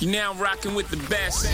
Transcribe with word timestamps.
You're 0.00 0.12
now 0.12 0.32
rocking 0.40 0.76
with 0.76 0.88
the 0.90 0.96
best. 1.08 1.44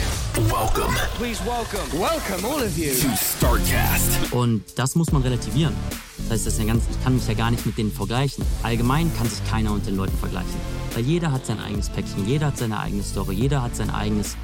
Welcome 0.52 0.94
Please 1.16 1.42
welcome. 1.46 1.98
Welcome, 1.98 2.44
all 2.44 2.60
of 2.60 2.76
you. 2.76 2.90
to 2.92 3.16
StarCast. 3.16 4.34
Und 4.34 4.62
das 4.76 4.94
muss 4.96 5.10
man 5.12 5.22
relativieren. 5.22 5.74
Das 6.18 6.32
heißt, 6.32 6.46
das 6.46 6.52
ist 6.52 6.58
ja 6.58 6.66
ganz, 6.66 6.84
ich 6.90 7.02
kann 7.02 7.14
mich 7.14 7.26
ja 7.26 7.32
gar 7.32 7.50
nicht 7.50 7.64
mit 7.64 7.78
denen 7.78 7.90
vergleichen. 7.90 8.44
Allgemein 8.62 9.10
kann 9.16 9.30
sich 9.30 9.42
keiner 9.48 9.72
mit 9.72 9.86
den 9.86 9.96
Leuten 9.96 10.18
vergleichen. 10.18 10.54
Weil 10.92 11.04
jeder 11.04 11.32
hat 11.32 11.46
sein 11.46 11.58
eigenes 11.58 11.88
Päckchen, 11.88 12.28
jeder 12.28 12.48
hat 12.48 12.58
seine 12.58 12.78
eigene 12.78 13.02
Story, 13.02 13.34
jeder 13.34 13.62
hat 13.62 13.76
sein 13.76 13.88
eigenes 13.88 14.36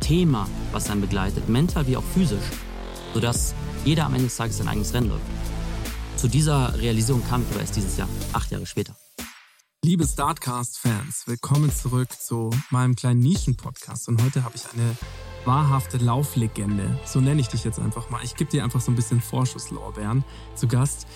Thema, 0.00 0.48
was 0.72 0.90
einen 0.90 1.00
begleitet, 1.00 1.48
mental 1.48 1.86
wie 1.86 1.96
auch 1.96 2.04
physisch. 2.14 2.42
Sodass 3.14 3.54
jeder 3.84 4.06
am 4.06 4.14
Ende 4.14 4.26
des 4.26 4.36
Tages 4.36 4.58
sein 4.58 4.66
eigenes 4.66 4.92
Rennen 4.92 5.10
läuft. 5.10 5.22
Zu 6.16 6.26
dieser 6.26 6.76
Realisierung 6.76 7.22
kam 7.28 7.42
ich 7.42 7.50
aber 7.52 7.60
erst 7.60 7.76
dieses 7.76 7.96
Jahr, 7.96 8.08
acht 8.32 8.50
Jahre 8.50 8.66
später. 8.66 8.96
Liebe 9.84 10.04
Startcast-Fans, 10.06 11.28
willkommen 11.28 11.70
zurück 11.70 12.10
zu 12.10 12.50
meinem 12.70 12.96
kleinen 12.96 13.20
Nischen-Podcast. 13.20 14.08
Und 14.08 14.20
heute 14.22 14.42
habe 14.42 14.56
ich 14.56 14.64
eine 14.72 14.96
wahrhafte 15.44 15.98
Lauflegende. 15.98 16.98
So 17.06 17.20
nenne 17.20 17.40
ich 17.40 17.46
dich 17.46 17.62
jetzt 17.62 17.78
einfach 17.78 18.10
mal. 18.10 18.24
Ich 18.24 18.34
gebe 18.34 18.50
dir 18.50 18.64
einfach 18.64 18.80
so 18.80 18.90
ein 18.90 18.96
bisschen 18.96 19.20
Vorschusslorbeeren 19.20 20.24
zu 20.56 20.66
Gast. 20.66 21.06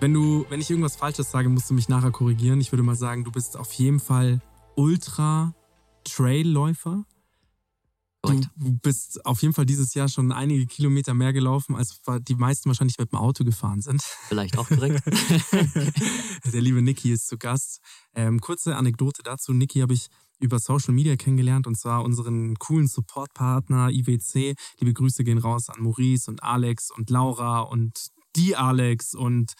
Wenn 0.00 0.12
du, 0.12 0.44
wenn 0.48 0.60
ich 0.60 0.68
irgendwas 0.68 0.96
Falsches 0.96 1.30
sage, 1.30 1.48
musst 1.48 1.70
du 1.70 1.74
mich 1.74 1.88
nachher 1.88 2.10
korrigieren. 2.10 2.60
Ich 2.60 2.72
würde 2.72 2.82
mal 2.82 2.96
sagen, 2.96 3.22
du 3.22 3.30
bist 3.30 3.56
auf 3.56 3.72
jeden 3.74 4.00
Fall 4.00 4.42
Ultra-Trailläufer. 4.74 7.04
Du 8.24 8.40
bist 8.56 9.26
auf 9.26 9.42
jeden 9.42 9.52
Fall 9.52 9.66
dieses 9.66 9.94
Jahr 9.94 10.08
schon 10.08 10.30
einige 10.30 10.66
Kilometer 10.66 11.12
mehr 11.12 11.32
gelaufen, 11.32 11.74
als 11.74 12.00
die 12.20 12.36
meisten 12.36 12.68
wahrscheinlich 12.68 12.96
mit 12.98 13.10
dem 13.10 13.18
Auto 13.18 13.42
gefahren 13.42 13.82
sind. 13.82 14.00
Vielleicht 14.28 14.56
auch 14.58 14.68
korrekt. 14.68 15.02
Der 16.52 16.60
liebe 16.60 16.82
Niki 16.82 17.10
ist 17.10 17.26
zu 17.26 17.36
Gast. 17.36 17.80
Ähm, 18.14 18.40
kurze 18.40 18.76
Anekdote 18.76 19.22
dazu. 19.22 19.52
Niki 19.52 19.80
habe 19.80 19.94
ich 19.94 20.08
über 20.38 20.58
Social 20.58 20.92
Media 20.92 21.16
kennengelernt 21.16 21.66
und 21.66 21.76
zwar 21.76 22.04
unseren 22.04 22.56
coolen 22.58 22.88
Supportpartner 22.88 23.90
IWC. 23.90 24.54
Liebe 24.80 24.92
Grüße 24.92 25.24
gehen 25.24 25.38
raus 25.38 25.68
an 25.68 25.82
Maurice 25.82 26.30
und 26.30 26.42
Alex 26.42 26.90
und 26.90 27.10
Laura 27.10 27.60
und 27.60 28.08
die 28.36 28.56
Alex 28.56 29.14
und 29.14 29.52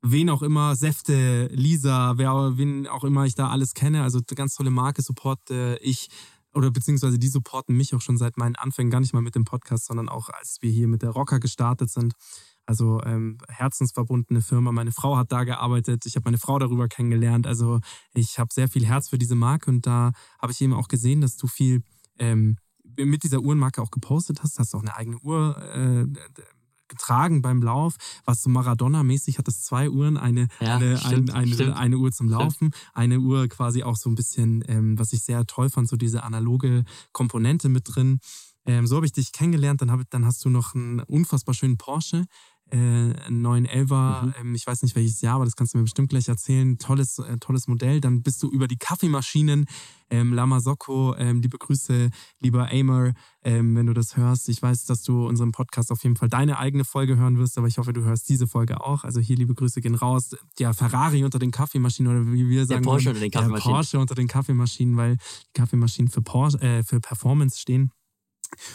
wen 0.00 0.30
auch 0.30 0.42
immer, 0.42 0.76
Säfte, 0.76 1.48
Lisa, 1.52 2.16
wer, 2.16 2.56
wen 2.56 2.86
auch 2.86 3.04
immer 3.04 3.24
ich 3.26 3.34
da 3.34 3.48
alles 3.48 3.74
kenne. 3.74 4.02
Also 4.02 4.20
ganz 4.34 4.54
tolle 4.54 4.70
Marke 4.70 5.02
supporte 5.02 5.78
ich 5.82 6.08
oder 6.54 6.70
beziehungsweise 6.70 7.18
die 7.18 7.28
supporten 7.28 7.76
mich 7.76 7.94
auch 7.94 8.00
schon 8.00 8.16
seit 8.16 8.36
meinen 8.36 8.56
Anfängen, 8.56 8.90
gar 8.90 9.00
nicht 9.00 9.12
mal 9.12 9.22
mit 9.22 9.34
dem 9.34 9.44
Podcast, 9.44 9.86
sondern 9.86 10.08
auch 10.08 10.28
als 10.28 10.58
wir 10.60 10.70
hier 10.70 10.88
mit 10.88 11.02
der 11.02 11.10
Rocker 11.10 11.40
gestartet 11.40 11.90
sind. 11.90 12.14
Also 12.68 13.00
ähm, 13.04 13.38
herzensverbundene 13.48 14.42
Firma. 14.42 14.72
Meine 14.72 14.92
Frau 14.92 15.16
hat 15.16 15.32
da 15.32 15.44
gearbeitet. 15.44 16.04
Ich 16.04 16.16
habe 16.16 16.24
meine 16.24 16.36
Frau 16.36 16.58
darüber 16.58 16.86
kennengelernt. 16.86 17.46
Also 17.46 17.80
ich 18.12 18.38
habe 18.38 18.52
sehr 18.52 18.68
viel 18.68 18.84
Herz 18.84 19.08
für 19.08 19.16
diese 19.16 19.34
Marke 19.34 19.70
und 19.70 19.86
da 19.86 20.12
habe 20.38 20.52
ich 20.52 20.60
eben 20.60 20.74
auch 20.74 20.88
gesehen, 20.88 21.22
dass 21.22 21.38
du 21.38 21.46
viel 21.46 21.82
ähm, 22.18 22.58
mit 22.98 23.22
dieser 23.22 23.40
Uhrenmarke 23.40 23.80
auch 23.80 23.90
gepostet 23.90 24.42
hast. 24.42 24.58
Hast 24.58 24.74
auch 24.74 24.82
eine 24.82 24.94
eigene 24.94 25.16
Uhr 25.20 25.56
äh, 25.74 26.06
getragen 26.88 27.40
beim 27.40 27.62
Lauf. 27.62 27.94
Was 28.26 28.42
so 28.42 28.50
Maradona-mäßig 28.50 29.38
hat 29.38 29.48
es 29.48 29.62
zwei 29.62 29.88
Uhren, 29.88 30.18
eine, 30.18 30.48
Ja, 30.60 30.76
eine, 30.76 30.98
stimmt, 30.98 31.30
ein, 31.30 31.36
eine, 31.36 31.54
stimmt. 31.54 31.74
eine 31.74 31.96
Uhr 31.96 32.12
zum 32.12 32.28
Laufen, 32.28 32.72
eine 32.92 33.18
Uhr 33.20 33.48
quasi 33.48 33.82
auch 33.82 33.96
so 33.96 34.10
ein 34.10 34.14
bisschen, 34.14 34.62
ähm, 34.68 34.98
was 34.98 35.14
ich 35.14 35.22
sehr 35.22 35.46
toll 35.46 35.70
fand, 35.70 35.88
so 35.88 35.96
diese 35.96 36.22
analoge 36.22 36.84
Komponente 37.12 37.70
mit 37.70 37.84
drin. 37.86 38.20
Ähm, 38.68 38.86
so 38.86 38.96
habe 38.96 39.06
ich 39.06 39.12
dich 39.12 39.32
kennengelernt. 39.32 39.80
Dann, 39.80 39.90
hab, 39.90 40.00
dann 40.10 40.26
hast 40.26 40.44
du 40.44 40.50
noch 40.50 40.74
einen 40.74 41.00
unfassbar 41.00 41.54
schönen 41.54 41.78
Porsche, 41.78 42.26
äh, 42.70 42.76
einen 42.76 43.40
911er, 43.46 44.22
Mhm. 44.26 44.34
ähm, 44.40 44.54
ich 44.54 44.66
weiß 44.66 44.82
nicht 44.82 44.94
welches 44.96 45.20
Jahr, 45.20 45.36
aber 45.36 45.44
das 45.44 45.56
kannst 45.56 45.74
du 45.74 45.78
mir 45.78 45.84
bestimmt 45.84 46.08
gleich 46.10 46.28
erzählen. 46.28 46.78
Tolles, 46.78 47.18
äh, 47.18 47.36
tolles 47.38 47.66
Modell. 47.68 48.00
Dann 48.00 48.22
bist 48.22 48.42
du 48.42 48.50
über 48.50 48.68
die 48.68 48.76
Kaffeemaschinen, 48.76 49.66
ähm, 50.10 50.32
Lama 50.32 50.60
Socco, 50.60 51.14
ähm, 51.16 51.40
liebe 51.42 51.58
Grüße, 51.58 52.10
lieber 52.40 52.68
Aimer, 52.72 53.12
ähm, 53.42 53.76
wenn 53.76 53.86
du 53.86 53.92
das 53.94 54.16
hörst. 54.16 54.48
Ich 54.48 54.60
weiß, 54.62 54.84
dass 54.86 55.02
du 55.02 55.26
unseren 55.26 55.52
Podcast 55.52 55.90
auf 55.92 56.02
jeden 56.02 56.16
Fall 56.16 56.28
deine 56.28 56.58
eigene 56.58 56.84
Folge 56.84 57.16
hören 57.16 57.38
wirst, 57.38 57.58
aber 57.58 57.66
ich 57.68 57.78
hoffe, 57.78 57.92
du 57.92 58.02
hörst 58.04 58.28
diese 58.28 58.46
Folge 58.46 58.80
auch. 58.82 59.04
Also 59.04 59.20
hier 59.20 59.36
liebe 59.36 59.54
Grüße 59.54 59.80
gehen 59.80 59.94
raus. 59.94 60.30
Der 60.58 60.72
Ferrari 60.74 61.24
unter 61.24 61.38
den 61.38 61.50
Kaffeemaschinen 61.50 62.10
oder 62.12 62.32
wie 62.32 62.48
wir 62.48 62.64
sagen 62.66 62.82
Porsche 62.84 63.06
würden, 63.06 63.16
unter 63.16 63.20
den 63.26 63.30
Der 63.30 63.40
Kaffeemaschinen. 63.40 63.74
Porsche 63.74 63.98
unter 63.98 64.14
den 64.14 64.28
Kaffeemaschinen, 64.28 64.96
weil 64.96 65.16
die 65.16 65.52
Kaffeemaschinen 65.54 66.10
für, 66.10 66.22
Porsche, 66.22 66.60
äh, 66.60 66.82
für 66.82 67.00
Performance 67.00 67.58
stehen. 67.60 67.90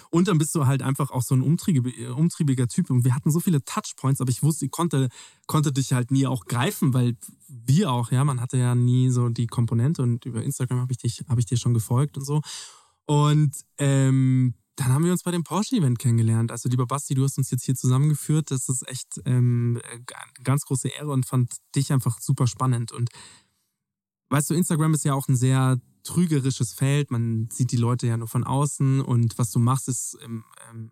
Und 0.09 0.28
dann 0.28 0.38
bist 0.38 0.53
du 0.56 0.66
halt 0.66 0.81
einfach 0.81 1.11
auch 1.11 1.22
so 1.22 1.35
ein 1.35 1.41
umtriebiger, 1.41 2.16
umtriebiger 2.16 2.67
Typ. 2.67 2.89
Und 2.89 3.03
wir 3.03 3.16
hatten 3.16 3.31
so 3.31 3.39
viele 3.39 3.63
Touchpoints, 3.63 4.22
aber 4.22 4.31
ich 4.31 4.44
wusste, 4.44 4.66
ich 4.66 4.72
konnte, 4.72 5.09
konnte 5.47 5.72
dich 5.72 5.94
halt 5.94 6.11
nie 6.11 6.28
auch 6.28 6.45
greifen, 6.45 6.94
weil 6.94 7.17
wir 7.47 7.91
auch, 7.91 8.12
ja, 8.12 8.23
man 8.23 8.41
hatte 8.41 8.57
ja 8.57 8.75
nie 8.75 9.09
so 9.09 9.29
die 9.29 9.47
Komponente 9.47 10.01
und 10.01 10.25
über 10.25 10.44
Instagram 10.44 10.79
habe 10.79 10.91
ich 10.91 10.97
dich, 10.97 11.23
habe 11.28 11.39
ich 11.39 11.45
dir 11.45 11.57
schon 11.57 11.73
gefolgt 11.73 12.17
und 12.17 12.25
so. 12.25 12.41
Und 13.06 13.53
ähm, 13.78 14.56
dann 14.75 14.88
haben 14.88 15.06
wir 15.06 15.12
uns 15.12 15.23
bei 15.23 15.31
dem 15.31 15.44
Porsche-Event 15.44 16.00
kennengelernt. 16.00 16.51
Also, 16.51 16.67
lieber 16.67 16.88
Basti, 16.88 17.13
du 17.13 17.23
hast 17.23 17.38
uns 17.38 17.51
jetzt 17.51 17.66
hier 17.66 17.75
zusammengeführt. 17.75 18.50
Das 18.50 18.69
ist 18.69 18.88
echt 18.88 19.22
ähm, 19.25 19.79
eine 19.91 20.03
ganz 20.44 20.63
große 20.66 20.88
Ehre 20.88 21.12
und 21.12 21.25
fand 21.25 21.53
dich 21.75 21.91
einfach 21.94 22.19
super 22.19 22.47
spannend. 22.47 22.91
Und 22.91 23.09
weißt 24.29 24.50
du, 24.50 24.56
Instagram 24.56 24.94
ist 24.94 25.06
ja 25.06 25.13
auch 25.13 25.28
ein 25.28 25.35
sehr 25.35 25.79
trügerisches 26.03 26.74
Feld. 26.74 27.12
Man 27.12 27.50
sieht 27.52 27.72
die 27.72 27.78
Leute 27.78 28.08
ja 28.08 28.18
nur 28.18 28.28
von 28.28 28.44
außen 28.44 29.02
und 29.02 29.38
was 29.38 29.52
du 29.52 29.59
machst, 29.59 29.88
ist, 29.88 30.18
im, 30.24 30.44
ähm, 30.69 30.91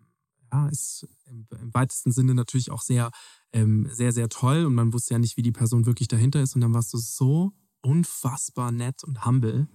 ja, 0.52 0.68
ist 0.68 1.06
im, 1.26 1.46
im 1.60 1.74
weitesten 1.74 2.12
Sinne 2.12 2.34
natürlich 2.34 2.70
auch 2.70 2.82
sehr, 2.82 3.10
ähm, 3.52 3.88
sehr, 3.90 4.12
sehr 4.12 4.28
toll 4.28 4.64
und 4.64 4.74
man 4.74 4.92
wusste 4.92 5.14
ja 5.14 5.18
nicht, 5.18 5.36
wie 5.36 5.42
die 5.42 5.52
Person 5.52 5.86
wirklich 5.86 6.08
dahinter 6.08 6.42
ist. 6.42 6.54
Und 6.54 6.60
dann 6.60 6.74
warst 6.74 6.92
du 6.92 6.98
so 6.98 7.52
unfassbar 7.82 8.72
nett 8.72 9.04
und 9.04 9.24
humble, 9.24 9.68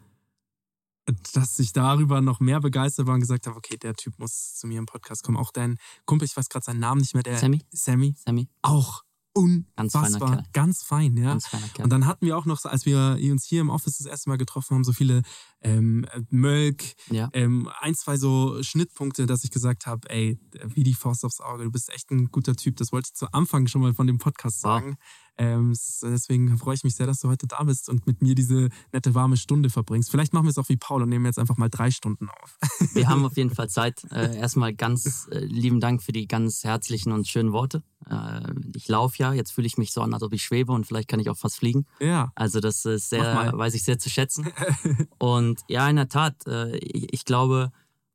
dass 1.34 1.58
ich 1.60 1.72
darüber 1.72 2.22
noch 2.22 2.40
mehr 2.40 2.60
begeistert 2.60 3.08
war 3.08 3.14
und 3.14 3.22
gesagt 3.22 3.48
habe, 3.48 3.56
okay, 3.56 3.78
der 3.78 3.94
Typ 3.94 4.20
muss 4.20 4.56
zu 4.56 4.68
mir 4.68 4.80
im 4.80 4.86
Podcast 4.86 5.24
kommen. 5.24 5.38
Auch 5.38 5.52
dein 5.52 5.78
Kumpel, 6.06 6.26
ich 6.26 6.36
weiß 6.36 6.50
gerade 6.50 6.66
seinen 6.66 6.80
Namen 6.80 7.02
nicht 7.02 7.14
mehr, 7.14 7.24
der 7.24 7.38
Sammy? 7.38 7.62
Sammy, 7.72 8.16
Sammy, 8.18 8.50
auch 8.62 9.04
unfassbar, 9.38 10.32
Kerl. 10.32 10.44
ganz 10.54 10.84
fein, 10.84 11.16
ja. 11.18 11.26
ganz 11.26 11.48
feiner 11.48 11.68
Kerl. 11.68 11.84
Und 11.84 11.90
dann 11.92 12.06
hatten 12.06 12.26
wir 12.26 12.38
auch 12.38 12.46
noch, 12.46 12.64
als 12.66 12.86
wir 12.86 13.18
uns 13.32 13.46
hier 13.46 13.62
im 13.62 13.70
Office 13.70 13.98
das 13.98 14.08
erste 14.08 14.30
Mal 14.30 14.38
getroffen 14.38 14.76
haben, 14.76 14.84
so 14.84 14.94
viele 14.94 15.22
ähm, 15.62 16.06
Mölk, 16.30 16.84
ja. 17.10 17.30
ähm, 17.34 17.70
ein, 17.80 17.96
zwei 17.96 18.18
so 18.18 18.62
Schnittpunkte, 18.62 19.26
dass 19.26 19.44
ich 19.44 19.52
gesagt 19.52 19.86
habe, 19.86 20.10
ey, 20.10 20.40
wie 20.66 20.84
die 20.84 20.94
Faust 20.94 21.26
aufs 21.26 21.42
Auge, 21.42 21.64
du 21.64 21.72
bist 21.72 21.92
echt 21.94 22.12
ein 22.12 22.32
guter 22.32 22.56
Typ. 22.56 22.76
Das 22.78 22.92
wollte 22.92 23.10
ich 23.12 23.16
zu 23.16 23.32
Anfang 23.34 23.68
schon 23.68 23.82
mal 23.82 23.94
von 23.94 24.08
dem 24.08 24.18
Podcast 24.18 24.64
Wow. 24.64 24.98
Ähm, 25.38 25.74
deswegen 26.02 26.58
freue 26.58 26.76
ich 26.76 26.84
mich 26.84 26.96
sehr, 26.96 27.06
dass 27.06 27.20
du 27.20 27.30
heute 27.30 27.48
da 27.48 27.64
bist 27.64 27.90
und 27.90 28.08
mit 28.08 28.22
mir 28.22 28.36
diese 28.36 28.70
nette 28.92 29.14
warme 29.14 29.38
Stunde 29.38 29.70
verbringst. 29.70 30.10
Vielleicht 30.10 30.34
machen 30.34 30.46
wir 30.46 30.50
es 30.50 30.58
auch 30.58 30.70
wie 30.70 30.78
Paul 30.78 31.04
und 31.04 31.10
nehmen 31.10 31.26
jetzt 31.26 31.38
einfach 31.38 31.58
mal 31.58 31.70
drei 31.70 31.92
Stunden 31.92 32.30
auf. 32.30 32.58
Wir 32.94 33.08
haben 33.08 33.24
auf 33.26 33.38
jeden 33.38 33.54
Fall 33.54 33.70
Zeit. 33.70 34.04
Äh, 34.12 34.38
erstmal 34.38 34.74
ganz 34.74 35.28
äh, 35.32 35.40
lieben 35.40 35.80
Dank 35.80 36.02
für 36.02 36.12
die 36.12 36.28
ganz 36.28 36.64
herzlichen 36.64 37.12
und 37.12 37.28
schönen 37.28 37.52
Worte. 37.52 37.84
Äh, 38.10 38.52
ich 38.76 38.88
laufe 38.88 39.18
ja, 39.20 39.34
jetzt 39.34 39.52
fühle 39.52 39.68
ich 39.68 39.78
mich 39.78 39.92
so 39.92 40.02
an, 40.02 40.14
als 40.14 40.24
ob 40.24 40.34
ich 40.34 40.44
schwebe 40.44 40.72
und 40.72 40.86
vielleicht 40.86 41.08
kann 41.08 41.20
ich 41.20 41.30
auch 41.30 41.38
fast 41.38 41.58
fliegen. 41.58 41.86
ja. 42.00 42.32
Also 42.36 42.60
das 42.60 42.86
ist 42.86 43.10
sehr, 43.10 43.54
weiß 43.54 43.74
ich 43.74 43.84
sehr 43.84 44.00
zu 44.00 44.10
schätzen. 44.10 44.48
Und 45.18 45.62
ja, 45.68 45.90
in 45.90 45.96
der 45.96 46.08
Tat, 46.08 46.46
äh, 46.48 46.78
ich, 46.78 47.14
ich 47.14 47.26
glaube 47.26 47.72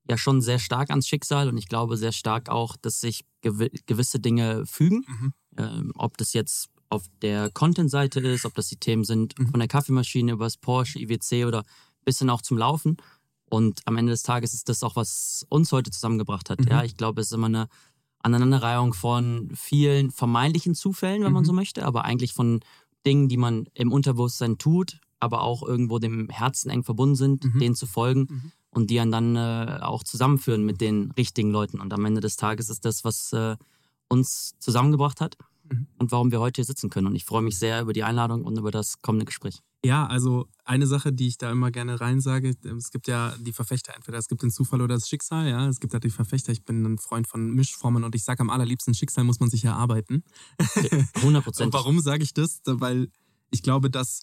ja 0.09 0.17
schon 0.17 0.41
sehr 0.41 0.59
stark 0.59 0.91
ans 0.91 1.07
Schicksal 1.07 1.49
und 1.49 1.57
ich 1.57 1.69
glaube 1.69 1.97
sehr 1.97 2.13
stark 2.13 2.49
auch, 2.49 2.77
dass 2.77 3.01
sich 3.01 3.25
gewi 3.41 3.71
gewisse 3.87 4.21
Dinge 4.21 4.65
fügen. 4.67 5.05
Mhm. 5.07 5.33
Ähm, 5.59 5.93
ob 5.97 6.17
das 6.17 6.33
jetzt 6.33 6.71
auf 6.93 7.05
der 7.23 7.51
Content-Seite 7.51 8.21
ist, 8.21 8.45
ob 8.45 8.55
das 8.55 8.69
die 8.69 8.77
Themen 8.77 9.05
sind 9.05 9.39
Mhm. 9.39 9.49
von 9.49 9.59
der 9.61 9.69
Kaffeemaschine 9.69 10.33
über 10.33 10.45
das 10.45 10.57
Porsche, 10.57 10.99
IWC 10.99 11.47
oder 11.47 11.65
bis 12.05 12.19
hin 12.19 12.31
auch 12.31 12.43
zum 12.43 12.59
Laufen. 12.59 12.97
Und 13.51 13.81
am 13.87 13.97
Ende 13.97 14.13
des 14.13 14.23
Tages 14.23 14.55
ist 14.55 14.69
das 14.69 14.83
auch, 14.83 14.97
was 14.97 15.45
uns 15.49 15.73
heute 15.73 15.91
zusammengebracht 15.91 16.51
hat. 16.51 16.61
Mhm. 16.61 16.69
Ja, 16.69 16.85
ich 16.85 16.97
glaube, 16.97 17.21
es 17.21 17.29
ist 17.29 17.33
immer 17.35 17.47
eine 17.47 17.69
Aneinanderreihung 18.23 18.95
von 18.95 19.51
vielen 19.55 20.11
vermeintlichen 20.11 20.75
Zufällen, 20.75 21.25
wenn 21.25 21.33
man 21.33 21.43
Mhm. 21.43 21.47
so 21.47 21.53
möchte, 21.53 21.85
aber 21.85 22.05
eigentlich 22.05 22.33
von 22.35 22.61
Dingen, 23.05 23.29
die 23.29 23.37
man 23.37 23.67
im 23.75 23.91
Unterbewusstsein 23.91 24.59
tut, 24.59 25.01
aber 25.19 25.43
auch 25.43 25.63
irgendwo 25.63 25.99
dem 25.99 26.29
Herzen 26.29 26.71
eng 26.71 26.85
verbunden 26.85 27.17
sind, 27.17 27.45
Mhm. 27.45 27.59
denen 27.59 27.75
zu 27.75 27.87
folgen 27.87 28.27
Mhm. 28.31 28.53
und 28.71 28.91
die 28.91 29.01
einen 29.01 29.11
dann 29.13 29.37
äh, 29.37 29.79
auch 29.83 30.05
zusammenführen 30.05 30.65
mit 30.65 30.81
den 30.81 31.11
richtigen 31.13 31.51
Leuten. 31.51 31.81
Und 31.81 31.93
am 31.93 32.05
Ende 32.05 32.21
des 32.21 32.37
Tages 32.37 32.71
ist 32.71 32.85
das, 32.85 33.03
was 33.05 33.33
äh, 33.33 33.57
uns 34.09 34.55
zusammengebracht 34.61 35.21
hat. 35.21 35.37
Mhm. 35.73 35.87
und 35.99 36.13
warum 36.13 36.31
wir 36.31 36.41
heute 36.41 36.59
hier 36.59 36.65
sitzen 36.65 36.91
können. 36.91 37.07
Und 37.07 37.15
ich 37.15 37.25
freue 37.25 37.43
mich 37.43 37.59
sehr 37.59 37.83
über 37.83 37.93
die 37.93 38.05
Einladung 38.05 38.45
und 38.45 38.59
über 38.59 38.71
das 38.71 39.01
kommende 39.03 39.25
Gespräch. 39.25 39.61
Ja, 39.85 40.07
also 40.07 40.47
eine 40.65 40.87
Sache, 40.87 41.13
die 41.13 41.27
ich 41.27 41.39
da 41.39 41.51
immer 41.51 41.73
gerne 41.73 42.01
reinsage, 42.01 42.55
es 42.77 42.91
gibt 42.93 43.09
ja 43.09 43.35
die 43.41 43.53
Verfechter, 43.53 43.95
entweder 43.97 44.19
es 44.19 44.29
gibt 44.29 44.43
den 44.43 44.53
Zufall 44.53 44.81
oder 44.81 44.95
das 44.95 45.09
Schicksal, 45.09 45.49
ja, 45.49 45.69
es 45.69 45.81
gibt 45.81 45.93
halt 45.93 46.05
die 46.05 46.11
Verfechter, 46.11 46.53
ich 46.53 46.65
bin 46.65 46.85
ein 46.85 46.99
Freund 46.99 47.27
von 47.27 47.53
Mischformen 47.53 48.05
und 48.05 48.15
ich 48.15 48.23
sage 48.23 48.41
am 48.41 48.51
allerliebsten, 48.51 48.95
Schicksal 48.95 49.25
muss 49.25 49.41
man 49.41 49.51
sich 49.51 49.65
erarbeiten. 49.65 50.23
100 51.17 51.43
Prozent. 51.43 51.73
warum 51.73 51.99
sage 52.01 52.23
ich 52.23 52.33
das? 52.33 52.61
Weil 52.65 53.09
ich 53.51 53.65
glaube, 53.65 53.91
dass 53.91 54.21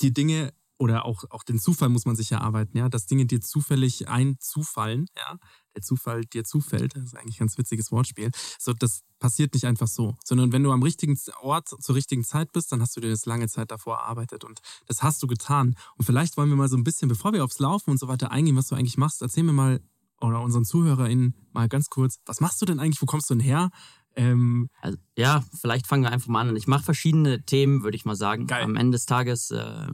die 0.00 0.12
Dinge 0.12 0.52
oder 0.78 1.04
auch, 1.04 1.24
auch 1.30 1.42
den 1.42 1.58
Zufall 1.58 1.88
muss 1.88 2.06
man 2.06 2.14
sich 2.14 2.30
erarbeiten, 2.32 2.78
ja, 2.78 2.88
dass 2.88 3.06
Dinge 3.06 3.26
dir 3.26 3.40
zufällig 3.40 4.08
einzufallen, 4.08 5.06
ja, 5.16 5.38
der 5.74 5.82
Zufall 5.82 6.24
dir 6.24 6.44
zufällt, 6.44 6.96
das 6.96 7.04
ist 7.04 7.16
eigentlich 7.16 7.36
ein 7.36 7.46
ganz 7.46 7.58
witziges 7.58 7.92
Wortspiel. 7.92 8.30
So, 8.58 8.72
das 8.72 9.02
passiert 9.18 9.54
nicht 9.54 9.66
einfach 9.66 9.88
so, 9.88 10.16
sondern 10.24 10.52
wenn 10.52 10.62
du 10.62 10.72
am 10.72 10.82
richtigen 10.82 11.18
Ort 11.40 11.68
zur 11.68 11.94
richtigen 11.94 12.24
Zeit 12.24 12.52
bist, 12.52 12.72
dann 12.72 12.80
hast 12.80 12.96
du 12.96 13.00
dir 13.00 13.10
das 13.10 13.26
lange 13.26 13.48
Zeit 13.48 13.70
davor 13.70 13.96
erarbeitet 13.96 14.44
und 14.44 14.60
das 14.86 15.02
hast 15.02 15.22
du 15.22 15.26
getan. 15.26 15.76
Und 15.96 16.04
vielleicht 16.04 16.36
wollen 16.36 16.48
wir 16.48 16.56
mal 16.56 16.68
so 16.68 16.76
ein 16.76 16.84
bisschen, 16.84 17.08
bevor 17.08 17.32
wir 17.32 17.44
aufs 17.44 17.58
Laufen 17.58 17.90
und 17.90 17.98
so 17.98 18.08
weiter 18.08 18.30
eingehen, 18.30 18.56
was 18.56 18.68
du 18.68 18.74
eigentlich 18.74 18.98
machst, 18.98 19.22
erzähl 19.22 19.44
mir 19.44 19.52
mal 19.52 19.80
oder 20.20 20.40
unseren 20.42 20.64
ZuhörerInnen 20.64 21.34
mal 21.52 21.68
ganz 21.68 21.88
kurz, 21.88 22.20
was 22.26 22.40
machst 22.40 22.60
du 22.60 22.66
denn 22.66 22.78
eigentlich, 22.78 23.00
wo 23.00 23.06
kommst 23.06 23.30
du 23.30 23.34
denn 23.34 23.40
her? 23.40 23.70
Ähm, 24.16 24.68
also, 24.80 24.98
ja, 25.16 25.44
vielleicht 25.58 25.86
fangen 25.86 26.02
wir 26.02 26.12
einfach 26.12 26.28
mal 26.28 26.48
an. 26.48 26.56
Ich 26.56 26.66
mache 26.66 26.84
verschiedene 26.84 27.44
Themen, 27.44 27.82
würde 27.82 27.96
ich 27.96 28.04
mal 28.04 28.16
sagen. 28.16 28.46
Geil. 28.46 28.64
Am 28.64 28.76
Ende 28.76 28.96
des 28.96 29.06
Tages 29.06 29.50
äh, 29.50 29.86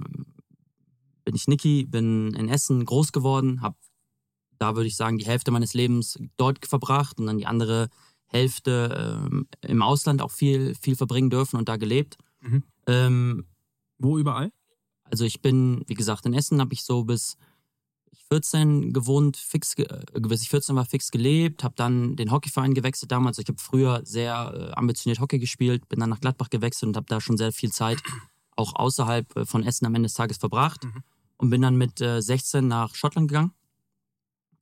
bin 1.24 1.34
ich 1.34 1.46
Niki, 1.48 1.84
bin 1.84 2.34
in 2.34 2.48
Essen 2.48 2.84
groß 2.84 3.12
geworden, 3.12 3.60
habe 3.60 3.76
da 4.58 4.76
würde 4.76 4.88
ich 4.88 4.96
sagen 4.96 5.18
die 5.18 5.26
Hälfte 5.26 5.50
meines 5.50 5.74
Lebens 5.74 6.18
dort 6.36 6.66
verbracht 6.66 7.18
und 7.18 7.26
dann 7.26 7.38
die 7.38 7.46
andere 7.46 7.88
Hälfte 8.26 9.24
äh, 9.62 9.68
im 9.68 9.82
Ausland 9.82 10.22
auch 10.22 10.30
viel, 10.30 10.74
viel 10.74 10.96
verbringen 10.96 11.30
dürfen 11.30 11.56
und 11.56 11.68
da 11.68 11.76
gelebt. 11.76 12.18
Mhm. 12.40 12.62
Ähm, 12.86 13.46
Wo 13.98 14.18
überall? 14.18 14.52
Also 15.04 15.24
ich 15.24 15.40
bin, 15.40 15.84
wie 15.86 15.94
gesagt, 15.94 16.26
in 16.26 16.34
Essen 16.34 16.60
habe 16.60 16.74
ich 16.74 16.82
so 16.82 17.04
bis 17.04 17.36
14 18.28 18.92
gewohnt, 18.92 19.36
fix, 19.36 19.74
äh, 19.74 20.02
bis 20.14 20.42
ich 20.42 20.48
14 20.48 20.74
war, 20.74 20.84
fix 20.84 21.10
gelebt, 21.10 21.62
habe 21.62 21.74
dann 21.76 22.16
den 22.16 22.32
Hockeyverein 22.32 22.74
gewechselt 22.74 23.12
damals. 23.12 23.38
Ich 23.38 23.46
habe 23.48 23.58
früher 23.60 24.00
sehr 24.04 24.52
äh, 24.54 24.72
ambitioniert 24.72 25.20
Hockey 25.20 25.38
gespielt, 25.38 25.88
bin 25.88 26.00
dann 26.00 26.10
nach 26.10 26.20
Gladbach 26.20 26.50
gewechselt 26.50 26.88
und 26.88 26.96
habe 26.96 27.06
da 27.08 27.20
schon 27.20 27.36
sehr 27.36 27.52
viel 27.52 27.70
Zeit 27.70 28.02
auch 28.56 28.74
außerhalb 28.74 29.36
äh, 29.36 29.46
von 29.46 29.62
Essen 29.62 29.86
am 29.86 29.94
Ende 29.94 30.08
des 30.08 30.14
Tages 30.14 30.38
verbracht. 30.38 30.84
Mhm 30.84 31.04
und 31.38 31.50
bin 31.50 31.62
dann 31.62 31.76
mit 31.76 32.00
äh, 32.00 32.20
16 32.20 32.66
nach 32.66 32.94
Schottland 32.94 33.28
gegangen, 33.28 33.52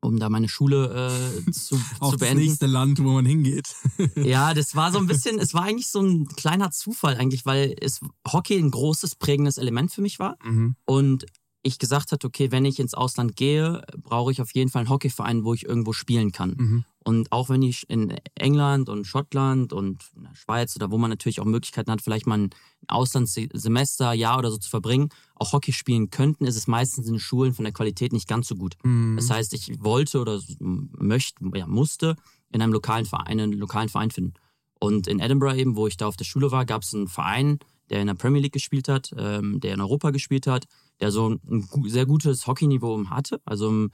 um 0.05 0.19
da 0.19 0.29
meine 0.29 0.49
Schule 0.49 1.33
äh, 1.47 1.51
zu, 1.51 1.81
Auch 2.01 2.13
zu 2.13 2.19
beenden. 2.19 2.39
Das 2.39 2.47
nächste 2.47 2.67
Land, 2.67 3.03
wo 3.03 3.11
man 3.11 3.27
hingeht. 3.27 3.75
ja, 4.17 4.55
das 4.55 4.77
war 4.77 4.93
so 4.93 4.99
ein 4.99 5.07
bisschen, 5.07 5.39
es 5.39 5.55
war 5.55 5.63
eigentlich 5.63 5.89
so 5.89 6.01
ein 6.01 6.27
kleiner 6.29 6.71
Zufall 6.71 7.17
eigentlich, 7.17 7.47
weil 7.47 7.75
es 7.81 8.01
Hockey 8.31 8.59
ein 8.59 8.71
großes 8.71 9.17
prägendes 9.17 9.59
Element 9.59 9.93
für 9.93 10.03
mich 10.03 10.19
war. 10.19 10.37
Mhm. 10.45 10.77
Und 10.85 11.27
ich 11.65 11.79
gesagt 11.79 12.13
hatte, 12.13 12.27
okay, 12.27 12.53
wenn 12.53 12.65
ich 12.67 12.79
ins 12.79 12.95
Ausland 12.95 13.37
gehe, 13.37 13.83
brauche 13.97 14.31
ich 14.31 14.41
auf 14.41 14.55
jeden 14.55 14.71
Fall 14.71 14.81
einen 14.81 14.91
Hockeyverein, 14.91 15.45
wo 15.45 15.55
ich 15.55 15.65
irgendwo 15.65 15.93
spielen 15.93 16.31
kann. 16.31 16.55
Mhm. 16.57 16.85
Und 17.05 17.33
auch 17.33 17.49
wenn 17.49 17.63
ich 17.63 17.89
in 17.89 18.15
England 18.35 18.89
und 18.89 19.07
Schottland 19.07 19.73
und 19.73 20.05
in 20.15 20.25
der 20.25 20.35
Schweiz 20.35 20.77
oder 20.77 20.91
wo 20.91 20.99
man 20.99 21.11
natürlich 21.11 21.41
auch 21.41 21.47
Möglichkeiten 21.47 21.91
hat, 21.91 22.03
vielleicht 22.03 22.27
mal 22.27 22.39
ein 22.39 22.51
Auslandssemester, 22.87 24.13
Jahr 24.13 24.39
oder 24.39 24.51
so 24.51 24.59
zu 24.59 24.69
verbringen, 24.69 25.09
auch 25.35 25.53
Hockey 25.53 25.73
spielen 25.73 26.11
könnten, 26.11 26.45
ist 26.45 26.57
es 26.57 26.67
meistens 26.67 27.07
in 27.07 27.15
den 27.15 27.21
Schulen 27.21 27.55
von 27.55 27.65
der 27.65 27.73
Qualität 27.73 28.13
nicht 28.13 28.29
ganz 28.29 28.47
so 28.47 28.57
gut. 28.57 28.77
Mhm. 28.83 29.17
Das 29.17 29.31
heißt, 29.31 29.55
ich 29.55 29.83
wollte 29.83 30.21
oder 30.21 30.41
möchte, 30.59 31.45
ja, 31.55 31.67
musste 31.67 32.17
in 32.53 32.61
einem 32.61 32.73
lokalen 32.73 33.07
Verein, 33.07 33.41
einen 33.41 33.53
lokalen 33.53 33.89
Verein 33.89 34.11
finden. 34.11 34.35
Und 34.81 35.07
in 35.07 35.19
Edinburgh 35.19 35.59
eben, 35.59 35.77
wo 35.77 35.87
ich 35.87 35.97
da 35.97 36.07
auf 36.07 36.17
der 36.17 36.27
Schule 36.27 36.51
war, 36.51 36.67
gab 36.67 36.83
es 36.83 36.95
einen 36.95 37.09
Verein, 37.09 37.59
der 37.91 38.01
in 38.01 38.07
der 38.07 38.15
Premier 38.15 38.41
League 38.41 38.53
gespielt 38.53 38.89
hat, 38.89 39.15
ähm, 39.17 39.61
der 39.61 39.75
in 39.75 39.81
Europa 39.81 40.11
gespielt 40.11 40.47
hat, 40.47 40.67
der 41.01 41.11
so 41.11 41.31
ein 41.31 41.69
sehr 41.87 42.07
gutes 42.07 42.47
Hockeyniveau 42.47 43.07
hatte. 43.11 43.41
Also 43.45 43.89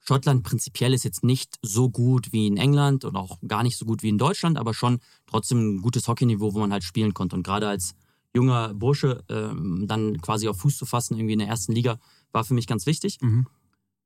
Schottland 0.00 0.42
prinzipiell 0.42 0.94
ist 0.94 1.04
jetzt 1.04 1.22
nicht 1.22 1.58
so 1.62 1.90
gut 1.90 2.32
wie 2.32 2.46
in 2.46 2.56
England 2.56 3.04
und 3.04 3.16
auch 3.16 3.38
gar 3.46 3.62
nicht 3.62 3.76
so 3.76 3.84
gut 3.84 4.02
wie 4.02 4.08
in 4.08 4.18
Deutschland, 4.18 4.56
aber 4.56 4.72
schon 4.72 5.00
trotzdem 5.26 5.76
ein 5.76 5.82
gutes 5.82 6.08
Hockeyniveau, 6.08 6.54
wo 6.54 6.60
man 6.60 6.72
halt 6.72 6.82
spielen 6.82 7.12
konnte. 7.14 7.36
Und 7.36 7.42
gerade 7.42 7.68
als 7.68 7.94
junger 8.34 8.72
Bursche 8.74 9.22
ähm, 9.28 9.84
dann 9.86 10.20
quasi 10.22 10.48
auf 10.48 10.58
Fuß 10.58 10.78
zu 10.78 10.86
fassen, 10.86 11.16
irgendwie 11.16 11.34
in 11.34 11.40
der 11.40 11.48
ersten 11.48 11.72
Liga, 11.72 11.98
war 12.32 12.44
für 12.44 12.54
mich 12.54 12.66
ganz 12.66 12.86
wichtig. 12.86 13.18
Mhm. 13.20 13.46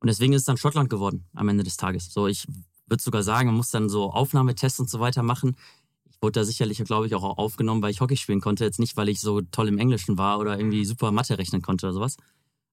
Und 0.01 0.09
deswegen 0.09 0.33
ist 0.33 0.41
es 0.41 0.47
dann 0.47 0.57
Schottland 0.57 0.91
geworden 0.91 1.25
am 1.35 1.49
Ende 1.49 1.63
des 1.63 1.77
Tages. 1.77 2.13
So, 2.13 2.27
ich 2.27 2.47
würde 2.87 3.03
sogar 3.03 3.23
sagen, 3.23 3.47
man 3.47 3.57
muss 3.57 3.71
dann 3.71 3.89
so 3.89 4.11
Aufnahmetests 4.11 4.81
und 4.81 4.91
so 4.91 4.99
weiter 4.99 5.23
machen 5.23 5.57
wurde 6.23 6.41
da 6.41 6.45
sicherlich, 6.45 6.83
glaube 6.85 7.07
ich, 7.07 7.15
auch 7.15 7.37
aufgenommen, 7.37 7.83
weil 7.83 7.91
ich 7.91 8.01
Hockey 8.01 8.17
spielen 8.17 8.41
konnte. 8.41 8.65
Jetzt 8.65 8.79
nicht, 8.79 8.97
weil 8.97 9.09
ich 9.09 9.21
so 9.21 9.41
toll 9.41 9.69
im 9.69 9.79
Englischen 9.79 10.17
war 10.17 10.39
oder 10.39 10.57
irgendwie 10.57 10.85
super 10.85 11.11
Mathe 11.11 11.37
rechnen 11.37 11.63
konnte 11.63 11.87
oder 11.87 11.95
sowas. 11.95 12.17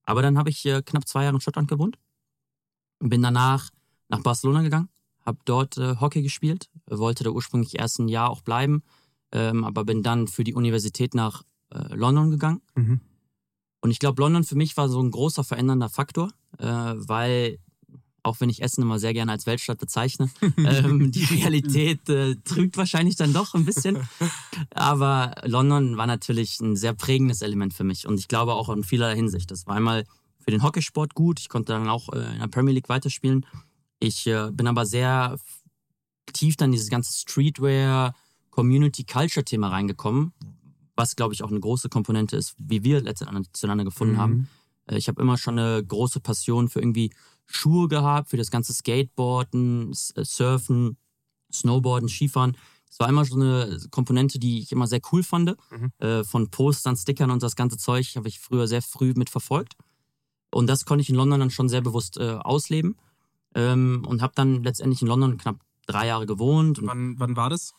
Aber 0.04 0.22
dann 0.22 0.38
habe 0.38 0.50
ich 0.50 0.66
äh, 0.66 0.82
knapp 0.84 1.08
zwei 1.08 1.24
Jahre 1.24 1.36
in 1.36 1.42
Schottland 1.42 1.68
gewohnt. 1.68 1.98
Bin 3.00 3.22
danach 3.22 3.70
nach 4.08 4.22
Barcelona 4.22 4.62
gegangen, 4.62 4.90
habe 5.26 5.40
dort 5.46 5.78
äh, 5.78 5.96
Hockey 6.00 6.22
gespielt, 6.22 6.70
wollte 6.88 7.24
da 7.24 7.32
ursprünglich 7.32 7.80
erst 7.80 8.00
ein 8.00 8.08
Jahr 8.08 8.30
auch 8.30 8.42
bleiben, 8.42 8.84
ähm, 9.32 9.64
aber 9.64 9.86
bin 9.86 10.04
dann 10.04 10.28
für 10.28 10.44
die 10.44 10.54
Universität 10.54 11.14
nach 11.14 11.44
äh, 11.74 11.96
London 11.96 12.32
gegangen. 12.32 12.62
Mhm. 12.76 13.02
Und 13.82 13.92
ich 13.92 14.00
glaube, 14.00 14.22
London 14.22 14.44
für 14.44 14.56
mich 14.56 14.76
war 14.78 14.90
so 14.90 15.02
ein 15.02 15.12
großer 15.12 15.44
verändernder 15.44 15.90
Faktor, 15.90 16.32
äh, 16.58 16.66
weil 16.66 17.60
auch 18.24 18.40
wenn 18.40 18.50
ich 18.50 18.62
Essen 18.62 18.82
immer 18.82 19.00
sehr 19.00 19.14
gerne 19.14 19.32
als 19.32 19.46
Weltstadt 19.46 19.78
bezeichne. 19.80 20.30
ähm, 20.58 21.12
die 21.12 21.24
Realität 21.24 22.08
äh, 22.10 22.36
trügt 22.44 22.78
wahrscheinlich 22.78 23.16
dann 23.16 23.34
doch 23.34 23.54
ein 23.54 23.66
bisschen. 23.66 23.98
Aber 24.72 25.36
London 25.46 25.98
war 25.98 26.08
natürlich 26.08 26.60
ein 26.60 26.76
sehr 26.76 26.94
prägendes 26.94 27.42
Element 27.42 27.74
für 27.74 27.84
mich 27.84 28.08
und 28.08 28.20
ich 28.20 28.28
glaube 28.28 28.54
auch 28.54 28.70
in 28.70 28.84
vielerlei 28.84 29.16
Hinsicht. 29.16 29.52
Das 29.52 29.66
war 29.68 29.76
einmal 29.76 30.06
für 30.40 30.52
den 30.52 30.64
Hockeysport 30.64 31.16
gut. 31.16 31.40
Ich 31.40 31.50
konnte 31.50 31.74
dann 31.74 31.90
auch 31.90 32.10
äh, 32.14 32.34
in 32.34 32.40
der 32.40 32.48
Premier 32.48 32.74
League 32.74 32.90
weiterspielen. 32.90 33.46
Ich 34.00 34.28
äh, 34.28 34.50
bin 34.52 34.68
aber 34.68 34.86
sehr 34.86 35.38
tief 36.34 36.56
dann 36.56 36.72
dieses 36.72 36.90
ganze 36.90 37.14
Streetwear, 37.18 38.16
Community 38.52 39.04
Culture 39.04 39.44
Thema 39.44 39.70
reingekommen, 39.70 40.34
was 40.96 41.16
glaube 41.16 41.34
ich 41.34 41.44
auch 41.44 41.50
eine 41.52 41.60
große 41.60 41.90
Komponente 41.90 42.36
ist, 42.38 42.56
wie 42.58 42.84
wir 42.84 43.02
letztendlich 43.02 43.48
zueinander 43.54 43.84
gefunden 43.86 44.14
Mhm. 44.16 44.20
haben. 44.20 44.50
Äh, 44.88 44.98
Ich 44.98 45.08
habe 45.08 45.22
immer 45.22 45.38
schon 45.38 45.58
eine 45.58 45.84
große 45.84 46.20
Passion 46.20 46.70
für 46.70 46.80
irgendwie 46.80 47.12
Schuhe 47.50 47.88
gehabt, 47.88 48.30
für 48.30 48.38
das 48.38 48.52
ganze 48.52 48.74
Skateboarden, 48.74 49.92
äh, 50.16 50.24
Surfen, 50.24 50.98
Snowboarden, 51.52 52.10
Skifahren. 52.10 52.56
Das 52.88 53.00
war 53.00 53.10
immer 53.10 53.26
so 53.26 53.36
eine 53.36 53.80
Komponente, 53.92 54.40
die 54.40 54.60
ich 54.60 54.72
immer 54.72 54.88
sehr 54.88 55.02
cool 55.12 55.24
fand. 55.24 55.56
Mhm. 55.72 55.92
Äh, 56.00 56.24
von 56.24 56.50
Postern, 56.50 56.96
Stickern 56.96 57.32
und 57.32 57.44
das 57.44 57.56
ganze 57.56 57.78
Zeug 57.78 58.16
habe 58.16 58.28
ich 58.28 58.40
früher 58.40 58.68
sehr 58.68 58.82
früh 58.82 59.14
mitverfolgt. 59.16 59.74
Und 60.52 60.68
das 60.68 60.86
konnte 60.86 61.02
ich 61.02 61.10
in 61.10 61.16
London 61.16 61.40
dann 61.40 61.52
schon 61.52 61.70
sehr 61.70 61.82
bewusst 61.82 62.18
äh, 62.18 62.38
ausleben. 62.40 62.96
Ähm, 63.56 64.04
und 64.08 64.22
habe 64.22 64.34
dann 64.36 64.64
letztendlich 64.64 65.02
in 65.02 65.08
London 65.08 65.38
knapp 65.38 65.60
drei 65.88 66.08
Jahre 66.08 66.26
gewohnt. 66.26 66.80
Und 66.80 66.88
Wann, 66.88 67.20
wann 67.20 67.36
war 67.36 67.50
das? 67.50 67.74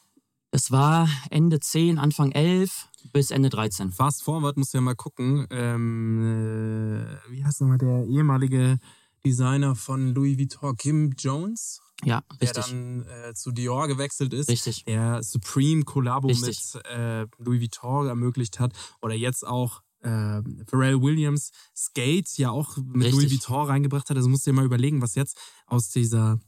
es 0.52 0.70
war 0.70 1.08
Ende 1.30 1.60
10, 1.60 1.98
Anfang 1.98 2.32
11 2.32 2.88
bis 3.12 3.30
Ende 3.30 3.50
13. 3.50 3.92
Fast 3.92 4.22
Forward, 4.22 4.56
musst 4.56 4.74
du 4.74 4.78
ja 4.78 4.82
mal 4.82 4.96
gucken. 4.96 5.46
Ähm, 5.50 7.06
äh, 7.06 7.32
wie 7.32 7.44
heißt 7.44 7.60
nochmal 7.60 7.78
der 7.78 8.04
ehemalige 8.06 8.78
Designer 9.24 9.74
von 9.74 10.14
Louis 10.14 10.38
Vuitton, 10.38 10.76
Kim 10.76 11.12
Jones, 11.18 11.80
Ja, 12.04 12.22
der 12.32 12.40
richtig. 12.48 12.64
dann 12.66 13.02
äh, 13.06 13.34
zu 13.34 13.52
Dior 13.52 13.86
gewechselt 13.88 14.32
ist. 14.34 14.48
Richtig. 14.48 14.84
der 14.84 15.22
Supreme 15.22 15.82
Kollabo 15.84 16.28
mit 16.28 16.80
äh, 16.90 17.26
Louis 17.38 17.60
Vuitton 17.60 18.06
ermöglicht 18.08 18.58
hat. 18.60 18.72
Oder 19.02 19.14
jetzt 19.14 19.46
auch 19.46 19.82
äh, 20.02 20.40
Pharrell 20.66 21.00
Williams 21.02 21.50
Skate 21.76 22.38
ja 22.38 22.50
auch 22.50 22.76
mit 22.78 23.06
Richtig. 23.06 23.12
Louis 23.12 23.32
Vuitton 23.32 23.66
reingebracht 23.66 24.08
hat. 24.10 24.16
Also 24.16 24.28
musst 24.30 24.46
du 24.46 24.50
dir 24.50 24.56
mal 24.56 24.64
überlegen, 24.64 25.02
was 25.02 25.14
jetzt 25.14 25.36
aus 25.66 25.90
dieser 25.90 26.38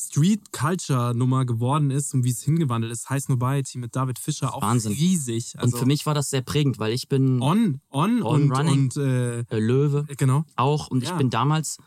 Street 0.00 0.52
Culture 0.52 1.12
Nummer 1.12 1.44
geworden 1.44 1.90
ist 1.90 2.14
und 2.14 2.22
wie 2.22 2.30
es 2.30 2.42
hingewandelt 2.42 2.92
ist. 2.92 3.10
High 3.10 3.20
Snobiety 3.22 3.78
mit 3.78 3.96
David 3.96 4.18
Fischer 4.20 4.54
auch 4.54 4.62
Wahnsinn. 4.62 4.92
riesig. 4.92 5.54
Also 5.58 5.74
und 5.76 5.80
für 5.80 5.86
mich 5.86 6.06
war 6.06 6.14
das 6.14 6.30
sehr 6.30 6.42
prägend, 6.42 6.78
weil 6.78 6.92
ich 6.92 7.08
bin 7.08 7.42
on, 7.42 7.80
on, 7.90 8.22
On 8.22 8.42
und, 8.42 8.50
running. 8.52 8.72
und 8.84 8.96
äh, 8.96 9.40
äh, 9.40 9.58
Löwe 9.58 10.06
genau. 10.16 10.44
auch. 10.54 10.86
Und 10.88 11.02
Ja. 11.02 11.10
ich 11.10 11.16
bin 11.16 11.30
damals, 11.30 11.78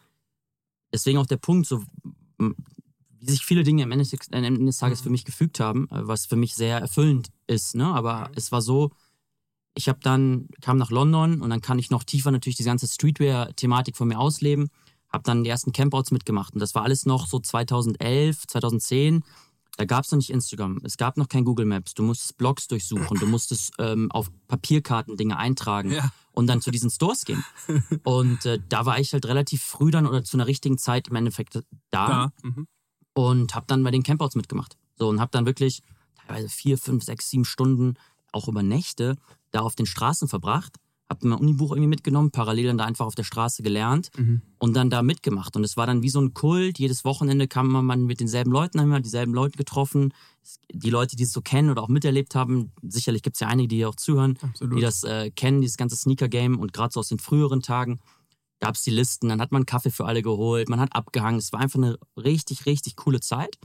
deswegen 0.93 1.17
auch 1.17 1.25
der 1.25 1.38
Punkt, 1.38 1.67
so 1.67 1.83
wie 2.39 3.29
sich 3.31 3.45
viele 3.45 3.63
Dinge 3.63 3.83
am 3.83 3.91
Ende, 3.91 4.03
des- 4.05 4.31
am 4.31 4.43
Ende 4.43 4.65
des 4.65 4.77
Tages 4.77 5.00
Mhm. 5.00 5.03
für 5.03 5.10
mich 5.12 5.25
gefügt 5.25 5.60
haben, 5.60 5.88
äh, 5.91 6.07
was 6.07 6.25
für 6.25 6.36
mich 6.36 6.55
sehr 6.55 6.79
erfüllend 6.79 7.29
ist. 7.48 7.75
Ne? 7.75 7.86
Aber 7.86 8.31
es 8.36 8.51
war 8.51 8.62
so, 8.62 8.91
ich 9.75 9.88
habe 9.88 10.00
dann, 10.01 10.48
kam 10.62 10.77
nach 10.77 10.89
London 10.91 11.41
und 11.41 11.50
dann 11.50 11.62
kann 11.62 11.79
ich 11.79 11.91
noch 11.91 12.03
tiefer 12.03 12.31
natürlich 12.31 12.57
die 12.57 12.63
ganze 12.63 12.88
Streetwear-Thematik 12.88 13.95
von 13.95 14.07
mir 14.07 14.19
ausleben. 14.19 14.69
Habe 15.10 15.24
dann 15.24 15.43
die 15.43 15.50
ersten 15.50 15.71
Campouts 15.71 16.12
mitgemacht. 16.12 16.53
Und 16.53 16.60
das 16.62 16.74
war 16.74 16.83
alles 16.83 17.05
noch 17.05 17.27
so 17.27 17.39
2011, 17.39 18.48
2010. 18.48 19.24
Da 19.78 19.86
gab 19.86 20.04
es 20.04 20.12
noch 20.12 20.18
nicht 20.18 20.30
Instagram. 20.30 20.80
Es 20.84 20.98
gab 20.98 21.18
noch 21.18 21.28
kein 21.30 21.46
Google 21.46 21.66
Maps. 21.66 21.94
Du 21.94 22.04
musstest 22.04 22.38
Blogs 22.38 22.68
durchsuchen. 22.68 23.18
Du 23.20 23.25
musstest 23.25 23.72
ähm, 23.80 24.12
auf 24.12 24.30
Papierkarten 24.48 25.18
Dinge 25.18 25.38
eintragen 25.38 25.92
Ja. 25.92 26.12
und 26.34 26.48
dann 26.48 26.62
zu 26.62 26.72
diesen 26.72 26.90
Stores 26.90 27.25
gehen. 27.25 27.44
Und 28.04 28.46
äh, 28.46 28.60
da 28.70 28.86
war 28.86 29.00
ich 29.00 29.13
halt 29.13 29.25
relativ 29.25 29.63
früh 29.63 29.90
dann 29.92 30.06
oder 30.06 30.24
zu 30.24 30.38
einer 30.38 30.46
richtigen 30.48 30.78
Zeit 30.78 31.08
im 31.08 31.16
Endeffekt 31.16 31.56
da, 31.56 31.62
Da. 31.90 32.32
Mhm. 32.44 32.68
und 33.13 33.56
habe 33.56 33.66
dann 33.68 33.84
bei 33.84 33.92
den 33.92 34.04
Campouts 34.04 34.36
mitgemacht. 34.36 34.78
So 34.98 35.08
und 35.10 35.20
habe 35.20 35.32
dann 35.32 35.46
wirklich 35.46 35.82
teilweise 36.28 36.50
vier, 36.50 36.78
fünf, 36.78 37.04
sechs, 37.04 37.30
sieben 37.30 37.46
Stunden 37.46 37.96
auch 38.34 38.48
über 38.48 38.63
Nächte 38.63 39.16
da 39.51 39.62
auf 39.62 39.75
den 39.75 39.86
Straßen 39.86 40.28
verbracht, 40.28 40.78
habe 41.12 41.27
mein 41.27 41.38
Unibuch 41.39 41.72
irgendwie 41.72 41.89
mitgenommen, 41.89 42.32
parallel 42.32 42.65
dann 42.68 42.77
da 42.80 42.86
einfach 42.86 43.06
auf 43.06 43.13
der 43.15 43.24
Straße 43.24 43.62
gelernt 43.62 44.10
Mhm. 44.18 44.41
und 44.58 44.74
dann 44.75 44.89
da 44.89 45.03
mitgemacht. 45.03 45.56
Und 45.56 45.63
es 45.63 45.77
war 45.77 45.86
dann 45.86 46.01
wie 46.01 46.10
so 46.10 46.20
ein 46.20 46.34
Kult. 46.34 46.80
Jedes 46.80 47.06
Wochenende 47.06 47.48
kam 47.48 47.68
man 47.68 48.06
mit 48.06 48.20
denselben 48.20 48.51
Leuten, 48.51 48.82
haben 48.82 48.89
wir 48.89 49.00
dieselben 49.01 49.34
Leute 49.34 49.58
getroffen. 49.58 50.13
Die 50.74 50.89
Leute, 50.89 51.15
die 51.15 51.24
es 51.24 51.32
so 51.34 51.41
kennen 51.41 51.70
oder 51.70 51.84
auch 51.84 51.88
miterlebt 51.89 52.34
haben, 52.34 52.72
sicherlich 52.82 53.22
gibt 53.22 53.36
es 53.36 53.41
ja 53.41 53.48
einige, 53.48 53.68
die 53.68 53.75
hier 53.75 53.89
auch 53.89 53.96
zuhören, 53.96 54.39
Absolut. 54.41 54.77
die 54.77 54.82
das 54.82 55.03
äh, 55.03 55.30
kennen, 55.30 55.62
dieses 55.62 55.77
ganze 55.77 55.96
Sneaker-Game. 55.96 56.58
Und 56.58 56.74
gerade 56.74 56.91
so 56.91 57.00
aus 57.01 57.10
den 57.10 57.20
früheren 57.20 57.62
Tagen 57.62 58.00
gab 58.60 58.75
es 58.75 58.82
die 58.84 58.91
Listen, 58.91 59.30
dann 59.30 59.41
hat 59.41 59.51
man 59.51 59.65
Kaffee 59.65 59.91
für 59.91 60.06
alle 60.06 60.22
geholt, 60.22 60.70
man 60.70 60.80
hat 60.80 60.96
abgehangen. 60.96 61.39
Es 61.39 61.51
war 61.51 61.60
einfach 61.60 61.77
eine 61.80 61.98
richtig, 62.18 62.65
richtig 62.65 62.96
coole 62.96 63.20
Zeit. 63.20 63.58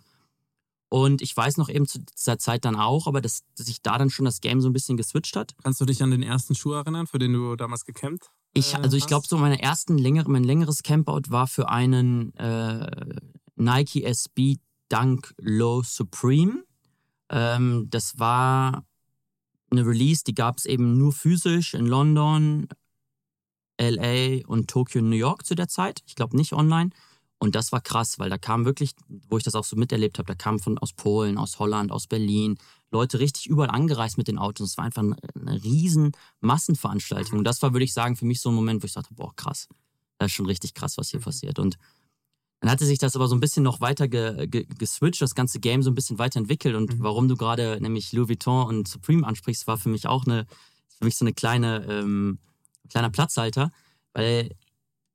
Und 0.88 1.20
ich 1.20 1.36
weiß 1.36 1.56
noch 1.56 1.68
eben 1.68 1.86
zu 1.86 1.98
dieser 2.00 2.38
Zeit 2.38 2.64
dann 2.64 2.76
auch, 2.76 3.06
aber 3.06 3.20
dass, 3.20 3.42
dass 3.56 3.66
sich 3.66 3.82
da 3.82 3.98
dann 3.98 4.10
schon 4.10 4.24
das 4.24 4.40
Game 4.40 4.60
so 4.60 4.68
ein 4.68 4.72
bisschen 4.72 4.96
geswitcht 4.96 5.36
hat. 5.36 5.54
Kannst 5.62 5.80
du 5.80 5.84
dich 5.84 6.02
an 6.02 6.10
den 6.10 6.22
ersten 6.22 6.54
Schuh 6.54 6.72
erinnern, 6.72 7.06
für 7.06 7.18
den 7.18 7.32
du 7.32 7.56
damals 7.56 7.84
gecampt? 7.84 8.30
Ich, 8.54 8.74
äh, 8.74 8.78
also 8.78 8.96
ich 8.96 9.06
glaube, 9.06 9.26
so 9.26 9.36
meine 9.36 9.60
ersten 9.60 9.98
längere, 9.98 10.30
mein 10.30 10.44
längeres 10.44 10.82
Campout 10.82 11.22
war 11.28 11.46
für 11.46 11.68
einen 11.68 12.34
äh, 12.34 13.20
Nike 13.56 14.04
SB 14.04 14.58
Dunk 14.88 15.34
Low 15.38 15.82
Supreme. 15.82 16.64
Ähm, 17.28 17.88
das 17.90 18.18
war 18.18 18.84
eine 19.70 19.84
Release, 19.84 20.22
die 20.24 20.34
gab 20.34 20.58
es 20.58 20.66
eben 20.66 20.96
nur 20.96 21.12
physisch 21.12 21.74
in 21.74 21.86
London, 21.86 22.68
LA 23.80 24.46
und 24.46 24.70
Tokio, 24.70 25.02
New 25.02 25.16
York 25.16 25.44
zu 25.44 25.54
der 25.54 25.68
Zeit. 25.68 26.02
Ich 26.06 26.14
glaube 26.14 26.36
nicht 26.36 26.52
online. 26.52 26.90
Und 27.38 27.54
das 27.54 27.70
war 27.70 27.80
krass, 27.80 28.18
weil 28.18 28.30
da 28.30 28.38
kam 28.38 28.64
wirklich, 28.64 28.92
wo 29.08 29.36
ich 29.36 29.44
das 29.44 29.54
auch 29.54 29.64
so 29.64 29.76
miterlebt 29.76 30.18
habe, 30.18 30.26
da 30.26 30.34
kamen 30.34 30.58
von 30.58 30.78
aus 30.78 30.94
Polen, 30.94 31.36
aus 31.36 31.58
Holland, 31.58 31.92
aus 31.92 32.06
Berlin 32.06 32.58
Leute 32.90 33.18
richtig 33.18 33.46
überall 33.46 33.70
angereist 33.70 34.16
mit 34.16 34.28
den 34.28 34.38
Autos. 34.38 34.70
Es 34.70 34.78
war 34.78 34.84
einfach 34.84 35.02
eine, 35.02 35.64
riesen 35.64 36.12
Massenveranstaltung. 36.40 37.38
Und 37.38 37.44
das 37.44 37.60
war, 37.60 37.72
würde 37.72 37.84
ich 37.84 37.92
sagen, 37.92 38.16
für 38.16 38.24
mich 38.24 38.40
so 38.40 38.48
ein 38.50 38.54
Moment, 38.54 38.82
wo 38.82 38.86
ich 38.86 38.94
dachte, 38.94 39.12
boah, 39.12 39.34
krass, 39.36 39.68
das 40.18 40.26
ist 40.26 40.32
schon 40.32 40.46
richtig 40.46 40.72
krass, 40.72 40.96
was 40.96 41.10
hier 41.10 41.20
passiert. 41.20 41.58
Und 41.58 41.76
dann 42.60 42.70
hatte 42.70 42.86
sich 42.86 42.98
das 42.98 43.16
aber 43.16 43.28
so 43.28 43.34
ein 43.34 43.40
bisschen 43.40 43.62
noch 43.62 43.80
weiter 43.80 44.08
ge, 44.08 44.46
ge, 44.46 44.66
geswitcht, 44.78 45.20
das 45.20 45.34
ganze 45.34 45.60
Game 45.60 45.82
so 45.82 45.90
ein 45.90 45.94
bisschen 45.94 46.18
weiterentwickelt. 46.18 46.74
Und 46.74 47.00
warum 47.00 47.28
du 47.28 47.36
gerade 47.36 47.78
nämlich 47.80 48.12
Louis 48.12 48.28
Vuitton 48.28 48.66
und 48.66 48.88
Supreme 48.88 49.26
ansprichst, 49.26 49.66
war 49.66 49.76
für 49.76 49.90
mich 49.90 50.06
auch 50.06 50.24
eine, 50.24 50.46
für 50.98 51.04
mich 51.04 51.16
so 51.16 51.24
eine 51.24 51.34
kleine, 51.34 51.84
ähm, 51.88 52.38
kleiner 52.88 53.10
Platzhalter, 53.10 53.72
weil 54.14 54.56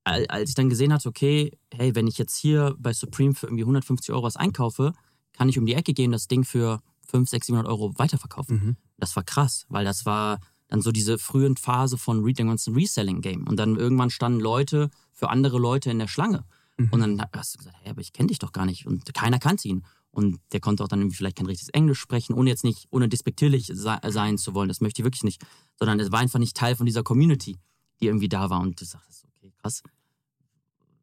als 0.04 0.50
ich 0.50 0.56
dann 0.56 0.70
gesehen 0.70 0.94
hatte, 0.94 1.10
okay, 1.10 1.52
hey, 1.74 1.96
wenn 1.96 2.08
ich 2.08 2.18
jetzt 2.18 2.36
hier 2.36 2.76
bei 2.80 2.94
Supreme 2.94 3.36
für 3.36 3.48
irgendwie 3.48 3.64
150 3.64 4.12
Euro 4.14 4.24
was 4.24 4.36
einkaufe, 4.36 4.94
kann 5.34 5.50
ich 5.50 5.60
um 5.60 5.66
die 5.66 5.76
Ecke 5.76 5.94
gehen, 5.94 6.12
das 6.12 6.28
Ding 6.28 6.44
für 6.44 6.82
500, 7.08 7.30
600, 7.30 7.46
700 7.46 7.68
Euro 7.68 7.98
weiterverkaufen. 7.98 8.56
Mhm. 8.56 8.76
Das 8.98 9.16
war 9.16 9.24
krass, 9.24 9.66
weil 9.70 9.86
das 9.86 10.06
war 10.06 10.40
dann 10.68 10.82
so 10.82 10.92
diese 10.92 11.18
frühen 11.18 11.58
Phase 11.58 11.98
von 11.98 12.24
Re 12.24 12.34
dem 12.34 12.48
ganzen 12.48 12.74
Reselling-Game. 12.74 13.48
Und 13.48 13.58
dann 13.58 13.76
irgendwann 13.76 14.10
standen 14.10 14.40
Leute 14.40 14.90
für 15.12 15.30
andere 15.30 15.60
Leute 15.60 15.92
in 15.92 16.00
der 16.00 16.08
Schlange. 16.08 16.46
Mhm. 16.78 16.90
Und 16.92 17.00
dann 17.02 17.26
hast 17.34 17.54
du 17.54 17.58
gesagt, 17.60 17.76
hey, 17.82 17.92
aber 17.92 18.02
ich 18.02 18.14
kenne 18.14 18.28
dich 18.28 18.40
doch 18.40 18.54
gar 18.54 18.66
nicht. 18.66 18.88
Und 18.88 19.14
keiner 19.14 19.38
kannte 19.38 19.68
ihn. 19.68 19.84
Und 20.12 20.40
der 20.52 20.60
konnte 20.60 20.84
auch 20.84 20.88
dann 20.88 21.00
irgendwie 21.00 21.18
vielleicht 21.18 21.38
kein 21.38 21.46
richtiges 21.46 21.70
Englisch 21.70 22.00
sprechen, 22.00 22.34
ohne 22.34 22.50
jetzt 22.50 22.64
nicht, 22.64 22.88
ohne 22.90 23.08
despektierlich 23.08 23.68
se 23.68 24.00
sein 24.08 24.38
zu 24.38 24.54
wollen. 24.54 24.68
Das 24.68 24.82
möchte 24.82 25.02
ich 25.02 25.06
wirklich 25.06 25.24
nicht. 25.24 25.42
Sondern 25.78 26.00
es 26.00 26.12
war 26.12 26.20
einfach 26.20 26.40
nicht 26.40 26.56
Teil 26.56 26.76
von 26.76 26.86
dieser 26.86 27.04
Community, 27.04 27.58
die 28.00 28.08
irgendwie 28.08 28.30
da 28.30 28.50
war. 28.50 28.62
Und 28.62 28.80
du 28.80 28.86
sagst, 28.86 29.21
krass. 29.62 29.84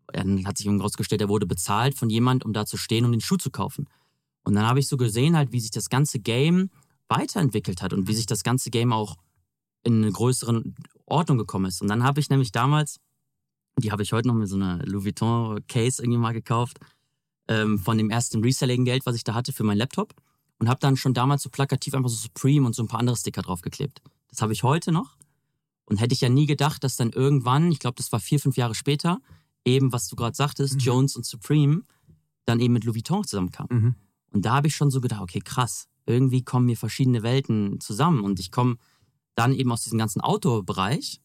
Dann 0.08 0.46
hat 0.46 0.56
sich 0.56 0.66
irgendwie 0.66 0.82
rausgestellt, 0.82 1.20
er 1.20 1.28
wurde 1.28 1.46
bezahlt 1.46 1.94
von 1.94 2.08
jemand, 2.08 2.44
um 2.44 2.52
da 2.52 2.64
zu 2.64 2.76
stehen 2.76 3.04
und 3.04 3.12
den 3.12 3.20
Schuh 3.20 3.36
zu 3.36 3.50
kaufen. 3.50 3.88
Und 4.44 4.54
dann 4.54 4.66
habe 4.66 4.80
ich 4.80 4.88
so 4.88 4.96
gesehen, 4.96 5.36
halt, 5.36 5.52
wie 5.52 5.60
sich 5.60 5.70
das 5.70 5.90
ganze 5.90 6.18
Game 6.18 6.70
weiterentwickelt 7.08 7.82
hat 7.82 7.92
und 7.92 8.08
wie 8.08 8.14
sich 8.14 8.26
das 8.26 8.42
ganze 8.42 8.70
Game 8.70 8.92
auch 8.92 9.16
in 9.82 10.02
eine 10.02 10.12
größere 10.12 10.62
Ordnung 11.04 11.38
gekommen 11.38 11.66
ist. 11.66 11.82
Und 11.82 11.88
dann 11.88 12.02
habe 12.02 12.20
ich 12.20 12.30
nämlich 12.30 12.52
damals, 12.52 12.98
die 13.78 13.92
habe 13.92 14.02
ich 14.02 14.12
heute 14.12 14.28
noch 14.28 14.34
mit 14.34 14.48
so 14.48 14.56
einer 14.56 14.78
Louis 14.84 15.04
Vuitton 15.04 15.66
Case 15.68 16.02
irgendwie 16.02 16.18
mal 16.18 16.32
gekauft, 16.32 16.78
ähm, 17.48 17.78
von 17.78 17.98
dem 17.98 18.10
ersten 18.10 18.42
Reselling-Geld, 18.42 19.06
was 19.06 19.16
ich 19.16 19.24
da 19.24 19.34
hatte 19.34 19.52
für 19.52 19.64
meinen 19.64 19.78
Laptop. 19.78 20.14
Und 20.58 20.68
habe 20.68 20.80
dann 20.80 20.96
schon 20.96 21.14
damals 21.14 21.42
so 21.42 21.50
plakativ 21.50 21.94
einfach 21.94 22.10
so 22.10 22.16
Supreme 22.16 22.66
und 22.66 22.74
so 22.74 22.82
ein 22.82 22.88
paar 22.88 23.00
andere 23.00 23.16
Sticker 23.16 23.42
draufgeklebt. 23.42 24.02
Das 24.28 24.42
habe 24.42 24.52
ich 24.52 24.62
heute 24.62 24.90
noch. 24.90 25.17
Und 25.88 25.99
hätte 26.00 26.12
ich 26.14 26.21
ja 26.21 26.28
nie 26.28 26.47
gedacht, 26.47 26.85
dass 26.85 26.97
dann 26.97 27.11
irgendwann, 27.11 27.73
ich 27.73 27.78
glaube, 27.78 27.95
das 27.97 28.12
war 28.12 28.21
vier, 28.21 28.38
fünf 28.38 28.57
Jahre 28.57 28.75
später, 28.75 29.21
eben, 29.64 29.92
was 29.92 30.09
du 30.09 30.16
gerade 30.16 30.37
sagtest, 30.37 30.75
Mhm. 30.75 30.80
Jones 30.80 31.16
und 31.16 31.25
Supreme, 31.25 31.83
dann 32.45 32.61
eben 32.61 32.75
mit 32.75 32.85
Louis 32.85 32.97
Vuitton 32.97 33.25
zusammenkamen. 33.25 33.83
Mhm. 33.83 33.95
Und 34.33 34.45
da 34.45 34.54
habe 34.54 34.66
ich 34.66 34.76
schon 34.76 34.90
so 34.90 35.00
gedacht, 35.00 35.23
okay, 35.23 35.40
krass, 35.40 35.88
irgendwie 36.07 36.42
kommen 36.42 36.68
hier 36.68 36.76
verschiedene 36.76 37.23
Welten 37.23 37.80
zusammen. 37.80 38.21
Und 38.23 38.38
ich 38.40 38.50
komme 38.50 38.76
dann 39.35 39.54
eben 39.54 39.71
aus 39.73 39.83
diesem 39.83 39.99
ganzen 39.99 40.21
Outdoor-Bereich 40.21 41.21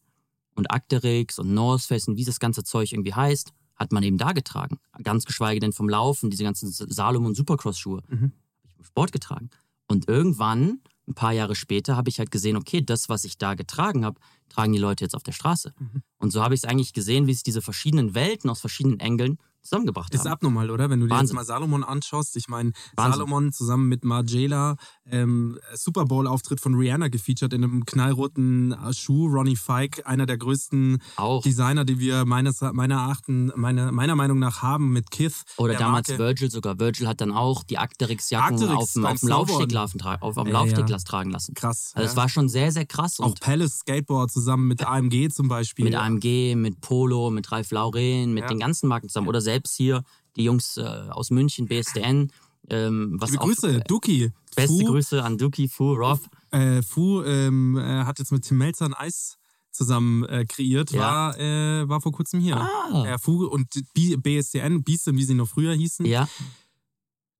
und 0.54 0.70
Acterix 0.70 1.38
und 1.38 1.52
North 1.52 1.82
Face 1.82 2.08
und 2.08 2.16
wie 2.16 2.24
das 2.24 2.38
ganze 2.40 2.62
Zeug 2.64 2.92
irgendwie 2.92 3.12
heißt, 3.14 3.52
hat 3.76 3.92
man 3.92 4.02
eben 4.02 4.18
da 4.18 4.32
getragen. 4.32 4.78
Ganz 5.02 5.24
geschweige 5.24 5.60
denn 5.60 5.72
vom 5.72 5.88
Laufen, 5.88 6.30
diese 6.30 6.44
ganzen 6.44 6.70
Salomon 6.70 7.34
Supercross-Schuhe, 7.34 8.02
Mhm. 8.08 8.16
habe 8.22 8.32
ich 8.68 8.78
im 8.78 8.84
Sport 8.84 9.12
getragen. 9.12 9.50
Und 9.88 10.08
irgendwann, 10.08 10.80
ein 11.08 11.14
paar 11.14 11.32
Jahre 11.32 11.54
später, 11.54 11.96
habe 11.96 12.08
ich 12.08 12.18
halt 12.18 12.30
gesehen, 12.30 12.56
okay, 12.56 12.80
das, 12.82 13.08
was 13.08 13.24
ich 13.24 13.36
da 13.36 13.54
getragen 13.54 14.04
habe, 14.04 14.18
tragen 14.54 14.72
die 14.72 14.78
Leute 14.78 15.04
jetzt 15.04 15.14
auf 15.14 15.22
der 15.22 15.32
Straße. 15.32 15.72
Mhm. 15.78 16.02
Und 16.18 16.30
so 16.30 16.42
habe 16.42 16.54
ich 16.54 16.62
es 16.62 16.64
eigentlich 16.68 16.92
gesehen, 16.92 17.26
wie 17.26 17.34
sich 17.34 17.42
diese 17.42 17.62
verschiedenen 17.62 18.14
Welten 18.14 18.48
aus 18.50 18.60
verschiedenen 18.60 19.00
Engeln 19.00 19.38
zusammengebracht 19.62 20.12
Ist 20.12 20.20
haben. 20.26 20.32
abnormal, 20.32 20.70
oder? 20.70 20.90
Wenn 20.90 21.00
du 21.00 21.06
dir 21.06 21.18
jetzt 21.18 21.32
mal 21.32 21.42
Salomon 21.44 21.84
anschaust. 21.84 22.36
Ich 22.36 22.48
meine. 22.48 22.72
Salomon 22.98 23.50
zusammen 23.50 23.88
mit 23.88 24.04
Margiela, 24.04 24.76
ähm, 25.06 25.58
Super 25.74 26.04
Bowl-Auftritt 26.04 26.60
von 26.60 26.74
Rihanna 26.74 27.08
gefeatured 27.08 27.54
in 27.54 27.64
einem 27.64 27.86
knallroten 27.86 28.72
äh, 28.72 28.92
Schuh. 28.92 29.26
Ronnie 29.26 29.56
Fike, 29.56 30.06
einer 30.06 30.26
der 30.26 30.36
größten 30.36 30.98
Auch. 31.16 31.42
Designer, 31.42 31.86
die 31.86 31.98
wir 31.98 32.26
meines, 32.26 32.60
meiner, 32.60 33.08
Achten, 33.08 33.52
meine, 33.56 33.90
meiner 33.90 34.16
Meinung 34.16 34.38
nach 34.38 34.60
haben 34.60 34.92
mit 34.92 35.10
Kith. 35.10 35.44
Oder 35.56 35.72
der 35.72 35.80
damals 35.80 36.08
Marke. 36.08 36.22
Virgil 36.22 36.50
sogar. 36.50 36.78
Virgil 36.78 37.08
hat 37.08 37.22
dann 37.22 37.32
auch 37.32 37.62
die 37.64 37.78
Arcteryx-Jacken 37.78 38.58
Arc'teryx 38.58 38.74
auf, 38.76 38.92
dem- 38.92 39.06
auf 39.06 39.20
dem 39.20 39.28
Laufsteg, 39.30 39.70
Snowboarden. 39.70 39.70
laufen, 39.74 40.00
tra- 40.00 40.20
auf, 40.20 40.36
auf 40.36 40.44
dem 40.46 40.52
Ja, 40.88 40.98
tragen 40.98 41.30
lassen. 41.30 41.54
Krass. 41.54 41.92
Also 41.94 42.06
es 42.06 42.12
ja. 42.12 42.16
war 42.18 42.28
schon 42.28 42.50
sehr, 42.50 42.70
sehr 42.70 42.84
krass. 42.84 43.18
Auch 43.18 43.34
Palace 43.40 43.78
Skateboard 43.78 44.30
zusammen 44.30 44.43
mit 44.56 44.86
AMG 44.86 45.28
zum 45.30 45.48
Beispiel. 45.48 45.84
mit 45.84 45.94
AMG, 45.94 46.54
mit 46.56 46.80
Polo, 46.80 47.30
mit 47.30 47.50
Ralph 47.52 47.70
Lauren, 47.70 48.32
mit 48.34 48.42
Ja. 48.44 48.48
den 48.48 48.58
ganzen 48.60 48.88
Marken 48.88 49.08
zusammen. 49.08 49.28
Oder 49.28 49.40
selbst 49.40 49.76
hier 49.76 50.02
die 50.36 50.44
Jungs 50.44 50.76
äh, 50.76 50.82
aus 50.82 51.30
München, 51.30 51.66
BSDN. 51.66 52.30
Ähm, 52.70 53.16
was 53.20 53.30
Liebe 53.30 53.42
auch, 53.42 53.46
Grüße, 53.46 53.76
äh, 53.76 53.80
Duki. 53.86 54.30
Beste 54.56 54.72
Fu, 54.72 54.84
Grüße 54.84 55.22
an 55.22 55.36
Duki, 55.36 55.68
Fu, 55.68 55.92
Rob. 55.94 56.20
Äh, 56.50 56.80
Fu 56.82 57.22
ähm, 57.22 57.76
äh, 57.76 58.04
hat 58.04 58.18
jetzt 58.18 58.32
mit 58.32 58.44
Tim 58.44 58.58
Melzer 58.58 58.86
ein 58.86 58.94
Eis 58.94 59.36
zusammen 59.70 60.24
äh, 60.26 60.44
kreiert, 60.46 60.92
Ja. 60.92 61.00
war, 61.00 61.38
äh, 61.38 61.88
war 61.88 62.00
vor 62.00 62.12
kurzem 62.12 62.40
hier. 62.40 62.56
Ah. 62.56 63.04
Ja, 63.06 63.18
Fu 63.18 63.44
und 63.44 63.66
B 63.92 64.16
BSDN, 64.16 64.82
Beastin, 64.84 65.16
wie 65.18 65.24
sie 65.24 65.34
noch 65.34 65.48
früher 65.48 65.74
hießen, 65.74 66.06
Ja, 66.06 66.28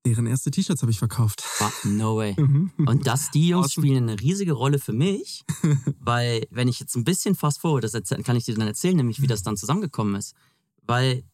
deren 0.07 0.27
erste 0.27 0.51
T-Shirts 0.51 0.83
habe 0.83 0.91
ich 0.93 0.99
verkauft. 0.99 1.43
no 1.85 2.17
way. 2.17 2.35
Mhm. 2.39 2.71
Und 2.87 3.07
das, 3.07 3.31
die 3.31 3.49
Jungs 3.49 3.73
spielen 3.73 4.09
eine 4.09 4.21
riesige 4.21 4.53
Rolle 4.53 4.79
für 4.79 4.93
mich, 4.93 5.45
weil 6.01 6.47
wenn 6.51 6.69
ich 6.69 6.79
jetzt 6.81 6.95
ein 6.97 7.05
bisschen 7.05 7.35
fast 7.35 7.61
vor, 7.61 7.81
das 7.81 7.95
erzähl- 7.95 8.23
kann 8.23 8.37
ich 8.37 8.45
dir 8.45 8.55
dann 8.55 8.67
erzählen, 8.67 8.97
nämlich 8.97 9.21
wie 9.23 9.27
das 9.27 9.43
dann 9.43 9.57
zusammengekommen 9.57 10.15
ist. 10.17 10.35
Weil 10.83 11.25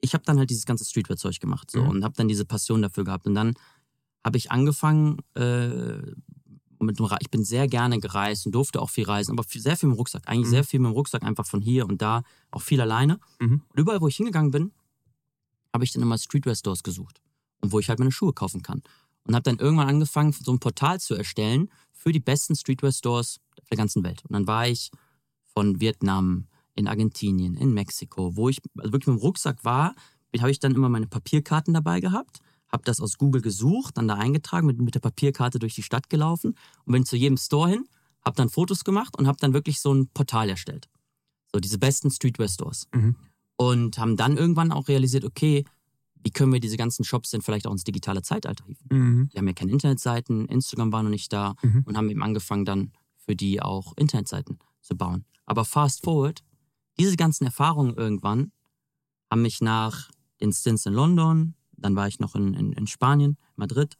ich 0.00 0.14
habe 0.14 0.24
dann 0.24 0.38
halt 0.38 0.50
dieses 0.50 0.66
ganze 0.66 0.84
Streetwear-Zeug 0.84 1.38
gemacht 1.40 1.70
so, 1.70 1.80
Mhm. 1.82 1.88
und 1.90 2.04
habe 2.04 2.14
dann 2.16 2.28
diese 2.28 2.44
Passion 2.44 2.82
dafür 2.82 3.04
gehabt. 3.04 3.26
Und 3.26 3.34
dann 3.34 3.54
habe 4.24 4.36
ich 4.36 4.50
angefangen, 4.50 5.18
äh, 5.34 5.98
mit 6.80 6.98
dem 6.98 7.06
ich 7.20 7.30
bin 7.30 7.44
sehr 7.44 7.68
gerne 7.68 8.00
gereist 8.00 8.44
und 8.46 8.52
durfte 8.56 8.80
auch 8.82 8.90
viel 8.90 9.04
reisen, 9.04 9.30
aber 9.30 9.44
sehr 9.48 9.76
viel 9.76 9.88
mit 9.88 9.94
dem 9.94 9.98
Rucksack. 9.98 10.24
Eigentlich 10.26 10.46
Mhm. 10.48 10.50
sehr 10.50 10.64
viel 10.64 10.80
mit 10.80 10.90
dem 10.90 10.94
Rucksack, 10.94 11.22
einfach 11.22 11.46
von 11.46 11.60
hier 11.60 11.86
und 11.86 12.02
da, 12.02 12.24
auch 12.50 12.62
viel 12.62 12.80
alleine. 12.80 13.20
Mhm. 13.38 13.62
Und 13.68 13.78
überall, 13.78 14.00
wo 14.00 14.08
ich 14.08 14.16
hingegangen 14.16 14.50
bin, 14.50 14.72
habe 15.72 15.84
ich 15.84 15.92
dann 15.92 16.02
immer 16.02 16.18
Streetwear-Stores 16.18 16.82
gesucht. 16.82 17.20
Und 17.60 17.72
wo 17.72 17.78
ich 17.78 17.88
halt 17.88 17.98
meine 17.98 18.12
Schuhe 18.12 18.32
kaufen 18.32 18.62
kann. 18.62 18.82
Und 19.24 19.34
habe 19.34 19.44
dann 19.44 19.58
irgendwann 19.58 19.88
angefangen, 19.88 20.32
so 20.32 20.52
ein 20.52 20.58
Portal 20.58 21.00
zu 21.00 21.14
erstellen 21.14 21.70
für 21.92 22.12
die 22.12 22.20
besten 22.20 22.56
Streetwear-Stores 22.56 23.40
der 23.70 23.76
ganzen 23.76 24.02
Welt. 24.02 24.24
Und 24.24 24.32
dann 24.32 24.46
war 24.46 24.66
ich 24.66 24.90
von 25.54 25.80
Vietnam, 25.80 26.48
in 26.74 26.88
Argentinien, 26.88 27.54
in 27.54 27.72
Mexiko, 27.74 28.36
wo 28.36 28.48
ich 28.48 28.60
also 28.78 28.92
wirklich 28.92 29.08
mit 29.08 29.18
dem 29.18 29.22
Rucksack 29.22 29.64
war, 29.64 29.94
habe 30.38 30.50
ich 30.50 30.60
dann 30.60 30.74
immer 30.74 30.88
meine 30.88 31.06
Papierkarten 31.06 31.74
dabei 31.74 32.00
gehabt, 32.00 32.40
habe 32.68 32.84
das 32.84 33.00
aus 33.00 33.18
Google 33.18 33.42
gesucht, 33.42 33.98
dann 33.98 34.08
da 34.08 34.14
eingetragen, 34.14 34.66
mit, 34.66 34.80
mit 34.80 34.94
der 34.94 35.00
Papierkarte 35.00 35.58
durch 35.58 35.74
die 35.74 35.82
Stadt 35.82 36.08
gelaufen 36.08 36.54
und 36.84 36.92
bin 36.92 37.04
zu 37.04 37.16
jedem 37.16 37.36
Store 37.36 37.68
hin, 37.68 37.86
habe 38.24 38.36
dann 38.36 38.48
Fotos 38.48 38.84
gemacht 38.84 39.18
und 39.18 39.26
habe 39.26 39.36
dann 39.40 39.52
wirklich 39.52 39.80
so 39.80 39.92
ein 39.92 40.08
Portal 40.08 40.48
erstellt. 40.48 40.88
So 41.52 41.60
diese 41.60 41.78
besten 41.78 42.10
Streetwear-Stores. 42.10 42.88
Mhm. 42.94 43.16
Und 43.70 43.98
haben 43.98 44.16
dann 44.16 44.36
irgendwann 44.36 44.72
auch 44.72 44.88
realisiert, 44.88 45.24
okay, 45.24 45.64
wie 46.24 46.30
können 46.30 46.52
wir 46.52 46.60
diese 46.60 46.76
ganzen 46.76 47.04
Shops 47.04 47.30
denn 47.30 47.42
vielleicht 47.42 47.66
auch 47.66 47.72
ins 47.72 47.84
digitale 47.84 48.22
Zeitalter 48.22 48.64
hieven? 48.64 48.86
Mhm. 48.90 49.28
Die 49.32 49.38
haben 49.38 49.46
ja 49.46 49.54
keine 49.54 49.72
Internetseiten, 49.72 50.46
Instagram 50.46 50.92
war 50.92 51.02
noch 51.02 51.10
nicht 51.10 51.32
da 51.32 51.54
Mhm. 51.62 51.82
und 51.84 51.96
haben 51.96 52.08
eben 52.10 52.22
angefangen 52.22 52.64
dann 52.64 52.92
für 53.16 53.34
die 53.36 53.60
auch 53.60 53.92
Internetseiten 53.96 54.58
zu 54.80 54.96
bauen. 54.96 55.24
Aber 55.46 55.64
fast 55.64 56.04
forward, 56.04 56.42
diese 56.98 57.16
ganzen 57.16 57.44
Erfahrungen 57.44 57.94
irgendwann 57.96 58.52
haben 59.30 59.42
mich 59.42 59.60
nach 59.60 60.10
den 60.40 60.52
Stints 60.52 60.86
in 60.86 60.92
London, 60.92 61.54
dann 61.76 61.96
war 61.96 62.06
ich 62.06 62.20
noch 62.20 62.34
in, 62.34 62.54
in, 62.54 62.72
in 62.72 62.86
Spanien, 62.86 63.36
Madrid, 63.56 63.96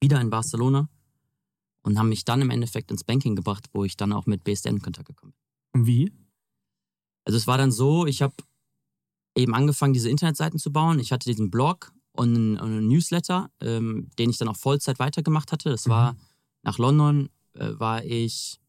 wieder 0.00 0.20
in 0.20 0.30
Barcelona, 0.30 0.88
und 1.82 1.98
haben 1.98 2.08
mich 2.08 2.24
dann 2.24 2.40
im 2.40 2.50
Endeffekt 2.50 2.90
ins 2.90 3.04
Banking 3.04 3.36
gebracht, 3.36 3.66
wo 3.72 3.84
ich 3.84 3.96
dann 3.96 4.12
auch 4.12 4.26
mit 4.26 4.42
BSDN 4.44 4.76
in 4.76 4.82
Kontakt 4.82 5.06
gekommen 5.08 5.32
bin. 5.72 5.80
Und 5.80 5.86
wie? 5.86 6.12
Also 7.24 7.36
es 7.36 7.46
war 7.46 7.58
dann 7.58 7.72
so, 7.72 8.06
ich 8.06 8.22
habe 8.22 8.34
eben 9.36 9.54
angefangen, 9.54 9.92
diese 9.92 10.10
Internetseiten 10.10 10.58
zu 10.58 10.72
bauen. 10.72 10.98
Ich 10.98 11.12
hatte 11.12 11.28
diesen 11.28 11.50
Blog 11.50 11.92
und 12.12 12.34
einen, 12.34 12.58
einen 12.58 12.88
Newsletter, 12.88 13.50
ähm, 13.60 14.08
den 14.18 14.30
ich 14.30 14.38
dann 14.38 14.48
auch 14.48 14.56
Vollzeit 14.56 14.98
weitergemacht 14.98 15.52
hatte. 15.52 15.70
Das 15.70 15.88
war 15.88 16.16
nach 16.62 16.78
London, 16.78 17.28
äh, 17.54 17.72
war 17.78 18.04
ich, 18.04 18.60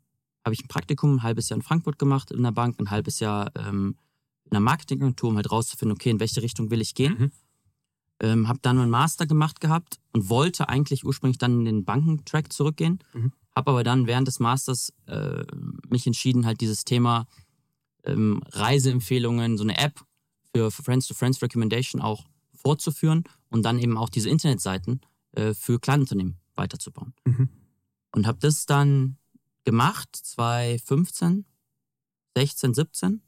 habe 0.44 0.54
ich 0.54 0.64
ein 0.64 0.68
Praktikum, 0.68 1.16
ein 1.16 1.24
halbes 1.24 1.50
Jahr 1.50 1.58
in 1.58 1.64
Frankfurt 1.64 2.00
gemacht 2.00 2.32
in 2.32 2.44
der 2.44 2.52
Bank, 2.52 2.80
ein 2.80 2.90
halbes 2.90 3.20
Jahr 3.20 3.52
ähm, 3.56 3.96
in 4.46 4.52
einer 4.52 4.60
Marketingagentur, 4.62 5.30
um 5.30 5.36
halt 5.36 5.52
rauszufinden, 5.52 5.96
okay, 5.96 6.10
in 6.10 6.20
welche 6.20 6.42
Richtung 6.42 6.72
will 6.72 6.82
ich 6.82 6.96
gehen. 6.96 7.16
Mhm. 7.18 7.32
Ähm, 8.22 8.48
habe 8.48 8.60
dann 8.62 8.78
meinen 8.78 8.90
Master 8.90 9.26
gemacht 9.26 9.60
gehabt 9.60 10.00
und 10.14 10.30
wollte 10.30 10.70
eigentlich 10.70 11.04
ursprünglich 11.04 11.38
dann 11.38 11.60
in 11.60 11.66
den 11.66 11.86
Bankentrack 11.86 12.54
zurückgehen. 12.54 13.00
Mhm. 13.14 13.34
Habe 13.56 13.72
aber 13.72 13.84
dann 13.84 14.08
während 14.08 14.28
des 14.28 14.40
Masters 14.40 14.94
äh, 15.08 15.44
mich 15.90 16.08
entschieden, 16.08 16.46
halt 16.46 16.62
dieses 16.62 16.86
Thema 16.86 17.28
ähm, 18.06 18.42
Reiseempfehlungen, 18.52 19.58
so 19.58 19.64
eine 19.64 19.78
App 19.78 20.02
für 20.54 20.72
Friends-to-Friends 20.72 21.42
Recommendation 21.42 22.02
auch 22.02 22.26
fortzuführen 22.54 23.26
und 23.50 23.64
dann 23.64 23.80
eben 23.80 23.98
auch 23.98 24.10
diese 24.10 24.30
Internetseiten 24.30 25.02
äh, 25.34 25.54
für 25.54 25.80
Kleinunternehmen 25.80 26.38
weiterzubauen. 26.56 27.14
Mhm. 27.26 27.50
Und 28.12 28.28
habe 28.28 28.40
das 28.40 28.66
dann 28.66 29.18
gemacht, 29.66 30.10
2015, 30.16 31.46
16, 32.36 32.74
17, 32.74 33.22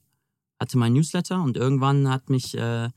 hatte 0.60 0.78
mein 0.78 0.94
Newsletter 0.94 1.42
und 1.42 1.58
irgendwann 1.58 2.10
hat 2.10 2.30
mich 2.30 2.56
äh, 2.56 2.90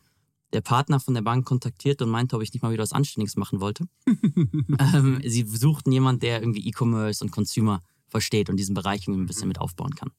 der 0.53 0.61
Partner 0.61 1.01
von 1.01 1.15
der 1.15 1.23
Bank 1.23 1.47
kontaktiert 1.47 2.03
und 2.03 2.11
meinte, 2.11 2.37
ob 2.37 2.43
ich 2.43 2.53
nicht 2.53 2.63
mal 2.63 2.73
wieder 2.73 2.83
was 2.83 2.93
Anständiges 2.93 3.37
machen 3.37 3.61
wollte. 3.61 3.87
ähm, 4.07 5.21
sie 5.25 5.45
suchten 5.47 5.93
jemanden, 5.93 6.21
der 6.21 6.41
irgendwie 6.41 6.67
E-Commerce 6.69 7.25
und 7.25 7.31
Consumer 7.31 7.83
versteht 8.09 8.51
und 8.51 8.57
diesen 8.57 8.75
Bereich 8.75 9.03
irgendwie 9.03 9.23
ein 9.23 9.27
bisschen 9.27 9.49
mit 9.49 9.61
aufbauen 9.61 9.95
kann. 9.95 10.11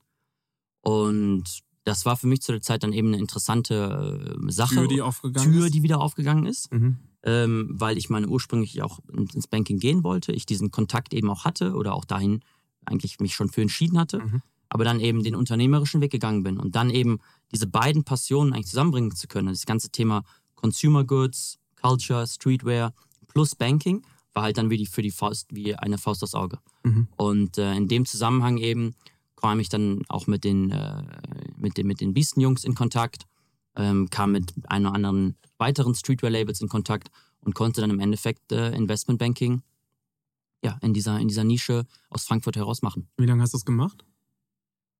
Und 0.81 1.43
das 1.83 2.05
war 2.05 2.15
für 2.17 2.27
mich 2.27 2.41
zu 2.41 2.51
der 2.51 2.61
Zeit 2.61 2.83
dann 2.83 2.93
eben 2.93 3.09
eine 3.09 3.17
interessante 3.17 4.35
äh, 4.47 4.51
Sache. 4.51 4.75
Tür, 4.75 4.88
die 4.88 5.01
aufgegangen 5.01 5.51
Tür, 5.51 5.65
ist? 5.65 5.73
die 5.73 5.83
wieder 5.83 6.00
aufgegangen 6.00 6.45
ist, 6.45 6.71
Mhm. 6.71 6.97
ähm, 7.23 7.69
weil 7.73 7.97
ich 7.97 8.09
meine 8.09 8.27
ursprünglich 8.27 8.81
auch 8.81 9.00
ins 9.33 9.47
Banking 9.47 9.79
gehen 9.79 10.03
wollte, 10.03 10.31
ich 10.31 10.45
diesen 10.45 10.71
Kontakt 10.71 11.13
eben 11.13 11.29
auch 11.29 11.43
hatte 11.45 11.73
oder 11.73 11.93
auch 11.93 12.05
dahin 12.05 12.41
eigentlich 12.85 13.19
mich 13.19 13.33
schon 13.35 13.50
für 13.50 13.61
entschieden 13.61 13.97
hatte, 14.00 14.19
Mhm. 14.19 14.41
aber 14.69 14.83
dann 14.83 15.00
eben 15.00 15.23
den 15.23 15.35
unternehmerischen 15.35 16.01
Weg 16.01 16.11
gegangen 16.11 16.43
bin 16.43 16.57
und 16.57 16.75
dann 16.75 16.89
eben 16.89 17.19
diese 17.51 17.67
beiden 17.67 18.03
Passionen 18.03 18.53
eigentlich 18.53 18.67
zusammenbringen 18.67 19.15
zu 19.15 19.27
können. 19.27 19.47
Das 19.50 19.65
ganze 19.65 19.89
Thema 19.89 20.23
Consumer 20.55 21.03
Goods, 21.03 21.57
Culture, 21.81 22.25
Streetwear 22.27 22.93
plus 23.27 23.55
Banking 23.55 24.03
war 24.33 24.43
halt 24.43 24.57
dann 24.57 24.69
wie 24.69 24.77
die, 24.77 24.85
für 24.85 25.01
die 25.01 25.11
Faust, 25.11 25.47
wie 25.51 25.75
eine 25.75 25.97
Faust 25.97 26.23
aufs 26.23 26.35
Auge. 26.35 26.59
Mhm. 26.83 27.07
Und 27.17 27.57
äh, 27.57 27.73
in 27.75 27.88
dem 27.88 28.05
Zusammenhang 28.05 28.57
eben 28.57 28.95
kam 29.41 29.60
ich 29.60 29.69
dann 29.69 30.03
auch 30.07 30.27
mit 30.27 30.43
den, 30.43 30.71
äh, 30.71 31.03
mit 31.57 31.77
den, 31.77 31.88
mit 31.88 32.00
den 32.01 32.13
Biestenjungs 32.13 32.63
in 32.63 32.75
Kontakt, 32.75 33.25
ähm, 33.75 34.10
kam 34.10 34.31
mit 34.33 34.53
ein 34.67 34.86
oder 34.86 34.95
anderen 34.95 35.36
weiteren 35.57 35.95
Streetwear-Labels 35.95 36.62
in 36.62 36.69
Kontakt 36.69 37.10
und 37.41 37.55
konnte 37.55 37.81
dann 37.81 37.89
im 37.89 38.00
Endeffekt 38.00 38.51
äh, 38.51 38.71
Investmentbanking 38.75 39.63
ja, 40.63 40.77
in, 40.81 40.93
dieser, 40.93 41.19
in 41.19 41.27
dieser 41.27 41.43
Nische 41.43 41.86
aus 42.10 42.25
Frankfurt 42.25 42.55
heraus 42.55 42.81
machen. 42.83 43.07
Wie 43.17 43.25
lange 43.25 43.41
hast 43.41 43.53
du 43.53 43.57
es 43.57 43.65
gemacht? 43.65 44.05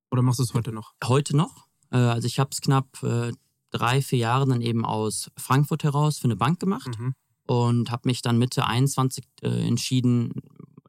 Oder 0.10 0.22
machst 0.24 0.40
du 0.40 0.44
es 0.44 0.54
heute 0.54 0.72
noch? 0.72 0.94
Heute 1.04 1.38
noch, 1.38 1.68
äh, 1.92 1.98
also 1.98 2.26
ich 2.26 2.40
habe 2.40 2.50
es 2.52 2.62
knapp 2.62 3.02
äh, 3.04 3.32
drei, 3.70 4.02
vier 4.02 4.20
Jahre 4.20 4.48
dann 4.48 4.62
eben 4.62 4.86
aus 4.86 5.30
Frankfurt 5.38 5.84
heraus 5.84 6.18
für 6.18 6.26
eine 6.26 6.36
Bank 6.36 6.60
gemacht 6.60 6.90
Mhm. 6.98 7.14
und 7.46 7.92
habe 7.92 8.08
mich 8.10 8.22
dann 8.22 8.38
Mitte 8.38 8.66
21 8.66 9.24
äh, 9.42 9.68
entschieden, 9.68 10.34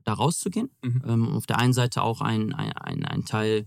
da 0.05 0.15
rauszugehen. 0.15 0.71
Mhm. 0.83 1.03
Ähm, 1.07 1.29
auf 1.29 1.47
der 1.47 1.59
einen 1.59 1.73
Seite 1.73 2.03
auch 2.03 2.21
ein, 2.21 2.55
ein, 2.55 3.05
ein, 3.05 3.25
Teil 3.25 3.67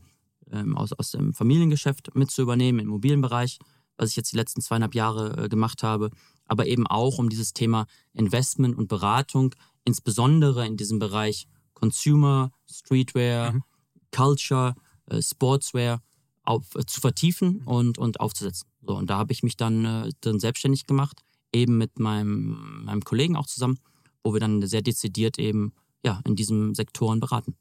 ähm, 0.52 0.78
aus, 0.78 0.94
aus 0.94 1.12
dem 1.12 1.34
Familiengeschäft 1.34 2.16
mit 2.16 2.32
zu 2.32 2.42
übernehmen, 2.42 2.80
im 2.80 2.88
Immobilienbereich, 2.88 3.60
was 3.98 4.10
ich 4.10 4.16
jetzt 4.16 4.32
die 4.32 4.38
letzten 4.38 4.62
zweieinhalb 4.62 4.96
Jahre 4.96 5.46
äh, 5.46 5.50
gemacht 5.50 5.84
habe, 5.84 6.12
aber 6.46 6.68
eben 6.68 6.86
auch 6.88 7.18
um 7.18 7.30
dieses 7.30 7.54
Thema 7.54 7.88
Investment 8.14 8.78
und 8.78 8.88
Beratung, 8.88 9.56
insbesondere 9.84 10.66
in 10.66 10.78
diesem 10.78 11.00
Bereich 11.00 11.48
Consumer, 11.74 12.52
Streetwear, 12.70 13.54
Mhm. 13.54 13.64
Culture, 14.12 14.76
äh, 15.08 15.22
Sportswear 15.22 16.02
auf, 16.44 16.76
äh, 16.76 16.86
zu 16.86 17.02
vertiefen 17.02 17.62
und, 17.66 17.98
und 17.98 18.20
aufzusetzen. 18.20 18.70
So, 18.82 18.96
und 18.96 19.10
da 19.10 19.18
habe 19.18 19.34
ich 19.34 19.44
mich 19.44 19.58
dann, 19.58 19.86
äh, 19.86 20.10
dann 20.22 20.40
selbstständig 20.40 20.86
gemacht, 20.86 21.22
eben 21.52 21.78
mit 21.78 22.00
meinem, 22.00 22.86
meinem 22.86 23.02
Kollegen 23.04 23.36
auch 23.36 23.48
zusammen, 23.48 23.80
wo 24.24 24.34
wir 24.34 24.40
dann 24.40 24.66
sehr 24.68 24.82
dezidiert 24.82 25.38
eben 25.38 25.74
ja, 26.06 26.22
in 26.26 26.36
diesen 26.36 26.76
Sektoren 26.76 27.20
beraten. 27.20 27.56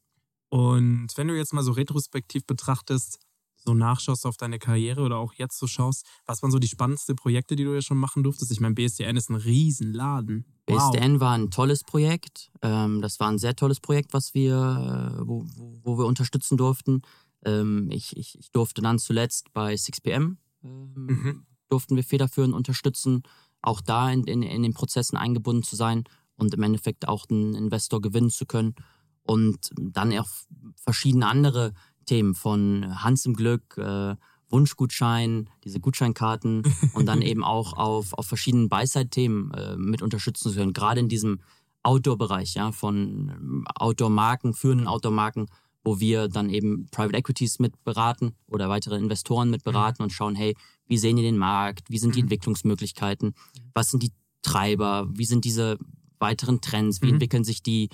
Und 0.51 1.09
wenn 1.17 1.29
du 1.29 1.37
jetzt 1.37 1.53
mal 1.53 1.65
so 1.65 1.73
retrospektiv 1.73 2.47
betrachtest, 2.47 3.19
so 3.57 3.75
nachschaust 3.75 4.27
auf 4.27 4.37
deine 4.37 4.59
Karriere 4.59 5.01
oder 5.01 5.17
auch 5.17 5.33
jetzt 5.35 5.59
so 5.59 5.67
schaust, 5.67 6.07
was 6.27 6.43
waren 6.43 6.51
so 6.51 6.59
die 6.59 6.69
spannendsten 6.69 7.17
Projekte, 7.17 7.57
die 7.57 7.65
du 7.65 7.75
ja 7.75 7.81
schon 7.81 7.97
machen 7.97 8.23
durftest? 8.23 8.53
Ich 8.53 8.61
meine, 8.61 8.75
BSDN 8.75 9.17
ist 9.17 9.31
ein 9.31 9.37
Riesenladen. 9.37 10.45
Wow. 10.67 10.93
BSDN 10.93 11.21
war 11.21 11.33
ein 11.33 11.51
tolles 11.51 11.83
Projekt. 11.83 12.51
Ähm, 12.63 13.01
das 13.01 13.19
war 13.21 13.29
ein 13.29 13.39
sehr 13.39 13.57
tolles 13.57 13.81
Projekt, 13.81 14.13
was 14.13 14.35
wir, 14.35 15.17
äh, 15.19 15.27
wo, 15.27 15.47
wo, 15.83 15.99
wir 15.99 16.07
unterstützen 16.07 16.57
durften. 16.59 17.03
Ähm, 17.45 17.89
ich, 17.91 18.17
ich, 18.17 18.39
ich 18.39 18.51
durfte 18.51 18.83
dann 18.83 18.99
zuletzt 18.99 19.53
bei 19.55 19.75
6pm 19.75 20.37
ähm, 20.63 21.07
Mhm. 21.07 21.47
durften 21.69 21.97
wir 21.97 22.05
federführend 22.05 22.55
unterstützen, 22.55 23.23
auch 23.63 23.81
da 23.81 24.11
in, 24.11 24.25
in, 24.25 24.43
in 24.43 24.63
den 24.63 24.75
Prozessen 24.75 25.17
eingebunden 25.17 25.63
zu 25.63 25.77
sein 25.77 26.05
und 26.37 26.55
im 26.55 26.63
Endeffekt 26.63 27.09
auch 27.09 27.27
einen 27.29 27.55
Investor 27.55 28.01
gewinnen 28.01 28.31
zu 28.31 28.47
können. 28.47 28.75
Und 29.23 29.71
dann 29.77 30.17
auch 30.19 30.29
verschiedene 30.77 31.27
andere 31.27 31.73
Themen 32.05 32.35
von 32.35 33.03
Hans 33.03 33.25
im 33.25 33.35
Glück, 33.35 33.79
äh, 33.79 34.17
Wunschgutschein, 34.51 35.49
diese 35.65 35.81
Gutscheinkarten 35.81 36.63
und 36.95 37.07
dann 37.07 37.23
eben 37.23 37.43
auch 37.43 37.73
auf, 37.75 38.13
auf 38.13 38.27
verschiedenen 38.27 38.69
Buy-Side-Themen 38.69 39.51
äh, 39.53 39.77
mit 39.77 40.03
unterstützen 40.03 40.51
zu 40.51 40.57
können. 40.57 40.73
Gerade 40.73 41.01
in 41.01 41.09
diesem 41.09 41.41
Outdoor-Bereich, 41.83 42.55
ja, 42.55 42.73
von 42.73 43.65
Outdoor-Marken, 43.75 44.55
führenden 44.55 44.87
Outdoor-Marken, 44.87 45.47
wo 45.83 46.01
wir 46.01 46.29
dann 46.29 46.49
eben 46.49 46.87
Private 46.91 47.17
Equities 47.17 47.59
mit 47.59 47.85
beraten 47.85 48.35
oder 48.47 48.71
weitere 48.71 48.97
Investoren 48.97 49.51
mit 49.51 49.65
beraten 49.65 50.03
und 50.03 50.11
schauen, 50.11 50.35
hey, 50.35 50.57
wie 50.87 50.97
sehen 50.97 51.17
die 51.17 51.23
den 51.23 51.37
Markt, 51.37 51.91
wie 51.91 51.99
sind 51.99 52.15
die 52.15 52.21
Mhm. 52.21 52.25
Entwicklungsmöglichkeiten, 52.25 53.35
was 53.75 53.91
sind 53.91 54.03
die 54.03 54.13
Treiber, 54.41 55.09
wie 55.13 55.25
sind 55.27 55.45
diese 55.45 55.79
weiteren 56.29 56.59
Trends, 56.61 57.01
wie 57.03 57.07
Mhm. 57.09 57.13
entwickeln 57.15 57.45
sich 57.45 57.63
die 57.63 57.89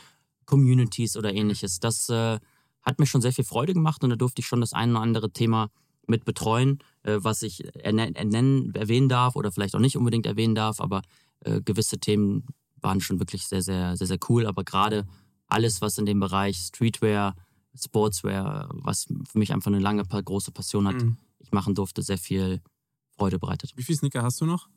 Communities 0.47 1.17
oder 1.17 1.31
ähnliches. 1.35 1.81
Das 1.81 2.09
äh, 2.09 2.39
hat 2.83 2.99
mir 2.99 3.07
schon 3.07 3.21
sehr 3.23 3.33
viel 3.33 3.45
Freude 3.45 3.73
gemacht 3.75 4.03
und 4.05 4.11
da 4.11 4.17
durfte 4.17 4.41
ich 4.41 4.47
schon 4.47 4.61
das 4.61 4.73
ein 4.73 4.91
oder 4.93 5.01
andere 5.01 5.31
Thema 5.31 5.69
mit 6.07 6.25
betreuen, 6.25 6.79
äh, 7.03 7.19
was 7.21 7.43
ich 7.43 7.63
erne- 7.89 8.15
ernennen, 8.17 8.75
erwähnen 8.75 9.09
darf 9.09 9.37
oder 9.37 9.53
vielleicht 9.53 9.75
auch 9.77 9.81
nicht 9.87 9.97
unbedingt 9.97 10.27
erwähnen 10.27 10.55
darf, 10.55 10.81
aber 10.81 11.03
äh, 11.45 11.61
gewisse 11.63 11.99
Themen 11.99 12.47
waren 12.83 13.01
schon 13.01 13.19
wirklich 13.21 13.47
sehr, 13.47 13.63
sehr, 13.63 13.97
sehr, 13.97 14.07
sehr 14.07 14.19
cool. 14.29 14.47
Aber 14.47 14.65
gerade 14.65 15.07
alles, 15.47 15.81
was 15.83 15.99
in 15.99 16.07
dem 16.07 16.19
Bereich 16.21 16.57
Streetwear, 16.57 17.35
Sportswear, 17.75 18.69
was 18.73 19.05
für 19.31 19.39
mich 19.39 19.53
einfach 19.53 19.71
eine 19.71 19.79
lange, 19.79 20.03
große 20.05 20.51
Passion 20.53 20.87
hat, 20.89 21.01
Mhm. 21.03 21.17
ich 21.39 21.53
machen 21.53 21.75
durfte, 21.75 22.03
sehr 22.03 22.19
viel 22.19 22.61
Freude 23.17 23.39
bereitet. 23.39 23.73
Wie 23.77 23.83
viel 23.85 23.97
Sneaker 23.97 24.23
hast 24.23 24.41
du 24.41 24.47
noch? 24.47 24.69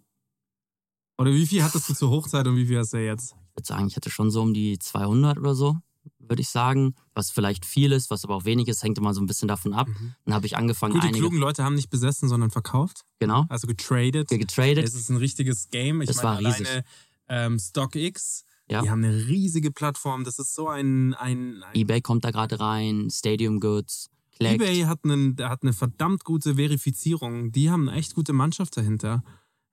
Oder 1.18 1.32
wie 1.32 1.46
viel 1.48 1.64
hattest 1.64 1.90
du 1.90 1.94
zur 1.94 2.10
Hochzeit 2.12 2.46
und 2.48 2.56
wie 2.58 2.66
viel 2.66 2.78
hast 2.78 2.94
du 2.94 2.98
jetzt? 2.98 3.36
Ich 3.54 3.58
würde 3.58 3.68
sagen, 3.68 3.88
ich 3.88 3.96
hatte 3.96 4.10
schon 4.10 4.32
so 4.32 4.42
um 4.42 4.54
die 4.54 4.80
200 4.80 5.38
oder 5.38 5.54
so, 5.54 5.78
würde 6.18 6.42
ich 6.42 6.50
sagen. 6.50 6.96
Was 7.14 7.30
vielleicht 7.30 7.66
viel 7.66 7.92
ist, 7.92 8.10
was 8.10 8.24
aber 8.24 8.36
auch 8.36 8.46
wenig 8.46 8.68
ist, 8.68 8.82
hängt 8.82 8.98
immer 8.98 9.14
so 9.14 9.22
ein 9.22 9.28
bisschen 9.28 9.48
davon 9.48 9.74
ab. 9.74 9.88
Dann 10.26 10.34
habe 10.34 10.48
ich 10.48 10.58
angefangen, 10.58 10.94
Gut, 10.94 11.04
die 11.04 11.08
einige, 11.10 11.20
klugen 11.20 11.38
Leute 11.38 11.64
haben 11.64 11.76
nicht 11.76 11.92
besessen, 11.92 12.28
sondern 12.28 12.50
verkauft. 12.50 13.02
genau, 13.20 13.46
Also 13.50 13.68
getradet. 13.68 14.28
getradet. 14.30 14.84
Es 14.84 14.96
ist 14.96 15.10
ein 15.10 15.18
richtiges 15.18 15.70
Game. 15.70 16.02
Ich 16.02 16.10
Es 16.10 16.18
meine, 16.24 16.28
war 16.28 16.40
riesig. 16.40 16.68
alleine 16.68 16.84
ähm, 17.30 17.60
StockX, 17.60 18.44
Ja. 18.70 18.82
die 18.82 18.90
haben 18.90 19.04
eine 19.04 19.28
riesige 19.28 19.70
Plattform. 19.72 20.24
Das 20.24 20.40
ist 20.40 20.56
so 20.56 20.68
ein, 20.68 21.14
ein, 21.14 21.62
ein 21.62 21.76
eBay 21.76 22.02
kommt 22.02 22.26
da 22.26 22.32
gerade 22.32 22.60
rein, 22.60 23.10
Stadium 23.12 23.60
Goods, 23.60 24.10
Collect. 24.38 24.56
eBay 24.64 24.82
hat, 24.86 25.02
einen, 25.04 25.36
hat 25.40 25.62
eine 25.62 25.74
verdammt 25.74 26.24
gute 26.24 26.56
Verifizierung. 26.56 27.52
Die 27.52 27.70
haben 27.70 27.88
eine 27.88 27.98
echt 28.00 28.16
gute 28.16 28.34
Mannschaft 28.34 28.76
dahinter. 28.76 29.24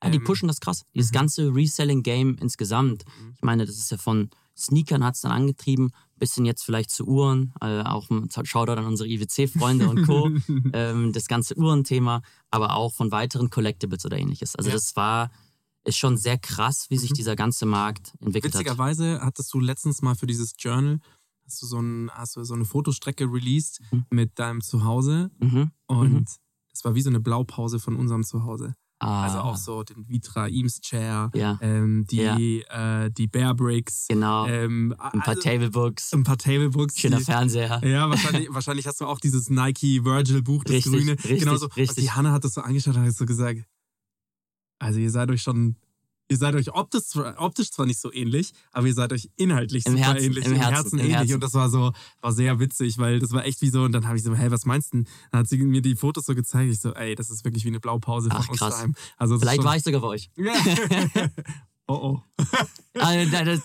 Ja, 0.02 0.10
die 0.10 0.18
Ähm, 0.18 0.24
pushen 0.24 0.48
das 0.48 0.60
krass. 0.60 0.82
Dieses 0.94 1.12
ganze 1.12 1.54
Reselling-Game 1.54 2.36
insgesamt. 2.40 3.04
Ich 3.34 3.42
meine, 3.42 3.66
das 3.66 3.76
ist 3.76 3.90
ja 3.90 3.96
von 3.98 4.30
Sneakern 4.56 5.02
hat 5.04 5.14
es 5.14 5.22
dann 5.22 5.32
angetrieben, 5.32 5.90
bisschen 6.18 6.44
jetzt 6.44 6.62
vielleicht 6.64 6.90
zu 6.90 7.06
Uhren, 7.06 7.54
äh, 7.62 7.80
auch 7.82 8.10
ein 8.10 8.28
Shoutout 8.44 8.72
an 8.72 8.84
unsere 8.86 9.08
IWC-Freunde 9.08 9.88
und 9.88 10.02
Co. 10.06 10.28
ähm, 10.74 11.12
das 11.14 11.28
ganze 11.28 11.56
Uhrenthema, 11.56 12.20
aber 12.50 12.74
auch 12.76 12.92
von 12.92 13.10
weiteren 13.10 13.48
Collectibles 13.48 14.04
oder 14.04 14.18
ähnliches. 14.18 14.54
Also 14.56 14.68
Ja. 14.68 14.74
das 14.76 14.94
war, 14.96 15.30
ist 15.84 15.96
schon 15.96 16.18
sehr 16.18 16.36
krass, 16.36 16.86
wie 16.90 16.98
sich 16.98 17.10
Mhm. 17.10 17.14
dieser 17.14 17.36
ganze 17.36 17.64
Markt 17.64 18.12
entwickelt 18.20 18.52
hat. 18.54 18.60
Witzigerweise 18.60 19.20
hattest 19.22 19.52
du 19.54 19.60
letztens 19.60 20.02
mal 20.02 20.14
für 20.14 20.26
dieses 20.26 20.52
Journal 20.58 21.00
hast 21.46 21.62
du 21.62 21.66
so, 21.66 21.80
ein, 21.80 22.10
hast 22.12 22.36
du 22.36 22.44
so 22.44 22.54
eine 22.54 22.64
Fotostrecke 22.66 23.24
released 23.24 23.80
Mhm. 23.90 24.04
mit 24.10 24.38
deinem 24.38 24.60
Zuhause 24.60 25.30
Mhm. 25.40 25.70
und 25.86 26.12
Mhm. 26.12 26.26
es 26.72 26.84
war 26.84 26.94
wie 26.94 27.00
so 27.02 27.08
eine 27.10 27.20
Blaupause 27.20 27.80
von 27.80 27.96
unserem 27.96 28.24
Zuhause. 28.24 28.74
Ah. 29.02 29.24
Also 29.24 29.38
auch 29.38 29.56
so 29.56 29.82
den 29.82 30.06
Vitra 30.08 30.46
Eames 30.46 30.78
Chair, 30.82 31.30
Ja. 31.34 31.58
ähm, 31.62 32.06
die, 32.10 32.62
Äh, 32.68 33.10
die 33.10 33.26
Bear 33.28 33.54
Bricks, 33.54 34.06
Genau. 34.08 34.46
ähm, 34.46 34.94
ein 34.98 35.20
paar 35.20 35.28
also- 35.28 35.40
Tablebooks, 35.40 36.12
ein 36.12 36.22
paar 36.22 36.36
Tablebooks. 36.36 36.98
schöner 36.98 37.16
die, 37.16 37.24
Fernseher. 37.24 37.80
Ja, 37.82 38.10
wahrscheinlich, 38.10 38.48
wahrscheinlich 38.54 38.86
hast 38.86 39.00
du 39.00 39.06
auch 39.06 39.18
dieses 39.18 39.48
Nike 39.48 40.04
Virgil 40.04 40.42
Buch, 40.42 40.64
das 40.64 40.74
Richtig, 40.76 40.92
grüne. 40.92 41.12
richtig, 41.12 41.40
Genauso. 41.40 41.64
Und 41.66 41.76
richtig. 41.76 42.04
die 42.04 42.10
Hanna 42.10 42.32
hat 42.32 42.44
das 42.44 42.52
so 42.54 42.60
angeschaut 42.60 42.94
und 42.96 43.06
hat 43.06 43.14
so 43.14 43.24
gesagt, 43.24 43.64
also 44.78 44.98
ihr 45.00 45.10
seid 45.10 45.30
euch 45.30 45.42
schon, 45.42 45.76
ihr 46.30 46.36
seid 46.36 46.54
euch 46.54 46.72
optisch, 46.72 47.02
zwar- 47.04 47.34
optisch 47.38 47.70
zwar 47.70 47.84
nicht 47.86 48.00
so 48.00 48.12
ähnlich, 48.12 48.52
aber 48.72 48.86
ihr 48.86 48.94
seid 48.94 49.12
euch 49.12 49.28
inhaltlich 49.36 49.84
Im 49.86 49.92
super 49.96 50.04
Herzen, 50.06 50.24
ähnlich, 50.24 50.44
im 50.46 50.52
im 50.52 50.58
Herzen, 50.58 50.74
Herzen, 50.74 50.98
ähnlich. 51.00 51.16
Herzen. 51.16 51.34
Und 51.34 51.40
das 51.42 51.54
war 51.54 51.68
so, 51.68 51.92
war 52.20 52.32
sehr 52.32 52.58
witzig, 52.60 52.96
weil 52.98 53.18
das 53.18 53.32
war 53.32 53.44
echt 53.44 53.60
wie 53.62 53.68
so, 53.68 53.82
und 53.82 53.92
dann 53.92 54.06
habe 54.06 54.16
ich 54.16 54.22
so, 54.22 54.34
hey, 54.34 54.50
was 54.50 54.64
meinst 54.64 54.92
du? 54.92 54.98
denn? 54.98 55.08
Dann 55.32 55.40
hat 55.40 55.48
sie 55.48 55.58
mir 55.58 55.82
die 55.82 55.96
Fotos 55.96 56.24
so 56.24 56.34
gezeigt. 56.34 56.70
Ich 56.72 56.80
so, 56.80 56.94
ey, 56.94 57.14
das 57.14 57.28
ist 57.30 57.44
wirklich 57.44 57.64
wie 57.64 57.68
eine 57.68 57.80
Blaupause 57.80 58.28
Ach, 58.30 58.42
von 58.44 58.50
uns 58.50 58.58
krass. 58.58 58.74
daheim. 58.76 58.94
Also 59.16 59.38
Vielleicht 59.38 59.56
schon, 59.56 59.64
war 59.64 59.76
ich 59.76 59.82
sogar 59.82 60.00
bei 60.00 60.06
euch. 60.08 60.30
Oh 61.92 61.94
oh. 61.94 62.44
Also, 63.00 63.30
da- 63.32 63.44
das, 63.44 63.60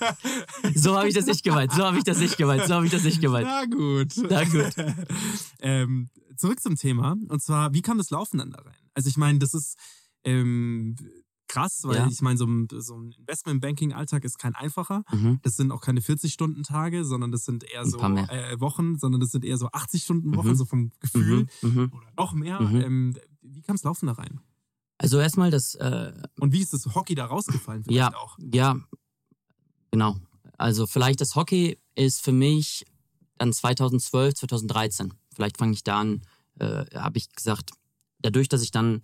so 0.74 0.98
habe 0.98 1.08
ich 1.08 1.14
das 1.14 1.28
nicht 1.28 1.44
gemeint. 1.44 1.72
So 1.74 1.84
habe 1.84 2.00
ich 2.00 2.04
das 2.04 2.18
nicht 2.18 2.38
gemeint. 2.38 2.64
So 2.66 2.74
habe 2.74 2.86
ich 2.88 2.92
das 2.92 3.04
nicht 3.04 3.22
gemeint. 3.22 3.46
Na 3.48 3.66
gut. 3.66 4.14
Na 4.18 4.44
gut. 4.46 4.74
ähm, 5.60 6.10
zurück 6.36 6.60
zum 6.60 6.76
Thema. 6.76 7.16
Und 7.28 7.44
zwar, 7.44 7.72
wie 7.76 7.84
kam 7.84 8.00
das 8.00 8.10
Laufen 8.10 8.40
dann 8.40 8.50
da 8.50 8.64
rein? 8.64 8.74
Also 8.96 9.10
ich 9.10 9.18
meine, 9.18 9.38
das 9.38 9.54
ist 9.54 9.78
ähm, 10.24 10.96
krass, 11.56 11.82
weil 11.84 11.96
Ja. 11.96 12.08
ich 12.08 12.22
meine, 12.22 12.38
so 12.38 12.46
ein, 12.46 12.68
so 12.70 12.96
ein 12.96 13.12
Investment-Banking-Alltag 13.18 14.24
ist 14.26 14.38
kein 14.38 14.56
einfacher. 14.56 15.04
Mhm. 15.12 15.40
Das 15.42 15.56
sind 15.56 15.72
auch 15.72 15.82
keine 15.82 16.02
40-Stunden-Tage, 16.02 17.06
sondern 17.06 17.32
das 17.32 17.46
sind 17.46 17.64
eher 17.64 17.82
Ein 17.82 17.90
so 17.90 18.00
äh, 18.00 18.60
Wochen, 18.60 18.98
sondern 18.98 19.22
das 19.22 19.32
sind 19.32 19.46
eher 19.46 19.58
so 19.58 19.68
80-Stunden-Wochen, 19.70 20.50
Mhm. 20.50 20.56
so 20.56 20.66
vom 20.66 20.92
Gefühl. 21.00 21.48
Mhm. 21.62 21.70
Mhm. 21.70 21.92
Oder 21.94 22.08
noch 22.18 22.34
mehr. 22.34 22.60
Mhm. 22.62 22.82
Ähm, 22.82 23.18
wie 23.42 23.62
kam 23.62 23.76
das 23.76 23.84
Laufen 23.84 24.08
da 24.08 24.14
rein? 24.14 24.40
Also 24.98 25.20
erstmal 25.20 25.52
das, 25.52 25.76
äh, 25.76 26.12
Und 26.40 26.52
wie 26.54 26.62
ist 26.62 26.74
das 26.74 26.94
Hockey 26.96 27.16
da 27.16 27.26
rausgefallen 27.26 27.84
vielleicht 27.84 27.98
ja, 28.14 28.16
auch? 28.18 28.38
ja, 28.40 28.78
genau. 29.92 30.16
Also 30.58 30.88
vielleicht 30.88 31.20
das 31.22 31.36
Hockey 31.36 31.78
ist 31.96 32.22
für 32.24 32.32
mich 32.32 32.86
dann 33.38 33.52
2012, 33.52 34.36
2013. 34.36 35.14
Vielleicht 35.34 35.58
fange 35.58 35.74
ich 35.74 35.84
da 35.84 36.00
an, 36.00 36.22
äh, 36.60 36.86
habe 36.96 37.18
ich 37.18 37.30
gesagt, 37.34 37.72
dadurch, 38.22 38.48
dass 38.48 38.62
ich 38.62 38.72
dann 38.72 39.02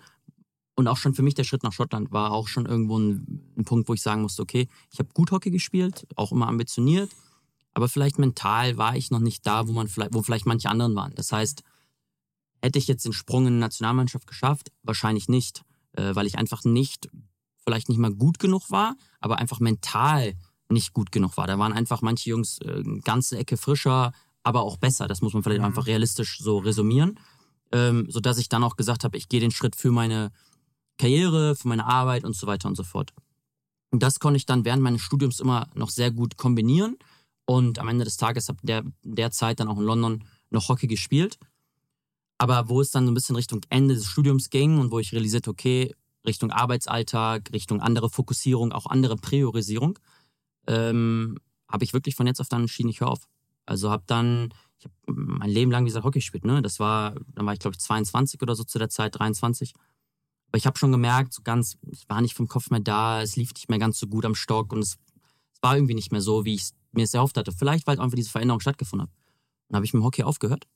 und 0.75 0.87
auch 0.87 0.97
schon 0.97 1.13
für 1.13 1.21
mich 1.21 1.35
der 1.35 1.43
Schritt 1.43 1.63
nach 1.63 1.73
Schottland 1.73 2.11
war 2.11 2.31
auch 2.31 2.47
schon 2.47 2.65
irgendwo 2.65 2.97
ein, 2.97 3.53
ein 3.57 3.65
Punkt, 3.65 3.89
wo 3.89 3.93
ich 3.93 4.01
sagen 4.01 4.21
musste, 4.21 4.41
okay, 4.41 4.67
ich 4.91 4.99
habe 4.99 5.09
gut 5.13 5.31
Hockey 5.31 5.51
gespielt, 5.51 6.07
auch 6.15 6.31
immer 6.31 6.47
ambitioniert, 6.47 7.11
aber 7.73 7.87
vielleicht 7.89 8.19
mental 8.19 8.77
war 8.77 8.95
ich 8.95 9.11
noch 9.11 9.19
nicht 9.19 9.45
da, 9.45 9.67
wo 9.67 9.73
man 9.73 9.87
vielleicht, 9.87 10.13
wo 10.13 10.21
vielleicht 10.21 10.45
manche 10.45 10.69
anderen 10.69 10.95
waren. 10.95 11.13
Das 11.15 11.31
heißt, 11.31 11.63
hätte 12.61 12.79
ich 12.79 12.87
jetzt 12.87 13.05
den 13.05 13.13
Sprung 13.13 13.47
in 13.47 13.53
die 13.53 13.59
Nationalmannschaft 13.59 14.27
geschafft, 14.27 14.71
wahrscheinlich 14.83 15.27
nicht, 15.27 15.63
äh, 15.93 16.15
weil 16.15 16.27
ich 16.27 16.37
einfach 16.37 16.63
nicht, 16.63 17.09
vielleicht 17.63 17.89
nicht 17.89 17.97
mal 17.97 18.13
gut 18.13 18.39
genug 18.39 18.69
war, 18.71 18.95
aber 19.19 19.37
einfach 19.37 19.59
mental 19.59 20.33
nicht 20.69 20.93
gut 20.93 21.11
genug 21.11 21.37
war. 21.37 21.47
Da 21.47 21.59
waren 21.59 21.73
einfach 21.73 22.01
manche 22.01 22.29
Jungs 22.29 22.59
äh, 22.59 22.81
eine 22.85 23.01
ganze 23.01 23.37
Ecke 23.37 23.57
frischer, 23.57 24.13
aber 24.43 24.61
auch 24.61 24.77
besser. 24.77 25.07
Das 25.07 25.21
muss 25.21 25.33
man 25.33 25.43
vielleicht 25.43 25.59
Mhm. 25.59 25.65
einfach 25.67 25.87
realistisch 25.87 26.39
so 26.39 26.59
resümieren, 26.59 27.19
ähm, 27.71 28.07
sodass 28.09 28.37
ich 28.37 28.49
dann 28.49 28.63
auch 28.63 28.77
gesagt 28.77 29.03
habe, 29.03 29.17
ich 29.17 29.29
gehe 29.29 29.39
den 29.39 29.51
Schritt 29.51 29.75
für 29.75 29.91
meine 29.91 30.31
Karriere, 31.01 31.55
für 31.55 31.67
meine 31.67 31.87
Arbeit 31.87 32.23
und 32.23 32.35
so 32.35 32.45
weiter 32.45 32.67
und 32.67 32.75
so 32.75 32.83
fort. 32.83 33.11
Und 33.89 34.03
das 34.03 34.19
konnte 34.19 34.37
ich 34.37 34.45
dann 34.45 34.65
während 34.65 34.83
meines 34.83 35.01
Studiums 35.01 35.39
immer 35.39 35.67
noch 35.73 35.89
sehr 35.89 36.11
gut 36.11 36.37
kombinieren. 36.37 36.97
Und 37.45 37.79
am 37.79 37.87
Ende 37.87 38.05
des 38.05 38.17
Tages 38.17 38.49
habe 38.49 38.59
der, 38.61 38.83
der 39.03 39.31
Zeit 39.31 39.59
dann 39.59 39.67
auch 39.67 39.77
in 39.77 39.83
London 39.83 40.23
noch 40.51 40.69
Hockey 40.69 40.85
gespielt. 40.85 41.39
Aber 42.37 42.69
wo 42.69 42.81
es 42.81 42.91
dann 42.91 43.05
so 43.05 43.11
ein 43.11 43.15
bisschen 43.15 43.35
Richtung 43.35 43.61
Ende 43.69 43.95
des 43.95 44.05
Studiums 44.05 44.51
ging 44.51 44.79
und 44.79 44.91
wo 44.91 44.99
ich 44.99 45.11
realisierte, 45.11 45.49
okay, 45.49 45.95
Richtung 46.25 46.51
Arbeitsalltag, 46.51 47.51
Richtung 47.51 47.81
andere 47.81 48.09
Fokussierung, 48.09 48.71
auch 48.71 48.85
andere 48.85 49.15
Priorisierung, 49.15 49.97
ähm, 50.67 51.39
habe 51.67 51.83
ich 51.83 51.93
wirklich 51.93 52.15
von 52.15 52.27
jetzt 52.27 52.39
auf 52.39 52.47
dann 52.47 52.61
entschieden, 52.61 52.89
ich 52.89 53.01
höre 53.01 53.09
auf. 53.09 53.27
Also 53.65 53.89
habe 53.89 54.03
dann, 54.05 54.53
ich 54.77 54.85
habe 54.85 54.95
mein 55.07 55.49
Leben 55.49 55.71
lang, 55.71 55.83
wie 55.83 55.89
gesagt, 55.89 56.05
Hockey 56.05 56.19
gespielt. 56.19 56.45
Ne? 56.45 56.61
Das 56.61 56.79
war, 56.79 57.15
dann 57.33 57.45
war 57.47 57.53
ich 57.53 57.59
glaube 57.59 57.75
ich 57.75 57.79
22 57.79 58.41
oder 58.41 58.55
so 58.55 58.63
zu 58.63 58.77
der 58.77 58.89
Zeit, 58.89 59.17
23. 59.17 59.73
Aber 60.51 60.57
ich 60.57 60.65
habe 60.65 60.77
schon 60.77 60.91
gemerkt, 60.91 61.33
so 61.33 61.41
ganz, 61.43 61.77
ich 61.89 62.09
war 62.09 62.19
nicht 62.19 62.35
vom 62.35 62.49
Kopf 62.49 62.71
mehr 62.71 62.81
da, 62.81 63.21
es 63.21 63.37
lief 63.37 63.53
nicht 63.53 63.69
mehr 63.69 63.79
ganz 63.79 63.97
so 63.97 64.07
gut 64.07 64.25
am 64.25 64.35
Stock 64.35 64.73
und 64.73 64.79
es, 64.79 64.97
es 65.53 65.63
war 65.63 65.75
irgendwie 65.75 65.93
nicht 65.93 66.11
mehr 66.11 66.19
so, 66.19 66.43
wie 66.43 66.55
ich 66.55 66.63
es 66.63 66.73
mir 66.91 67.03
es 67.03 67.13
erhofft 67.13 67.37
hatte. 67.37 67.53
Vielleicht, 67.53 67.87
weil 67.87 67.99
einfach 68.01 68.17
diese 68.17 68.29
Veränderung 68.29 68.59
stattgefunden 68.59 69.07
hat. 69.07 69.15
Dann 69.69 69.77
habe 69.77 69.85
ich 69.85 69.93
mit 69.93 70.01
dem 70.01 70.05
Hockey 70.05 70.23
aufgehört 70.23 70.67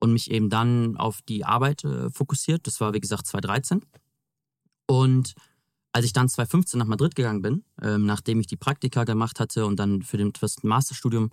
und 0.00 0.12
mich 0.12 0.30
eben 0.30 0.48
dann 0.48 0.96
auf 0.96 1.20
die 1.22 1.44
Arbeit 1.44 1.84
äh, 1.84 2.08
fokussiert. 2.08 2.66
Das 2.66 2.80
war, 2.80 2.94
wie 2.94 3.00
gesagt, 3.00 3.26
2013. 3.26 3.84
Und 4.86 5.34
als 5.92 6.06
ich 6.06 6.14
dann 6.14 6.28
2015 6.28 6.78
nach 6.78 6.86
Madrid 6.86 7.14
gegangen 7.14 7.42
bin, 7.42 7.64
ähm, 7.82 8.06
nachdem 8.06 8.40
ich 8.40 8.46
die 8.46 8.56
Praktika 8.56 9.04
gemacht 9.04 9.38
hatte 9.38 9.66
und 9.66 9.76
dann 9.76 10.02
für, 10.02 10.16
den, 10.16 10.32
das 10.40 10.62
Masterstudium, 10.62 11.30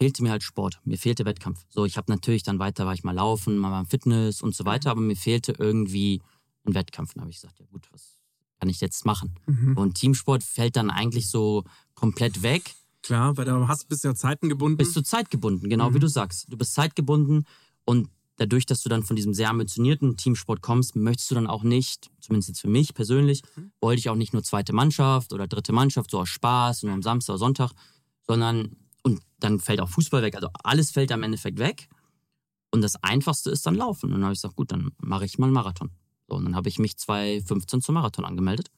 fehlte 0.00 0.22
mir 0.22 0.30
halt 0.30 0.42
Sport. 0.42 0.80
Mir 0.84 0.96
fehlte 0.96 1.26
Wettkampf. 1.26 1.64
So, 1.68 1.84
ich 1.84 1.98
habe 1.98 2.10
natürlich 2.10 2.42
dann 2.42 2.58
weiter, 2.58 2.86
war 2.86 2.94
ich 2.94 3.04
mal 3.04 3.14
laufen, 3.14 3.58
mal 3.58 3.70
beim 3.70 3.86
Fitness 3.86 4.40
und 4.40 4.54
so 4.54 4.64
weiter, 4.64 4.90
aber 4.90 5.02
mir 5.02 5.16
fehlte 5.16 5.52
irgendwie 5.58 6.22
ein 6.64 6.74
Wettkampf. 6.74 7.12
Dann 7.12 7.20
habe 7.22 7.30
ich 7.30 7.36
gesagt, 7.40 7.58
ja 7.60 7.66
gut, 7.70 7.86
was 7.92 8.16
kann 8.58 8.70
ich 8.70 8.80
jetzt 8.80 9.04
machen? 9.04 9.34
Mhm. 9.46 9.76
Und 9.76 9.94
Teamsport 9.94 10.42
fällt 10.42 10.76
dann 10.76 10.90
eigentlich 10.90 11.28
so 11.28 11.64
komplett 11.94 12.42
weg. 12.42 12.74
Klar, 13.02 13.36
weil 13.36 13.44
da 13.44 13.68
hast, 13.68 13.88
bist 13.88 14.04
ja 14.04 14.14
Zeiten 14.14 14.48
gebunden. 14.48 14.78
Bist 14.78 14.96
du 14.96 15.02
zeitgebunden, 15.02 15.68
genau 15.68 15.90
Mhm. 15.90 15.94
wie 15.96 15.98
du 16.00 16.08
sagst. 16.08 16.46
Du 16.50 16.56
bist 16.56 16.72
zeitgebunden 16.72 17.44
und 17.84 18.08
dadurch, 18.36 18.64
dass 18.64 18.82
du 18.82 18.88
dann 18.88 19.02
von 19.02 19.16
diesem 19.16 19.34
sehr 19.34 19.50
ambitionierten 19.50 20.16
Teamsport 20.16 20.62
kommst, 20.62 20.96
möchtest 20.96 21.30
du 21.30 21.34
dann 21.34 21.46
auch 21.46 21.62
nicht, 21.62 22.10
zumindest 22.20 22.48
jetzt 22.48 22.60
für 22.62 22.68
mich 22.68 22.94
persönlich, 22.94 23.42
Mhm. 23.56 23.70
wollte 23.82 23.98
ich 24.00 24.08
auch 24.08 24.16
nicht 24.16 24.32
nur 24.32 24.42
zweite 24.42 24.72
Mannschaft 24.72 25.34
oder 25.34 25.46
dritte 25.46 25.72
Mannschaft, 25.74 26.10
so 26.10 26.20
aus 26.20 26.30
Spaß, 26.30 26.84
nur 26.84 26.94
am 26.94 27.02
Samstag 27.02 27.34
oder 27.34 27.38
Sonntag, 27.38 27.72
sondern, 28.26 28.60
und 28.60 28.76
dann 29.40 29.60
fällt 29.60 29.80
auch 29.80 29.88
Fußball 29.88 30.22
weg. 30.22 30.34
Also 30.34 30.48
alles 30.62 30.90
fällt 30.90 31.12
am 31.12 31.22
Endeffekt 31.22 31.58
weg. 31.58 31.88
Und 32.70 32.82
das 32.82 33.02
Einfachste 33.02 33.50
ist 33.50 33.66
dann 33.66 33.74
Laufen. 33.74 34.06
Und 34.06 34.12
dann 34.12 34.24
habe 34.24 34.32
ich 34.32 34.38
gesagt, 34.38 34.56
gut, 34.56 34.70
dann 34.72 34.92
mache 34.98 35.24
ich 35.24 35.38
mal 35.38 35.46
einen 35.46 35.54
Marathon. 35.54 35.90
So, 36.28 36.36
und 36.36 36.44
dann 36.44 36.54
habe 36.54 36.68
ich 36.68 36.78
mich 36.78 36.96
2015 36.96 37.82
zum 37.82 37.94
Marathon 37.94 38.24
angemeldet 38.24 38.70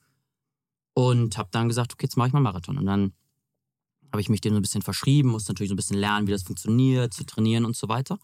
und 0.94 1.37
habe 1.37 1.51
dann 1.53 1.68
gesagt, 1.68 1.92
okay, 1.92 2.07
jetzt 2.07 2.16
mache 2.16 2.29
ich 2.29 2.33
mal 2.33 2.38
einen 2.38 2.44
Marathon. 2.44 2.79
Und 2.79 2.87
dann 2.87 3.12
habe 4.11 4.20
ich 4.20 4.29
mich 4.29 4.40
dem 4.40 4.53
so 4.53 4.59
ein 4.59 4.62
bisschen 4.62 4.83
verschrieben, 4.83 5.31
musste 5.31 5.53
natürlich 5.53 5.70
so 5.70 5.75
ein 5.75 5.77
bisschen 5.77 5.98
lernen, 5.98 6.27
wie 6.27 6.33
das 6.33 6.42
funktioniert, 6.42 7.14
zu 7.14 7.25
trainieren 7.25 7.64
und 7.64 7.77
so 7.77 7.88
weiter. 7.88 8.18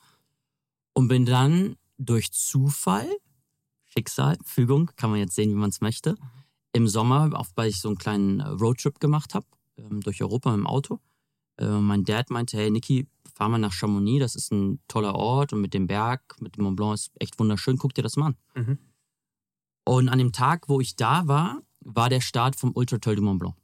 Und 0.95 1.09
bin 1.09 1.25
dann 1.25 1.77
durch 1.99 2.33
Zufall, 2.33 3.09
Schicksal, 3.85 4.39
Fügung, 4.45 4.91
kann 4.97 5.11
man 5.11 5.19
jetzt 5.19 5.35
sehen, 5.35 5.51
wie 5.51 5.55
man 5.55 5.71
es 5.71 5.81
möchte, 5.81 6.17
im 6.73 6.87
Sommer, 6.89 7.31
auch 7.35 7.49
weil 7.57 7.71
ich 7.71 7.81
so 7.81 7.89
einen 7.89 7.99
kleinen 7.99 8.41
äh, 8.41 8.49
Roadtrip 8.49 9.01
gemacht 9.01 9.35
habe, 9.35 9.47
ähm, 9.77 10.01
durch 10.01 10.23
Europa 10.23 10.51
mit 10.51 10.61
dem 10.61 10.67
Auto. 10.67 11.01
Äh, 11.59 11.67
mein 11.67 12.05
Dad 12.05 12.31
meinte, 12.31 12.57
hey 12.57 12.71
Niki, 12.71 13.07
fahr 13.35 13.49
mal 13.49 13.59
nach 13.59 13.73
Chamonix, 13.73 14.21
das 14.21 14.35
ist 14.35 14.53
ein 14.53 14.81
toller 14.89 15.15
Ort 15.15 15.53
und 15.53 15.61
mit 15.61 15.75
dem 15.75 15.87
Berg, 15.87 16.41
mit 16.41 16.57
dem 16.57 16.65
Mont 16.65 16.77
Blanc 16.77 16.95
ist 16.95 17.13
echt 17.21 17.39
wunderschön, 17.39 17.79
guck 17.79 17.95
dir 17.95 18.03
das 18.03 18.17
mal 18.17 18.27
an. 18.27 18.37
Mhm. 18.55 18.79
Und 19.85 20.09
an 20.09 20.19
dem 20.19 20.33
Tag, 20.33 20.69
wo 20.69 20.81
ich 20.81 20.97
da 20.97 21.27
war, 21.27 21.63
war 21.81 22.11
der 22.11 22.21
Start 22.21 22.57
vom 22.57 22.73
Ultra 22.75 22.99
Trail 22.99 23.17
du 23.17 23.23
Mont 23.23 23.39
Blanc. 23.39 23.55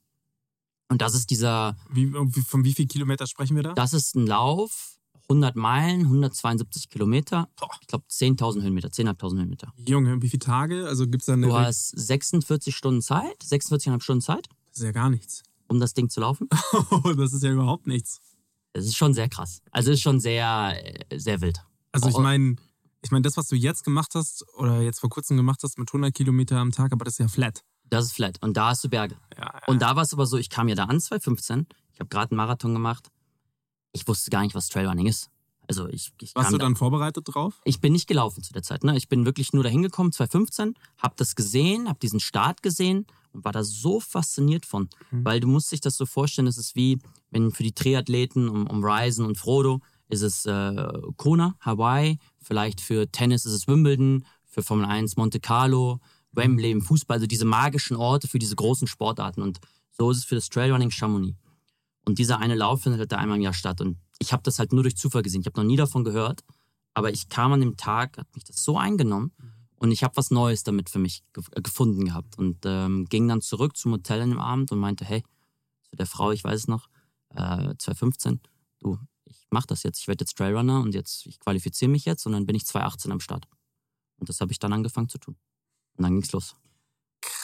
Und 0.89 1.03
das 1.03 1.15
ist 1.15 1.31
dieser 1.31 1.77
Wie, 1.91 2.13
von 2.47 2.65
wie 2.65 2.75
viel 2.75 2.87
Kilometer 2.87 3.27
sprechen 3.27 3.57
wir 3.57 3.63
da? 3.63 3.73
Das 3.73 3.93
ist 3.93 4.15
ein 4.15 4.27
Lauf, 4.27 4.99
100 5.29 5.57
Meilen, 5.57 6.03
172 6.03 6.89
Kilometer. 6.89 7.49
Boah. 7.59 7.71
Ich 7.81 7.87
glaube 7.87 8.05
10.000 8.11 8.63
Höhenmeter, 8.63 8.89
10.500 8.89 9.39
Höhenmeter. 9.39 9.73
Junge, 9.77 10.21
wie 10.23 10.29
viele 10.29 10.41
Tage? 10.41 10.87
Also 10.87 11.07
gibt 11.07 11.23
es 11.23 11.27
da 11.27 11.33
eine. 11.33 11.47
Du 11.47 11.55
hast 11.55 11.89
46 11.89 12.77
Stunden 12.77 13.03
Zeit, 13.03 13.43
46,5 13.43 14.01
Stunden 14.03 14.21
Zeit, 14.21 14.49
das 14.69 14.79
ist 14.79 14.85
ja 14.85 14.93
gar 14.93 15.11
nichts. 15.11 15.43
Um 15.69 15.81
das 15.81 15.95
Ding 15.95 16.09
zu 16.09 16.21
laufen. 16.21 16.49
das 17.17 17.33
ist 17.33 17.43
ja 17.43 17.51
überhaupt 17.53 17.87
nichts. 17.87 18.21
Das 18.73 18.85
ist 18.85 18.97
schon 18.97 19.15
sehr 19.15 19.29
krass. 19.29 19.61
Also 19.71 19.93
ist 19.93 20.01
schon 20.03 20.21
sehr, 20.21 20.77
sehr 21.15 21.41
wild. 21.41 21.61
Also 21.93 22.09
ich 22.09 22.15
Oh. 22.17 22.21
meine, 22.21 22.57
ich 23.03 23.11
meine, 23.11 23.23
das, 23.23 23.37
was 23.37 23.47
du 23.49 23.55
jetzt 23.57 23.85
gemacht 23.85 24.15
hast 24.15 24.45
oder 24.57 24.81
jetzt 24.81 24.99
vor 25.01 25.11
kurzem 25.11 25.37
gemacht 25.37 25.61
hast 25.63 25.79
mit 25.79 25.89
100 25.89 26.13
Kilometer 26.15 26.57
am 26.59 26.73
Tag, 26.73 26.93
aber 26.93 27.05
das 27.05 27.15
ist 27.15 27.19
ja 27.19 27.29
flat. 27.29 27.63
Das 27.91 28.07
ist 28.07 28.13
flat. 28.13 28.43
Und 28.43 28.57
da 28.57 28.71
hast 28.71 28.83
du 28.83 28.89
Berge. 28.89 29.17
Ja, 29.37 29.45
ja. 29.45 29.61
Und 29.67 29.81
da 29.83 29.95
war 29.95 30.03
es 30.03 30.13
aber 30.13 30.27
so, 30.27 30.39
ich 30.39 30.49
kam 30.51 30.69
ja 30.69 30.75
da 30.75 30.85
an, 30.85 31.01
2015. 31.01 31.67
Ich 31.93 32.01
habe 32.01 32.09
gerade 32.09 32.33
einen 32.33 32.39
Marathon 32.39 32.73
gemacht. 32.73 33.09
Ich 33.93 34.09
wusste 34.09 34.31
gar 34.31 34.43
nicht, 34.43 34.55
was 34.55 34.69
Trailrunning 34.69 35.07
ist. 35.07 35.31
Also 35.69 35.89
ich, 35.89 36.13
ich 36.21 36.35
Warst 36.35 36.51
du 36.53 36.59
da- 36.59 36.65
dann 36.65 36.77
vorbereitet 36.77 37.25
drauf? 37.33 37.61
Ich 37.65 37.81
bin 37.81 37.93
nicht 37.93 38.07
gelaufen 38.09 38.43
zu 38.43 38.53
der 38.53 38.63
Zeit. 38.63 38.85
Ne? 38.85 38.97
Ich 38.97 39.09
bin 39.09 39.25
wirklich 39.25 39.53
nur 39.53 39.63
dahin 39.63 39.83
gekommen, 39.83 40.11
2015, 40.13 40.75
habe 40.99 41.15
das 41.17 41.37
gesehen, 41.37 41.89
habe 41.89 41.99
diesen 42.01 42.21
Start 42.21 42.63
gesehen 42.63 43.07
und 43.35 43.45
war 43.45 43.53
da 43.53 43.63
so 43.63 44.01
fasziniert 44.01 44.65
von. 44.65 44.89
Mhm. 45.11 45.25
Weil 45.25 45.41
du 45.41 45.49
musst 45.49 45.71
dich 45.73 45.81
das 45.81 45.97
so 45.97 46.07
vorstellen, 46.07 46.47
es 46.47 46.57
ist 46.57 46.77
wie, 46.77 46.99
wenn 47.31 47.51
für 47.51 47.63
die 47.63 47.73
Triathleten 47.73 48.49
um, 48.49 48.67
um 48.67 48.85
Ryzen 48.85 49.27
und 49.27 49.37
Frodo 49.37 49.81
ist 50.09 50.23
es 50.23 50.47
äh, 50.47 50.93
Kona, 51.17 51.57
Hawaii, 51.61 52.19
vielleicht 52.41 52.81
für 52.81 53.11
Tennis 53.11 53.45
ist 53.47 53.53
es 53.53 53.69
Wimbledon, 53.69 54.25
für 54.45 54.63
Formel 54.63 54.87
1 54.87 55.17
Monte 55.17 55.41
Carlo, 55.41 56.01
Wembley 56.33 56.71
im 56.71 56.83
Fußball, 56.83 57.17
also 57.17 57.27
diese 57.27 57.45
magischen 57.45 57.97
Orte 57.97 58.29
für 58.29 58.39
diese 58.39 58.57
großen 58.57 58.87
Sportarten. 58.87 59.43
Und 59.43 59.59
so 59.91 60.11
ist 60.11 60.19
es 60.19 60.25
für 60.25 60.35
das 60.35 60.49
Trailrunning 60.49 60.91
Chamonix. 60.91 61.37
Und 62.05 62.19
dieser 62.19 62.39
eine 62.39 62.55
Lauf 62.55 62.83
findet 62.83 63.01
halt 63.01 63.13
da 63.13 63.17
einmal 63.17 63.39
im 63.39 63.43
Jahr 63.43 63.55
statt. 63.55 63.81
Und 63.81 63.99
ich 64.19 64.33
habe 64.33 64.43
das 64.43 64.59
halt 64.59 64.73
nur 64.73 64.83
durch 64.83 64.97
Zufall 64.97 65.23
gesehen. 65.23 65.41
Ich 65.41 65.47
habe 65.47 65.61
noch 65.61 65.67
nie 65.67 65.77
davon 65.77 66.05
gehört. 66.05 66.45
Aber 66.93 67.11
ich 67.11 67.29
kam 67.29 67.53
an 67.53 67.61
dem 67.61 67.77
Tag, 67.77 68.19
hat 68.19 68.35
mich 68.35 68.45
das 68.45 68.63
so 68.63 68.79
eingenommen. 68.79 69.33
Und 69.77 69.91
ich 69.91 70.03
habe 70.03 70.17
was 70.17 70.31
Neues 70.31 70.63
damit 70.63 70.89
für 70.89 70.99
mich 70.99 71.23
äh, 71.37 71.61
gefunden 71.61 72.05
gehabt 72.05 72.39
und 72.39 72.59
ähm, 72.65 73.07
ging 73.07 73.29
dann 73.29 73.41
zurück 73.41 73.77
zum 73.77 73.93
Hotel 73.93 74.23
an 74.23 74.31
dem 74.31 74.39
Abend 74.39 74.73
und 74.73 74.79
meinte, 74.79 75.05
hey, 75.05 75.23
zu 75.83 75.97
der 75.97 76.07
Frau, 76.07 76.31
ich 76.31 76.43
weiß 76.45 76.61
es 76.61 76.69
noch, 76.69 76.89
äh, 77.31 77.75
2015, 77.79 78.41
du, 78.81 78.99
ich 79.25 79.47
mache 79.51 79.67
das 79.67 79.83
jetzt, 79.83 80.01
ich 80.01 80.09
werde 80.09 80.23
jetzt 80.23 80.37
Trailrunner 80.37 80.81
und 80.81 80.95
jetzt, 80.95 81.27
ich 81.27 81.39
qualifiziere 81.41 81.91
mich 81.91 82.05
jetzt 82.05 82.27
und 82.27 82.33
dann 82.33 82.47
bin 82.47 82.57
ich 82.57 82.67
2018 82.67 83.13
am 83.13 83.21
Start. 83.21 83.47
Und 84.19 84.29
das 84.29 84.41
habe 84.41 84.53
ich 84.53 84.59
dann 84.59 84.73
angefangen 84.73 85.09
zu 85.09 85.19
tun. 85.19 85.37
Und 85.97 86.05
dann 86.05 86.13
ging's 86.13 86.33
los. 86.33 86.57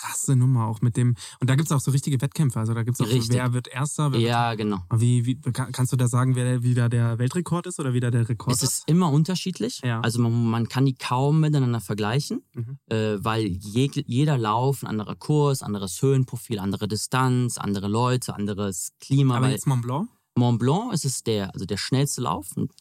Krasse 0.01 0.35
Nummer 0.35 0.67
auch 0.67 0.81
mit 0.81 0.97
dem. 0.97 1.15
Und 1.41 1.51
da 1.51 1.57
gibt 1.57 1.67
es 1.69 1.73
auch 1.73 1.81
so 1.81 1.91
richtige 1.91 2.21
Wettkämpfe. 2.21 2.59
Also 2.59 2.73
da 2.75 2.83
gibt 2.83 2.99
es 2.99 3.07
auch 3.07 3.11
Richtig. 3.13 3.37
wer 3.37 3.53
wird 3.53 3.69
Erster. 3.69 4.13
Wer 4.13 4.21
Ja, 4.21 4.55
genau. 4.55 4.79
Wird, 4.89 5.01
wie, 5.01 5.27
wie, 5.27 5.35
kann- 5.53 5.73
kannst 5.73 5.93
du 5.93 5.97
da 5.97 6.09
sagen, 6.09 6.37
wer 6.37 6.63
wie 6.63 6.75
da 6.75 6.89
der 6.89 7.19
Weltrekord 7.19 7.67
ist 7.67 7.79
oder 7.81 7.93
wie 7.93 8.01
da 8.01 8.11
der 8.11 8.29
Rekord 8.29 8.55
Es 8.57 8.63
ist 8.63 8.85
immer 8.87 9.11
unterschiedlich. 9.11 9.81
Ja. 9.85 10.01
Also 10.01 10.21
man, 10.21 10.47
man 10.49 10.69
kann 10.69 10.87
die 10.87 10.95
kaum 10.95 11.41
miteinander 11.41 11.81
vergleichen, 11.81 12.43
Mhm. 12.55 12.79
äh, 12.87 13.23
weil 13.23 13.47
jeg, 13.61 14.03
jeder 14.07 14.39
Lauf 14.39 14.83
ein 14.83 14.87
anderer 14.87 15.17
Kurs, 15.17 15.63
anderes 15.63 16.01
Höhenprofil, 16.01 16.59
andere 16.59 16.89
Distanz, 16.89 17.59
andere 17.59 17.89
Leute, 17.89 18.35
anderes 18.35 18.93
Klima. 19.01 19.37
Aber 19.37 19.47
weil 19.47 19.53
jetzt 19.53 19.67
Mont 19.67 19.83
Blanc? 19.83 20.09
Mont 20.37 20.59
Blanc 20.59 20.93
ist 20.95 21.05
es 21.05 21.23
der, 21.23 21.53
also 21.53 21.67
der 21.67 21.77
schnellste 21.77 22.23
Lauf 22.23 22.57
und 22.57 22.73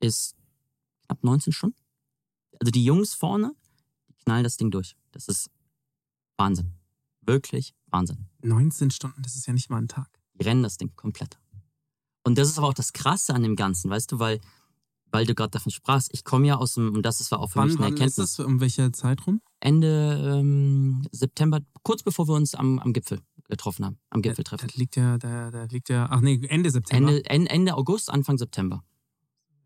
ist 0.00 0.34
knapp 1.06 1.22
19 1.22 1.52
Stunden. 1.52 1.76
Also 2.60 2.70
die 2.70 2.84
Jungs 2.84 3.12
vorne, 3.14 3.52
die 4.08 4.14
knallen 4.24 4.44
das 4.44 4.56
Ding 4.56 4.70
durch. 4.70 4.96
Das 5.10 5.28
ist 5.28 5.50
Wahnsinn. 6.36 6.72
Wirklich 7.20 7.74
Wahnsinn. 7.86 8.26
19 8.42 8.90
Stunden, 8.90 9.22
das 9.22 9.36
ist 9.36 9.46
ja 9.46 9.52
nicht 9.52 9.70
mal 9.70 9.78
ein 9.78 9.88
Tag. 9.88 10.08
Die 10.34 10.44
rennen 10.44 10.62
das 10.62 10.76
Ding 10.76 10.92
komplett. 10.96 11.38
Und 12.24 12.38
das 12.38 12.48
ist 12.48 12.58
aber 12.58 12.68
auch 12.68 12.74
das 12.74 12.92
Krasse 12.92 13.34
an 13.34 13.42
dem 13.42 13.56
Ganzen, 13.56 13.90
weißt 13.90 14.12
du, 14.12 14.18
weil, 14.18 14.40
weil 15.10 15.26
du 15.26 15.34
gerade 15.34 15.50
davon 15.50 15.70
sprachst. 15.72 16.08
Ich 16.12 16.24
komme 16.24 16.46
ja 16.46 16.56
aus 16.56 16.74
dem, 16.74 16.94
und 16.94 17.02
das 17.02 17.30
war 17.30 17.40
auch 17.40 17.50
für 17.50 17.62
mich 17.64 17.74
Wann, 17.78 17.84
eine 17.84 17.86
wann 17.86 17.94
ist 17.94 18.00
Erkenntnis. 18.18 18.36
das? 18.36 18.46
Um 18.46 18.60
welche 18.60 18.92
Zeit 18.92 19.26
rum? 19.26 19.40
Ende 19.60 20.38
ähm, 20.40 21.06
September, 21.12 21.60
kurz 21.82 22.02
bevor 22.02 22.26
wir 22.28 22.34
uns 22.34 22.54
am, 22.54 22.78
am 22.80 22.92
Gipfel 22.92 23.20
getroffen 23.48 23.84
haben, 23.84 23.98
am 24.10 24.22
Da, 24.22 24.30
Gipfeltreffen. 24.30 24.68
da 24.68 24.74
liegt 24.78 24.96
ja, 24.96 25.18
da, 25.18 25.50
da 25.50 25.64
liegt 25.64 25.88
ja, 25.90 26.08
ach 26.10 26.20
nee, 26.20 26.40
Ende 26.48 26.70
September. 26.70 27.10
Ende, 27.10 27.24
Ende, 27.28 27.50
Ende 27.50 27.74
August, 27.76 28.08
Anfang 28.10 28.38
September. 28.38 28.82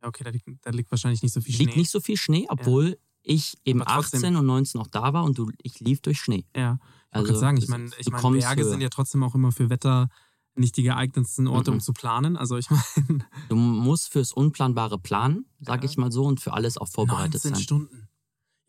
Ja, 0.03 0.09
Okay, 0.09 0.25
da 0.25 0.31
liegt, 0.31 0.47
da 0.63 0.71
liegt 0.71 0.91
wahrscheinlich 0.91 1.23
nicht 1.23 1.33
so 1.33 1.41
viel 1.41 1.57
Liegt 1.57 1.73
Schnee. 1.73 1.81
nicht 1.81 1.91
so 1.91 2.01
viel 2.01 2.17
Schnee, 2.17 2.47
obwohl 2.49 2.99
ich 3.29 3.57
eben 3.65 3.83
Aber 3.83 4.03
trotzdem. 4.03 4.19
18 4.19 4.37
und 4.37 4.47
19 4.47 4.81
auch 4.81 4.87
da 4.87 5.13
war 5.13 5.25
und 5.25 5.37
du, 5.39 5.51
ich 5.63 5.81
lief 5.81 6.01
durch 6.01 6.21
Schnee. 6.21 6.47
Ja, 6.55 6.79
ich 7.11 7.15
Also, 7.17 7.27
gerade 7.27 7.39
sagen, 7.41 7.57
ich 7.59 7.69
meine, 7.69 7.91
ich 7.99 8.09
mein, 8.11 8.23
Berge 8.23 8.63
höher. 8.63 8.71
sind 8.71 8.81
ja 8.81 8.89
trotzdem 8.89 9.23
auch 9.23 9.35
immer 9.35 9.51
für 9.53 9.69
Wetter 9.71 10.09
nicht 10.55 10.77
die 10.77 10.85
geeignetsten 10.85 11.49
Orte, 11.49 11.71
um 11.71 11.77
Mhm. 11.79 11.81
zu 11.81 11.93
planen. 11.93 12.37
Also 12.37 12.57
ich 12.57 12.69
meine, 12.71 13.27
Du 13.49 13.57
musst 13.57 14.09
fürs 14.11 14.33
Unplanbare 14.33 14.99
planen, 14.99 15.45
sag 15.61 15.83
Ja. 15.83 15.91
ich 15.91 15.97
mal 15.99 16.11
so, 16.13 16.25
und 16.25 16.41
für 16.41 16.53
alles 16.55 16.79
auch 16.79 16.89
vorbereitet 16.89 17.35
19 17.45 17.55
sein. 17.55 17.63
Stunden. 17.63 18.09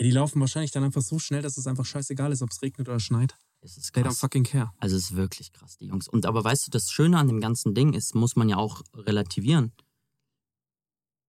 Ja, 0.01 0.05
die 0.05 0.11
laufen 0.11 0.39
wahrscheinlich 0.41 0.71
dann 0.71 0.83
einfach 0.83 1.01
so 1.01 1.17
schnell, 1.19 1.41
dass 1.41 1.57
es 1.57 1.65
einfach 1.67 1.85
scheißegal 1.85 2.31
ist, 2.31 2.41
ob 2.41 2.51
es 2.51 2.61
regnet 2.61 2.87
oder 2.89 2.99
schneit. 2.99 3.35
Es 3.61 3.77
ist 3.77 3.93
They 3.93 4.01
don't 4.03 4.07
krass. 4.07 4.19
fucking 4.19 4.43
care. 4.43 4.71
Also 4.79 4.95
es 4.95 5.03
ist 5.11 5.15
wirklich 5.15 5.51
krass, 5.53 5.77
die 5.77 5.85
Jungs. 5.87 6.07
Und 6.07 6.25
aber 6.25 6.43
weißt 6.43 6.67
du, 6.67 6.71
das 6.71 6.91
Schöne 6.91 7.17
an 7.17 7.27
dem 7.27 7.39
ganzen 7.39 7.73
Ding 7.73 7.93
ist, 7.93 8.13
muss 8.15 8.35
man 8.35 8.49
ja 8.49 8.57
auch 8.57 8.81
relativieren. 8.93 9.71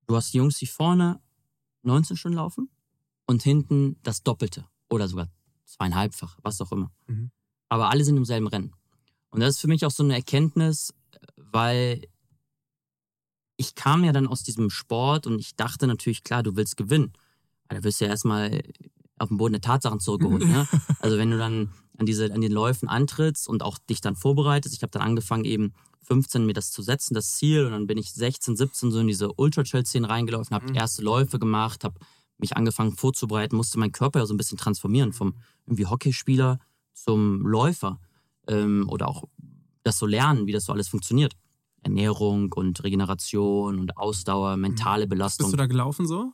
Du 0.06 0.16
hast 0.16 0.32
die 0.32 0.38
Jungs, 0.38 0.56
die 0.58 0.66
vorne 0.66 1.20
19 1.82 2.16
Stunden 2.16 2.36
laufen 2.36 2.68
und 3.28 3.42
hinten 3.42 3.96
das 4.02 4.22
Doppelte 4.24 4.64
oder 4.88 5.06
sogar 5.06 5.28
zweieinhalbfach, 5.66 6.38
was 6.42 6.60
auch 6.60 6.72
immer. 6.72 6.90
Mhm. 7.06 7.30
Aber 7.68 7.90
alle 7.90 8.02
sind 8.04 8.16
im 8.16 8.24
selben 8.24 8.48
Rennen. 8.48 8.72
Und 9.30 9.40
das 9.40 9.50
ist 9.56 9.60
für 9.60 9.68
mich 9.68 9.84
auch 9.84 9.90
so 9.90 10.02
eine 10.02 10.14
Erkenntnis, 10.16 10.94
weil 11.36 12.02
ich 13.56 13.74
kam 13.74 14.04
ja 14.04 14.12
dann 14.12 14.26
aus 14.26 14.42
diesem 14.42 14.70
Sport 14.70 15.26
und 15.26 15.38
ich 15.38 15.56
dachte 15.56 15.86
natürlich, 15.86 16.22
klar, 16.22 16.42
du 16.42 16.56
willst 16.56 16.76
gewinnen. 16.76 17.12
Aber 17.68 17.78
da 17.78 17.84
wirst 17.84 18.00
du 18.00 18.04
ja 18.06 18.10
erstmal 18.10 18.62
auf 19.18 19.28
den 19.28 19.36
Boden 19.36 19.52
der 19.52 19.60
Tatsachen 19.60 20.00
zurückgeholt. 20.00 20.46
ne? 20.46 20.66
Also 21.00 21.18
wenn 21.18 21.30
du 21.30 21.38
dann 21.38 21.70
an, 21.98 22.06
diese, 22.06 22.32
an 22.32 22.40
den 22.40 22.52
Läufen 22.52 22.88
antrittst 22.88 23.48
und 23.48 23.62
auch 23.62 23.78
dich 23.78 24.00
dann 24.00 24.16
vorbereitest, 24.16 24.74
ich 24.74 24.82
habe 24.82 24.92
dann 24.92 25.02
angefangen 25.02 25.44
eben 25.44 25.74
15 26.04 26.46
mir 26.46 26.54
das 26.54 26.70
zu 26.70 26.80
setzen, 26.80 27.12
das 27.14 27.34
Ziel, 27.36 27.66
und 27.66 27.72
dann 27.72 27.86
bin 27.86 27.98
ich 27.98 28.12
16, 28.12 28.56
17 28.56 28.90
so 28.90 29.00
in 29.00 29.08
diese 29.08 29.30
Ultra-Trail-Szene 29.34 30.08
reingelaufen, 30.08 30.54
habe 30.54 30.68
Mhm. 30.70 30.74
erste 30.76 31.02
Läufe 31.02 31.38
gemacht, 31.38 31.84
habe 31.84 31.98
mich 32.38 32.56
angefangen 32.56 32.92
vorzubereiten, 32.92 33.56
musste 33.56 33.78
meinen 33.78 33.92
Körper 33.92 34.20
ja 34.20 34.26
so 34.26 34.34
ein 34.34 34.36
bisschen 34.36 34.58
transformieren 34.58 35.12
vom 35.12 35.34
irgendwie 35.66 35.86
Hockeyspieler 35.86 36.58
zum 36.94 37.46
Läufer 37.46 38.00
ähm, 38.46 38.86
oder 38.88 39.08
auch 39.08 39.24
das 39.82 39.98
so 39.98 40.06
lernen, 40.06 40.46
wie 40.46 40.52
das 40.52 40.64
so 40.64 40.72
alles 40.72 40.88
funktioniert. 40.88 41.34
Ernährung 41.82 42.52
und 42.52 42.82
Regeneration 42.82 43.78
und 43.78 43.96
Ausdauer, 43.96 44.56
mentale 44.56 45.06
Belastung. 45.06 45.46
Bist 45.46 45.52
du 45.52 45.56
da 45.56 45.66
gelaufen 45.66 46.06
so? 46.06 46.32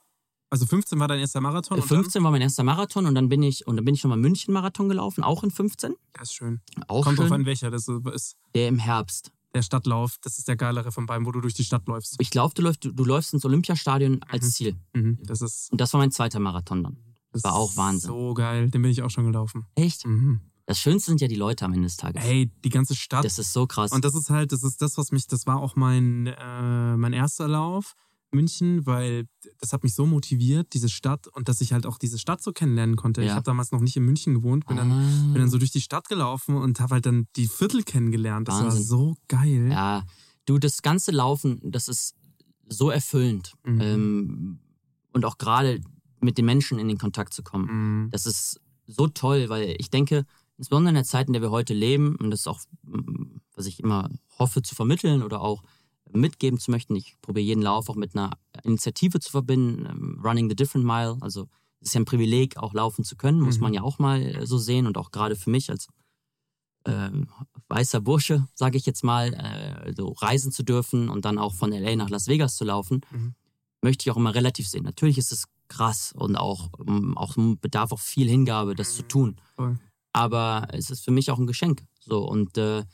Also 0.50 0.66
15 0.66 0.98
war 1.00 1.08
dein 1.08 1.18
erster 1.18 1.40
Marathon? 1.40 1.78
und 1.80 1.84
15 1.84 2.22
war 2.22 2.30
mein 2.30 2.40
erster 2.40 2.62
Marathon 2.62 3.06
und 3.06 3.14
dann 3.14 3.28
bin 3.28 3.42
ich 3.42 3.66
und 3.66 3.76
dann 3.76 3.84
bin 3.84 3.94
ich 3.94 4.04
nochmal 4.04 4.18
München-Marathon 4.18 4.88
gelaufen, 4.88 5.24
auch 5.24 5.42
in 5.42 5.50
15. 5.50 5.90
Dann? 5.90 5.98
Das 6.12 6.28
ist 6.28 6.34
schön. 6.34 6.60
Auch 6.86 7.04
Kommt 7.04 7.18
drauf 7.18 7.26
schön. 7.26 7.34
an, 7.34 7.46
welcher. 7.46 7.70
Das 7.70 7.88
ist 7.88 8.36
Der 8.54 8.68
im 8.68 8.78
Herbst. 8.78 9.32
Der 9.54 9.62
Stadtlauf. 9.62 10.16
Das 10.22 10.38
ist 10.38 10.48
der 10.48 10.56
geilere 10.56 10.92
von 10.92 11.06
beiden, 11.06 11.26
wo 11.26 11.32
du 11.32 11.40
durch 11.40 11.54
die 11.54 11.64
Stadt 11.64 11.86
läufst. 11.86 12.16
Ich 12.18 12.30
glaube, 12.30 12.54
du 12.54 12.62
läufst, 12.62 12.84
du, 12.84 12.92
du 12.92 13.04
läufst 13.04 13.32
ins 13.34 13.44
Olympiastadion 13.44 14.20
als 14.28 14.44
Mhm. 14.46 14.50
Ziel. 14.50 14.76
Mhm. 14.94 15.18
Das 15.22 15.40
ist, 15.40 15.70
Und 15.72 15.80
das 15.80 15.92
war 15.92 16.00
mein 16.00 16.10
zweiter 16.10 16.40
Marathon 16.40 16.82
dann. 16.82 16.96
das 17.32 17.44
war 17.44 17.54
auch 17.54 17.76
Wahnsinn. 17.76 18.08
So 18.08 18.34
geil. 18.34 18.70
Den 18.70 18.82
bin 18.82 18.90
ich 18.90 19.02
auch 19.02 19.10
schon 19.10 19.24
gelaufen. 19.26 19.66
Echt? 19.74 20.06
Mhm. 20.06 20.40
Das 20.66 20.78
Schönste 20.78 21.10
sind 21.10 21.20
ja 21.20 21.28
die 21.28 21.34
Leute 21.36 21.64
am 21.66 21.72
Ende 21.74 21.86
des 21.86 21.96
Tages. 21.98 22.22
Hey, 22.22 22.50
die 22.64 22.70
ganze 22.70 22.94
Stadt. 22.94 23.24
Das 23.24 23.38
ist 23.38 23.52
so 23.52 23.66
krass. 23.66 23.92
Und 23.92 24.04
das 24.04 24.14
ist 24.14 24.30
halt, 24.30 24.50
das 24.50 24.62
ist 24.62 24.80
das, 24.80 24.96
was 24.96 25.12
mich, 25.12 25.26
das 25.26 25.46
war 25.46 25.60
auch 25.60 25.76
mein, 25.76 26.26
äh, 26.26 26.96
mein 26.96 27.12
erster 27.12 27.46
Lauf 27.48 27.94
München, 28.34 28.84
weil 28.86 29.26
das 29.60 29.72
hat 29.72 29.82
mich 29.84 29.94
so 29.94 30.04
motiviert, 30.06 30.74
diese 30.74 30.88
Stadt 30.88 31.26
und 31.28 31.48
dass 31.48 31.60
ich 31.60 31.72
halt 31.72 31.86
auch 31.86 31.98
diese 31.98 32.18
Stadt 32.18 32.42
so 32.42 32.52
kennenlernen 32.52 32.96
konnte. 32.96 33.22
Ich 33.22 33.28
Ja. 33.28 33.34
habe 33.34 33.44
damals 33.44 33.72
noch 33.72 33.80
nicht 33.80 33.96
in 33.96 34.04
München 34.04 34.34
gewohnt, 34.34 34.66
bin 34.66 34.76
dann, 34.76 34.90
Ah. 34.92 35.32
bin 35.32 35.40
dann 35.40 35.48
so 35.50 35.58
durch 35.58 35.70
die 35.70 35.80
Stadt 35.80 36.08
gelaufen 36.08 36.56
und 36.56 36.80
habe 36.80 36.94
halt 36.94 37.06
dann 37.06 37.26
die 37.36 37.46
Viertel 37.48 37.82
kennengelernt. 37.82 38.48
Das 38.48 38.56
war 38.56 38.64
Wahnsinn. 38.66 38.82
so 38.84 39.16
geil. 39.28 39.68
Ja, 39.70 40.04
du, 40.46 40.58
das 40.58 40.82
ganze 40.82 41.10
Laufen, 41.10 41.60
das 41.62 41.88
ist 41.88 42.14
so 42.68 42.90
erfüllend. 42.90 43.52
Mhm. 43.64 43.80
Ähm, 43.80 44.58
und 45.12 45.24
auch 45.24 45.38
gerade 45.38 45.80
mit 46.20 46.38
den 46.38 46.44
Menschen 46.46 46.78
in 46.78 46.88
den 46.88 46.98
Kontakt 46.98 47.32
zu 47.34 47.42
kommen. 47.42 48.04
Mhm. 48.04 48.10
Das 48.10 48.26
ist 48.26 48.60
so 48.86 49.06
toll, 49.08 49.48
weil 49.48 49.76
ich 49.78 49.90
denke, 49.90 50.24
insbesondere 50.58 50.90
in 50.90 50.94
der 50.96 51.04
Zeit, 51.04 51.26
in 51.26 51.32
der 51.34 51.42
wir 51.42 51.50
heute 51.50 51.74
leben, 51.74 52.16
und 52.16 52.30
das 52.30 52.40
ist 52.40 52.46
auch, 52.48 52.60
was 53.54 53.66
ich 53.66 53.80
immer 53.80 54.10
hoffe 54.38 54.62
zu 54.62 54.74
vermitteln 54.74 55.22
oder 55.22 55.40
auch 55.40 55.62
mitgeben 56.14 56.58
zu 56.58 56.70
möchten, 56.70 56.94
ich 56.96 57.16
probiere 57.20 57.44
jeden 57.44 57.62
Lauf 57.62 57.88
auch 57.88 57.96
mit 57.96 58.14
einer 58.16 58.30
Initiative 58.62 59.20
zu 59.20 59.30
verbinden, 59.30 59.86
ähm, 59.86 60.20
Running 60.24 60.48
the 60.48 60.56
Different 60.56 60.86
Mile. 60.86 61.16
Also 61.20 61.48
es 61.80 61.88
ist 61.88 61.94
ja 61.94 62.00
ein 62.00 62.04
Privileg, 62.06 62.56
auch 62.56 62.72
laufen 62.72 63.04
zu 63.04 63.16
können, 63.16 63.40
muss 63.40 63.56
Mhm. 63.56 63.62
man 63.62 63.74
ja 63.74 63.82
auch 63.82 63.98
mal 63.98 64.22
äh, 64.22 64.46
so 64.46 64.58
sehen 64.58 64.86
und 64.86 64.96
auch 64.96 65.10
gerade 65.10 65.36
für 65.36 65.50
mich 65.50 65.70
als 65.70 65.88
ähm, 66.86 67.28
weißer 67.68 68.00
Bursche, 68.00 68.46
sage 68.54 68.76
ich 68.76 68.84
jetzt 68.86 69.04
mal, 69.04 69.32
äh, 69.32 69.94
so 69.96 70.08
reisen 70.12 70.52
zu 70.52 70.62
dürfen 70.62 71.08
und 71.08 71.24
dann 71.24 71.38
auch 71.38 71.54
von 71.54 71.72
LA 71.72 71.96
nach 71.96 72.10
Las 72.10 72.26
Vegas 72.28 72.56
zu 72.56 72.64
laufen, 72.64 73.00
Mhm. 73.10 73.34
möchte 73.82 74.02
ich 74.04 74.10
auch 74.10 74.16
immer 74.18 74.34
relativ 74.34 74.68
sehen. 74.68 74.84
Natürlich 74.84 75.16
ist 75.18 75.32
es 75.32 75.46
krass 75.68 76.12
und 76.14 76.36
auch, 76.36 76.68
ähm, 76.86 77.16
auch 77.16 77.34
bedarf 77.60 77.90
auch 77.92 78.00
viel 78.00 78.28
Hingabe, 78.28 78.74
das 78.74 78.94
zu 78.96 79.02
tun. 79.02 79.36
Voll. 79.56 79.78
Aber 80.12 80.68
es 80.72 80.90
ist 80.90 81.02
für 81.04 81.10
mich 81.10 81.30
auch 81.30 81.38
ein 81.38 81.46
Geschenk. 81.46 81.84
So 82.00 82.22
und 82.28 82.56
äh, 82.58 82.84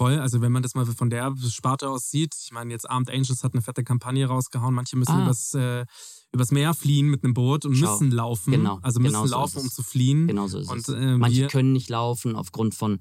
Voll, 0.00 0.18
also 0.18 0.40
wenn 0.40 0.50
man 0.50 0.62
das 0.62 0.74
mal 0.74 0.86
von 0.86 1.10
der 1.10 1.34
Sparte 1.50 1.90
aus 1.90 2.10
sieht, 2.10 2.34
ich 2.42 2.52
meine, 2.52 2.72
jetzt 2.72 2.88
Armed 2.88 3.10
Angels 3.10 3.44
hat 3.44 3.52
eine 3.52 3.60
fette 3.60 3.84
Kampagne 3.84 4.24
rausgehauen, 4.26 4.74
manche 4.74 4.96
müssen 4.96 5.12
Ah. 5.12 5.24
übers, 5.24 5.52
äh, 5.52 5.84
übers 6.32 6.50
Meer 6.52 6.72
fliehen 6.72 7.08
mit 7.08 7.22
einem 7.22 7.34
Boot 7.34 7.66
und 7.66 7.74
Schau. 7.74 7.92
müssen 7.92 8.10
laufen. 8.10 8.50
Genau, 8.52 8.78
also 8.80 8.98
müssen 8.98 9.12
genau 9.12 9.26
so 9.26 9.32
laufen, 9.32 9.58
um 9.60 9.66
es. 9.66 9.74
zu 9.74 9.82
fliehen. 9.82 10.26
genauso 10.26 10.58
ist 10.58 10.70
Und 10.70 10.78
es. 10.78 10.88
äh, 10.88 11.18
Manche 11.18 11.36
wir, 11.42 11.48
können 11.48 11.72
nicht 11.74 11.90
laufen 11.90 12.34
aufgrund 12.34 12.74
von 12.74 12.98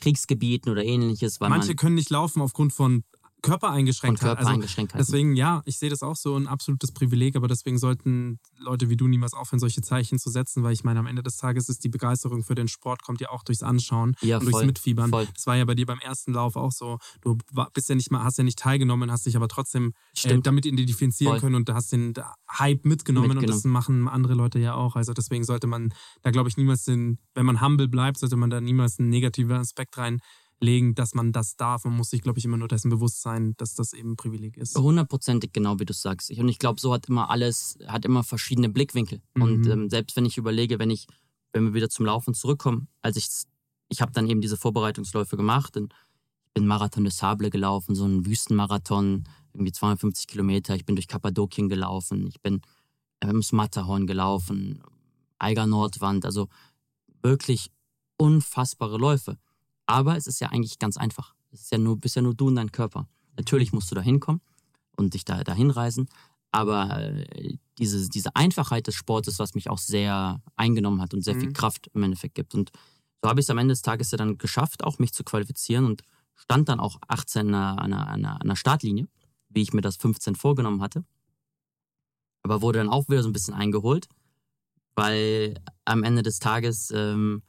Kriegsgebieten 0.00 0.70
oder 0.70 0.84
ähnliches, 0.84 1.40
weil 1.40 1.48
manche 1.48 1.68
man 1.68 1.76
können 1.76 1.94
nicht 1.94 2.10
laufen 2.10 2.42
aufgrund 2.42 2.74
von 2.74 3.02
von 3.44 3.50
Körpereingeschränktheit. 3.50 4.30
Also 4.30 4.36
Körpereingeschränktheiten. 4.38 5.06
deswegen, 5.06 5.36
ja, 5.36 5.62
ich 5.64 5.78
sehe 5.78 5.90
das 5.90 6.02
auch 6.02 6.16
so 6.16 6.36
ein 6.36 6.46
absolutes 6.46 6.92
Privileg, 6.92 7.36
aber 7.36 7.48
deswegen 7.48 7.78
sollten 7.78 8.38
Leute 8.58 8.88
wie 8.88 8.96
du 8.96 9.08
niemals 9.08 9.34
aufhören, 9.34 9.58
solche 9.58 9.82
Zeichen 9.82 10.18
zu 10.18 10.30
setzen, 10.30 10.62
weil 10.62 10.72
ich 10.72 10.84
meine, 10.84 11.00
am 11.00 11.06
Ende 11.06 11.22
des 11.22 11.36
Tages 11.36 11.68
ist 11.68 11.84
die 11.84 11.88
Begeisterung 11.88 12.42
für 12.44 12.54
den 12.54 12.68
Sport, 12.68 13.02
kommt 13.02 13.20
ja 13.20 13.30
auch 13.30 13.42
durchs 13.42 13.62
Anschauen 13.62 14.14
ja, 14.20 14.36
und 14.38 14.44
durchs 14.44 14.58
voll, 14.58 14.66
Mitfiebern. 14.66 15.10
voll. 15.10 15.26
Das 15.34 15.46
war 15.46 15.56
ja 15.56 15.64
bei 15.64 15.74
dir 15.74 15.86
beim 15.86 15.98
ersten 15.98 16.32
Lauf 16.32 16.56
auch 16.56 16.72
so. 16.72 16.98
Du 17.20 17.36
bist 17.74 17.88
ja 17.88 17.94
nicht 17.94 18.10
mal, 18.10 18.22
hast 18.22 18.38
ja 18.38 18.44
nicht 18.44 18.58
teilgenommen, 18.58 19.10
hast 19.10 19.26
dich 19.26 19.36
aber 19.36 19.48
trotzdem 19.48 19.92
äh, 20.24 20.38
damit 20.40 20.66
identifizieren 20.66 21.34
Voll. 21.34 21.40
können 21.40 21.54
und 21.56 21.70
hast 21.70 21.92
den 21.92 22.14
Hype 22.50 22.84
mitgenommen, 22.84 23.38
und 23.38 23.48
das 23.48 23.64
machen 23.64 24.08
andere 24.08 24.34
Leute 24.34 24.58
ja 24.58 24.74
auch. 24.74 24.96
Also 24.96 25.12
deswegen 25.12 25.44
sollte 25.44 25.66
man 25.66 25.92
da, 26.22 26.30
glaube 26.30 26.48
ich, 26.48 26.56
niemals 26.56 26.84
den, 26.84 27.18
wenn 27.34 27.46
man 27.46 27.60
humble 27.60 27.88
bleibt, 27.88 28.18
sollte 28.18 28.36
man 28.36 28.50
da 28.50 28.60
niemals 28.60 28.98
einen 28.98 29.08
negativen 29.08 29.56
Aspekt 29.56 29.96
reinlegen, 30.62 30.94
dass 30.94 31.14
man 31.14 31.32
das 31.32 31.56
darf. 31.56 31.84
Man 31.84 31.96
muss 31.96 32.10
sich, 32.10 32.22
glaube 32.22 32.38
ich, 32.38 32.44
immer 32.44 32.56
nur 32.56 32.68
dessen 32.68 32.88
bewusst 32.90 33.20
sein, 33.22 33.54
dass 33.56 33.74
das 33.74 33.92
eben 33.92 34.12
ein 34.12 34.16
Privileg 34.16 34.56
ist. 34.56 34.78
Hundertprozentig 34.78 35.52
genau, 35.52 35.78
wie 35.78 35.84
du 35.84 35.92
sagst. 35.92 36.30
Ich- 36.30 36.40
Und 36.40 36.48
ich 36.48 36.58
glaube, 36.58 36.80
so 36.80 36.92
hat 36.92 37.08
immer 37.08 37.30
alles, 37.30 37.78
hat 37.86 38.04
immer 38.04 38.22
verschiedene 38.22 38.68
Blickwinkel. 38.68 39.20
Mhm. 39.34 39.42
Und 39.42 39.66
ähm, 39.66 39.90
selbst 39.90 40.16
wenn 40.16 40.24
ich 40.24 40.38
überlege, 40.38 40.78
wenn 40.78 40.90
ich, 40.90 41.06
wenn 41.52 41.64
wir 41.64 41.74
wieder 41.74 41.88
zum 41.90 42.06
Laufen 42.06 42.34
zurückkommen, 42.34 42.88
als 43.02 43.16
ich, 43.16 43.26
ich 43.88 44.00
habe 44.00 44.12
dann 44.12 44.28
eben 44.28 44.40
diese 44.40 44.56
Vorbereitungsläufe 44.56 45.36
gemacht 45.36 45.76
und 45.76 45.92
ich 46.46 46.52
bin 46.54 46.66
Marathon 46.66 47.04
des 47.04 47.16
Sable 47.18 47.50
gelaufen, 47.50 47.94
so 47.94 48.04
einen 48.04 48.24
Wüstenmarathon, 48.26 49.24
irgendwie 49.54 49.72
250 49.72 50.26
Kilometer. 50.26 50.74
Ich 50.74 50.84
bin 50.84 50.96
durch 50.96 51.08
Kappadokien 51.08 51.68
gelaufen, 51.68 52.26
ich 52.26 52.40
bin 52.40 52.62
ähm, 53.20 53.36
ins 53.36 53.52
Matterhorn 53.52 54.06
gelaufen. 54.06 54.82
Eiger 55.38 55.66
Nordwand, 55.66 56.24
also 56.24 56.48
wirklich 57.22 57.70
unfassbare 58.16 58.96
Läufe. 58.96 59.38
Aber 59.86 60.16
es 60.16 60.26
ist 60.26 60.40
ja 60.40 60.48
eigentlich 60.48 60.78
ganz 60.78 60.96
einfach. 60.96 61.34
Es 61.50 61.62
ist 61.62 61.72
ja 61.72 61.78
nur, 61.78 61.98
bist 61.98 62.16
ja 62.16 62.22
nur 62.22 62.34
du 62.34 62.48
und 62.48 62.56
dein 62.56 62.72
Körper. 62.72 63.08
Natürlich 63.36 63.72
musst 63.72 63.90
du 63.90 63.94
da 63.94 64.00
hinkommen 64.00 64.40
und 64.96 65.14
dich 65.14 65.24
da 65.24 65.42
dahin 65.44 65.70
reisen. 65.70 66.08
Aber 66.50 67.00
äh, 67.00 67.56
diese, 67.78 68.08
diese 68.08 68.36
Einfachheit 68.36 68.86
des 68.86 68.94
Sports 68.94 69.28
ist, 69.28 69.38
was 69.38 69.54
mich 69.54 69.70
auch 69.70 69.78
sehr 69.78 70.42
eingenommen 70.56 71.00
hat 71.00 71.14
und 71.14 71.22
sehr 71.22 71.34
viel 71.34 71.48
Mhm. 71.48 71.54
Kraft 71.54 71.90
im 71.94 72.02
Endeffekt 72.02 72.34
gibt. 72.34 72.54
Und 72.54 72.70
so 73.22 73.28
habe 73.28 73.40
ich 73.40 73.46
es 73.46 73.50
am 73.50 73.58
Ende 73.58 73.72
des 73.72 73.82
Tages 73.82 74.10
ja 74.10 74.18
dann 74.18 74.36
geschafft, 74.38 74.84
auch 74.84 74.98
mich 74.98 75.12
zu 75.12 75.24
qualifizieren 75.24 75.86
und 75.86 76.02
stand 76.34 76.68
dann 76.68 76.80
auch 76.80 76.98
18 77.08 77.54
an 77.54 77.54
einer, 77.54 77.78
an 77.78 77.92
einer, 77.94 78.34
an 78.34 78.42
einer 78.42 78.56
Startlinie, 78.56 79.08
wie 79.48 79.62
ich 79.62 79.72
mir 79.72 79.80
das 79.80 79.96
15 79.96 80.34
vorgenommen 80.34 80.82
hatte. 80.82 81.04
Aber 82.42 82.60
wurde 82.60 82.80
dann 82.80 82.88
auch 82.88 83.08
wieder 83.08 83.22
so 83.22 83.28
ein 83.28 83.32
bisschen 83.32 83.54
eingeholt, 83.54 84.08
weil 84.94 85.60
am 85.84 86.02
Ende 86.02 86.22
des 86.22 86.38
Tages 86.38 86.90
ähm, 86.90 87.42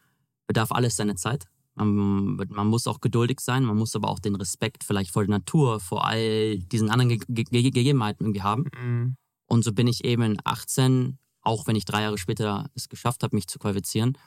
bedarf 0.48 0.72
alles 0.72 0.96
seine 0.96 1.15
Zeit. 1.15 1.48
Man, 1.76 2.36
man 2.36 2.68
muss 2.68 2.86
auch 2.88 3.02
geduldig 3.02 3.40
sein, 3.40 3.64
man 3.66 3.78
muss 3.78 3.96
aber 3.96 4.10
auch 4.10 4.20
den 4.20 4.36
Respekt 4.36 4.84
vielleicht 4.84 5.12
vor 5.12 5.24
der 5.24 5.32
Natur, 5.32 5.80
vor 5.80 6.06
all 6.06 6.60
diesen 6.60 6.90
anderen 6.90 7.10
Ge 7.10 7.20
Ge 7.28 7.44
Ge 7.46 7.72
Gegebenheiten 7.72 8.26
irgendwie 8.26 8.44
haben. 8.44 8.66
Mhm. 8.80 9.16
Und 9.48 9.64
so 9.64 9.74
bin 9.74 9.88
ich 9.88 10.04
eben 10.04 10.22
in 10.24 10.38
18, 10.44 11.18
auch 11.42 11.66
wenn 11.68 11.76
ich 11.76 11.86
drei 11.86 12.02
Jahre 12.04 12.18
später 12.18 12.70
es 12.76 12.90
geschafft 12.90 13.24
habe, 13.24 13.36
mich 13.36 13.48
zu 13.48 13.60
qualifizieren, 13.60 14.18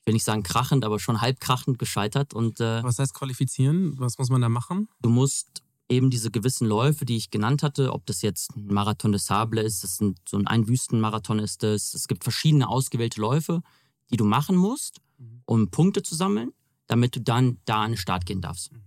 ich 0.00 0.06
will 0.06 0.14
nicht 0.14 0.24
sagen 0.24 0.42
krachend, 0.44 0.84
aber 0.84 0.98
schon 1.00 1.20
halb 1.20 1.40
krachend 1.40 1.78
gescheitert. 1.78 2.32
Und 2.34 2.60
äh, 2.60 2.82
Was 2.84 2.98
heißt 2.98 3.14
qualifizieren? 3.14 3.94
Was 3.98 4.18
muss 4.18 4.28
man 4.30 4.40
da 4.40 4.48
machen? 4.48 4.88
du 5.00 5.08
musst 5.08 5.62
eben 5.88 6.10
diese 6.10 6.32
gewissen 6.32 6.66
Läufe, 6.66 7.04
die 7.04 7.16
ich 7.16 7.30
genannt 7.30 7.62
hatte, 7.62 7.92
ob 7.92 8.04
das 8.06 8.20
jetzt 8.22 8.56
ein 8.56 8.66
Marathon 8.66 9.12
des 9.12 9.26
Sable 9.26 9.62
ist, 9.62 9.84
das 9.84 9.98
sind 9.98 10.18
so 10.28 10.36
ein 10.36 10.46
Einwüstenmarathon 10.48 11.38
ist 11.38 11.62
es. 11.62 11.94
Es 11.94 12.08
gibt 12.08 12.24
verschiedene 12.24 12.68
ausgewählte 12.68 13.20
Läufe, 13.20 13.62
die 14.10 14.16
du 14.16 14.24
machen 14.24 14.56
musst, 14.56 15.00
Mhm. 15.18 15.42
um 15.46 15.70
Punkte 15.70 16.02
zu 16.02 16.14
sammeln, 16.14 16.52
damit 16.86 17.16
du 17.16 17.20
dann 17.20 17.58
da 17.64 17.82
an 17.84 17.92
den 17.92 17.96
Start 17.96 18.26
gehen 18.26 18.40
darfst. 18.40 18.72
Mhm. 18.72 18.82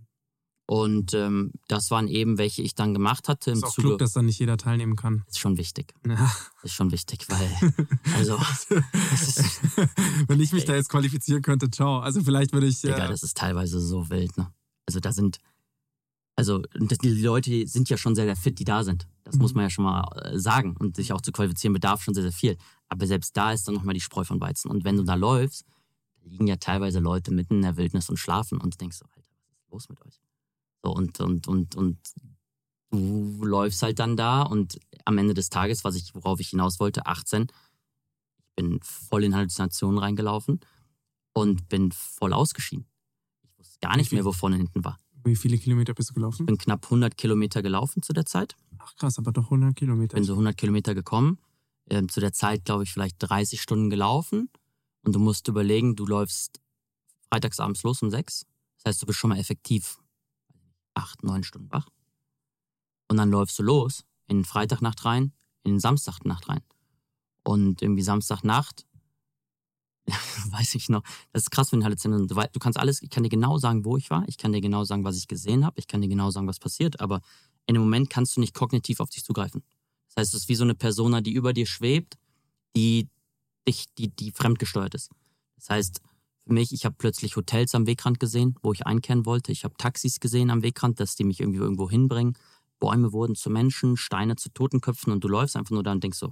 Und 0.65 1.15
ähm, 1.15 1.51
das 1.67 1.89
waren 1.89 2.07
eben, 2.07 2.37
welche 2.37 2.61
ich 2.61 2.75
dann 2.75 2.93
gemacht 2.93 3.27
hatte 3.27 3.49
im 3.49 3.57
Ist 3.57 3.63
auch 3.63 3.73
Zuge. 3.73 3.87
klug, 3.87 3.99
dass 3.99 4.13
da 4.13 4.21
nicht 4.21 4.37
jeder 4.39 4.55
teilnehmen 4.55 4.95
kann. 4.95 5.23
ist 5.27 5.39
schon 5.39 5.57
wichtig. 5.57 5.95
Ja. 6.07 6.31
Ist 6.61 6.73
schon 6.75 6.91
wichtig, 6.91 7.25
weil 7.27 7.49
also 8.15 8.37
ist, 8.37 8.69
Wenn 10.27 10.39
ich 10.39 10.51
mich 10.53 10.65
da 10.65 10.75
jetzt 10.75 10.89
qualifizieren 10.89 11.41
könnte, 11.41 11.71
ciao. 11.71 11.99
Also 11.99 12.21
vielleicht 12.21 12.53
würde 12.53 12.67
ich. 12.67 12.81
Digga, 12.81 13.05
Äh, 13.05 13.07
das 13.07 13.23
ist 13.23 13.35
teilweise 13.35 13.79
so 13.81 14.09
wild, 14.11 14.37
ne? 14.37 14.53
Also 14.85 14.99
da 14.99 15.11
sind, 15.11 15.39
also 16.35 16.61
die 17.01 17.09
Leute 17.21 17.67
sind 17.67 17.89
ja 17.89 17.97
schon 17.97 18.13
sehr, 18.13 18.25
sehr 18.25 18.35
fit, 18.35 18.59
die 18.59 18.63
da 18.63 18.83
sind. 18.83 19.07
Das 19.23 19.35
Mhm. 19.35 19.41
muss 19.41 19.53
man 19.55 19.63
ja 19.63 19.69
schon 19.71 19.85
mal 19.85 20.03
äh, 20.21 20.37
sagen. 20.37 20.75
Und 20.77 20.95
sich 20.97 21.13
auch 21.13 21.21
zu 21.21 21.31
qualifizieren 21.31 21.73
bedarf 21.73 22.03
schon 22.03 22.13
sehr, 22.13 22.23
sehr 22.23 22.31
viel. 22.31 22.57
Aber 22.89 23.07
selbst 23.07 23.35
da 23.35 23.53
ist 23.53 23.67
dann 23.67 23.73
nochmal 23.73 23.95
die 23.95 24.01
Spreu 24.01 24.23
von 24.23 24.39
Weizen. 24.39 24.69
Und 24.69 24.83
wenn 24.83 24.97
du 24.97 25.03
da 25.03 25.15
läufst, 25.15 25.65
liegen 26.29 26.47
ja 26.47 26.57
teilweise 26.57 26.99
Leute 26.99 27.33
mitten 27.33 27.55
in 27.55 27.61
der 27.61 27.77
Wildnis 27.77 28.09
und 28.09 28.17
schlafen 28.17 28.59
und 28.59 28.75
du 28.75 28.77
denkst 28.77 28.97
so, 28.97 29.05
Alter, 29.05 29.27
was 29.47 29.57
ist 29.57 29.69
los 29.71 29.89
mit 29.89 30.01
euch? 30.05 30.21
So, 30.83 30.91
und, 30.91 31.19
und, 31.19 31.47
und, 31.47 31.75
und 31.75 31.97
du 32.91 33.43
läufst 33.43 33.81
halt 33.81 33.99
dann 33.99 34.15
da 34.15 34.41
und 34.41 34.79
am 35.05 35.17
Ende 35.17 35.33
des 35.33 35.49
Tages, 35.49 35.83
was 35.83 35.95
ich, 35.95 36.13
worauf 36.15 36.39
ich 36.39 36.49
hinaus 36.49 36.79
wollte, 36.79 37.05
18, 37.05 37.47
ich 38.37 38.45
bin 38.55 38.79
voll 38.81 39.23
in 39.23 39.35
Halluzinationen 39.35 39.99
reingelaufen 39.99 40.59
und 41.33 41.69
bin 41.69 41.91
voll 41.91 42.33
ausgeschieden. 42.33 42.85
Ich 43.43 43.57
wusste 43.57 43.77
gar 43.81 43.97
nicht 43.97 44.11
mehr, 44.11 44.25
wo 44.25 44.31
vorne 44.31 44.57
hinten 44.57 44.83
war. 44.83 44.97
wie 45.23 45.35
viele 45.35 45.57
Kilometer 45.57 45.93
bist 45.93 46.09
du 46.09 46.13
gelaufen? 46.13 46.43
Ich 46.43 46.47
bin 46.47 46.57
knapp 46.57 46.85
100 46.85 47.17
Kilometer 47.17 47.61
gelaufen 47.61 48.01
zu 48.01 48.13
der 48.13 48.25
Zeit. 48.25 48.55
Ach 48.77 48.95
krass, 48.95 49.17
aber 49.17 49.31
doch 49.31 49.45
100 49.45 49.75
Kilometer. 49.75 50.15
Bin 50.15 50.23
so 50.23 50.33
100 50.33 50.57
Kilometer 50.57 50.95
gekommen. 50.95 51.39
Ähm, 51.89 52.07
zu 52.07 52.19
der 52.19 52.33
Zeit, 52.33 52.65
glaube 52.65 52.83
ich, 52.83 52.91
vielleicht 52.91 53.15
30 53.19 53.61
Stunden 53.61 53.89
gelaufen. 53.89 54.49
Und 55.03 55.13
du 55.15 55.19
musst 55.19 55.47
überlegen, 55.47 55.95
du 55.95 56.05
läufst 56.05 56.59
freitagsabends 57.29 57.83
los 57.83 58.01
um 58.01 58.09
6. 58.09 58.45
Das 58.77 58.85
heißt, 58.91 59.01
du 59.01 59.05
bist 59.05 59.19
schon 59.19 59.29
mal 59.29 59.37
effektiv 59.39 59.99
8, 60.93 61.23
9 61.23 61.43
Stunden 61.43 61.71
wach. 61.71 61.87
Und 63.07 63.17
dann 63.17 63.29
läufst 63.31 63.57
du 63.59 63.63
los 63.63 64.03
in 64.27 64.37
den 64.39 64.45
Freitagnacht 64.45 65.03
rein, 65.05 65.33
in 65.63 65.73
den 65.73 65.79
Samstagnacht 65.79 66.47
rein. 66.49 66.61
Und 67.43 67.81
irgendwie 67.81 68.03
Samstagnacht, 68.03 68.85
weiß 70.51 70.75
ich 70.75 70.89
noch, 70.89 71.03
das 71.31 71.43
ist 71.43 71.51
krass, 71.51 71.71
wenn 71.71 71.83
Halluzinationen. 71.83 72.27
Du, 72.27 72.35
wei- 72.35 72.49
du 72.51 72.59
kannst 72.59 72.79
alles, 72.79 73.01
ich 73.01 73.09
kann 73.09 73.23
dir 73.23 73.29
genau 73.29 73.57
sagen, 73.57 73.85
wo 73.85 73.97
ich 73.97 74.09
war, 74.09 74.23
ich 74.27 74.37
kann 74.37 74.53
dir 74.53 74.61
genau 74.61 74.83
sagen, 74.83 75.03
was 75.03 75.17
ich 75.17 75.27
gesehen 75.27 75.65
habe, 75.65 75.79
ich 75.79 75.87
kann 75.87 76.01
dir 76.01 76.07
genau 76.07 76.29
sagen, 76.31 76.47
was 76.47 76.59
passiert, 76.59 76.99
aber 76.99 77.21
in 77.65 77.75
dem 77.75 77.83
Moment 77.83 78.09
kannst 78.09 78.35
du 78.35 78.39
nicht 78.39 78.53
kognitiv 78.53 78.99
auf 78.99 79.09
dich 79.09 79.23
zugreifen. 79.23 79.63
Das 80.09 80.21
heißt, 80.21 80.33
es 80.33 80.41
ist 80.43 80.49
wie 80.49 80.55
so 80.55 80.63
eine 80.63 80.75
Persona, 80.75 81.21
die 81.21 81.33
über 81.33 81.53
dir 81.53 81.65
schwebt, 81.67 82.17
die 82.75 83.07
dich, 83.69 83.85
die, 83.97 84.09
die 84.09 84.31
fremdgesteuert 84.31 84.95
ist. 84.95 85.09
Das 85.55 85.69
heißt, 85.69 86.01
für 86.45 86.53
mich, 86.53 86.73
ich 86.73 86.85
habe 86.85 86.95
plötzlich 86.97 87.35
Hotels 87.35 87.75
am 87.75 87.85
Wegrand 87.85 88.19
gesehen, 88.19 88.55
wo 88.61 88.73
ich 88.73 88.87
einkehren 88.87 89.25
wollte. 89.25 89.51
Ich 89.51 89.63
habe 89.63 89.75
Taxis 89.77 90.19
gesehen 90.19 90.49
am 90.49 90.63
Wegrand, 90.63 90.99
dass 90.99 91.15
die 91.15 91.23
mich 91.23 91.39
irgendwie 91.39 91.59
irgendwo 91.59 91.89
hinbringen. 91.89 92.35
Bäume 92.79 93.11
wurden 93.11 93.35
zu 93.35 93.49
Menschen, 93.49 93.97
Steine 93.97 94.35
zu 94.35 94.49
Totenköpfen 94.49 95.11
und 95.13 95.23
du 95.23 95.27
läufst 95.27 95.55
einfach 95.55 95.71
nur 95.71 95.83
da 95.83 95.91
und 95.91 96.03
denkst 96.03 96.17
so, 96.17 96.29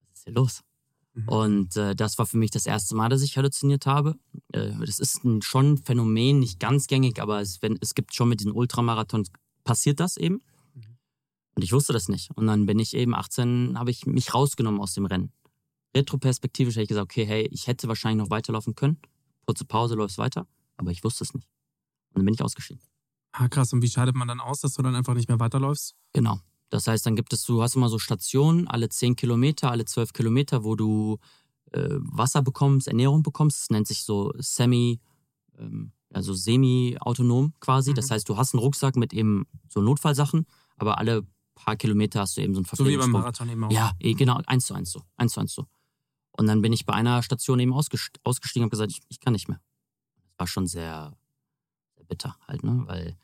was 0.00 0.18
ist 0.18 0.24
hier 0.24 0.34
los? 0.34 0.60
Mhm. 1.14 1.28
Und 1.28 1.76
äh, 1.76 1.94
das 1.94 2.18
war 2.18 2.26
für 2.26 2.36
mich 2.36 2.50
das 2.50 2.66
erste 2.66 2.94
Mal, 2.94 3.08
dass 3.08 3.22
ich 3.22 3.36
halluziniert 3.36 3.86
habe. 3.86 4.16
Äh, 4.52 4.72
das 4.80 4.98
ist 4.98 5.24
ein, 5.24 5.42
schon 5.42 5.72
ein 5.72 5.78
Phänomen, 5.78 6.38
nicht 6.38 6.60
ganz 6.60 6.86
gängig, 6.86 7.20
aber 7.20 7.40
es, 7.40 7.62
wenn, 7.62 7.78
es 7.80 7.94
gibt 7.94 8.14
schon 8.14 8.28
mit 8.28 8.40
diesen 8.40 8.52
Ultramarathons, 8.52 9.30
passiert 9.64 10.00
das 10.00 10.16
eben. 10.16 10.42
Mhm. 10.74 10.98
Und 11.54 11.62
ich 11.64 11.72
wusste 11.72 11.92
das 11.92 12.08
nicht. 12.08 12.30
Und 12.36 12.46
dann 12.46 12.66
bin 12.66 12.78
ich 12.78 12.94
eben 12.94 13.14
18, 13.14 13.78
habe 13.78 13.90
ich 13.90 14.06
mich 14.06 14.34
rausgenommen 14.34 14.80
aus 14.80 14.94
dem 14.94 15.06
Rennen. 15.06 15.32
Retroperspektivisch 15.94 16.74
hätte 16.76 16.82
ich 16.84 16.88
gesagt, 16.88 17.04
okay, 17.04 17.24
hey, 17.26 17.48
ich 17.50 17.66
hätte 17.66 17.88
wahrscheinlich 17.88 18.24
noch 18.24 18.30
weiterlaufen 18.30 18.74
können. 18.74 18.98
Kurze 19.46 19.64
Pause, 19.64 19.94
läufst 19.94 20.18
weiter. 20.18 20.46
Aber 20.76 20.90
ich 20.90 21.04
wusste 21.04 21.24
es 21.24 21.34
nicht. 21.34 21.46
Und 22.10 22.18
dann 22.20 22.24
bin 22.24 22.34
ich 22.34 22.42
ausgeschieden. 22.42 22.82
Ah, 23.32 23.48
krass. 23.48 23.72
Und 23.72 23.82
wie 23.82 23.88
scheidet 23.88 24.14
man 24.14 24.28
dann 24.28 24.40
aus, 24.40 24.60
dass 24.60 24.74
du 24.74 24.82
dann 24.82 24.94
einfach 24.94 25.14
nicht 25.14 25.28
mehr 25.28 25.40
weiterläufst? 25.40 25.94
Genau. 26.12 26.40
Das 26.70 26.86
heißt, 26.86 27.04
dann 27.04 27.16
gibt 27.16 27.32
es, 27.32 27.44
du 27.44 27.62
hast 27.62 27.76
immer 27.76 27.88
so 27.88 27.98
Stationen, 27.98 28.66
alle 28.68 28.88
10 28.88 29.16
Kilometer, 29.16 29.70
alle 29.70 29.84
12 29.84 30.12
Kilometer, 30.12 30.64
wo 30.64 30.74
du 30.76 31.18
äh, 31.72 31.88
Wasser 31.98 32.42
bekommst, 32.42 32.88
Ernährung 32.88 33.22
bekommst. 33.22 33.62
Das 33.62 33.70
nennt 33.70 33.86
sich 33.86 34.04
so 34.04 34.32
semi, 34.38 35.00
ähm, 35.58 35.92
also 36.12 36.32
semi-autonom 36.34 37.52
quasi. 37.60 37.94
Das 37.94 38.08
Mhm. 38.08 38.14
heißt, 38.14 38.28
du 38.28 38.36
hast 38.36 38.54
einen 38.54 38.60
Rucksack 38.62 38.96
mit 38.96 39.12
eben 39.12 39.46
so 39.68 39.80
Notfallsachen, 39.80 40.46
aber 40.76 40.98
alle 40.98 41.26
paar 41.54 41.76
Kilometer 41.76 42.20
hast 42.20 42.36
du 42.36 42.40
eben 42.42 42.54
so 42.54 42.58
einen 42.60 42.64
So 42.64 42.84
wie 42.86 42.96
beim 42.96 43.10
Verpflegungspunkt. 43.10 43.24
Marathon 43.24 43.48
eben 43.50 43.64
auch. 43.64 43.70
Ja, 43.72 43.92
eh, 44.00 44.14
genau, 44.14 44.40
eins 44.46 44.66
zu 44.66 44.74
eins 44.74 44.90
so. 44.90 45.02
Eins 45.16 45.32
zu 45.32 45.40
eins 45.40 45.52
so. 45.54 45.66
Und 46.32 46.46
dann 46.46 46.62
bin 46.62 46.72
ich 46.72 46.86
bei 46.86 46.94
einer 46.94 47.22
Station 47.22 47.60
eben 47.60 47.72
ausgest 47.72 48.18
ausgestiegen 48.24 48.64
und 48.64 48.66
habe 48.66 48.70
gesagt, 48.70 48.92
ich, 48.92 49.02
ich 49.08 49.20
kann 49.20 49.32
nicht 49.32 49.48
mehr. 49.48 49.60
Das 50.24 50.38
war 50.38 50.46
schon 50.46 50.66
sehr, 50.66 51.16
sehr 51.96 52.04
bitter 52.04 52.36
halt, 52.46 52.64
ne? 52.64 52.82
Weil 52.86 53.16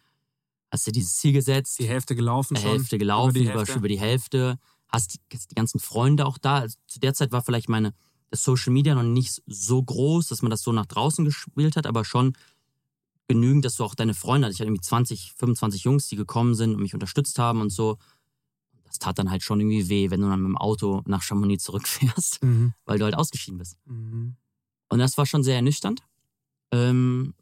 hast 0.71 0.87
du 0.87 0.92
dieses 0.92 1.16
Ziel 1.16 1.33
gesetzt, 1.33 1.79
Die 1.79 1.88
Hälfte 1.88 2.14
gelaufen 2.14 2.57
schon. 2.57 2.71
Hälfte 2.71 2.99
gelaufen, 2.99 3.31
Über 3.31 3.38
die 3.38 3.44
über, 3.47 3.59
Hälfte. 3.59 3.79
über 3.79 3.88
die 3.88 3.99
Hälfte. 4.01 4.59
Hast 4.88 5.14
die, 5.14 5.21
die 5.31 5.55
ganzen 5.55 5.81
Freunde 5.81 6.27
auch 6.27 6.38
da. 6.38 6.59
Also 6.59 6.77
zu 6.87 7.01
der 7.01 7.14
Zeit 7.14 7.33
war 7.33 7.42
vielleicht 7.42 7.68
meine 7.68 7.94
das 8.31 8.42
Social 8.42 8.73
Media 8.73 8.94
noch 8.94 9.03
nicht 9.03 9.42
so 9.47 9.83
groß, 9.83 10.29
dass 10.29 10.42
man 10.42 10.51
das 10.51 10.62
so 10.62 10.73
nach 10.73 10.87
draußen 10.87 11.25
gespielt 11.25 11.77
hat, 11.77 11.87
aber 11.87 12.05
schon 12.05 12.37
genügend, 13.27 13.64
dass 13.64 13.77
du 13.77 13.85
auch 13.85 13.94
deine 13.94 14.14
Freunde 14.14 14.47
hast. 14.47 14.55
Ich 14.55 14.61
hatte 14.61 14.68
irgendwie 14.68 14.83
20, 14.83 15.33
25 15.37 15.85
Jungs, 15.85 16.09
die 16.09 16.16
gekommen 16.16 16.55
sind 16.55 16.75
und 16.75 16.83
mich 16.83 16.94
unterstützt 16.94 17.38
haben 17.38 17.61
und 17.61 17.71
so. 17.71 17.99
Das 18.88 18.98
tat 18.98 19.18
dann 19.18 19.31
halt 19.31 19.42
schon 19.42 19.61
irgendwie 19.61 19.88
weh, 19.88 20.11
wenn 20.11 20.20
du 20.20 20.29
dann 20.29 20.40
mit 20.42 20.48
dem 20.48 20.57
Auto 20.57 21.03
nach 21.07 21.22
Chamonix 21.22 21.62
zurückfährst, 21.64 22.42
Mhm. 22.42 22.72
weil 22.85 22.98
du 22.98 23.05
halt 23.05 23.14
ausgeschieden 23.14 23.59
bist. 23.59 23.77
Mhm. 23.87 24.37
Und 24.88 24.98
das 24.98 25.16
war 25.18 25.27
schon 25.27 25.42
sehr 25.44 25.57
ernüchternd. 25.57 26.03
Ähm, 26.72 27.35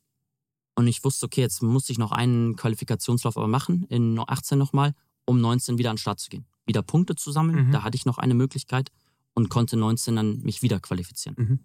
und 0.74 0.86
ich 0.88 1.02
wusste, 1.04 1.26
okay, 1.26 1.40
jetzt 1.40 1.62
muss 1.62 1.88
ich 1.88 1.96
noch 1.98 2.12
einen 2.12 2.56
Qualifikationslauf 2.56 3.36
aber 3.36 3.48
machen, 3.48 3.84
in 3.88 4.18
18 4.18 4.58
nochmal, 4.58 4.94
um 5.24 5.40
19 5.40 5.78
wieder 5.78 5.90
an 5.90 5.96
den 5.96 6.00
Start 6.00 6.20
zu 6.20 6.28
gehen. 6.28 6.44
Wieder 6.66 6.82
Punkte 6.82 7.14
zu 7.16 7.30
sammeln, 7.32 7.68
Mhm. 7.68 7.72
da 7.72 7.82
hatte 7.82 7.96
ich 7.96 8.04
noch 8.06 8.18
eine 8.18 8.34
Möglichkeit 8.34 8.90
und 9.34 9.48
konnte 9.48 9.76
19 9.76 10.16
dann 10.16 10.40
mich 10.42 10.62
wieder 10.62 10.80
qualifizieren. 10.80 11.36
Mhm. 11.38 11.60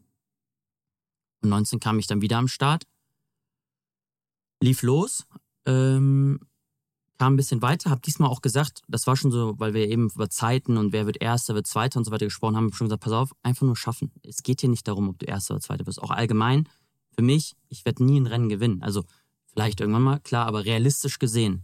Und 1.44 1.50
19 1.50 1.80
kam 1.80 1.98
ich 2.00 2.08
dann 2.08 2.22
wieder 2.22 2.38
am 2.38 2.48
Start, 2.48 2.86
lief 4.62 4.84
los, 4.84 5.26
ähm, 5.66 6.40
kam 7.22 7.34
ein 7.34 7.38
bisschen 7.38 7.62
weiter, 7.62 7.92
habe 7.92 8.02
diesmal 8.02 8.32
auch 8.32 8.42
gesagt, 8.42 8.82
das 8.88 9.06
war 9.06 9.16
schon 9.16 9.30
so, 9.32 9.54
weil 9.60 9.76
wir 9.76 9.88
eben 9.88 10.10
über 10.10 10.32
Zeiten 10.32 10.76
und 10.76 10.92
wer 10.92 11.06
wird 11.06 11.22
Erster, 11.22 11.54
wird 11.54 11.68
Zweiter 11.68 12.00
und 12.00 12.06
so 12.06 12.10
weiter 12.10 12.26
gesprochen 12.26 12.56
haben, 12.56 12.74
schon 12.74 12.88
gesagt, 12.88 13.04
pass 13.04 13.14
auf, 13.14 13.32
einfach 13.44 13.64
nur 13.68 13.76
schaffen. 13.76 14.12
Es 14.24 14.42
geht 14.42 14.62
hier 14.62 14.72
nicht 14.72 14.88
darum, 14.88 15.08
ob 15.08 15.20
du 15.20 15.28
Erster 15.28 15.54
oder 15.54 15.62
Zweiter 15.62 15.84
bist. 15.84 16.02
Auch 16.02 16.10
allgemein, 16.10 16.68
für 17.16 17.22
mich, 17.22 17.56
ich 17.70 17.86
werde 17.86 18.04
nie 18.04 18.20
ein 18.20 18.26
Rennen 18.26 18.50
gewinnen. 18.50 18.82
Also 18.82 19.04
vielleicht 19.54 19.82
irgendwann 19.82 20.02
mal, 20.02 20.20
klar, 20.22 20.48
aber 20.48 20.66
realistisch 20.66 21.20
gesehen. 21.20 21.64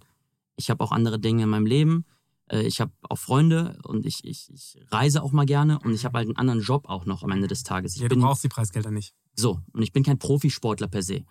Ich 0.57 0.69
habe 0.69 0.83
auch 0.83 0.91
andere 0.91 1.17
Dinge 1.17 1.41
in 1.41 1.49
meinem 1.49 1.65
Leben. 1.65 2.05
Äh, 2.51 2.67
Ich 2.67 2.79
habe 2.79 2.91
auch 3.09 3.17
Freunde 3.17 3.79
und 3.83 4.05
ich, 4.05 4.23
ich, 4.25 4.51
ich 4.53 4.77
reise 4.91 5.23
auch 5.23 5.31
mal 5.31 5.47
gerne 5.47 5.79
und 5.79 5.91
ich 5.91 6.05
habe 6.05 6.19
halt 6.19 6.27
einen 6.27 6.37
anderen 6.37 6.61
Job 6.61 6.87
auch 6.87 7.05
noch 7.07 7.23
am 7.23 7.31
Ende 7.31 7.47
des 7.47 7.63
Tages. 7.63 7.95
Ich 7.95 8.01
Ja, 8.01 8.09
du 8.09 8.13
bin 8.15 8.21
brauchst 8.23 8.43
die 8.43 8.49
Preisgelder 8.49 8.91
nicht. 8.91 9.15
so, 9.35 9.59
und 9.73 9.81
ich 9.81 9.91
bin 9.91 10.03
kein 10.03 10.19
Profisportler 10.19 10.87
per 10.87 11.01
se. 11.01 11.25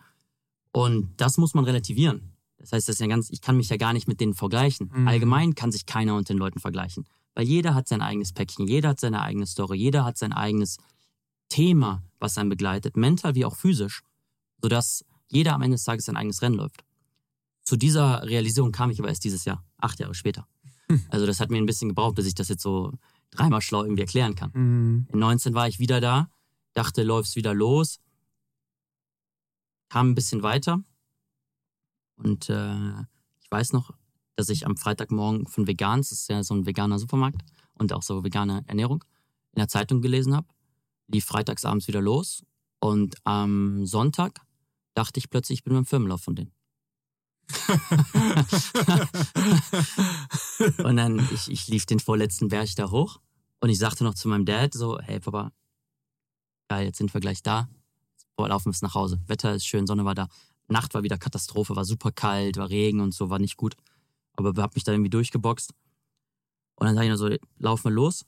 Und 0.72 1.12
das 1.16 1.38
muss 1.38 1.54
man 1.54 1.64
relativieren. 1.64 2.32
Das 2.58 2.72
heißt, 2.72 2.88
das 2.88 2.96
ist 2.96 3.00
ja 3.00 3.06
ganz, 3.06 3.30
ich 3.30 3.40
kann 3.40 3.56
mich 3.56 3.68
ja 3.68 3.76
gar 3.76 3.92
nicht 3.92 4.08
mit 4.08 4.20
denen 4.20 4.34
vergleichen. 4.34 4.90
Mhm. 4.92 5.08
Allgemein 5.08 5.54
kann 5.54 5.72
sich 5.72 5.86
keiner 5.86 6.16
unter 6.16 6.34
den 6.34 6.38
Leuten 6.38 6.60
vergleichen. 6.60 7.06
Weil 7.34 7.44
jeder 7.46 7.74
hat 7.74 7.86
sein 7.86 8.00
eigenes 8.00 8.32
Päckchen, 8.32 8.66
jeder 8.66 8.90
hat 8.90 9.00
seine 9.00 9.20
eigene 9.20 9.46
Story, 9.46 9.76
jeder 9.76 10.04
hat 10.04 10.16
sein 10.16 10.32
eigenes 10.32 10.78
Thema, 11.48 12.02
was 12.18 12.38
einen 12.38 12.48
begleitet, 12.48 12.96
mental 12.96 13.34
wie 13.34 13.44
auch 13.44 13.56
physisch, 13.56 14.02
sodass 14.62 15.04
jeder 15.28 15.54
am 15.54 15.62
Ende 15.62 15.74
des 15.74 15.84
Tages 15.84 16.06
sein 16.06 16.16
eigenes 16.16 16.40
Rennen 16.40 16.56
läuft. 16.56 16.82
Zu 17.62 17.76
dieser 17.76 18.22
Realisierung 18.22 18.72
kam 18.72 18.90
ich 18.90 18.98
aber 18.98 19.08
erst 19.08 19.24
dieses 19.24 19.44
Jahr, 19.44 19.64
acht 19.78 20.00
Jahre 20.00 20.14
später. 20.14 20.46
Also 21.10 21.26
das 21.26 21.40
hat 21.40 21.50
mir 21.50 21.58
ein 21.58 21.66
bisschen 21.66 21.88
gebraucht, 21.88 22.14
bis 22.14 22.26
ich 22.26 22.34
das 22.36 22.48
jetzt 22.48 22.62
so 22.62 22.92
dreimal 23.32 23.60
schlau 23.60 23.82
irgendwie 23.82 24.02
erklären 24.02 24.36
kann. 24.36 24.52
Mhm. 24.54 25.08
In 25.12 25.18
19 25.18 25.52
war 25.52 25.66
ich 25.66 25.80
wieder 25.80 26.00
da, 26.00 26.30
dachte, 26.74 27.02
läufst 27.02 27.34
wieder 27.34 27.54
los, 27.54 27.98
kam 29.88 30.10
ein 30.10 30.14
bisschen 30.14 30.44
weiter 30.44 30.84
und 32.16 32.48
äh, 32.48 32.92
ich 33.40 33.50
weiß 33.50 33.72
noch, 33.72 33.92
dass 34.34 34.48
ich 34.48 34.66
am 34.66 34.76
Freitagmorgen 34.76 35.46
von 35.46 35.66
Vegans, 35.66 36.10
das 36.10 36.20
ist 36.20 36.28
ja 36.28 36.42
so 36.42 36.54
ein 36.54 36.66
veganer 36.66 36.98
Supermarkt 36.98 37.42
und 37.74 37.92
auch 37.92 38.02
so 38.02 38.24
vegane 38.24 38.64
Ernährung, 38.66 39.04
in 39.52 39.60
der 39.60 39.68
Zeitung 39.68 40.02
gelesen 40.02 40.34
habe, 40.34 40.48
lief 41.08 41.24
freitagsabends 41.24 41.88
wieder 41.88 42.02
los 42.02 42.44
und 42.80 43.16
am 43.24 43.86
Sonntag 43.86 44.40
dachte 44.94 45.18
ich 45.18 45.30
plötzlich, 45.30 45.60
ich 45.60 45.64
bin 45.64 45.74
beim 45.74 45.86
Firmenlauf 45.86 46.22
von 46.22 46.36
denen. 46.36 46.52
und 50.78 50.96
dann, 50.96 51.28
ich, 51.32 51.50
ich 51.50 51.68
lief 51.68 51.86
den 51.86 52.00
vorletzten 52.00 52.48
Berg 52.48 52.68
da 52.76 52.90
hoch 52.90 53.20
und 53.60 53.70
ich 53.70 53.78
sagte 53.78 54.04
noch 54.04 54.14
zu 54.14 54.28
meinem 54.28 54.44
Dad 54.44 54.74
so, 54.74 54.98
hey 54.98 55.20
Papa, 55.20 55.52
geil, 56.68 56.86
jetzt 56.86 56.98
sind 56.98 57.14
wir 57.14 57.20
gleich 57.20 57.42
da. 57.42 57.68
Boah, 58.34 58.48
laufen 58.48 58.66
wir 58.66 58.72
bis 58.72 58.82
nach 58.82 58.94
Hause. 58.94 59.20
Wetter 59.26 59.54
ist 59.54 59.66
schön, 59.66 59.86
Sonne 59.86 60.04
war 60.04 60.14
da. 60.14 60.28
Nacht 60.68 60.94
war 60.94 61.02
wieder 61.02 61.18
Katastrophe, 61.18 61.76
war 61.76 61.84
super 61.84 62.10
kalt, 62.12 62.56
war 62.56 62.68
Regen 62.70 63.00
und 63.00 63.14
so, 63.14 63.30
war 63.30 63.38
nicht 63.38 63.56
gut. 63.56 63.76
Aber 64.34 64.60
hab 64.62 64.74
mich 64.74 64.84
da 64.84 64.92
irgendwie 64.92 65.10
durchgeboxt. 65.10 65.72
Und 66.76 66.86
dann 66.86 66.94
sag 66.94 67.02
ich 67.04 67.08
nur 67.08 67.16
so, 67.18 67.30
laufen 67.58 67.84
wir 67.84 67.90
los. 67.92 68.24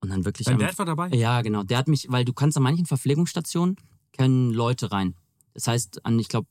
Und 0.00 0.10
dann 0.10 0.24
wirklich. 0.24 0.46
Dein 0.46 0.58
Dad 0.58 0.78
war 0.78 0.86
dabei? 0.86 1.08
ja, 1.10 1.42
genau. 1.42 1.62
Der 1.64 1.78
hat 1.78 1.88
mich, 1.88 2.06
weil 2.10 2.24
du 2.24 2.32
kannst 2.32 2.56
an 2.56 2.62
manchen 2.62 2.86
Verpflegungsstationen 2.86 3.76
können 4.16 4.50
Leute 4.52 4.90
rein. 4.92 5.14
Das 5.54 5.66
heißt, 5.66 6.04
an, 6.04 6.18
ich 6.18 6.28
glaube, 6.28 6.48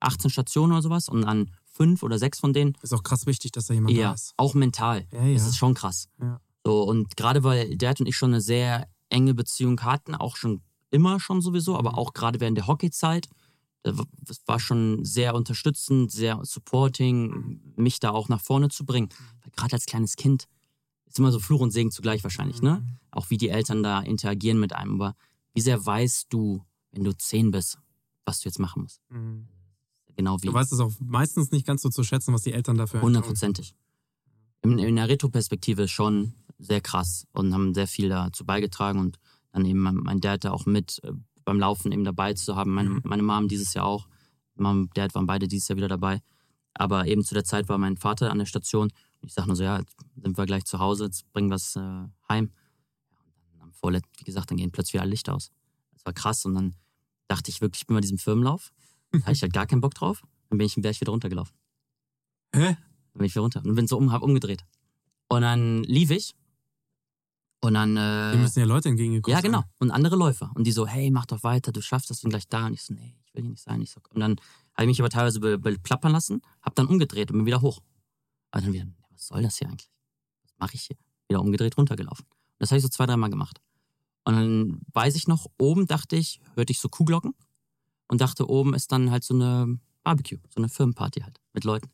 18 0.00 0.30
Stationen 0.30 0.72
oder 0.72 0.82
sowas 0.82 1.08
und 1.08 1.24
an 1.24 1.50
fünf 1.72 2.02
oder 2.02 2.18
sechs 2.18 2.38
von 2.40 2.52
denen, 2.52 2.76
Ist 2.82 2.92
auch 2.92 3.02
krass 3.02 3.26
wichtig, 3.26 3.52
dass 3.52 3.66
da 3.66 3.74
jemand 3.74 3.96
da 3.96 4.00
ja, 4.00 4.12
ist. 4.12 4.34
auch 4.36 4.54
mental. 4.54 5.06
Ja, 5.12 5.24
ja. 5.24 5.34
Das 5.34 5.46
ist 5.46 5.56
schon 5.56 5.74
krass. 5.74 6.08
Ja. 6.20 6.40
So, 6.64 6.82
und 6.82 7.16
gerade 7.16 7.42
weil 7.44 7.76
Dad 7.76 8.00
und 8.00 8.06
ich 8.06 8.16
schon 8.16 8.30
eine 8.30 8.40
sehr 8.40 8.88
enge 9.08 9.34
Beziehung 9.34 9.80
hatten, 9.82 10.14
auch 10.14 10.36
schon 10.36 10.62
immer 10.90 11.20
schon 11.20 11.40
sowieso, 11.40 11.76
aber 11.76 11.92
Mhm. 11.92 11.98
auch 11.98 12.12
gerade 12.12 12.40
während 12.40 12.58
der 12.58 12.66
Hockeyzeit, 12.66 13.28
das 13.82 13.96
war- 13.98 14.06
das 14.22 14.40
war 14.46 14.60
schon 14.60 15.04
sehr 15.04 15.34
unterstützend, 15.34 16.10
sehr 16.12 16.40
supporting, 16.44 17.60
mich 17.76 18.00
da 18.00 18.10
auch 18.10 18.28
nach 18.28 18.40
vorne 18.40 18.68
zu 18.68 18.84
bringen. 18.84 19.08
Weil 19.42 19.50
gerade 19.56 19.72
als 19.74 19.86
kleines 19.86 20.16
Kind 20.16 20.46
ist 21.06 21.18
immer 21.18 21.32
so 21.32 21.40
Fluch 21.40 21.60
und 21.60 21.70
Segen 21.72 21.90
zugleich 21.90 22.22
wahrscheinlich, 22.22 22.62
ne? 22.62 22.80
Mhm. 22.80 22.96
Auch 23.10 23.30
wie 23.30 23.36
die 23.38 23.48
Eltern 23.48 23.82
da 23.82 24.00
interagieren 24.00 24.60
mit 24.60 24.72
einem. 24.74 24.94
Aber 25.00 25.16
wie 25.54 25.60
sehr 25.60 25.84
weißt 25.84 26.26
du, 26.30 26.64
wenn 26.92 27.04
du 27.04 27.16
zehn 27.16 27.50
bist, 27.50 27.78
was 28.24 28.40
du 28.40 28.48
jetzt 28.48 28.58
machen 28.58 28.82
musst? 28.82 29.00
Mhm. 29.08 29.48
Genau 30.16 30.36
wie. 30.42 30.46
Du 30.46 30.52
weißt 30.52 30.72
es 30.72 30.80
auch 30.80 30.92
meistens 31.00 31.50
nicht 31.50 31.66
ganz 31.66 31.82
so 31.82 31.88
zu 31.88 32.04
schätzen, 32.04 32.32
was 32.34 32.42
die 32.42 32.52
Eltern 32.52 32.76
dafür 32.76 33.00
tun. 33.00 33.06
Hundertprozentig. 33.08 33.74
In, 34.62 34.78
in 34.78 34.96
der 34.96 35.08
Retroperspektive 35.08 35.88
schon 35.88 36.34
sehr 36.58 36.80
krass 36.82 37.26
und 37.32 37.54
haben 37.54 37.72
sehr 37.74 37.86
viel 37.86 38.10
dazu 38.10 38.44
beigetragen 38.44 38.98
und 39.00 39.18
dann 39.52 39.64
eben 39.64 39.80
mein, 39.80 39.94
mein 39.96 40.20
Dad 40.20 40.44
da 40.44 40.50
auch 40.52 40.66
mit 40.66 41.00
äh, 41.02 41.12
beim 41.44 41.58
Laufen 41.58 41.92
eben 41.92 42.04
dabei 42.04 42.34
zu 42.34 42.56
haben. 42.56 42.72
Meine, 42.72 42.90
Mhm. 42.90 43.00
meine 43.04 43.22
Mom 43.22 43.48
dieses 43.48 43.74
Jahr 43.74 43.86
auch. 43.86 44.08
Mom 44.56 44.82
und 44.82 44.96
Dad 44.96 45.14
waren 45.14 45.26
beide 45.26 45.48
dieses 45.48 45.68
Jahr 45.68 45.76
wieder 45.76 45.88
dabei. 45.88 46.20
Aber 46.74 47.06
eben 47.06 47.24
zu 47.24 47.34
der 47.34 47.44
Zeit 47.44 47.68
war 47.68 47.78
mein 47.78 47.96
Vater 47.96 48.30
an 48.30 48.38
der 48.38 48.46
Station. 48.46 48.88
Und 49.22 49.28
ich 49.28 49.34
sag 49.34 49.46
nur 49.46 49.56
so, 49.56 49.62
ja, 49.64 49.78
jetzt 49.78 49.96
sind 50.22 50.36
wir 50.38 50.46
gleich 50.46 50.64
zu 50.64 50.78
Hause, 50.78 51.04
jetzt 51.04 51.30
bringen 51.32 51.48
wir 51.50 51.56
es 51.56 51.76
äh, 51.76 51.80
heim. 52.28 52.50
Und 53.10 53.52
dann 53.52 53.60
am 53.62 53.72
Vorlet, 53.72 54.04
wie 54.18 54.24
gesagt, 54.24 54.50
dann 54.50 54.56
gehen 54.58 54.70
plötzlich 54.70 55.00
alle 55.00 55.10
Lichter 55.10 55.34
aus. 55.34 55.50
Das 55.92 56.04
war 56.06 56.12
krass. 56.12 56.44
Und 56.44 56.54
dann 56.54 56.74
dachte 57.28 57.50
ich 57.50 57.60
wirklich, 57.60 57.82
ich 57.82 57.86
bin 57.86 57.96
bei 57.96 58.00
diesem 58.00 58.18
Firmenlauf. 58.18 58.72
Da 59.12 59.20
hatte 59.22 59.32
ich 59.32 59.42
halt 59.42 59.52
gar 59.52 59.66
keinen 59.66 59.80
Bock 59.80 59.94
drauf. 59.94 60.22
Dann 60.48 60.58
bin 60.58 60.66
ich 60.66 60.74
den 60.74 60.82
Berg 60.82 61.00
wieder 61.00 61.10
runtergelaufen. 61.12 61.54
Hä? 62.54 62.76
Dann 63.12 63.18
bin 63.18 63.24
ich 63.26 63.32
wieder 63.34 63.42
runter 63.42 63.62
und 63.64 63.74
bin 63.74 63.86
so 63.86 63.96
um, 63.96 64.12
hab 64.12 64.22
umgedreht. 64.22 64.64
Und 65.28 65.42
dann 65.42 65.82
lief 65.84 66.10
ich. 66.10 66.34
Und 67.60 67.74
dann. 67.74 67.96
Äh, 67.96 68.36
müssen 68.36 68.60
ja 68.60 68.64
Leute 68.64 68.88
entgegengekommen 68.88 69.36
ja, 69.36 69.42
genau. 69.42 69.64
Und 69.78 69.90
andere 69.90 70.16
Läufer. 70.16 70.50
Und 70.54 70.66
die 70.66 70.72
so, 70.72 70.86
hey, 70.86 71.10
mach 71.10 71.26
doch 71.26 71.42
weiter, 71.42 71.72
du 71.72 71.82
schaffst 71.82 72.08
das, 72.10 72.22
bin 72.22 72.30
gleich 72.30 72.48
da. 72.48 72.66
Und 72.66 72.74
ich 72.74 72.82
so, 72.82 72.94
nee, 72.94 73.16
ich 73.26 73.34
will 73.34 73.42
hier 73.42 73.50
nicht 73.50 73.62
sein. 73.62 73.80
Ich 73.82 73.90
so, 73.90 74.00
und 74.14 74.20
dann 74.20 74.36
habe 74.74 74.84
ich 74.84 74.88
mich 74.88 75.00
aber 75.00 75.10
teilweise 75.10 75.40
be- 75.40 75.58
beplappern 75.58 76.12
lassen, 76.12 76.40
hab 76.62 76.74
dann 76.74 76.86
umgedreht 76.86 77.30
und 77.30 77.38
bin 77.38 77.46
wieder 77.46 77.60
hoch. 77.60 77.80
Aber 78.50 78.62
dann 78.62 78.72
wieder, 78.72 78.86
was 79.10 79.26
soll 79.26 79.42
das 79.42 79.58
hier 79.58 79.68
eigentlich? 79.68 79.90
Was 80.44 80.54
mache 80.58 80.74
ich 80.74 80.82
hier? 80.82 80.96
Wieder 81.28 81.40
umgedreht, 81.40 81.76
runtergelaufen. 81.76 82.24
Und 82.24 82.56
das 82.58 82.70
habe 82.70 82.78
ich 82.78 82.82
so 82.82 82.88
zwei, 82.88 83.06
dreimal 83.06 83.30
gemacht. 83.30 83.60
Und 84.24 84.36
dann 84.36 84.80
weiß 84.92 85.14
ich 85.16 85.28
noch, 85.28 85.46
oben 85.58 85.86
dachte 85.86 86.16
ich, 86.16 86.40
hörte 86.54 86.72
ich 86.72 86.80
so 86.80 86.88
Kuhglocken 86.88 87.34
und 88.08 88.20
dachte, 88.20 88.48
oben 88.48 88.74
ist 88.74 88.90
dann 88.92 89.10
halt 89.10 89.24
so 89.24 89.34
eine 89.34 89.78
Barbecue, 90.02 90.38
so 90.48 90.56
eine 90.56 90.68
Firmenparty 90.68 91.20
halt 91.20 91.40
mit 91.52 91.64
Leuten. 91.64 91.90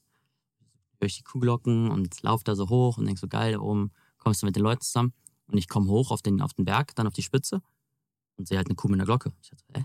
Höre 1.00 1.06
ich 1.06 1.16
die 1.16 1.22
Kuhglocken 1.24 1.90
und 1.90 2.22
laufe 2.22 2.44
da 2.44 2.54
so 2.54 2.68
hoch 2.68 2.98
und 2.98 3.06
denk 3.06 3.18
so, 3.18 3.28
geil, 3.28 3.52
da 3.52 3.58
oben 3.60 3.90
kommst 4.18 4.42
du 4.42 4.46
mit 4.46 4.56
den 4.56 4.62
Leuten 4.62 4.80
zusammen. 4.80 5.12
Und 5.46 5.58
ich 5.58 5.68
komme 5.68 5.88
hoch 5.88 6.10
auf 6.10 6.22
den, 6.22 6.40
auf 6.40 6.54
den 6.54 6.64
Berg, 6.64 6.94
dann 6.94 7.06
auf 7.06 7.14
die 7.14 7.22
Spitze 7.22 7.62
und 8.36 8.48
sehe 8.48 8.58
halt 8.58 8.68
eine 8.68 8.74
Kuh 8.74 8.88
mit 8.88 8.96
einer 8.96 9.06
Glocke. 9.06 9.32
Ich 9.42 9.50
dachte, 9.50 9.64
hä, 9.74 9.84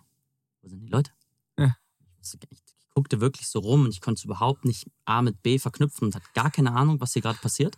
wo 0.62 0.68
sind 0.68 0.82
die 0.82 0.88
Leute? 0.88 1.12
Ja. 1.58 1.76
Ich, 2.22 2.34
ich 2.50 2.60
guckte 2.94 3.22
wirklich 3.22 3.48
so 3.48 3.60
rum 3.60 3.86
und 3.86 3.92
ich 3.92 4.02
konnte 4.02 4.20
es 4.20 4.26
überhaupt 4.26 4.66
nicht 4.66 4.90
A 5.06 5.22
mit 5.22 5.42
B 5.42 5.60
verknüpfen 5.60 6.08
und 6.08 6.16
hatte 6.16 6.28
gar 6.34 6.52
keine 6.52 6.74
Ahnung, 6.74 7.00
was 7.00 7.14
hier 7.14 7.22
gerade 7.22 7.40
passiert. 7.40 7.78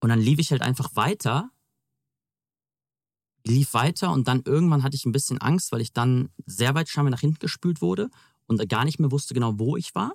Und 0.00 0.08
dann 0.08 0.20
lief 0.20 0.38
ich 0.38 0.50
halt 0.50 0.62
einfach 0.62 0.96
weiter, 0.96 1.50
lief 3.46 3.74
weiter 3.74 4.12
und 4.12 4.28
dann 4.28 4.42
irgendwann 4.44 4.82
hatte 4.82 4.96
ich 4.96 5.06
ein 5.06 5.12
bisschen 5.12 5.38
Angst, 5.38 5.72
weil 5.72 5.80
ich 5.80 5.92
dann 5.92 6.30
sehr 6.46 6.74
weit 6.74 6.88
scheinbar 6.88 7.10
nach 7.10 7.20
hinten 7.20 7.38
gespült 7.38 7.80
wurde 7.80 8.10
und 8.46 8.66
gar 8.68 8.84
nicht 8.84 8.98
mehr 8.98 9.10
wusste 9.10 9.34
genau, 9.34 9.58
wo 9.58 9.76
ich 9.76 9.94
war. 9.94 10.14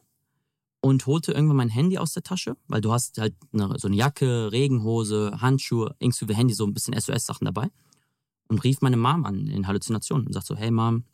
Und 0.86 1.08
holte 1.08 1.32
irgendwann 1.32 1.58
mein 1.58 1.70
Handy 1.70 1.98
aus 1.98 2.14
der 2.14 2.22
Tasche, 2.22 2.58
weil 2.68 2.80
du 2.80 2.92
hast 2.92 3.18
halt 3.18 3.34
eine, 3.52 3.80
so 3.80 3.88
eine 3.88 3.96
Jacke, 3.96 4.52
Regenhose, 4.52 5.42
Handschuhe, 5.42 5.96
inklusive 5.98 6.36
Handy, 6.36 6.54
so 6.54 6.64
ein 6.64 6.76
bisschen 6.76 6.94
SOS-Sachen 6.94 7.46
dabei. 7.46 7.72
Und 8.50 8.64
rief 8.64 8.82
meine 8.82 8.96
Mom 8.96 9.26
an 9.26 9.48
in 9.48 9.66
Halluzinationen 9.66 10.28
und 10.28 10.34
sagt 10.34 10.46
so, 10.46 10.56
hey 10.56 10.70
Mom, 10.70 11.06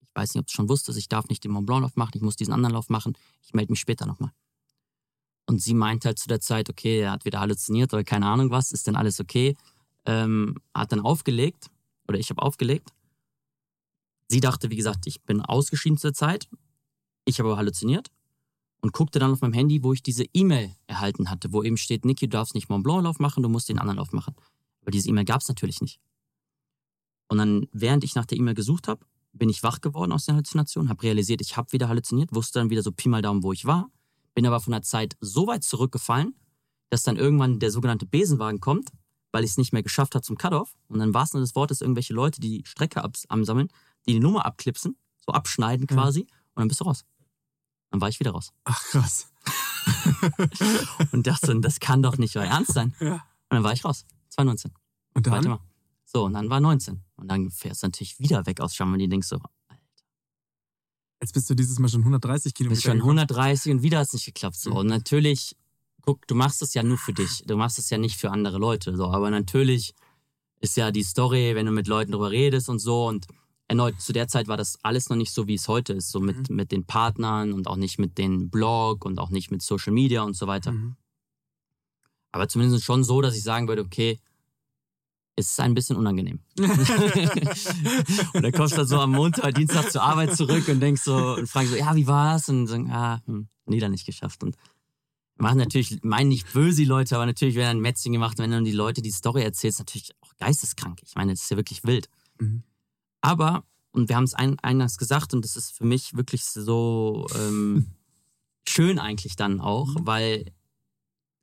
ich 0.00 0.08
weiß 0.14 0.32
nicht, 0.32 0.40
ob 0.40 0.46
du 0.46 0.54
schon 0.54 0.70
wusstest, 0.70 0.98
ich 0.98 1.10
darf 1.10 1.28
nicht 1.28 1.44
den 1.44 1.50
Mont 1.50 1.66
Blanc-Lauf 1.66 1.96
machen, 1.96 2.12
ich 2.14 2.22
muss 2.22 2.36
diesen 2.36 2.54
anderen 2.54 2.72
Lauf 2.72 2.88
machen, 2.88 3.18
ich 3.42 3.52
melde 3.52 3.70
mich 3.70 3.80
später 3.80 4.06
nochmal. 4.06 4.32
Und 5.44 5.60
sie 5.60 5.74
meinte 5.74 6.08
halt 6.08 6.18
zu 6.18 6.28
der 6.28 6.40
Zeit, 6.40 6.70
okay, 6.70 7.00
er 7.00 7.10
hat 7.10 7.26
wieder 7.26 7.40
halluziniert 7.40 7.92
oder 7.92 8.02
keine 8.02 8.28
Ahnung 8.28 8.50
was, 8.50 8.72
ist 8.72 8.86
denn 8.86 8.96
alles 8.96 9.20
okay? 9.20 9.58
Ähm, 10.06 10.54
hat 10.74 10.90
dann 10.90 11.00
aufgelegt, 11.00 11.66
oder 12.08 12.18
ich 12.18 12.30
habe 12.30 12.40
aufgelegt. 12.40 12.94
Sie 14.28 14.40
dachte, 14.40 14.70
wie 14.70 14.76
gesagt, 14.76 15.06
ich 15.06 15.22
bin 15.24 15.42
ausgeschieden 15.42 15.98
zu 15.98 16.06
der 16.06 16.14
Zeit. 16.14 16.48
Ich 17.26 17.40
habe 17.40 17.58
halluziniert 17.58 18.10
und 18.80 18.92
guckte 18.92 19.18
dann 19.18 19.32
auf 19.32 19.40
meinem 19.40 19.52
Handy, 19.52 19.82
wo 19.82 19.92
ich 19.92 20.02
diese 20.02 20.24
E-Mail 20.32 20.74
erhalten 20.86 21.30
hatte, 21.30 21.52
wo 21.52 21.62
eben 21.62 21.76
steht, 21.76 22.04
Niki, 22.04 22.26
du 22.26 22.36
darfst 22.36 22.54
nicht 22.54 22.68
Mont 22.68 22.82
Blanc-Lauf 22.84 23.18
machen, 23.18 23.42
du 23.42 23.48
musst 23.48 23.68
den 23.68 23.78
anderen 23.78 23.98
Lauf 23.98 24.12
machen. 24.12 24.34
Aber 24.82 24.90
diese 24.90 25.08
E-Mail 25.08 25.24
gab 25.24 25.40
es 25.42 25.48
natürlich 25.48 25.80
nicht. 25.80 26.00
Und 27.28 27.38
dann, 27.38 27.66
während 27.72 28.02
ich 28.04 28.14
nach 28.14 28.26
der 28.26 28.38
E-Mail 28.38 28.54
gesucht 28.54 28.88
habe, 28.88 29.04
bin 29.32 29.48
ich 29.48 29.62
wach 29.62 29.80
geworden 29.80 30.12
aus 30.12 30.24
der 30.24 30.34
Halluzination, 30.34 30.88
habe 30.88 31.02
realisiert, 31.04 31.40
ich 31.40 31.56
habe 31.56 31.70
wieder 31.72 31.88
halluziniert, 31.88 32.34
wusste 32.34 32.58
dann 32.58 32.70
wieder 32.70 32.82
so 32.82 32.90
Pi 32.90 33.08
mal 33.08 33.22
Daumen, 33.22 33.42
wo 33.44 33.52
ich 33.52 33.64
war, 33.64 33.90
bin 34.34 34.46
aber 34.46 34.58
von 34.60 34.72
der 34.72 34.82
Zeit 34.82 35.16
so 35.20 35.46
weit 35.46 35.62
zurückgefallen, 35.62 36.34
dass 36.88 37.04
dann 37.04 37.16
irgendwann 37.16 37.60
der 37.60 37.70
sogenannte 37.70 38.06
Besenwagen 38.06 38.58
kommt, 38.60 38.90
weil 39.30 39.44
ich 39.44 39.50
es 39.50 39.58
nicht 39.58 39.72
mehr 39.72 39.84
geschafft 39.84 40.16
habe 40.16 40.24
zum 40.24 40.36
Cut-Off. 40.36 40.74
Und 40.88 40.98
dann 40.98 41.14
war 41.14 41.22
es 41.22 41.32
nur 41.32 41.40
des 41.40 41.54
Wortes 41.54 41.80
irgendwelche 41.80 42.14
Leute, 42.14 42.40
die 42.40 42.58
die 42.62 42.66
Strecke 42.66 43.04
abs- 43.04 43.26
ansammeln, 43.28 43.68
die 44.08 44.14
die 44.14 44.20
Nummer 44.20 44.44
abklipsen, 44.44 44.96
so 45.24 45.32
abschneiden 45.32 45.86
Ja. 45.88 45.94
quasi, 45.94 46.22
und 46.22 46.28
dann 46.56 46.68
bist 46.68 46.80
du 46.80 46.84
raus. 46.84 47.04
Dann 47.90 48.00
war 48.00 48.08
ich 48.08 48.20
wieder 48.20 48.30
raus. 48.32 48.52
Ach, 48.64 48.80
krass. 48.84 49.28
Und 51.12 51.26
dachte, 51.26 51.58
das 51.60 51.80
kann 51.80 52.02
doch 52.02 52.18
nicht 52.18 52.36
euer 52.36 52.44
Ernst 52.44 52.72
sein. 52.74 52.94
Ja. 53.00 53.14
Und 53.14 53.20
dann 53.56 53.64
war 53.64 53.72
ich 53.72 53.84
raus. 53.84 54.04
2019. 54.30 54.72
Und 55.14 55.26
Warte 55.26 55.42
dann? 55.48 55.50
mal. 55.58 55.60
So, 56.04 56.24
und 56.24 56.32
dann 56.34 56.50
war 56.50 56.60
19. 56.60 57.02
Und 57.16 57.28
dann 57.28 57.50
fährst 57.50 57.82
du 57.82 57.86
natürlich 57.86 58.18
wieder 58.18 58.44
weg 58.46 58.60
aus 58.60 58.74
Schamm 58.74 58.92
und 58.92 58.98
die 58.98 59.08
denkst 59.08 59.28
so, 59.28 59.38
Jetzt 61.20 61.34
bist 61.34 61.50
du 61.50 61.54
dieses 61.54 61.78
Mal 61.78 61.88
schon 61.88 62.00
130 62.00 62.54
Kilometer. 62.54 62.74
bist 62.76 62.82
schon 62.84 62.94
gekommen. 62.96 63.18
130 63.18 63.72
und 63.72 63.82
wieder 63.82 63.98
hat 63.98 64.06
es 64.06 64.14
nicht 64.14 64.24
geklappt. 64.24 64.56
So. 64.56 64.72
Und 64.72 64.86
natürlich, 64.86 65.54
guck, 66.00 66.26
du 66.26 66.34
machst 66.34 66.62
es 66.62 66.72
ja 66.74 66.82
nur 66.82 66.96
für 66.96 67.12
dich. 67.12 67.42
Du 67.46 67.56
machst 67.56 67.78
es 67.78 67.90
ja 67.90 67.98
nicht 67.98 68.16
für 68.16 68.30
andere 68.30 68.58
Leute. 68.58 68.96
So. 68.96 69.10
Aber 69.12 69.30
natürlich 69.30 69.94
ist 70.60 70.76
ja 70.76 70.90
die 70.90 71.02
Story, 71.02 71.54
wenn 71.54 71.66
du 71.66 71.72
mit 71.72 71.86
Leuten 71.88 72.12
drüber 72.12 72.30
redest 72.30 72.68
und 72.68 72.78
so. 72.78 73.06
Und 73.06 73.26
erneut, 73.70 74.00
zu 74.00 74.12
der 74.12 74.26
Zeit 74.26 74.48
war 74.48 74.56
das 74.56 74.78
alles 74.82 75.08
noch 75.08 75.16
nicht 75.16 75.32
so, 75.32 75.46
wie 75.46 75.54
es 75.54 75.68
heute 75.68 75.92
ist. 75.92 76.10
So 76.10 76.20
mit, 76.20 76.50
mit 76.50 76.72
den 76.72 76.84
Partnern 76.84 77.52
und 77.52 77.68
auch 77.68 77.76
nicht 77.76 77.98
mit 77.98 78.18
den 78.18 78.50
Blog 78.50 79.04
und 79.04 79.18
auch 79.18 79.30
nicht 79.30 79.50
mit 79.50 79.62
Social 79.62 79.92
Media 79.92 80.22
und 80.22 80.36
so 80.36 80.46
weiter. 80.46 80.72
Mhm. 80.72 80.96
Aber 82.32 82.48
zumindest 82.48 82.84
schon 82.84 83.04
so, 83.04 83.20
dass 83.20 83.36
ich 83.36 83.42
sagen 83.42 83.68
würde, 83.68 83.82
okay, 83.82 84.18
es 85.36 85.50
ist 85.50 85.60
ein 85.60 85.74
bisschen 85.74 85.96
unangenehm. 85.96 86.40
und 86.58 88.42
dann 88.42 88.52
kommst 88.52 88.72
du 88.72 88.78
dann 88.78 88.86
so 88.86 88.98
am 89.00 89.12
Montag, 89.12 89.54
Dienstag 89.54 89.90
zur 89.90 90.02
Arbeit 90.02 90.36
zurück 90.36 90.68
und 90.68 90.80
denkst 90.80 91.02
so, 91.02 91.36
und 91.36 91.46
fragst 91.46 91.70
so, 91.70 91.76
ja, 91.76 91.94
wie 91.94 92.06
war's? 92.06 92.48
Und 92.48 92.66
sagen, 92.66 92.90
ah, 92.90 93.22
hm, 93.24 93.48
nee, 93.66 93.78
dann 93.78 93.92
nicht 93.92 94.04
geschafft. 94.04 94.42
Und 94.42 94.56
machen 95.38 95.58
natürlich, 95.58 96.02
meinen 96.02 96.28
nicht 96.28 96.52
böse 96.52 96.78
die 96.78 96.84
Leute, 96.84 97.14
aber 97.14 97.24
natürlich 97.24 97.54
werden 97.54 97.76
dann 97.76 97.80
Mätzchen 97.80 98.12
gemacht, 98.12 98.38
wenn 98.38 98.50
dann 98.50 98.64
die 98.64 98.72
Leute 98.72 99.00
die 99.00 99.12
Story 99.12 99.42
erzählst, 99.42 99.78
natürlich 99.78 100.10
auch 100.20 100.32
geisteskrank. 100.38 101.00
Ich 101.04 101.14
meine, 101.14 101.32
das 101.32 101.42
ist 101.42 101.50
ja 101.50 101.56
wirklich 101.56 101.84
wild. 101.84 102.08
Mhm. 102.38 102.64
Aber, 103.20 103.64
und 103.92 104.08
wir 104.08 104.16
haben 104.16 104.24
es 104.24 104.34
ein, 104.34 104.58
eingangs 104.60 104.96
gesagt, 104.98 105.34
und 105.34 105.44
das 105.44 105.56
ist 105.56 105.72
für 105.72 105.84
mich 105.84 106.16
wirklich 106.16 106.44
so 106.44 107.26
ähm, 107.36 107.86
schön 108.68 108.98
eigentlich 108.98 109.36
dann 109.36 109.60
auch, 109.60 109.88
Mhm. 109.88 110.06
weil 110.06 110.52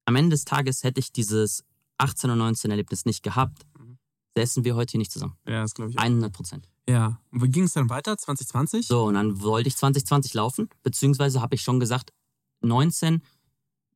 am 0.06 0.16
Ende 0.16 0.32
des 0.32 0.46
Tages 0.46 0.84
hätte 0.84 1.00
ich 1.00 1.12
dieses 1.12 1.64
18 1.98 2.30
und 2.30 2.38
19 2.38 2.72
Erlebnis 2.72 3.06
nicht 3.06 3.24
gehabt, 3.24 3.66
Mhm. 3.78 3.98
säßen 4.36 4.64
wir 4.64 4.76
heute 4.76 4.92
hier 4.92 5.00
nicht 5.00 5.12
zusammen. 5.12 5.36
Ja, 5.48 5.62
das 5.62 5.74
glaube 5.74 5.92
ich. 5.92 5.98
auch. 5.98 6.04
100 6.04 6.32
Prozent. 6.34 6.70
Ja. 6.88 7.20
Und 7.32 7.44
wie 7.44 7.50
ging 7.50 7.64
es 7.64 7.74
dann 7.74 7.90
weiter? 7.90 8.18
2020? 8.18 8.88
So, 8.88 9.06
und 9.06 9.16
dann 9.16 9.42
wollte 9.42 9.68
ich 9.68 9.76
2020 9.76 10.34
laufen, 10.34 10.70
beziehungsweise 10.84 11.42
habe 11.42 11.56
ich 11.56 11.62
schon 11.62 11.80
gesagt, 11.82 12.14
19, 12.62 13.22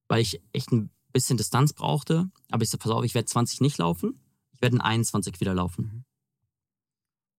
weil 0.09 0.21
ich 0.21 0.41
echt 0.51 0.71
ein 0.73 0.89
bisschen 1.13 1.37
Distanz 1.37 1.71
brauchte. 1.73 2.29
Aber 2.51 2.63
ich 2.63 2.69
so, 2.69 2.77
pass 2.77 2.91
auf, 2.91 3.03
ich 3.05 3.13
werde 3.15 3.27
20 3.27 3.61
nicht 3.61 3.77
laufen, 3.77 4.19
ich 4.51 4.61
werde 4.61 4.75
in 4.75 4.81
21 4.81 5.39
wieder 5.39 5.53
laufen. 5.53 5.83
Mhm. 5.85 6.00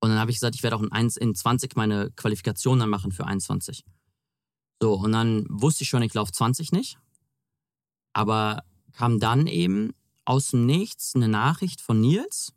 Und 0.03 0.09
dann 0.09 0.19
habe 0.19 0.33
ich 0.33 0.39
gesagt, 0.39 0.57
ich 0.57 0.65
werde 0.65 0.75
auch 0.75 0.83
in, 0.83 0.91
1, 0.91 1.17
in 1.17 1.33
20 1.33 1.77
meine 1.77 2.11
Qualifikation 2.17 2.81
dann 2.81 2.91
machen 2.91 3.13
für 3.13 3.25
21. 3.25 3.85
So, 4.83 4.95
und 4.95 5.13
dann 5.13 5.47
wusste 5.49 5.85
ich 5.85 5.91
schon, 5.91 6.03
ich 6.03 6.13
laufe 6.13 6.33
20 6.33 6.73
nicht. 6.73 6.99
Aber 8.13 8.65
kam 8.95 9.21
dann 9.21 9.47
eben 9.47 9.93
aus 10.25 10.51
dem 10.51 10.67
Nichts 10.67 11.15
eine 11.15 11.29
Nachricht 11.29 11.81
von 11.81 12.01
Nils, 12.01 12.53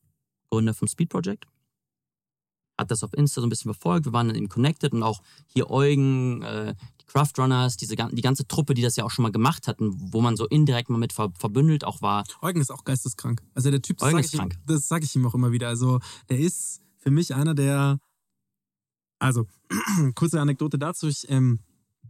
Gründer 0.49 0.73
vom 0.73 0.87
Speed 0.87 1.09
Project. 1.09 1.45
Hat 2.79 2.89
das 2.89 3.03
auf 3.03 3.13
Insta 3.13 3.41
so 3.41 3.45
ein 3.45 3.51
bisschen 3.51 3.71
verfolgt. 3.71 4.05
Wir 4.05 4.13
waren 4.13 4.27
dann 4.27 4.35
eben 4.35 4.49
connected 4.49 4.93
und 4.93 5.03
auch 5.03 5.21
hier 5.45 5.69
Eugen, 5.69 6.41
äh, 6.41 6.73
die 6.99 7.05
Craft 7.05 7.33
Runners, 7.37 7.77
diese, 7.77 7.95
die 7.95 8.21
ganze 8.23 8.47
Truppe, 8.47 8.73
die 8.73 8.81
das 8.81 8.95
ja 8.95 9.03
auch 9.03 9.11
schon 9.11 9.21
mal 9.21 9.31
gemacht 9.31 9.67
hatten, 9.67 9.93
wo 10.11 10.19
man 10.19 10.35
so 10.35 10.47
indirekt 10.47 10.89
mal 10.89 10.97
mit 10.97 11.13
ver 11.13 11.31
verbündelt 11.37 11.83
auch 11.83 12.01
war. 12.01 12.23
Eugen 12.41 12.59
ist 12.59 12.71
auch 12.71 12.85
geisteskrank. 12.85 13.43
Also 13.53 13.69
der 13.69 13.83
Typ, 13.83 13.99
das 13.99 14.09
sage 14.09 14.19
ist 14.19 14.33
ich, 14.33 14.87
sag 14.87 15.03
ich 15.03 15.15
ihm 15.15 15.27
auch 15.27 15.35
immer 15.35 15.51
wieder. 15.51 15.67
Also 15.67 15.99
der 16.27 16.39
ist 16.39 16.81
für 17.05 17.11
mich 17.11 17.35
einer 17.35 17.53
der, 17.53 17.99
also 19.19 19.47
kurze 20.15 20.41
Anekdote 20.41 20.79
dazu. 20.79 21.07
Ich 21.07 21.29
ähm, 21.29 21.59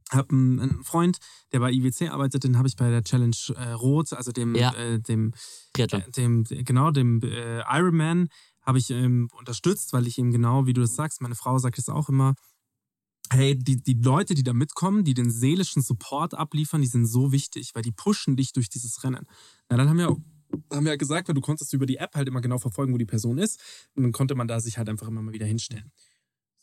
habe 0.10 0.30
einen, 0.30 0.60
einen 0.60 0.84
Freund, 0.84 1.18
der 1.52 1.60
bei 1.60 1.72
IWC 1.72 2.10
arbeitet, 2.10 2.46
den 2.46 2.58
habe 2.58 2.68
ich 2.70 2.78
bei 2.78 2.90
der 2.90 3.04
Challenge 3.04 3.36
äh, 3.58 3.72
Rot, 3.72 4.14
also 4.14 4.32
dem, 4.32 4.56
Ja. 4.56 4.74
äh, 4.74 5.00
dem, 5.00 5.34
äh, 5.98 6.12
dem, 6.12 6.46
genau, 6.46 6.92
dem 6.92 7.22
äh, 7.24 7.60
Ironman, 7.62 8.30
habe 8.62 8.78
ich 8.80 8.90
ähm, 8.90 9.28
unterstützt, 9.38 9.92
weil 9.94 10.08
ich 10.08 10.18
ihm 10.18 10.32
genau, 10.32 10.66
wie 10.66 10.74
du 10.74 10.82
das 10.82 10.96
sagst, 10.96 11.22
meine 11.22 11.36
Frau 11.36 11.60
sagt 11.60 11.78
es 11.78 11.90
auch 11.90 12.10
immer, 12.10 12.34
hey, 13.32 13.56
die, 13.58 13.78
die 13.84 13.94
Leute, 13.94 14.34
die 14.34 14.44
da 14.44 14.54
mitkommen, 14.54 15.04
die 15.04 15.14
den 15.14 15.30
seelischen 15.30 15.82
Support 15.82 16.34
abliefern, 16.36 16.82
die 16.82 16.88
sind 16.88 17.06
so 17.06 17.32
wichtig, 17.32 17.72
weil 17.76 17.84
die 17.84 17.92
pushen 17.92 18.36
dich 18.38 18.54
durch 18.54 18.70
dieses 18.70 19.04
Rennen. 19.04 19.28
Na, 19.70 19.78
dann 19.78 19.90
haben 19.90 19.98
wir 19.98 20.10
auch 20.10 20.20
haben 20.72 20.86
wir 20.86 20.92
ja 20.92 20.98
gesagt, 20.98 21.28
weil 21.28 21.36
du 21.36 21.42
konntest 21.42 21.74
über 21.74 21.86
die 21.86 21.98
App 21.98 22.16
halt 22.16 22.28
immer 22.28 22.42
genau 22.42 22.58
verfolgen, 22.58 22.94
wo 22.94 22.98
die 22.98 23.06
Person 23.06 23.38
ist. 23.38 23.60
Und 23.96 24.04
dann 24.04 24.12
konnte 24.12 24.36
man 24.36 24.48
da 24.48 24.60
sich 24.60 24.78
halt 24.78 24.90
einfach 24.90 25.08
immer 25.08 25.22
mal 25.22 25.34
wieder 25.34 25.46
hinstellen. 25.46 25.92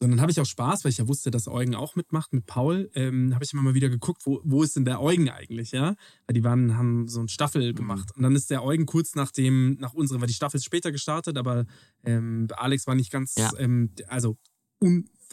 So, 0.01 0.07
und 0.07 0.11
dann 0.11 0.20
habe 0.20 0.32
ich 0.32 0.40
auch 0.40 0.47
Spaß, 0.47 0.84
weil 0.84 0.90
ich 0.90 0.99
ja 0.99 1.07
wusste, 1.07 1.30
dass 1.30 1.47
Eugen 1.47 1.74
auch 1.76 1.95
mitmacht 1.95 2.32
mit 2.32 2.47
Paul. 2.47 2.90
Ähm, 2.95 3.34
habe 3.34 3.45
ich 3.45 3.53
immer 3.53 3.62
mal 3.62 3.74
wieder 3.74 3.88
geguckt, 3.88 4.22
wo, 4.24 4.40
wo 4.43 4.62
ist 4.64 4.74
denn 4.74 4.84
der 4.84 5.01
Eugen 5.01 5.30
eigentlich, 5.30 5.70
ja? 5.70 5.95
Weil 6.26 6.34
die 6.34 6.43
waren, 6.43 6.76
haben 6.76 7.07
so 7.07 7.20
eine 7.20 7.28
Staffel 7.28 7.72
gemacht. 7.72 8.11
Und 8.16 8.24
dann 8.24 8.34
ist 8.34 8.51
der 8.51 8.64
Eugen 8.64 8.86
kurz 8.86 9.14
nach 9.14 9.30
dem, 9.30 9.76
nach 9.78 9.95
unserem, 9.95 10.20
weil 10.20 10.28
die 10.28 10.34
Staffel 10.34 10.57
ist 10.57 10.64
später 10.64 10.90
gestartet, 10.90 11.36
aber 11.38 11.66
ähm, 12.03 12.49
Alex 12.57 12.86
war 12.86 12.95
nicht 12.97 13.12
ganz, 13.12 13.36
Ja. 13.36 13.51
ähm, 13.59 13.90
also 14.09 14.36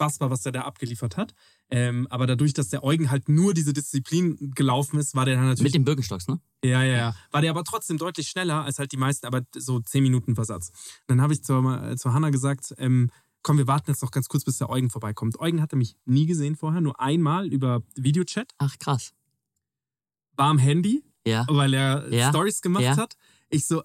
unfassbar, 0.00 0.30
was 0.30 0.42
der 0.42 0.52
da 0.52 0.62
abgeliefert 0.62 1.16
hat. 1.16 1.34
Ähm, 1.70 2.06
aber 2.10 2.26
dadurch, 2.26 2.52
dass 2.54 2.68
der 2.68 2.82
Eugen 2.82 3.10
halt 3.10 3.28
nur 3.28 3.54
diese 3.54 3.72
Disziplin 3.72 4.52
gelaufen 4.54 4.98
ist, 4.98 5.14
war 5.14 5.24
der 5.24 5.36
dann 5.36 5.44
natürlich 5.44 5.64
Mit 5.64 5.74
den 5.74 5.84
Birkenstocks, 5.84 6.26
ne? 6.28 6.40
ja, 6.64 6.82
ja, 6.82 6.96
ja. 6.96 7.14
War 7.30 7.42
der 7.42 7.50
aber 7.50 7.64
trotzdem 7.64 7.98
deutlich 7.98 8.28
schneller 8.28 8.64
als 8.64 8.78
halt 8.78 8.92
die 8.92 8.96
meisten, 8.96 9.26
aber 9.26 9.42
so 9.56 9.80
10 9.80 10.02
Minuten 10.02 10.34
Versatz. 10.34 10.72
Dann 11.06 11.20
habe 11.20 11.32
ich 11.34 11.44
zur, 11.44 11.82
äh, 11.90 11.96
zur 11.96 12.12
Hanna 12.14 12.30
gesagt, 12.30 12.74
ähm, 12.78 13.10
komm, 13.42 13.58
wir 13.58 13.66
warten 13.66 13.90
jetzt 13.90 14.02
noch 14.02 14.10
ganz 14.10 14.28
kurz, 14.28 14.44
bis 14.44 14.58
der 14.58 14.70
Eugen 14.70 14.90
vorbeikommt. 14.90 15.38
Eugen 15.38 15.60
hatte 15.60 15.76
mich 15.76 15.96
nie 16.06 16.26
gesehen 16.26 16.56
vorher, 16.56 16.80
nur 16.80 16.98
einmal 17.00 17.46
über 17.46 17.82
Videochat, 17.94 18.52
Ach, 18.58 18.78
krass. 18.78 19.12
war 20.36 20.48
am 20.48 20.58
Handy, 20.58 21.04
Ja. 21.26 21.46
weil 21.48 21.74
er 21.74 22.10
Ja, 22.12 22.30
Stories 22.30 22.62
gemacht 22.62 22.84
ja. 22.84 22.96
hat. 22.96 23.16
Ich 23.50 23.66
so, 23.66 23.82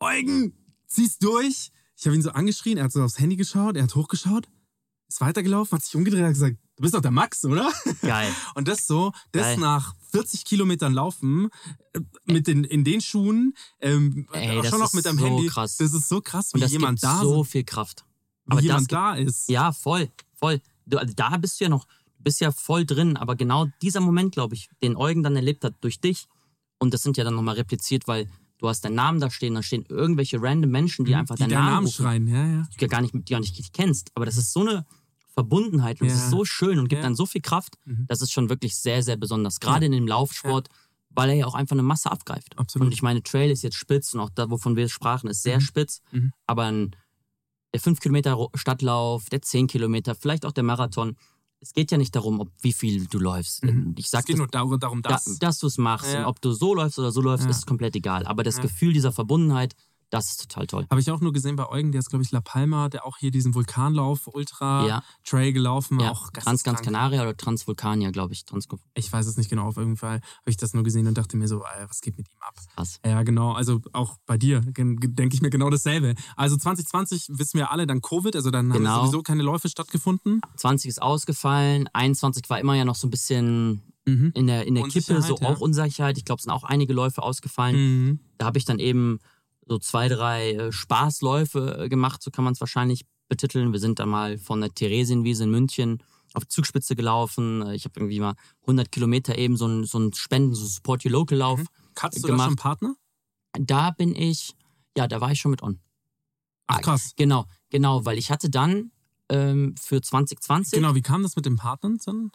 Eugen, 0.00 0.54
zieh's 0.86 1.18
durch. 1.18 1.70
Ich 1.96 2.06
habe 2.06 2.16
ihn 2.16 2.22
so 2.22 2.30
angeschrien, 2.30 2.76
er 2.78 2.84
hat 2.84 2.92
so 2.92 3.02
aufs 3.02 3.18
Handy 3.20 3.36
geschaut, 3.36 3.76
er 3.76 3.84
hat 3.84 3.94
hochgeschaut, 3.94 4.48
ist 5.14 5.20
weitergelaufen, 5.20 5.76
hat 5.76 5.84
sich 5.84 5.94
umgedreht 5.96 6.20
und 6.20 6.26
hat 6.26 6.32
gesagt, 6.34 6.56
du 6.76 6.82
bist 6.82 6.94
doch 6.94 7.00
der 7.00 7.10
Max, 7.10 7.44
oder? 7.44 7.70
Geil. 8.02 8.32
Und 8.54 8.68
das 8.68 8.86
so, 8.86 9.12
das 9.32 9.42
Geil. 9.42 9.58
nach 9.58 9.94
40 10.12 10.44
Kilometern 10.44 10.92
Laufen, 10.92 11.50
äh, 11.92 12.00
mit 12.24 12.46
den, 12.46 12.64
in 12.64 12.84
den 12.84 13.00
Schuhen, 13.00 13.54
ähm, 13.80 14.26
Ey, 14.32 14.58
auch 14.58 14.64
schon 14.64 14.78
noch 14.80 14.86
ist 14.88 14.94
mit 14.94 15.04
dem 15.04 15.18
so 15.18 15.24
Handy. 15.26 15.46
krass. 15.48 15.76
Das 15.76 15.92
ist 15.92 16.08
so 16.08 16.20
krass, 16.20 16.50
wie 16.52 16.56
Und 16.56 16.60
das 16.62 16.72
jemand 16.72 17.00
gibt 17.00 17.12
da, 17.12 17.20
so 17.20 17.44
viel 17.44 17.64
Kraft. 17.64 18.04
wie 18.46 18.52
Aber 18.52 18.60
jemand 18.60 18.90
da 18.92 19.14
ist. 19.14 19.48
Ja, 19.48 19.72
voll, 19.72 20.10
voll. 20.34 20.60
Du, 20.86 20.98
also 20.98 21.14
da 21.14 21.36
bist 21.36 21.60
du 21.60 21.64
ja 21.64 21.68
noch, 21.70 21.84
du 21.86 22.22
bist 22.24 22.40
ja 22.40 22.50
voll 22.52 22.84
drin, 22.84 23.16
aber 23.16 23.36
genau 23.36 23.66
dieser 23.82 24.00
Moment, 24.00 24.32
glaube 24.34 24.54
ich, 24.54 24.68
den 24.82 24.96
Eugen 24.96 25.22
dann 25.22 25.36
erlebt 25.36 25.64
hat 25.64 25.74
durch 25.80 26.00
dich, 26.00 26.26
und 26.78 26.92
das 26.92 27.02
sind 27.02 27.16
ja 27.16 27.24
dann 27.24 27.34
nochmal 27.36 27.54
repliziert, 27.54 28.06
weil 28.08 28.28
du 28.58 28.68
hast 28.68 28.84
deinen 28.84 28.96
Namen 28.96 29.20
da 29.20 29.30
stehen, 29.30 29.54
da 29.54 29.62
stehen 29.62 29.84
irgendwelche 29.88 30.42
random 30.42 30.70
Menschen, 30.70 31.04
die 31.04 31.14
einfach 31.14 31.34
Mhm. 31.36 31.36
die 31.36 31.42
deinen 31.44 31.50
deinen 31.50 31.64
Namen, 31.66 31.74
Namen 31.84 31.88
schreien, 31.92 32.28
ja, 32.28 32.46
ja. 32.46 32.68
die 32.72 32.76
du 32.78 32.88
gar 32.88 33.00
nicht, 33.00 33.14
die 33.14 33.18
du 33.24 33.30
gar 33.32 33.40
nicht 33.40 33.72
kennst. 33.72 34.10
Aber 34.14 34.26
das 34.26 34.36
ist 34.36 34.52
so 34.52 34.60
eine 34.60 34.84
Verbundenheit 35.34 36.00
und 36.00 36.06
es 36.06 36.14
Ja. 36.14 36.18
ist 36.24 36.30
so 36.30 36.44
schön 36.44 36.78
und 36.78 36.88
gibt 36.88 37.00
Ja. 37.02 37.06
dann 37.06 37.14
so 37.16 37.26
viel 37.26 37.40
Kraft, 37.42 37.74
Mhm. 37.84 38.06
das 38.08 38.20
ist 38.22 38.32
schon 38.32 38.48
wirklich 38.48 38.76
sehr, 38.76 39.02
sehr 39.02 39.16
besonders. 39.16 39.60
Gerade 39.60 39.86
in 39.86 39.92
dem 39.92 40.06
Laufsport, 40.06 40.68
weil 41.10 41.28
er 41.30 41.34
ja 41.36 41.46
auch 41.46 41.54
einfach 41.54 41.74
eine 41.74 41.82
Masse 41.82 42.10
abgreift. 42.10 42.58
Absolut. 42.58 42.86
Und 42.86 42.92
ich 42.92 43.02
meine, 43.02 43.22
Trail 43.22 43.50
ist 43.50 43.62
jetzt 43.62 43.76
spitz 43.76 44.14
und 44.14 44.20
auch 44.20 44.30
da, 44.30 44.50
wovon 44.50 44.76
wir 44.76 44.88
sprachen, 44.88 45.28
ist 45.28 45.42
sehr 45.42 45.56
Mhm. 45.56 45.60
spitz. 45.62 46.00
Mhm. 46.12 46.32
Aber 46.46 46.64
ein, 46.64 46.96
der 47.72 47.80
5 47.80 48.00
Kilometer 48.00 48.36
Stadtlauf, 48.54 49.28
der 49.30 49.42
10 49.42 49.66
Kilometer, 49.66 50.14
vielleicht 50.14 50.46
auch 50.46 50.52
der 50.52 50.64
Marathon, 50.64 51.16
es 51.60 51.72
geht 51.72 51.90
ja 51.90 51.98
nicht 51.98 52.14
darum, 52.14 52.40
ob 52.40 52.50
wie 52.60 52.72
viel 52.72 53.06
du 53.06 53.18
läufst. 53.18 53.64
Mhm. 53.64 53.94
Ich 53.98 54.10
sag 54.10 54.20
es 54.20 54.26
geht 54.26 54.34
das, 54.34 54.38
nur 54.38 54.48
darum, 54.48 54.78
darum 54.78 55.02
da, 55.02 55.10
dass. 55.10 55.38
dass 55.38 55.58
du 55.58 55.66
es 55.66 55.78
machst. 55.78 56.12
Ja. 56.12 56.20
Und 56.20 56.24
ob 56.26 56.40
du 56.40 56.52
so 56.52 56.74
läufst 56.74 56.98
oder 56.98 57.10
so 57.10 57.20
läufst, 57.20 57.44
Ja. 57.44 57.50
ist 57.50 57.66
komplett 57.66 57.96
egal. 57.96 58.26
Aber 58.26 58.42
das 58.42 58.56
Ja. 58.56 58.62
Gefühl 58.62 58.92
dieser 58.92 59.12
Verbundenheit, 59.12 59.74
das 60.14 60.30
ist 60.30 60.40
total 60.48 60.66
toll. 60.66 60.86
Habe 60.90 61.00
ich 61.00 61.10
auch 61.10 61.20
nur 61.20 61.32
gesehen 61.32 61.56
bei 61.56 61.68
Eugen, 61.68 61.92
der 61.92 61.98
ist, 61.98 62.08
glaube 62.10 62.22
ich, 62.22 62.30
La 62.30 62.40
Palma, 62.40 62.88
der 62.88 63.04
auch 63.06 63.16
hier 63.18 63.30
diesen 63.30 63.54
Vulkanlauf, 63.54 64.28
Ultra 64.32 64.86
Ja. 64.86 65.02
Trail 65.24 65.52
gelaufen, 65.52 66.00
Ja, 66.00 66.10
auch 66.10 66.30
Trans 66.30 66.62
Ganz. 66.62 66.82
Canaria 66.82 67.22
oder 67.22 67.36
Transvulkania, 67.36 68.10
glaube 68.10 68.32
ich. 68.32 68.44
Trans 68.44 68.66
Ich 68.94 69.12
weiß 69.12 69.26
es 69.26 69.36
nicht 69.36 69.50
genau, 69.50 69.66
auf 69.68 69.76
jeden 69.76 69.96
Fall 69.96 70.16
habe 70.20 70.50
ich 70.50 70.56
das 70.56 70.72
nur 70.74 70.84
gesehen 70.84 71.06
und 71.06 71.18
dachte 71.18 71.36
mir 71.36 71.48
so, 71.48 71.60
was 71.88 72.00
geht 72.00 72.16
mit 72.16 72.26
ihm 72.28 72.38
ab? 72.40 72.54
krass. 72.74 73.00
Ja, 73.04 73.22
genau. 73.22 73.52
Also 73.52 73.80
auch 73.92 74.16
bei 74.26 74.38
dir 74.38 74.60
denke 74.60 75.34
ich 75.34 75.42
mir 75.42 75.50
genau 75.50 75.70
dasselbe. 75.70 76.14
Also 76.36 76.56
2020 76.56 77.26
wissen 77.30 77.58
wir 77.58 77.70
alle 77.70 77.86
dann 77.86 78.00
Covid, 78.00 78.34
also 78.36 78.50
dann 78.50 78.70
Genau. 78.70 78.90
haben 78.90 79.06
sowieso 79.06 79.22
keine 79.22 79.42
Läufe 79.42 79.68
stattgefunden. 79.68 80.40
20 80.56 80.88
ist 80.88 81.02
ausgefallen, 81.02 81.88
21 81.92 82.48
war 82.50 82.60
immer 82.60 82.74
ja 82.74 82.84
noch 82.84 82.94
so 82.96 83.06
ein 83.06 83.10
bisschen 83.10 83.82
Mhm. 84.06 84.32
in 84.34 84.46
der, 84.46 84.66
in 84.66 84.74
der 84.74 84.84
Kippe, 84.84 85.22
so 85.22 85.36
ja. 85.40 85.48
auch 85.48 85.60
Unsicherheit. 85.60 86.18
Ich 86.18 86.26
glaube, 86.26 86.38
es 86.38 86.44
sind 86.44 86.52
auch 86.52 86.64
einige 86.64 86.92
Läufe 86.92 87.22
ausgefallen. 87.22 87.76
Mhm. 87.76 88.20
Da 88.36 88.44
habe 88.46 88.58
ich 88.58 88.66
dann 88.66 88.78
eben 88.78 89.18
so 89.66 89.78
zwei, 89.78 90.08
drei 90.08 90.52
äh, 90.52 90.72
Spaßläufe 90.72 91.84
äh, 91.84 91.88
gemacht, 91.88 92.22
so 92.22 92.30
kann 92.30 92.44
man 92.44 92.52
es 92.54 92.60
wahrscheinlich 92.60 93.04
betiteln. 93.28 93.72
Wir 93.72 93.80
sind 93.80 93.98
dann 93.98 94.08
mal 94.08 94.38
von 94.38 94.60
der 94.60 94.70
Theresienwiese 94.72 95.44
in 95.44 95.50
München 95.50 96.02
auf 96.34 96.44
die 96.44 96.48
Zugspitze 96.48 96.94
gelaufen. 96.96 97.62
Äh, 97.62 97.74
Ich 97.74 97.84
habe 97.84 97.98
irgendwie 98.00 98.20
mal 98.20 98.34
100 98.62 98.90
Kilometer 98.92 99.36
eben 99.38 99.56
so 99.56 99.66
ein, 99.66 99.84
so 99.84 99.98
ein 99.98 100.12
Spenden, 100.12 100.54
so 100.54 100.66
Support 100.66 101.04
Your 101.04 101.12
Local 101.12 101.38
Lauf. 101.38 101.60
Hattest 101.98 102.24
du 102.24 102.28
da 102.28 102.32
gemacht. 102.34 102.44
schon 102.44 102.50
einen 102.50 102.56
Partner? 102.56 102.94
Da 103.58 103.90
bin 103.90 104.14
ich, 104.16 104.54
ja, 104.96 105.06
da 105.06 105.20
war 105.20 105.30
ich 105.32 105.40
schon 105.40 105.50
mit 105.52 105.62
on. 105.62 105.80
Ach 106.66 106.80
krass. 106.80 107.12
Genau, 107.16 107.44
genau, 107.70 108.04
weil 108.04 108.18
ich 108.18 108.30
hatte 108.30 108.50
dann 108.50 108.90
ähm, 109.28 109.74
für 109.80 110.00
2020, 110.02 110.72
Genau, 110.78 110.94
wie 110.94 111.02
kam 111.02 111.22
das 111.22 111.36
mit 111.36 111.46
den 111.46 111.56
Partnern 111.56 111.98
dann? 112.04 112.30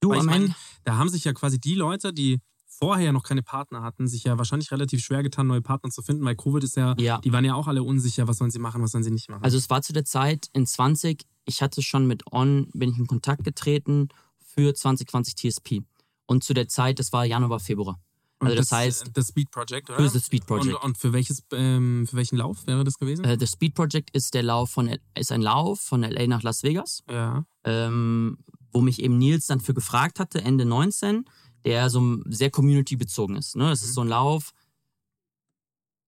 du 0.00 0.10
Weil 0.10 0.16
ich 0.16 0.20
am 0.20 0.26
mein, 0.26 0.42
Ende, 0.42 0.54
da 0.84 0.96
haben 0.96 1.08
sich 1.08 1.24
ja 1.24 1.32
quasi 1.32 1.58
die 1.60 1.74
Leute, 1.74 2.12
die 2.12 2.40
vorher 2.70 3.12
noch 3.12 3.24
keine 3.24 3.42
Partner 3.42 3.82
hatten, 3.82 4.08
sich 4.08 4.24
ja 4.24 4.38
wahrscheinlich 4.38 4.70
relativ 4.70 5.02
schwer 5.02 5.22
getan, 5.22 5.46
neue 5.46 5.60
Partner 5.60 5.90
zu 5.90 6.02
finden, 6.02 6.24
weil 6.24 6.36
Covid 6.36 6.64
ist 6.64 6.76
ja, 6.76 6.94
Ja. 6.98 7.18
die 7.18 7.32
waren 7.32 7.44
ja 7.44 7.54
auch 7.54 7.66
alle 7.66 7.82
unsicher, 7.82 8.26
was 8.28 8.38
sollen 8.38 8.50
sie 8.50 8.58
machen, 8.58 8.82
was 8.82 8.92
sollen 8.92 9.04
sie 9.04 9.10
nicht 9.10 9.28
machen. 9.28 9.42
Also 9.42 9.58
es 9.58 9.68
war 9.68 9.82
zu 9.82 9.92
der 9.92 10.04
Zeit 10.04 10.48
in 10.52 10.66
20, 10.66 11.26
ich 11.44 11.62
hatte 11.62 11.82
schon 11.82 12.06
mit 12.06 12.32
On, 12.32 12.68
bin 12.72 12.90
ich 12.90 12.98
in 12.98 13.06
Kontakt 13.06 13.44
getreten 13.44 14.08
für 14.38 14.74
2020 14.74 15.34
TSP. 15.34 15.82
Und 16.26 16.44
zu 16.44 16.54
der 16.54 16.68
Zeit, 16.68 16.98
das 17.00 17.12
war 17.12 17.24
Januar, 17.24 17.60
Februar. 17.60 17.98
Also 18.38 18.56
das, 18.56 18.72
heißt, 18.72 19.10
das 19.12 19.28
Speed 19.28 19.50
Project, 19.50 19.90
oder? 19.90 19.98
für 19.98 20.14
das 20.14 20.24
Speed 20.24 20.46
Project. 20.46 20.76
Und, 20.76 20.84
und 20.84 20.98
für 20.98 21.12
welches, 21.12 21.44
ähm, 21.52 22.06
für 22.08 22.16
welchen 22.16 22.36
Lauf 22.36 22.66
wäre 22.66 22.84
das 22.84 22.98
gewesen? 22.98 23.24
Äh, 23.24 23.36
das 23.36 23.52
Speed 23.52 23.74
Project 23.74 24.10
ist 24.16 24.32
der 24.32 24.42
Lauf 24.42 24.70
von 24.70 24.90
ist 25.14 25.30
ein 25.30 25.42
Lauf 25.42 25.80
von 25.80 26.02
LA 26.02 26.26
nach 26.26 26.42
Las 26.42 26.62
Vegas, 26.62 27.02
ja. 27.10 27.44
ähm, 27.64 28.38
wo 28.72 28.80
mich 28.80 29.02
eben 29.02 29.18
Nils 29.18 29.46
dann 29.46 29.60
für 29.60 29.74
gefragt 29.74 30.18
hatte, 30.18 30.40
Ende 30.40 30.64
19, 30.64 31.26
der 31.64 31.90
so 31.90 32.18
sehr 32.26 32.50
community-bezogen 32.50 33.36
ist. 33.36 33.56
Ne? 33.56 33.70
Es 33.70 33.82
ist 33.82 33.94
so 33.94 34.00
ein 34.00 34.08
Lauf. 34.08 34.52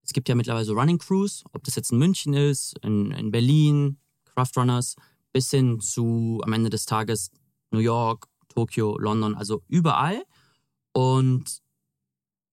Es 0.04 0.12
gibt 0.12 0.28
ja 0.28 0.34
mittlerweile 0.34 0.64
so 0.64 0.74
Running 0.74 0.98
Crews, 0.98 1.44
ob 1.52 1.62
das 1.64 1.76
jetzt 1.76 1.92
in 1.92 1.98
München 1.98 2.34
ist, 2.34 2.78
in, 2.82 3.12
in 3.12 3.30
Berlin, 3.30 3.98
Craft 4.24 4.52
Runners, 4.56 4.96
bis 5.32 5.50
hin 5.50 5.80
zu 5.80 6.40
am 6.44 6.52
Ende 6.52 6.70
des 6.70 6.84
Tages 6.84 7.30
New 7.70 7.78
York, 7.78 8.26
Tokio, 8.48 8.98
London, 8.98 9.34
also 9.34 9.62
überall. 9.68 10.22
Und 10.92 11.62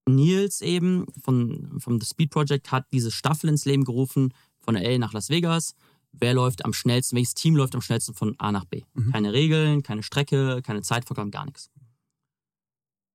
Nils 0.08 0.62
eben 0.62 1.06
von, 1.22 1.80
vom 1.80 2.00
The 2.00 2.06
Speed 2.06 2.32
Project 2.32 2.72
hat 2.72 2.86
diese 2.94 3.12
Staffel 3.12 3.50
ins 3.50 3.66
Leben 3.66 3.84
gerufen, 3.84 4.34
von 4.60 4.76
LA 4.76 4.98
nach 4.98 5.14
Las 5.14 5.30
Vegas. 5.30 5.76
Wer 6.12 6.34
läuft 6.34 6.66
am 6.66 6.74
schnellsten, 6.74 7.16
welches 7.16 7.36
Team 7.36 7.56
läuft 7.56 7.76
am 7.76 7.82
schnellsten 7.82 8.14
von 8.14 8.36
A 8.40 8.52
nach 8.52 8.66
B? 8.66 8.84
Mhm. 8.94 9.12
Keine 9.12 9.34
Regeln, 9.34 9.84
keine 9.84 10.04
Strecke, 10.04 10.62
keine 10.64 10.82
Zeitvorgaben, 10.82 11.32
gar 11.32 11.46
nichts. 11.46 11.70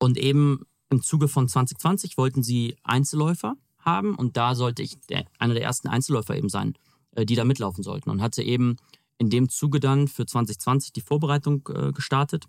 Und 0.05 0.18
eben 0.18 0.66
im 0.90 1.00
Zuge 1.00 1.28
von 1.28 1.48
2020 1.48 2.18
wollten 2.18 2.42
sie 2.42 2.76
Einzelläufer 2.82 3.57
haben 3.78 4.14
und 4.14 4.36
da 4.36 4.55
sollte 4.55 4.82
ich 4.82 5.00
der, 5.09 5.24
einer 5.38 5.55
der 5.55 5.62
ersten 5.62 5.88
Einzelläufer 5.88 6.36
eben 6.36 6.50
sein, 6.50 6.74
äh, 7.12 7.24
die 7.24 7.36
da 7.36 7.46
mitlaufen 7.46 7.82
sollten. 7.82 8.11
Und 8.11 8.20
hatte 8.20 8.42
eben 8.42 8.76
in 9.16 9.30
dem 9.30 9.48
Zuge 9.48 9.80
dann 9.80 10.07
für 10.07 10.26
2020 10.26 10.92
die 10.92 11.00
Vorbereitung 11.00 11.66
äh, 11.74 11.90
gestartet. 11.92 12.44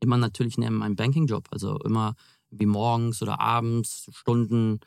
Immer 0.00 0.16
natürlich 0.16 0.58
neben 0.58 0.74
meinem 0.74 0.96
Banking-Job, 0.96 1.46
also 1.52 1.78
immer 1.84 2.16
wie 2.50 2.66
morgens 2.66 3.22
oder 3.22 3.38
abends 3.38 4.10
Stunden 4.10 4.80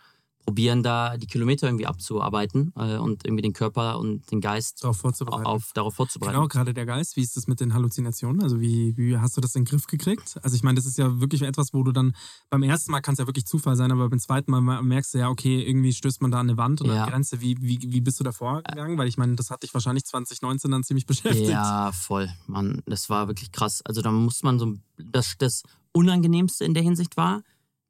probieren, 0.47 0.81
da 0.81 1.17
die 1.17 1.27
Kilometer 1.27 1.67
irgendwie 1.67 1.85
abzuarbeiten 1.87 2.71
äh, 2.77 2.95
und 2.95 3.25
irgendwie 3.25 3.41
den 3.41 3.51
Körper 3.51 3.99
und 3.99 4.31
den 4.31 4.39
Geist 4.39 4.81
Darauf 4.81 4.95
vorzubereiten. 4.97 5.45
auf, 5.45 5.71
darauf 5.73 5.93
vorzubereiten. 5.95 6.35
Genau, 6.37 6.47
gerade 6.47 6.73
der 6.73 6.85
Geist. 6.85 7.17
Wie 7.17 7.21
ist 7.21 7.35
das 7.35 7.47
mit 7.47 7.59
den 7.59 7.73
Halluzinationen? 7.73 8.41
Also 8.41 8.61
wie, 8.61 8.95
wie 8.95 9.17
hast 9.17 9.35
du 9.35 9.41
das 9.41 9.53
in 9.55 9.65
den 9.65 9.69
Griff 9.69 9.87
gekriegt? 9.87 10.39
Also 10.43 10.55
ich 10.55 10.63
meine, 10.63 10.75
das 10.77 10.85
ist 10.85 10.97
ja 10.97 11.19
wirklich 11.19 11.41
etwas, 11.41 11.73
wo 11.73 11.83
du 11.83 11.91
dann 11.91 12.15
beim 12.49 12.63
ersten 12.63 12.93
Mal 12.93 13.01
kann 13.01 13.11
es 13.11 13.19
ja 13.19 13.27
wirklich 13.27 13.45
Zufall 13.45 13.75
sein, 13.75 13.91
aber 13.91 14.07
beim 14.07 14.19
zweiten 14.21 14.49
Mal 14.49 14.61
merkst 14.81 15.13
du 15.13 15.17
ja, 15.17 15.27
okay, 15.27 15.61
irgendwie 15.61 15.91
stößt 15.91 16.21
man 16.21 16.31
da 16.31 16.39
an 16.39 16.47
eine 16.49 16.57
Wand 16.57 16.79
oder 16.79 16.95
Ja. 16.95 17.03
eine 17.03 17.11
Grenze. 17.11 17.41
Wie, 17.41 17.57
wie, 17.59 17.79
wie 17.81 17.99
bist 17.99 18.17
du 18.21 18.23
da 18.23 18.31
vorgegangen? 18.31 18.97
Weil 18.97 19.09
ich 19.09 19.17
meine, 19.17 19.35
das 19.35 19.51
hat 19.51 19.63
dich 19.63 19.73
wahrscheinlich 19.73 20.05
2019 20.05 20.71
dann 20.71 20.83
ziemlich 20.85 21.05
beschäftigt. 21.05 21.49
Ja, 21.49 21.91
voll. 21.91 22.29
Mann, 22.47 22.81
das 22.85 23.09
war 23.09 23.27
wirklich 23.27 23.51
krass. 23.51 23.81
Also 23.83 24.01
da 24.01 24.11
muss 24.13 24.43
man 24.43 24.59
so, 24.59 24.75
das, 24.97 25.35
das 25.39 25.63
Unangenehmste 25.91 26.63
in 26.63 26.73
der 26.73 26.83
Hinsicht 26.83 27.17
war, 27.17 27.43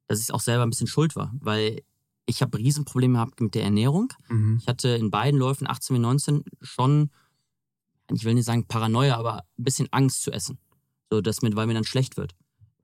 dass 0.07 0.21
ich 0.21 0.33
auch 0.33 0.41
selber 0.41 0.63
ein 0.63 0.71
bisschen 0.71 0.87
schuld 0.87 1.15
war, 1.15 1.31
weil 1.39 1.83
ich 2.27 2.41
habe 2.41 2.57
Riesenprobleme 2.57 3.13
gehabt 3.15 3.41
mit 3.41 3.55
der 3.55 3.63
Ernährung. 3.63 4.13
Mhm. 4.29 4.57
Ich 4.61 4.67
hatte 4.67 4.89
in 4.89 5.09
beiden 5.09 5.39
Läufen, 5.39 5.67
18 5.67 5.95
wie 5.95 5.99
19, 5.99 6.43
schon, 6.61 7.09
ich 8.13 8.23
will 8.25 8.33
nicht 8.35 8.45
sagen 8.45 8.65
Paranoia, 8.67 9.15
aber 9.17 9.39
ein 9.57 9.63
bisschen 9.63 9.87
Angst 9.91 10.21
zu 10.21 10.31
essen. 10.31 10.59
So, 11.09 11.21
dass 11.21 11.41
mir, 11.41 11.55
weil 11.55 11.67
mir 11.67 11.73
dann 11.73 11.85
schlecht 11.85 12.17
wird. 12.17 12.35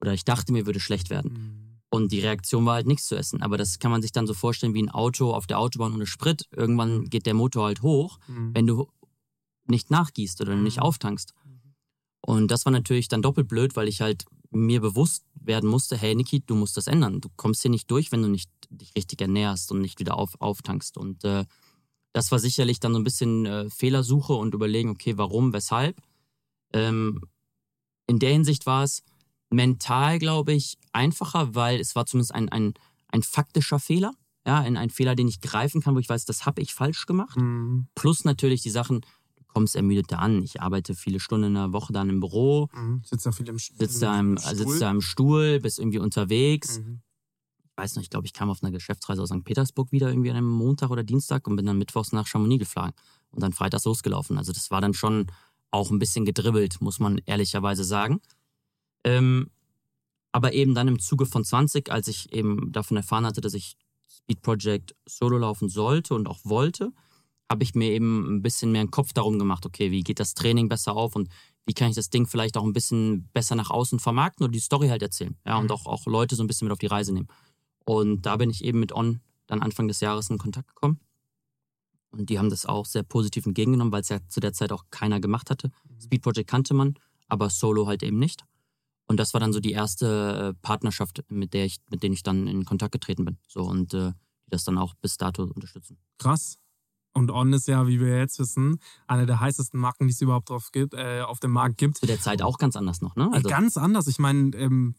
Oder 0.02 0.14
ich 0.14 0.24
dachte, 0.26 0.52
mir 0.54 0.66
würde 0.66 0.80
schlecht 0.80 1.10
werden. 1.10 1.34
Mhm. 1.34 1.80
Und 1.89 2.12
die 2.12 2.22
Reaktion 2.22 2.66
war 2.66 2.76
halt 2.76 2.88
nichts 2.88 3.08
zu 3.08 3.16
essen. 3.16 3.41
Aber 3.44 3.58
das 3.58 3.78
kann 3.80 3.91
man 3.91 4.02
sich 4.02 4.12
dann 4.12 4.26
so 4.26 4.34
vorstellen 4.34 4.74
wie 4.74 4.82
ein 4.82 4.89
Auto 4.89 5.32
auf 5.34 5.46
der 5.46 5.60
Autobahn 5.60 5.94
ohne 5.94 6.08
Sprit. 6.08 6.48
Irgendwann 6.52 7.06
geht 7.10 7.26
der 7.26 7.34
Motor 7.36 7.66
halt 7.66 7.82
hoch, 7.84 8.18
Mhm. 8.28 8.52
wenn 8.56 8.66
du 8.66 8.89
nicht 9.68 9.91
nachgießt 9.91 10.41
oder 10.41 10.56
nicht 10.56 10.78
Mhm. 10.78 10.84
auftankst. 10.84 11.34
Und 12.26 12.50
das 12.50 12.66
war 12.66 12.72
natürlich 12.72 13.10
dann 13.10 13.22
doppelt 13.22 13.48
blöd, 13.50 13.76
weil 13.76 13.88
ich 13.89 14.02
halt 14.02 14.26
mir 14.50 14.80
bewusst 14.82 15.26
werden 15.36 15.70
musste, 15.70 15.98
hey 15.98 16.16
Niki, 16.16 16.41
du 16.46 16.56
musst 16.56 16.78
das 16.78 16.88
ändern. 16.88 17.20
Du 17.22 17.30
kommst 17.36 17.62
hier 17.62 17.72
nicht 17.72 17.91
durch, 17.91 18.12
wenn 18.12 18.22
du 18.22 18.30
nicht 18.30 18.50
dich 18.78 18.93
richtig 18.95 19.21
ernährst 19.21 19.71
und 19.71 19.82
nicht 19.82 19.99
wieder 19.99 20.17
auf, 20.17 20.39
auftankst. 20.39 20.97
Und 20.97 21.24
äh, 21.24 21.45
das 22.13 22.32
war 22.32 22.39
sicherlich 22.39 22.80
dann 22.80 22.93
so 22.93 22.99
ein 22.99 23.03
bisschen 23.03 23.45
äh, 23.45 23.69
Fehlersuche 23.69 24.34
und 24.34 24.53
überlegen, 24.53 24.89
okay, 24.89 25.17
warum, 25.17 25.53
weshalb. 25.53 26.01
Ähm, 26.74 27.21
in 28.07 28.19
der 28.19 28.32
Hinsicht 28.32 28.65
war 28.65 28.84
es 28.84 29.03
mental, 29.49 30.19
glaube 30.19 30.53
ich, 30.53 30.78
einfacher, 30.91 31.55
weil 31.55 31.80
es 31.80 31.95
war 31.95 32.05
zumindest 32.05 32.34
ein, 32.34 32.49
ein, 32.49 32.74
ein 33.09 33.24
faktischer 33.24 33.80
Fehler. 33.80 34.13
Ja, 34.45 34.59
ein, 34.59 34.76
ein 34.76 34.89
Fehler, 34.89 35.15
den 35.15 35.28
ich 35.28 35.39
greifen 35.39 35.82
kann, 35.82 35.95
wo 35.95 35.99
ich 35.99 36.09
weiß, 36.09 36.26
das 36.26 36.45
habe 36.45 36.61
ich 36.61 36.74
falsch 36.74 37.05
gemacht. 37.05 37.38
Mhm. 37.38 37.88
Plus 37.95 38.26
natürlich 38.26 38.61
die 38.61 38.71
Sachen, 38.71 39.01
du 39.38 39.43
kommst 39.47 39.76
ermüdet 39.76 40.11
da 40.11 40.17
an. 40.17 40.43
Ich 40.43 40.61
arbeite 40.61 40.95
viele 40.95 41.21
Stunden 41.21 41.47
in 41.47 41.53
der 41.53 41.71
Woche 41.71 41.93
dann 41.93 42.09
im 42.09 42.19
Büro, 42.19 42.67
Mhm. 42.74 43.01
Sitzt 43.05 43.26
da 43.26 43.32
viel 43.32 43.47
im 43.47 43.57
sitzt 43.57 44.01
da 44.01 44.19
im, 44.19 44.38
Stuhl? 44.38 44.55
sitzt 44.55 44.82
da 44.82 44.91
im 44.91 45.01
Stuhl, 45.01 45.59
bist 45.61 45.80
irgendwie 45.80 45.99
unterwegs. 45.99 46.80
Mhm. 46.80 47.01
Ich 47.76 47.84
weiß 47.84 47.95
noch, 47.95 48.03
ich 48.03 48.11
glaube, 48.11 48.28
ich 48.28 48.34
kam 48.34 48.51
auf 48.51 48.61
einer 48.61 48.71
Geschäftsreise 48.71 49.24
aus 49.24 49.30
St. 49.30 49.43
Petersburg 49.43 49.91
wieder 49.91 50.09
irgendwie 50.09 50.30
an 50.30 50.38
einem 50.38 50.49
Montag 50.49 50.91
oder 50.91 51.03
Dienstag 51.03 51.47
und 51.47 51.55
bin 51.55 51.65
dann 51.65 51.80
mittwochs 51.80 52.11
nach 52.11 52.28
Chamonix 52.28 52.59
geflogen 52.59 52.93
und 53.32 53.41
dann 53.41 53.51
freitags 53.51 53.86
losgelaufen. 53.86 54.38
Also 54.38 54.51
das 54.51 54.69
war 54.69 54.80
dann 54.80 54.93
schon 54.93 55.26
auch 55.71 55.89
ein 55.89 55.97
bisschen 55.97 56.24
gedribbelt, 56.24 56.82
muss 56.82 56.99
man 56.99 57.19
ehrlicherweise 57.26 57.84
sagen. 57.84 58.21
Ähm, 59.03 59.49
aber 60.32 60.53
eben 60.53 60.76
dann 60.76 60.88
im 60.88 60.99
Zuge 60.99 61.26
von 61.26 61.43
20, 61.45 61.91
als 61.91 62.07
ich 62.07 62.32
eben 62.34 62.71
davon 62.71 62.97
erfahren 62.97 63.26
hatte, 63.26 63.41
dass 63.41 63.53
ich 63.53 63.76
Speed 64.09 64.41
Project 64.41 64.95
solo 65.07 65.38
laufen 65.38 65.69
sollte 65.69 66.13
und 66.15 66.28
auch 66.28 66.39
wollte, 66.43 66.91
habe 67.51 67.63
ich 67.63 67.76
mir 67.76 67.91
eben 67.91 68.38
ein 68.38 68.41
bisschen 68.43 68.71
mehr 68.71 68.82
einen 68.82 68.91
Kopf 68.91 69.13
darum 69.13 69.39
gemacht, 69.39 69.65
okay, 69.65 69.91
wie 69.91 70.01
geht 70.03 70.19
das 70.19 70.34
Training 70.36 70.69
besser 70.69 70.95
auf 70.95 71.15
und 71.15 71.30
wie 71.65 71.74
kann 71.74 71.89
ich 71.89 71.95
das 71.95 72.09
Ding 72.09 72.28
vielleicht 72.28 72.57
auch 72.57 72.63
ein 72.63 72.74
bisschen 72.74 73.30
besser 73.34 73.55
nach 73.55 73.69
außen 73.69 73.99
vermarkten 73.99 74.43
oder 74.43 74.51
die 74.51 74.59
Story 74.59 74.89
halt 74.89 75.01
erzählen. 75.03 75.38
Ja, 75.45 75.57
und 75.57 75.65
Mhm. 75.65 75.71
auch, 75.71 75.86
auch 75.86 76.05
Leute 76.07 76.36
so 76.36 76.43
ein 76.43 76.47
bisschen 76.47 76.67
mit 76.67 76.74
auf 76.74 76.80
die 76.80 76.88
Reise 76.88 77.13
nehmen. 77.13 77.28
Und 77.86 78.22
da 78.24 78.38
bin 78.38 78.50
ich 78.50 78.64
eben 78.64 78.80
mit 78.80 78.94
On 78.94 79.20
dann 79.48 79.62
Anfang 79.62 79.88
des 79.88 80.00
Jahres 80.00 80.30
in 80.30 80.38
Kontakt 80.38 80.68
gekommen. 80.70 81.00
Und 82.12 82.30
die 82.30 82.38
haben 82.38 82.50
das 82.50 82.66
auch 82.66 82.86
sehr 82.86 83.04
positiv 83.04 83.46
entgegengenommen, 83.46 83.92
weil 83.92 84.02
es 84.02 84.10
ja 84.10 84.20
zu 84.28 84.40
der 84.40 84.54
Zeit 84.54 84.72
auch 84.72 84.86
keiner 84.92 85.20
gemacht 85.20 85.50
hatte. 85.50 85.72
Speed 86.00 86.22
Project 86.22 86.50
kannte 86.50 86.74
man, 86.74 86.96
aber 87.28 87.50
Solo 87.50 87.88
halt 87.88 88.04
eben 88.04 88.20
nicht. 88.20 88.46
Und 89.08 89.18
das 89.20 89.34
war 89.34 89.40
dann 89.40 89.52
so 89.52 89.60
die 89.60 89.72
erste 89.72 90.54
äh, 90.56 90.62
Partnerschaft, 90.62 91.24
mit 91.28 91.54
der 91.54 91.66
ich, 91.66 91.78
mit 91.90 92.04
denen 92.04 92.14
ich 92.14 92.24
dann 92.24 92.48
in 92.48 92.66
Kontakt 92.66 92.94
getreten 92.94 93.26
bin. 93.26 93.38
So 93.48 93.64
und 93.64 93.94
äh, 93.94 94.12
die 94.46 94.52
das 94.52 94.64
dann 94.64 94.78
auch 94.78 94.94
bis 94.96 95.18
dato 95.18 95.44
unterstützen. 95.44 95.98
Krass. 96.20 96.58
Und 97.14 97.30
On 97.30 97.54
ist 97.54 97.68
ja, 97.68 97.88
wie 97.88 98.00
wir 98.00 98.18
jetzt 98.18 98.40
wissen, 98.40 98.80
eine 99.08 99.26
der 99.26 99.40
heißesten 99.40 99.80
Marken, 99.80 100.08
die 100.08 100.14
es 100.14 100.22
überhaupt 100.22 100.50
drauf 100.50 100.72
gibt, 100.72 100.94
äh, 100.96 101.22
auf 101.22 101.40
dem 101.40 101.52
Markt 101.52 101.78
gibt. 101.78 101.98
Zu 101.98 102.08
der 102.08 102.20
Zeit 102.20 102.42
auch 102.42 102.58
ganz 102.58 102.76
anders 102.76 103.02
noch, 103.02 103.16
ne? 103.16 103.30
Also 103.32 103.50
Ganz 103.50 103.78
anders. 103.78 104.08
Ich 104.08 104.18
meine, 104.18 104.56
ähm, 104.58 104.96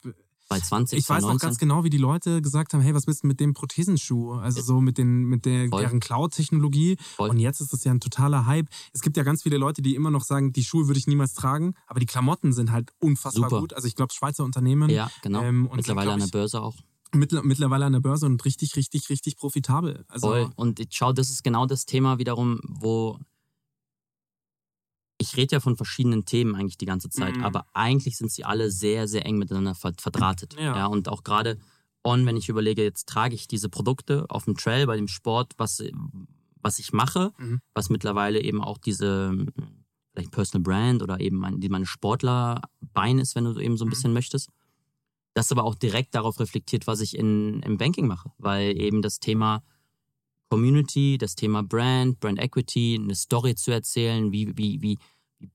bei 0.48 0.60
20, 0.60 0.98
ich 0.98 1.08
weiß 1.08 1.22
noch 1.22 1.30
2019. 1.30 1.48
ganz 1.48 1.58
genau, 1.58 1.84
wie 1.84 1.90
die 1.90 1.98
Leute 1.98 2.42
gesagt 2.42 2.74
haben, 2.74 2.80
hey, 2.80 2.94
was 2.94 3.06
willst 3.06 3.22
du 3.22 3.26
mit 3.26 3.40
dem 3.40 3.54
Prothesenschuh? 3.54 4.32
Also 4.34 4.60
so 4.62 4.80
mit, 4.80 4.98
den, 4.98 5.24
mit 5.24 5.44
der, 5.46 5.68
Voll. 5.68 5.80
deren 5.80 6.00
Cloud-Technologie. 6.00 6.96
Und 7.18 7.38
jetzt 7.38 7.60
ist 7.60 7.72
das 7.72 7.84
ja 7.84 7.92
ein 7.92 8.00
totaler 8.00 8.46
Hype. 8.46 8.66
Es 8.92 9.00
gibt 9.00 9.16
ja 9.16 9.22
ganz 9.22 9.42
viele 9.42 9.56
Leute, 9.56 9.82
die 9.82 9.94
immer 9.94 10.10
noch 10.10 10.24
sagen, 10.24 10.52
die 10.52 10.64
Schuhe 10.64 10.86
würde 10.86 10.98
ich 10.98 11.06
niemals 11.06 11.34
tragen, 11.34 11.74
aber 11.86 12.00
die 12.00 12.06
Klamotten 12.06 12.52
sind 12.52 12.72
halt 12.72 12.90
unfassbar 13.00 13.48
Super. 13.48 13.60
gut. 13.60 13.72
Also 13.72 13.88
ich 13.88 13.94
glaube, 13.94 14.12
Schweizer 14.12 14.44
Unternehmen 14.44 14.90
Ja, 14.90 15.10
genau. 15.22 15.42
Ähm, 15.42 15.70
Mittlerweile 15.74 16.10
sind, 16.10 16.12
an 16.12 16.18
glaub 16.18 16.30
der 16.30 16.38
Börse 16.38 16.62
auch. 16.62 16.76
mittler, 17.12 17.42
mittlerweile 17.42 17.86
an 17.86 17.92
der 17.92 18.00
Börse 18.00 18.26
und 18.26 18.44
richtig, 18.44 18.76
richtig, 18.76 19.08
richtig 19.08 19.36
profitabel. 19.36 20.04
Also 20.08 20.28
Voll. 20.28 20.50
Und 20.56 20.80
ich 20.80 20.88
schau, 20.90 21.12
das 21.12 21.30
ist 21.30 21.42
genau 21.42 21.66
das 21.66 21.86
Thema 21.86 22.18
wiederum, 22.18 22.60
wo 22.64 23.18
ich 25.18 25.36
rede 25.36 25.56
ja 25.56 25.60
von 25.60 25.76
verschiedenen 25.76 26.24
Themen 26.24 26.54
eigentlich 26.54 26.76
die 26.78 26.86
ganze 26.86 27.08
Zeit, 27.08 27.36
Mhm. 27.36 27.44
aber 27.44 27.66
eigentlich 27.72 28.16
sind 28.16 28.30
sie 28.32 28.44
alle 28.44 28.70
sehr, 28.70 29.06
sehr 29.08 29.24
eng 29.26 29.38
miteinander 29.38 29.74
ver 29.74 29.92
verdrahtet. 29.98 30.54
Ja. 30.58 30.86
und 30.86 31.08
auch 31.08 31.22
gerade 31.24 31.58
on, 32.02 32.26
wenn 32.26 32.36
ich 32.36 32.48
überlege, 32.48 32.82
jetzt 32.82 33.08
trage 33.08 33.34
ich 33.34 33.46
diese 33.48 33.68
Produkte 33.68 34.26
auf 34.28 34.44
dem 34.44 34.56
Trail, 34.56 34.86
bei 34.86 34.96
dem 34.96 35.08
Sport, 35.08 35.52
was, 35.56 35.82
was 36.60 36.78
ich 36.78 36.92
mache, 36.92 37.32
Mhm. 37.38 37.60
was 37.74 37.88
mittlerweile 37.90 38.42
eben 38.42 38.60
auch 38.62 38.76
diese 38.78 39.46
vielleicht 40.12 40.30
Personal 40.30 40.62
Brand 40.62 41.02
oder 41.02 41.20
eben 41.20 41.36
mein, 41.38 41.60
die 41.60 41.68
meine 41.68 41.86
Sportlerbein 41.86 43.18
ist, 43.18 43.34
wenn 43.34 43.44
du 43.44 43.58
eben 43.58 43.76
so 43.76 43.84
ein 43.84 43.88
Mhm. 43.88 43.90
bisschen 43.90 44.12
möchtest. 44.12 44.48
Das 45.34 45.50
aber 45.50 45.64
auch 45.64 45.74
direkt 45.74 46.14
darauf 46.14 46.38
reflektiert, 46.38 46.86
was 46.86 47.00
ich 47.00 47.16
in, 47.18 47.60
im 47.62 47.76
Banking 47.78 48.06
mache, 48.06 48.30
weil 48.38 48.80
eben 48.80 49.02
das 49.02 49.18
Thema 49.18 49.62
Community, 50.50 51.18
das 51.18 51.34
Thema 51.34 51.62
Brand, 51.62 52.20
Brand 52.20 52.38
Equity, 52.38 52.98
eine 53.02 53.14
Story 53.14 53.54
zu 53.54 53.70
erzählen, 53.70 54.32
wie, 54.32 54.56
wie, 54.56 54.80
wie, 54.82 54.98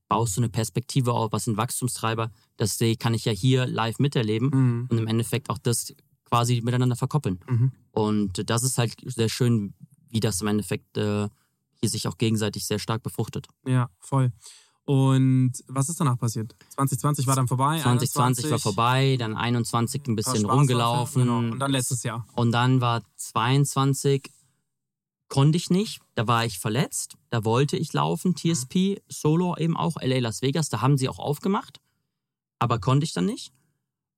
baust 0.08 0.36
du 0.36 0.40
eine 0.40 0.48
Perspektive 0.50 1.12
auf, 1.12 1.32
was 1.32 1.44
sind 1.44 1.56
Wachstumstreiber, 1.56 2.30
das 2.56 2.78
kann 2.98 3.14
ich 3.14 3.24
ja 3.24 3.32
hier 3.32 3.66
live 3.66 3.98
miterleben 3.98 4.50
Mhm. 4.52 4.86
und 4.90 4.98
im 4.98 5.06
Endeffekt 5.06 5.50
auch 5.50 5.58
das 5.58 5.94
quasi 6.24 6.60
miteinander 6.62 6.96
verkoppeln. 6.96 7.40
Mhm. 7.48 7.72
Und 7.92 8.48
das 8.50 8.62
ist 8.62 8.78
halt 8.78 8.94
sehr 9.04 9.28
schön, 9.28 9.74
wie 10.08 10.20
das 10.20 10.40
im 10.40 10.46
Endeffekt 10.48 10.96
äh, 10.96 11.28
hier 11.80 11.88
sich 11.88 12.06
auch 12.06 12.18
gegenseitig 12.18 12.66
sehr 12.66 12.78
stark 12.78 13.02
befruchtet. 13.02 13.48
Ja, 13.66 13.90
voll. 13.98 14.32
Und 14.84 15.52
was 15.68 15.88
ist 15.88 16.00
danach 16.00 16.18
passiert? 16.18 16.54
2020 16.70 17.26
war 17.26 17.36
dann 17.36 17.46
vorbei. 17.48 17.80
2020 17.80 18.44
war 18.44 18.52
21, 18.54 18.62
vorbei, 18.62 19.16
dann 19.18 19.36
21 19.36 20.02
ein 20.08 20.16
bisschen 20.16 20.32
Spaßläufe, 20.36 20.52
rumgelaufen. 20.56 21.22
Genau. 21.22 21.38
Und 21.38 21.58
dann 21.60 21.70
letztes 21.70 22.02
Jahr. 22.02 22.26
Und 22.34 22.52
dann 22.52 22.80
war 22.80 23.02
22, 23.16 24.30
konnte 25.30 25.56
ich 25.56 25.70
nicht. 25.70 26.00
Da 26.14 26.26
war 26.26 26.44
ich 26.44 26.58
verletzt. 26.58 27.16
Da 27.30 27.44
wollte 27.46 27.78
ich 27.78 27.94
laufen, 27.94 28.34
TSP, 28.36 29.00
Solo 29.08 29.56
eben 29.56 29.76
auch, 29.78 29.96
LA 30.02 30.18
Las 30.18 30.42
Vegas. 30.42 30.68
Da 30.68 30.82
haben 30.82 30.98
sie 30.98 31.08
auch 31.08 31.18
aufgemacht. 31.18 31.80
Aber 32.58 32.78
konnte 32.78 33.04
ich 33.04 33.14
dann 33.14 33.24
nicht. 33.24 33.52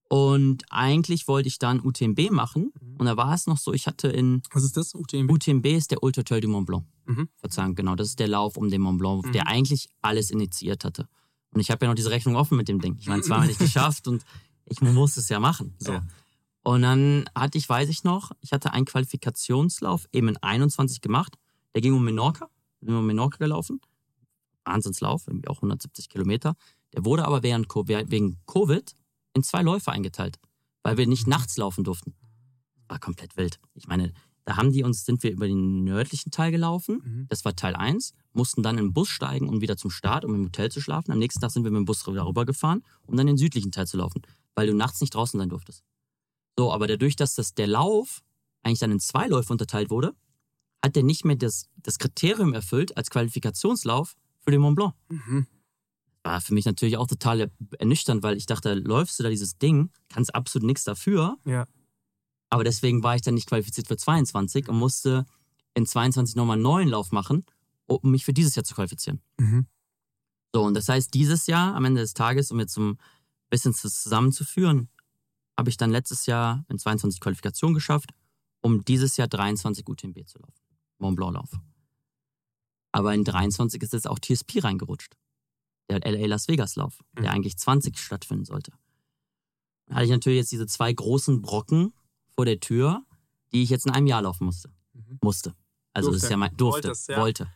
Und 0.08 0.64
eigentlich 0.70 1.28
wollte 1.28 1.48
ich 1.48 1.58
dann 1.58 1.80
UTMB 1.80 2.30
machen. 2.32 2.72
Und 2.98 3.06
da 3.06 3.16
war 3.16 3.32
es 3.32 3.46
noch 3.46 3.56
so, 3.56 3.72
ich 3.72 3.86
hatte 3.86 4.08
in 4.08 4.42
Was 4.52 4.64
ist 4.64 4.76
das? 4.76 4.94
UTMB? 4.94 5.30
UTMB 5.30 5.66
ist 5.66 5.90
der 5.90 6.02
Ultra 6.02 6.22
Trail 6.22 6.40
du 6.40 6.48
Mont 6.48 6.66
Blanc. 6.66 6.84
Mhm. 7.06 7.28
Verzeihung, 7.36 7.74
genau. 7.74 7.94
Das 7.94 8.08
ist 8.08 8.18
der 8.18 8.28
Lauf 8.28 8.56
um 8.56 8.68
den 8.68 8.80
Mont 8.82 8.98
Blanc, 8.98 9.24
Mhm. 9.26 9.32
der 9.32 9.46
eigentlich 9.46 9.88
alles 10.02 10.30
initiiert 10.30 10.84
hatte. 10.84 11.08
Und 11.54 11.60
ich 11.60 11.70
habe 11.70 11.84
ja 11.84 11.90
noch 11.90 11.96
diese 11.96 12.10
Rechnung 12.10 12.36
offen 12.36 12.56
mit 12.56 12.68
dem 12.68 12.80
Ding. 12.80 12.96
Ich 12.98 13.06
meine, 13.06 13.22
zweimal 13.22 13.46
nicht 13.46 13.58
geschafft 13.58 14.06
und 14.08 14.24
ich 14.66 14.80
muss 14.82 15.16
es 15.16 15.28
ja 15.28 15.40
machen. 15.40 15.74
So. 15.78 15.92
Ja. 15.92 16.06
Und 16.64 16.82
dann 16.82 17.24
hatte 17.34 17.58
ich, 17.58 17.68
weiß 17.68 17.88
ich 17.88 18.04
noch, 18.04 18.32
ich 18.40 18.52
hatte 18.52 18.72
einen 18.72 18.84
Qualifikationslauf 18.84 20.06
eben 20.12 20.28
in 20.28 20.36
21 20.36 21.00
gemacht. 21.00 21.36
Der 21.74 21.82
ging 21.82 21.92
um 21.92 22.04
Menorca. 22.04 22.48
Bin 22.80 22.94
um 22.94 23.06
Menorca 23.06 23.38
gelaufen. 23.38 23.80
Wahnsinnslauf, 24.64 25.26
irgendwie 25.26 25.48
auch 25.48 25.56
170 25.56 26.08
Kilometer. 26.08 26.54
Der 26.94 27.04
wurde 27.04 27.24
aber 27.24 27.42
während, 27.42 27.68
wegen 27.68 28.38
Covid 28.46 28.94
in 29.34 29.42
zwei 29.42 29.62
Läufe 29.62 29.90
eingeteilt, 29.90 30.38
weil 30.82 30.96
wir 30.96 31.06
nicht 31.06 31.26
nachts 31.26 31.56
laufen 31.56 31.84
durften. 31.84 32.14
War 32.88 33.00
komplett 33.00 33.36
wild. 33.36 33.58
Ich 33.74 33.88
meine, 33.88 34.12
Da 34.44 34.56
haben 34.56 34.72
die 34.72 34.82
uns, 34.82 35.04
sind 35.04 35.22
wir 35.22 35.30
über 35.30 35.46
den 35.46 35.84
nördlichen 35.84 36.30
Teil 36.30 36.50
gelaufen. 36.50 37.00
Mhm. 37.04 37.26
Das 37.28 37.44
war 37.44 37.54
Teil 37.54 37.76
1. 37.76 38.12
Mussten 38.32 38.62
dann 38.62 38.76
in 38.78 38.86
den 38.86 38.92
Bus 38.92 39.08
steigen 39.08 39.48
und 39.48 39.60
wieder 39.60 39.76
zum 39.76 39.90
Start, 39.90 40.24
um 40.24 40.34
im 40.34 40.44
Hotel 40.46 40.70
zu 40.70 40.80
schlafen. 40.80 41.12
Am 41.12 41.18
nächsten 41.18 41.40
Tag 41.40 41.50
sind 41.52 41.64
wir 41.64 41.70
mit 41.70 41.78
dem 41.78 41.84
Bus 41.84 42.06
wieder 42.06 42.26
rübergefahren, 42.26 42.82
um 43.06 43.16
dann 43.16 43.26
den 43.26 43.36
südlichen 43.36 43.70
Teil 43.70 43.86
zu 43.86 43.96
laufen, 43.96 44.22
weil 44.54 44.66
du 44.66 44.74
nachts 44.74 45.00
nicht 45.00 45.14
draußen 45.14 45.38
sein 45.38 45.48
durftest. 45.48 45.84
So, 46.58 46.72
aber 46.72 46.86
dadurch, 46.86 47.16
dass 47.16 47.34
das, 47.34 47.54
der 47.54 47.66
Lauf 47.66 48.22
eigentlich 48.62 48.80
dann 48.80 48.92
in 48.92 49.00
zwei 49.00 49.26
Läufe 49.26 49.52
unterteilt 49.52 49.90
wurde, 49.90 50.14
hat 50.84 50.96
der 50.96 51.02
nicht 51.02 51.24
mehr 51.24 51.36
das, 51.36 51.68
das 51.76 51.98
Kriterium 51.98 52.54
erfüllt 52.54 52.96
als 52.96 53.10
Qualifikationslauf 53.10 54.16
für 54.40 54.50
den 54.50 54.60
Mont 54.60 54.76
Blanc. 54.76 54.94
Mhm. 55.08 55.46
War 56.24 56.40
für 56.40 56.54
mich 56.54 56.66
natürlich 56.66 56.96
auch 56.96 57.06
total 57.06 57.50
ernüchternd, 57.78 58.22
weil 58.22 58.36
ich 58.36 58.46
dachte, 58.46 58.74
läufst 58.74 59.18
du 59.18 59.22
da 59.22 59.28
dieses 59.28 59.58
Ding, 59.58 59.90
kannst 60.08 60.34
absolut 60.34 60.66
nichts 60.66 60.84
dafür. 60.84 61.36
Ja. 61.44 61.66
Aber 62.50 62.64
deswegen 62.64 63.02
war 63.02 63.16
ich 63.16 63.22
dann 63.22 63.34
nicht 63.34 63.48
qualifiziert 63.48 63.88
für 63.88 63.96
22 63.96 64.68
und 64.68 64.76
musste 64.76 65.24
in 65.74 65.86
22 65.86 66.36
nochmal 66.36 66.56
einen 66.56 66.62
neuen 66.62 66.88
Lauf 66.88 67.10
machen, 67.10 67.44
um 67.86 68.10
mich 68.10 68.24
für 68.24 68.32
dieses 68.32 68.54
Jahr 68.54 68.64
zu 68.64 68.74
qualifizieren. 68.74 69.20
Mhm. 69.38 69.66
So, 70.54 70.62
und 70.62 70.74
das 70.74 70.88
heißt, 70.88 71.14
dieses 71.14 71.46
Jahr, 71.46 71.74
am 71.74 71.84
Ende 71.84 72.02
des 72.02 72.14
Tages, 72.14 72.50
um 72.50 72.60
jetzt 72.60 72.74
so 72.74 72.82
ein 72.82 72.98
bisschen 73.48 73.72
zusammenzuführen, 73.72 74.90
habe 75.58 75.70
ich 75.70 75.76
dann 75.76 75.90
letztes 75.90 76.26
Jahr 76.26 76.64
in 76.68 76.78
22 76.78 77.20
Qualifikation 77.20 77.74
geschafft, 77.74 78.10
um 78.60 78.84
dieses 78.84 79.16
Jahr 79.16 79.28
23 79.28 79.86
UTMB 79.88 80.26
zu 80.26 80.38
laufen. 80.38 80.54
Mont 80.98 81.16
Blanc 81.16 81.34
Lauf. 81.34 81.50
Aber 82.92 83.14
in 83.14 83.24
23 83.24 83.82
ist 83.82 83.92
jetzt 83.92 84.06
auch 84.08 84.18
TSP 84.18 84.62
reingerutscht. 84.62 85.16
Der 85.88 86.00
LA 86.06 86.26
Las 86.26 86.48
Vegas 86.48 86.76
Lauf, 86.76 87.00
der 87.16 87.24
Mhm. 87.24 87.30
eigentlich 87.30 87.56
20 87.58 87.98
stattfinden 87.98 88.44
sollte. 88.44 88.72
Dann 89.86 89.96
hatte 89.96 90.04
ich 90.06 90.10
natürlich 90.10 90.38
jetzt 90.38 90.52
diese 90.52 90.66
zwei 90.66 90.92
großen 90.92 91.42
Brocken 91.42 91.92
vor 92.34 92.44
der 92.44 92.60
Tür, 92.60 93.04
die 93.52 93.62
ich 93.62 93.70
jetzt 93.70 93.86
in 93.86 93.92
einem 93.92 94.06
Jahr 94.06 94.22
laufen 94.22 94.44
musste. 94.44 94.70
Mhm. 94.92 95.18
Musste. 95.22 95.54
Also 95.92 96.10
das 96.10 96.20
Durfte. 96.20 96.26
ist 96.26 96.30
ja 96.30 96.36
mein, 96.36 96.56
durfte, 96.56 96.88
Wolltest, 96.88 97.08
ja. 97.08 97.20
wollte. 97.20 97.52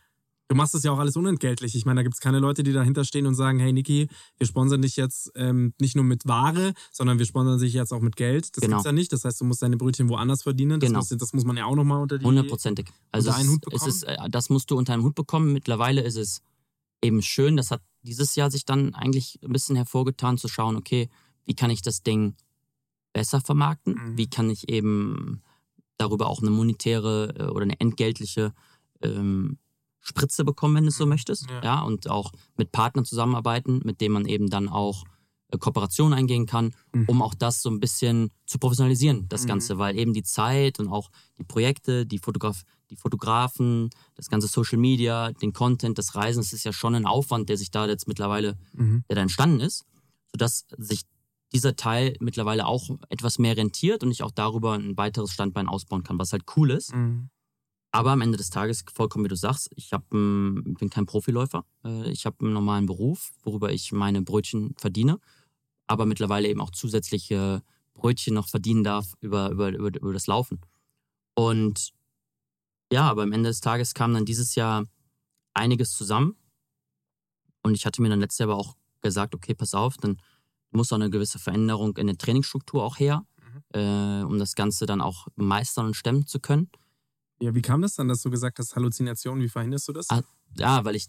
Du 0.49 0.55
machst 0.55 0.73
das 0.73 0.83
ja 0.83 0.91
auch 0.91 0.99
alles 0.99 1.17
unentgeltlich. 1.17 1.75
Ich 1.75 1.85
meine, 1.85 1.99
da 1.99 2.03
gibt 2.03 2.15
es 2.15 2.21
keine 2.21 2.39
Leute, 2.39 2.63
die 2.63 2.71
dahinter 2.71 3.03
stehen 3.03 3.25
und 3.27 3.35
sagen, 3.35 3.59
hey 3.59 3.73
Niki, 3.73 4.07
wir 4.37 4.47
sponsern 4.47 4.81
dich 4.81 4.95
jetzt 4.95 5.29
ähm, 5.35 5.73
nicht 5.81 5.95
nur 5.95 6.05
mit 6.05 6.25
Ware, 6.25 6.73
sondern 6.91 7.19
wir 7.19 7.25
sponsern 7.25 7.59
dich 7.59 7.73
jetzt 7.73 7.91
auch 7.91 7.99
mit 7.99 8.15
Geld. 8.15 8.55
Das 8.55 8.61
Genau. 8.61 8.77
gibt's 8.77 8.85
ja 8.85 8.91
nicht. 8.93 9.11
Das 9.11 9.25
heißt, 9.25 9.41
du 9.41 9.45
musst 9.45 9.61
deine 9.61 9.75
Brötchen 9.75 10.07
woanders 10.07 10.43
verdienen. 10.43 10.79
Das, 10.79 10.87
Genau. 10.87 10.99
muss, 10.99 11.09
das 11.09 11.33
muss 11.33 11.43
man 11.43 11.57
ja 11.57 11.65
auch 11.65 11.75
nochmal 11.75 12.01
unter 12.01 12.17
die... 12.17 12.25
Hundertprozentig. 12.25 12.87
Also 13.11 13.29
unter 13.29 13.39
einen 13.41 13.49
Hut 13.49 13.65
es 13.73 13.85
ist, 13.87 14.03
äh, 14.03 14.15
das 14.29 14.49
musst 14.49 14.71
du 14.71 14.77
unter 14.77 14.93
einen 14.93 15.03
Hut 15.03 15.15
bekommen. 15.15 15.51
Mittlerweile 15.51 16.01
ist 16.01 16.15
es 16.15 16.41
eben 17.03 17.21
schön, 17.21 17.57
das 17.57 17.69
hat 17.71 17.81
dieses 18.03 18.35
Jahr 18.35 18.49
sich 18.49 18.63
dann 18.63 18.95
eigentlich 18.95 19.39
ein 19.43 19.51
bisschen 19.51 19.75
hervorgetan, 19.75 20.37
zu 20.37 20.47
schauen, 20.47 20.77
okay, 20.77 21.09
wie 21.45 21.55
kann 21.55 21.69
ich 21.71 21.81
das 21.81 22.03
Ding 22.03 22.35
besser 23.11 23.41
vermarkten? 23.41 23.95
Mhm. 23.95 24.17
Wie 24.17 24.29
kann 24.29 24.49
ich 24.49 24.69
eben 24.69 25.41
darüber 25.97 26.27
auch 26.27 26.41
eine 26.41 26.51
monetäre 26.51 27.33
äh, 27.37 27.43
oder 27.47 27.63
eine 27.63 27.79
entgeltliche 27.81 28.53
ähm, 29.01 29.57
Spritze 30.07 30.45
bekommen, 30.45 30.75
wenn 30.75 30.83
du 30.83 30.89
es 30.89 30.97
so 30.97 31.05
möchtest. 31.05 31.47
Mhm. 31.47 31.53
Ja. 31.55 31.63
Ja. 31.63 31.81
und 31.81 32.09
auch 32.09 32.31
mit 32.55 32.71
Partnern 32.71 33.05
zusammenarbeiten, 33.05 33.81
mit 33.83 33.99
denen 34.01 34.13
man 34.13 34.25
eben 34.25 34.49
dann 34.49 34.69
auch 34.69 35.03
äh, 35.49 35.57
Kooperationen 35.57 36.13
eingehen 36.17 36.45
kann, 36.45 36.73
Mhm. 36.93 37.05
um 37.07 37.21
auch 37.21 37.33
das 37.33 37.61
so 37.61 37.69
ein 37.69 37.79
bisschen 37.79 38.31
zu 38.45 38.57
professionalisieren, 38.59 39.27
das 39.29 39.43
Mhm. 39.43 39.47
Ganze, 39.47 39.77
weil 39.77 39.97
eben 39.97 40.13
die 40.13 40.23
Zeit 40.23 40.79
und 40.79 40.87
auch 40.89 41.09
die 41.39 41.43
Projekte, 41.43 42.05
die, 42.05 42.19
Fotograf 42.19 42.63
die 42.89 42.95
Fotografen, 42.97 43.89
das 44.15 44.29
ganze 44.29 44.47
Social 44.47 44.77
Media, 44.77 45.31
den 45.33 45.51
Content, 45.53 45.97
das 45.97 46.15
Reisen, 46.15 46.39
das 46.41 46.53
ist 46.53 46.63
ja 46.63 46.71
schon 46.73 46.95
ein 46.95 47.05
Aufwand, 47.05 47.49
der 47.49 47.57
sich 47.57 47.69
da 47.71 47.85
jetzt 47.87 48.07
mittlerweile, 48.07 48.57
Mhm. 48.73 49.03
der 49.09 49.15
da 49.17 49.21
entstanden 49.21 49.59
ist, 49.59 49.85
sodass 50.31 50.65
sich 50.77 51.01
dieser 51.53 51.75
Teil 51.77 52.15
mittlerweile 52.19 52.65
auch 52.65 52.89
etwas 53.09 53.39
mehr 53.39 53.55
rentiert 53.55 54.03
und 54.03 54.11
ich 54.11 54.23
auch 54.23 54.31
darüber 54.31 54.73
ein 54.73 54.97
weiteres 54.97 55.31
Standbein 55.31 55.67
ausbauen 55.69 56.03
kann, 56.03 56.19
was 56.19 56.31
halt 56.33 56.43
cool 56.57 56.71
ist. 56.71 56.93
Mhm. 56.93 57.29
Aber 57.97 58.11
am 58.11 58.21
Ende 58.21 58.37
des 58.37 58.51
Tages, 58.51 58.85
vollkommen 58.93 59.25
wie 59.25 59.29
du 59.29 59.35
sagst, 59.35 59.71
ich 59.75 59.91
hab, 59.91 60.13
ähm, 60.13 60.75
bin 60.79 60.91
kein 60.91 61.07
Profiläufer. 61.07 61.65
Äh, 61.83 62.11
Ich 62.11 62.27
habe 62.27 62.41
einen 62.41 62.53
normalen 62.53 62.85
Beruf, 62.85 63.31
worüber 63.41 63.71
ich 63.71 63.91
meine 63.91 64.21
Brötchen 64.21 64.75
verdiene, 64.77 65.19
aber 65.87 66.05
mittlerweile 66.05 66.47
eben 66.47 66.61
auch 66.61 66.69
zusätzliche 66.69 67.63
Brötchen 67.95 68.35
noch 68.35 68.49
verdienen 68.49 68.83
darf 68.83 69.15
über, 69.19 69.49
über, 69.49 69.69
über, 69.69 69.87
über 69.87 70.13
das 70.13 70.27
Laufen. 70.27 70.61
Und 71.33 71.91
ja, 72.93 73.09
aber 73.09 73.23
am 73.23 73.31
Ende 73.31 73.49
des 73.49 73.61
Tages 73.61 73.95
kam 73.95 74.13
dann 74.13 74.25
dieses 74.25 74.53
Jahr 74.53 74.85
einiges 75.55 75.89
zusammen. 75.93 76.37
Und 77.63 77.73
ich 77.73 77.87
hatte 77.87 78.03
mir 78.03 78.09
dann 78.09 78.19
letztes 78.19 78.37
Jahr 78.37 78.49
aber 78.49 78.59
auch 78.59 78.75
gesagt, 79.01 79.33
okay, 79.33 79.55
pass 79.55 79.73
auf, 79.73 79.97
dann 79.97 80.21
muss 80.69 80.91
auch 80.93 80.97
eine 80.97 81.09
gewisse 81.09 81.39
Veränderung 81.39 81.97
in 81.97 82.05
der 82.05 82.17
Trainingsstruktur 82.19 82.83
auch 82.83 82.99
her, 82.99 83.25
äh, 83.73 84.21
um 84.21 84.37
das 84.37 84.53
Ganze 84.53 84.85
dann 84.85 85.01
auch 85.01 85.25
meistern 85.35 85.87
und 85.87 85.95
stemmen 85.95 86.27
zu 86.27 86.39
können. 86.39 86.69
Ja, 87.39 87.53
wie 87.53 87.61
kam 87.61 87.81
das 87.81 87.95
dann, 87.95 88.07
dass 88.07 88.21
du 88.21 88.29
gesagt 88.29 88.57
hast, 88.59 88.75
Halluzinationen, 88.75 89.43
wie 89.43 89.49
verhinderst 89.49 89.87
du 89.87 89.93
das? 89.93 90.09
Ah, 90.09 90.23
ja, 90.57 90.83
weil 90.85 90.95
ich, 90.95 91.07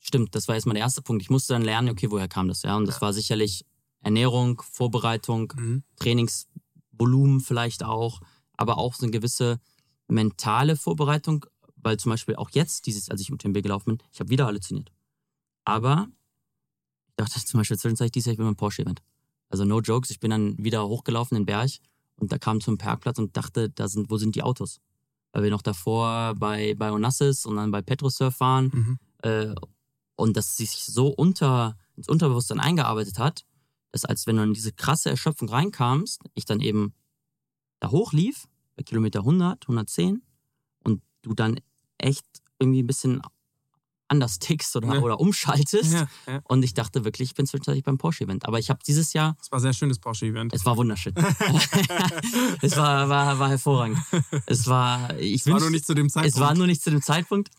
stimmt, 0.00 0.34
das 0.34 0.48
war 0.48 0.54
erstmal 0.54 0.74
der 0.74 0.82
erste 0.84 1.02
Punkt. 1.02 1.22
Ich 1.22 1.30
musste 1.30 1.52
dann 1.52 1.62
lernen, 1.62 1.90
okay, 1.90 2.10
woher 2.10 2.28
kam 2.28 2.48
das, 2.48 2.62
ja? 2.62 2.76
Und 2.76 2.86
das 2.86 2.96
Ja. 2.96 3.00
war 3.02 3.12
sicherlich 3.12 3.64
Ernährung, 4.00 4.62
Vorbereitung, 4.70 5.52
Mhm. 5.56 5.82
Trainingsvolumen 5.96 7.40
vielleicht 7.40 7.82
auch, 7.84 8.20
aber 8.56 8.78
auch 8.78 8.94
so 8.94 9.04
eine 9.04 9.12
gewisse 9.12 9.60
mentale 10.08 10.76
Vorbereitung, 10.76 11.44
weil 11.76 11.98
zum 11.98 12.10
Beispiel 12.10 12.36
auch 12.36 12.50
jetzt, 12.50 12.86
dieses, 12.86 13.10
als 13.10 13.20
ich 13.20 13.30
UTMB 13.32 13.62
gelaufen 13.62 13.96
bin, 13.96 14.06
ich 14.12 14.20
habe 14.20 14.30
wieder 14.30 14.46
halluziniert. 14.46 14.90
Aber 15.64 16.08
ich 17.08 17.14
dachte 17.16 17.34
zum 17.44 17.58
Beispiel 17.60 17.78
zwischenzeitlich 17.78 18.12
dieses 18.12 18.26
Jahr, 18.26 18.32
ich 18.32 18.38
bin 18.38 18.46
beim 18.46 18.56
Porsche-Event. 18.56 19.02
Also 19.50 19.64
no 19.64 19.80
jokes, 19.80 20.10
ich 20.10 20.20
bin 20.20 20.30
dann 20.30 20.56
wieder 20.58 20.86
hochgelaufen 20.88 21.36
in 21.36 21.42
den 21.42 21.46
Berg 21.46 21.70
und 22.16 22.32
da 22.32 22.38
kam 22.38 22.60
zum 22.60 22.78
Parkplatz 22.78 23.18
und 23.18 23.36
dachte, 23.36 23.68
da 23.70 23.88
sind, 23.88 24.10
wo 24.10 24.16
sind 24.16 24.34
die 24.34 24.42
Autos? 24.42 24.80
Weil 25.36 25.42
wir 25.42 25.50
noch 25.50 25.60
davor 25.60 26.34
bei, 26.34 26.74
bei 26.78 26.90
Onassis 26.90 27.44
und 27.44 27.56
dann 27.56 27.70
bei 27.70 27.82
Petrosurf 27.82 28.40
waren 28.40 28.70
Mhm. 28.72 28.98
äh, 29.18 29.54
und 30.14 30.34
das 30.34 30.56
sich 30.56 30.70
so 30.70 31.08
unter, 31.08 31.76
ins 31.94 32.08
Unterbewusstsein 32.08 32.58
eingearbeitet 32.58 33.18
hat, 33.18 33.44
dass 33.92 34.06
als 34.06 34.26
wenn 34.26 34.36
du 34.36 34.44
in 34.44 34.54
diese 34.54 34.72
krasse 34.72 35.10
Erschöpfung 35.10 35.50
reinkamst, 35.50 36.22
ich 36.32 36.46
dann 36.46 36.60
eben 36.60 36.94
da 37.80 37.90
hochlief, 37.90 38.48
bei 38.76 38.82
Kilometer 38.82 39.18
100, 39.18 39.64
110 39.64 40.22
und 40.84 41.02
du 41.20 41.34
dann 41.34 41.60
echt 41.98 42.24
irgendwie 42.58 42.82
ein 42.82 42.86
bisschen 42.86 43.20
anders 44.08 44.38
tickst 44.38 44.76
oder, 44.76 44.94
Ja. 44.94 45.00
oder 45.00 45.18
umschaltest. 45.20 45.92
Ja, 45.92 46.06
ja. 46.26 46.40
Und 46.44 46.62
ich 46.62 46.74
dachte 46.74 47.04
wirklich, 47.04 47.30
ich 47.30 47.34
bin 47.34 47.46
zwischenzeitlich 47.46 47.84
beim 47.84 47.98
Porsche-Event. 47.98 48.46
Aber 48.46 48.58
ich 48.58 48.70
habe 48.70 48.78
dieses 48.86 49.12
Jahr, 49.12 49.34
Das 49.38 49.50
war 49.50 49.58
ein 49.58 49.62
sehr 49.62 49.72
schönes 49.72 49.98
Porsche-Event. 49.98 50.54
es 50.54 50.64
war 50.64 50.76
wunderschön. 50.76 51.12
es 52.62 52.76
war, 52.76 53.08
war, 53.08 53.38
war 53.38 53.48
hervorragend. 53.48 53.98
Es 54.46 54.66
war, 54.66 55.16
ich 55.18 55.40
Es 55.40 55.46
war 55.46 55.54
wünsch- 55.56 55.60
nur 55.60 55.70
nicht 55.70 55.86
zu 55.86 55.94
dem 55.94 56.08
Zeitpunkt. 56.08 56.34
es 56.36 56.40
war 56.40 56.54
nur 56.54 56.66
nicht 56.66 56.82
zu 56.82 56.90
dem 56.90 57.02
Zeitpunkt. 57.02 57.50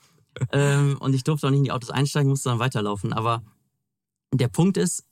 ähm, 0.52 0.98
und 1.00 1.14
ich 1.14 1.24
durfte 1.24 1.48
auch 1.48 1.52
nicht 1.52 1.58
in 1.60 1.64
die 1.66 1.72
Autos 1.72 1.89
einsteigen, 1.89 2.30
musste 2.30 2.50
dann 2.50 2.60
weiterlaufen. 2.60 3.12
Aber 3.14 3.43
der 4.34 4.48
Punkt 4.48 4.78
ist, 4.78 5.04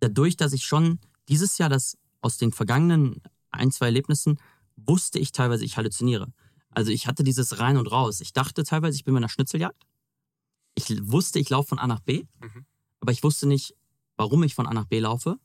dadurch, 0.00 0.36
dass 0.36 0.52
ich 0.52 0.64
schon 0.64 0.98
dieses 1.28 1.58
Jahr 1.58 1.68
das 1.68 1.96
aus 2.20 2.36
den 2.38 2.52
vergangenen 2.52 3.22
ein, 3.50 3.70
zwei 3.72 3.86
Erlebnissen 3.86 4.38
wusste 4.76 5.18
ich 5.18 5.32
teilweise, 5.32 5.64
ich 5.64 5.76
halluziniere. 5.76 6.32
Also 6.70 6.92
ich 6.92 7.06
hatte 7.06 7.24
dieses 7.24 7.58
rein 7.58 7.76
und 7.76 7.88
raus. 7.90 8.20
Ich 8.20 8.32
dachte 8.32 8.62
teilweise, 8.62 8.96
ich 8.96 9.04
bin 9.04 9.12
bei 9.14 9.18
einer 9.18 9.28
Schnitzeljagd. 9.28 9.82
Ich 10.74 10.88
wusste, 11.10 11.38
ich 11.38 11.50
laufe 11.50 11.68
von 11.70 11.78
A 11.78 11.86
nach 11.86 12.00
B, 12.00 12.24
Mhm. 12.40 12.64
aber 13.00 13.12
ich 13.12 13.22
wusste 13.22 13.46
nicht, 13.46 13.74
warum 14.16 14.42
ich 14.42 14.54
von 14.54 14.66
A 14.66 14.72
nach 14.74 14.86
B 14.86 14.98
laufe 15.00 15.38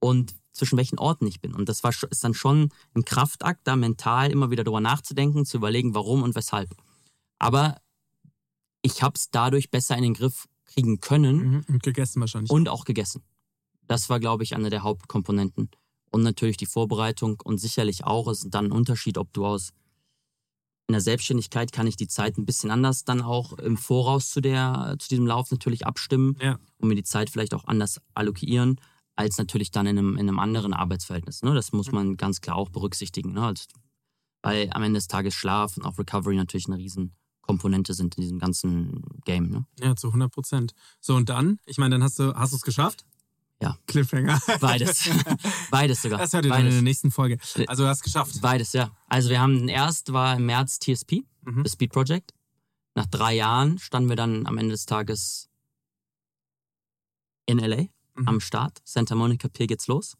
und 0.00 0.34
zwischen 0.52 0.76
welchen 0.76 0.98
Orten 0.98 1.26
ich 1.26 1.40
bin. 1.40 1.54
Und 1.54 1.68
das 1.68 1.82
war, 1.82 1.92
ist 2.10 2.24
dann 2.24 2.34
schon 2.34 2.68
ein 2.94 3.04
Kraftakt, 3.04 3.66
da 3.66 3.74
mental 3.76 4.30
immer 4.30 4.50
wieder 4.50 4.64
drüber 4.64 4.80
nachzudenken, 4.80 5.46
zu 5.46 5.56
überlegen, 5.56 5.94
warum 5.94 6.22
und 6.22 6.34
weshalb. 6.34 6.70
Aber 7.38 7.80
ich 8.82 9.02
habe 9.02 9.14
es 9.16 9.30
dadurch 9.30 9.70
besser 9.70 9.96
in 9.96 10.02
den 10.02 10.14
Griff 10.14 10.46
kriegen 10.66 11.00
können 11.00 11.36
Mhm. 11.36 11.64
Und 11.68 11.82
gegessen 11.82 12.20
wahrscheinlich. 12.20 12.50
und 12.50 12.68
auch 12.68 12.84
gegessen. 12.84 13.22
Das 13.86 14.08
war, 14.10 14.20
glaube 14.20 14.42
ich, 14.42 14.54
eine 14.54 14.70
der 14.70 14.82
Hauptkomponenten. 14.82 15.70
Und 16.10 16.22
natürlich 16.22 16.56
die 16.58 16.66
Vorbereitung 16.66 17.40
und 17.44 17.58
sicherlich 17.58 18.04
auch, 18.04 18.28
es 18.28 18.44
ist 18.44 18.50
dann 18.54 18.66
ein 18.66 18.72
Unterschied, 18.72 19.16
ob 19.18 19.32
du 19.32 19.46
aus 19.46 19.70
in 20.88 20.92
der 20.92 21.00
Selbstständigkeit 21.00 21.72
kann 21.72 21.86
ich 21.86 21.96
die 21.96 22.08
Zeit 22.08 22.36
ein 22.38 22.44
bisschen 22.44 22.70
anders 22.70 23.04
dann 23.04 23.22
auch 23.22 23.54
im 23.58 23.76
Voraus 23.76 24.30
zu, 24.30 24.40
der, 24.40 24.96
zu 24.98 25.08
diesem 25.08 25.26
Lauf 25.26 25.50
natürlich 25.50 25.86
abstimmen 25.86 26.36
Ja. 26.40 26.58
und 26.78 26.88
mir 26.88 26.94
die 26.96 27.04
Zeit 27.04 27.30
vielleicht 27.30 27.54
auch 27.54 27.64
anders 27.64 28.00
allokieren, 28.14 28.80
als 29.16 29.38
natürlich 29.38 29.70
dann 29.70 29.86
in 29.86 29.98
einem, 29.98 30.14
in 30.16 30.28
einem 30.28 30.38
anderen 30.38 30.74
Arbeitsverhältnis. 30.74 31.42
Ne? 31.42 31.54
Das 31.54 31.72
muss 31.72 31.92
man 31.92 32.16
ganz 32.16 32.40
klar 32.40 32.56
auch 32.56 32.68
berücksichtigen. 32.68 33.32
Ne? 33.32 33.42
Also, 33.46 33.64
weil 34.42 34.70
am 34.72 34.82
Ende 34.82 34.98
des 34.98 35.06
Tages 35.08 35.34
Schlaf 35.34 35.76
und 35.76 35.84
auch 35.84 35.98
Recovery 35.98 36.34
natürlich 36.36 36.66
eine 36.66 36.76
Riesenkomponente 36.78 37.94
sind 37.94 38.16
in 38.16 38.22
diesem 38.22 38.38
ganzen 38.38 39.02
Game. 39.24 39.48
Ne? 39.50 39.64
Ja, 39.78 39.94
zu 39.96 40.08
100 40.08 40.32
Prozent. 40.32 40.72
So, 41.00 41.14
und 41.14 41.28
dann? 41.28 41.58
Ich 41.66 41.78
meine, 41.78 41.94
dann 41.94 42.02
hast 42.02 42.18
du 42.18 42.34
hast 42.34 42.52
du 42.52 42.56
es 42.56 42.62
geschafft? 42.62 43.04
Ja. 43.62 43.78
Cliffhanger. 43.86 44.40
Beides. 44.60 45.08
Beides 45.70 46.02
sogar. 46.02 46.18
Das 46.18 46.32
hört 46.32 46.44
ihr 46.44 46.50
dann 46.50 46.60
in 46.60 46.64
Beides. 46.66 46.74
der 46.74 46.82
nächsten 46.82 47.10
Folge. 47.10 47.38
Also, 47.68 47.84
du 47.84 47.88
hast 47.88 47.98
es 47.98 48.02
geschafft. 48.02 48.40
Beides, 48.42 48.72
ja. 48.72 48.90
Also 49.08 49.30
wir 49.30 49.40
haben 49.40 49.68
erst 49.68 50.12
war 50.12 50.36
im 50.36 50.46
März 50.46 50.78
TSP, 50.80 51.22
Mhm. 51.42 51.62
das 51.62 51.72
Speed 51.72 51.92
Project. 51.92 52.32
Nach 52.94 53.06
drei 53.06 53.34
Jahren 53.34 53.78
standen 53.78 54.08
wir 54.08 54.16
dann 54.16 54.46
am 54.46 54.58
Ende 54.58 54.72
des 54.72 54.84
Tages 54.86 55.48
in 57.46 57.58
LA 57.58 57.88
Mhm. 58.14 58.28
am 58.28 58.40
Start. 58.40 58.80
Santa 58.84 59.14
Monica 59.14 59.48
Pier 59.48 59.66
geht's 59.66 59.86
los. 59.86 60.16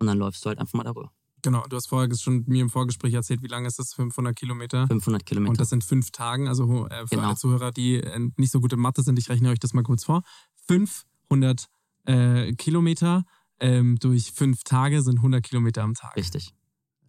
Und 0.00 0.06
dann 0.06 0.18
läufst 0.18 0.44
du 0.44 0.48
halt 0.48 0.58
einfach 0.58 0.74
mal 0.74 0.84
darüber. 0.84 1.10
Genau, 1.42 1.64
du 1.68 1.76
hast 1.76 1.86
vorher 1.86 2.12
schon 2.16 2.44
mir 2.46 2.62
im 2.62 2.68
Vorgespräch 2.70 3.14
erzählt, 3.14 3.42
wie 3.42 3.46
lange 3.46 3.68
ist 3.68 3.78
das? 3.78 3.94
500 3.94 4.34
Kilometer? 4.36 4.86
500 4.88 5.24
Kilometer. 5.24 5.50
Und 5.50 5.60
das 5.60 5.70
sind 5.70 5.84
fünf 5.84 6.10
Tagen. 6.10 6.48
Also 6.48 6.86
äh, 6.88 7.06
für 7.06 7.14
Genau. 7.16 7.28
alle 7.28 7.36
Zuhörer, 7.36 7.70
die 7.72 7.94
äh, 8.02 8.28
nicht 8.36 8.50
so 8.50 8.60
gut 8.60 8.72
in 8.72 8.80
Mathe 8.80 9.02
sind, 9.02 9.18
ich 9.18 9.28
rechne 9.28 9.50
euch 9.50 9.60
das 9.60 9.72
mal 9.72 9.82
kurz 9.84 10.04
vor. 10.04 10.22
500 10.66 11.68
äh, 12.08 12.52
Kilometer 12.54 13.24
ähm, 13.60 13.98
durch 13.98 14.32
fünf 14.32 14.64
Tage 14.64 15.02
sind 15.02 15.18
100 15.18 15.42
Kilometer 15.42 15.82
am 15.82 15.94
Tag. 15.94 16.16
Richtig. 16.16 16.54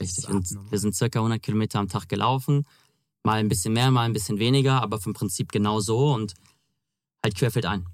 Richtig. 0.01 0.27
Und 0.29 0.47
wir 0.69 0.79
sind 0.79 0.95
circa 0.95 1.19
100 1.19 1.41
Kilometer 1.41 1.79
am 1.79 1.87
Tag 1.87 2.07
gelaufen. 2.07 2.65
Mal 3.23 3.39
ein 3.39 3.49
bisschen 3.49 3.73
mehr, 3.73 3.91
mal 3.91 4.03
ein 4.03 4.13
bisschen 4.13 4.39
weniger, 4.39 4.81
aber 4.81 4.99
vom 4.99 5.13
Prinzip 5.13 5.51
genau 5.51 5.79
so 5.79 6.13
und 6.13 6.33
halt 7.23 7.35
querfeldein. 7.35 7.85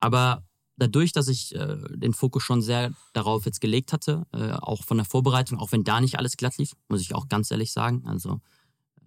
Aber 0.00 0.44
dadurch, 0.76 1.12
dass 1.12 1.28
ich 1.28 1.54
äh, 1.54 1.76
den 1.90 2.14
Fokus 2.14 2.42
schon 2.42 2.62
sehr 2.62 2.92
darauf 3.12 3.44
jetzt 3.44 3.60
gelegt 3.60 3.92
hatte, 3.92 4.26
äh, 4.32 4.52
auch 4.52 4.82
von 4.82 4.96
der 4.96 5.06
Vorbereitung, 5.06 5.58
auch 5.58 5.72
wenn 5.72 5.84
da 5.84 6.00
nicht 6.00 6.18
alles 6.18 6.36
glatt 6.36 6.56
lief, 6.56 6.72
muss 6.88 7.02
ich 7.02 7.14
auch 7.14 7.28
ganz 7.28 7.50
ehrlich 7.50 7.72
sagen, 7.72 8.02
also 8.06 8.40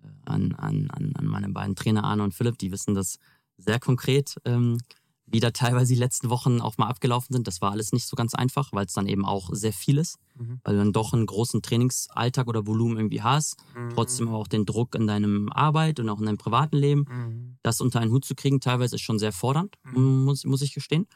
äh, 0.04 0.08
an, 0.26 0.54
an, 0.54 0.90
an, 0.92 1.14
an 1.16 1.26
meine 1.26 1.50
beiden 1.50 1.76
Trainer 1.76 2.04
Arne 2.04 2.24
und 2.24 2.34
Philipp, 2.34 2.60
die 2.60 2.72
wissen 2.72 2.94
das 2.94 3.18
sehr 3.58 3.80
konkret, 3.80 4.36
ähm, 4.46 4.78
wie 5.28 5.40
da 5.40 5.52
teilweise 5.52 5.94
die 5.94 6.00
letzten 6.00 6.30
Wochen 6.30 6.62
auch 6.62 6.78
mal 6.78 6.88
abgelaufen 6.88 7.34
sind. 7.34 7.48
Das 7.48 7.60
war 7.62 7.72
alles 7.72 7.92
nicht 7.94 8.08
so 8.08 8.16
ganz 8.16 8.34
einfach, 8.36 8.72
weil 8.74 8.86
es 8.86 8.94
dann 8.94 9.08
eben 9.08 9.26
auch 9.26 9.50
sehr 9.54 9.74
viel 9.74 9.98
ist, 9.98 10.18
Mhm. 10.36 10.60
weil 10.64 10.74
du 10.76 10.80
dann 10.80 10.94
doch 10.94 11.14
einen 11.14 11.26
großen 11.26 11.62
Trainingsalltag 11.62 12.48
oder 12.48 12.68
Volumen 12.68 12.98
irgendwie 12.98 13.22
hast, 13.24 13.58
trotzdem 13.94 14.28
aber 14.28 14.38
auch 14.38 14.48
den 14.48 14.66
Druck 14.66 14.94
in 14.96 15.08
deinem 15.08 15.52
Arbeit 15.52 16.00
und 16.00 16.10
auch 16.10 16.20
in 16.20 16.26
deinem 16.26 16.38
privaten 16.38 16.78
Leben 16.78 17.06
Mhm. 17.10 17.58
das 17.64 17.82
unter 17.82 18.00
einen 18.02 18.12
Hut 18.12 18.24
zu 18.26 18.36
kriegen, 18.36 18.60
teilweise 18.62 18.96
ist 18.96 19.02
schon 19.02 19.18
sehr 19.20 19.32
fordernd, 19.32 19.76
Mhm. 19.84 20.26
muss, 20.26 20.46
muss 20.46 20.62
ich 20.62 20.74
gestehen. 20.74 21.08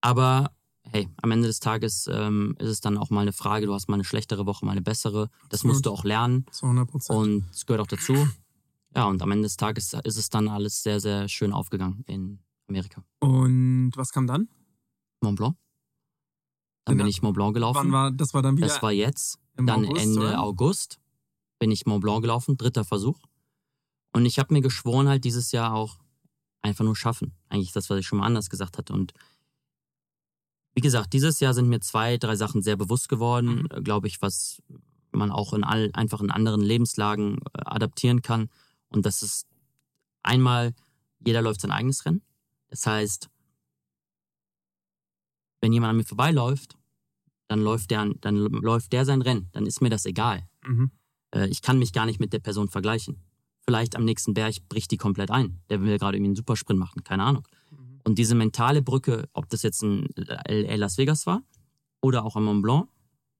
Aber 0.00 0.50
hey, 0.82 1.08
am 1.22 1.30
Ende 1.30 1.46
des 1.46 1.60
Tages 1.60 2.08
ähm, 2.12 2.56
ist 2.58 2.68
es 2.68 2.80
dann 2.80 2.96
auch 2.98 3.10
mal 3.10 3.20
eine 3.20 3.32
Frage, 3.32 3.66
du 3.66 3.74
hast 3.74 3.88
mal 3.88 3.94
eine 3.94 4.04
schlechtere 4.04 4.46
Woche, 4.46 4.64
mal 4.64 4.72
eine 4.72 4.82
bessere. 4.82 5.28
Das 5.50 5.62
musst 5.64 5.86
du 5.86 5.90
auch 5.90 6.04
lernen 6.04 6.46
Zu 6.50 6.66
100 6.66 6.88
Prozent. 6.90 7.18
und 7.18 7.44
es 7.52 7.66
gehört 7.66 7.82
auch 7.82 7.86
dazu. 7.86 8.28
Ja, 8.96 9.04
und 9.04 9.22
am 9.22 9.30
Ende 9.30 9.44
des 9.44 9.56
Tages 9.56 9.92
ist 10.04 10.16
es 10.16 10.30
dann 10.30 10.48
alles 10.48 10.82
sehr, 10.82 10.98
sehr 10.98 11.28
schön 11.28 11.52
aufgegangen 11.52 12.02
in 12.08 12.40
Amerika. 12.70 13.04
Und 13.18 13.92
was 13.96 14.10
kam 14.12 14.26
dann? 14.26 14.48
Mont 15.20 15.36
Blanc. 15.36 15.56
Dann 16.86 16.96
bin 16.96 17.06
ich 17.06 17.20
Mont 17.22 17.34
Blanc 17.34 17.54
gelaufen. 17.54 17.78
Wann 17.78 17.92
war, 17.92 18.10
das 18.10 18.32
war 18.34 18.42
dann 18.42 18.56
wieder 18.56 18.66
das 18.68 18.82
war 18.82 18.92
jetzt. 18.92 19.38
Dann 19.56 19.84
August, 19.84 20.02
Ende 20.02 20.20
oder? 20.20 20.42
August 20.42 21.00
bin 21.58 21.70
ich 21.70 21.84
Mont 21.86 22.00
Blanc 22.02 22.22
gelaufen, 22.22 22.56
dritter 22.56 22.84
Versuch. 22.84 23.18
Und 24.12 24.24
ich 24.24 24.38
habe 24.38 24.52
mir 24.54 24.60
geschworen, 24.62 25.08
halt 25.08 25.24
dieses 25.24 25.52
Jahr 25.52 25.74
auch 25.74 25.98
einfach 26.62 26.84
nur 26.84 26.96
schaffen. 26.96 27.34
Eigentlich 27.48 27.72
das, 27.72 27.90
was 27.90 27.98
ich 27.98 28.06
schon 28.06 28.18
mal 28.18 28.26
anders 28.26 28.48
gesagt 28.50 28.78
hatte. 28.78 28.92
Und 28.92 29.12
wie 30.74 30.80
gesagt, 30.80 31.12
dieses 31.12 31.40
Jahr 31.40 31.54
sind 31.54 31.68
mir 31.68 31.80
zwei, 31.80 32.16
drei 32.16 32.36
Sachen 32.36 32.62
sehr 32.62 32.76
bewusst 32.76 33.08
geworden, 33.08 33.68
Mhm. 33.72 33.84
glaube 33.84 34.08
ich, 34.08 34.22
was 34.22 34.62
man 35.12 35.30
auch 35.30 35.52
in 35.52 35.64
all, 35.64 35.90
einfach 35.92 36.20
in 36.20 36.30
anderen 36.30 36.60
Lebenslagen 36.60 37.38
äh, 37.38 37.62
adaptieren 37.64 38.22
kann. 38.22 38.48
Und 38.88 39.06
das 39.06 39.22
ist 39.22 39.46
einmal, 40.22 40.74
jeder 41.24 41.42
läuft 41.42 41.60
sein 41.60 41.70
eigenes 41.72 42.04
Rennen. 42.04 42.22
Das 42.70 42.86
heißt, 42.86 43.28
wenn 45.60 45.72
jemand 45.72 45.90
an 45.90 45.96
mir 45.96 46.04
vorbeiläuft, 46.04 46.76
dann 47.48 47.60
läuft 47.60 47.90
der, 47.90 48.08
dann 48.20 48.36
läuft 48.36 48.92
der 48.92 49.04
sein 49.04 49.22
Rennen. 49.22 49.48
Dann 49.52 49.66
ist 49.66 49.80
mir 49.82 49.90
das 49.90 50.06
egal. 50.06 50.48
Mhm. 50.64 50.90
Äh, 51.34 51.48
ich 51.48 51.62
kann 51.62 51.78
mich 51.78 51.92
gar 51.92 52.06
nicht 52.06 52.20
mit 52.20 52.32
der 52.32 52.38
Person 52.38 52.68
vergleichen. 52.68 53.22
Vielleicht 53.66 53.96
am 53.96 54.04
nächsten 54.04 54.34
Berg 54.34 54.54
bricht 54.68 54.90
die 54.90 54.96
komplett 54.96 55.30
ein. 55.30 55.60
Der 55.68 55.80
will 55.82 55.98
gerade 55.98 56.16
irgendwie 56.16 56.28
einen 56.30 56.36
Supersprint 56.36 56.78
machen, 56.78 57.04
keine 57.04 57.24
Ahnung. 57.24 57.46
Mhm. 57.70 58.00
Und 58.04 58.18
diese 58.18 58.34
mentale 58.34 58.82
Brücke, 58.82 59.28
ob 59.32 59.48
das 59.50 59.62
jetzt 59.62 59.82
in 59.82 60.06
LA 60.16 60.76
Las 60.76 60.96
Vegas 60.96 61.26
war 61.26 61.42
oder 62.00 62.24
auch 62.24 62.36
am 62.36 62.44
Mont 62.44 62.62
Blanc, 62.62 62.88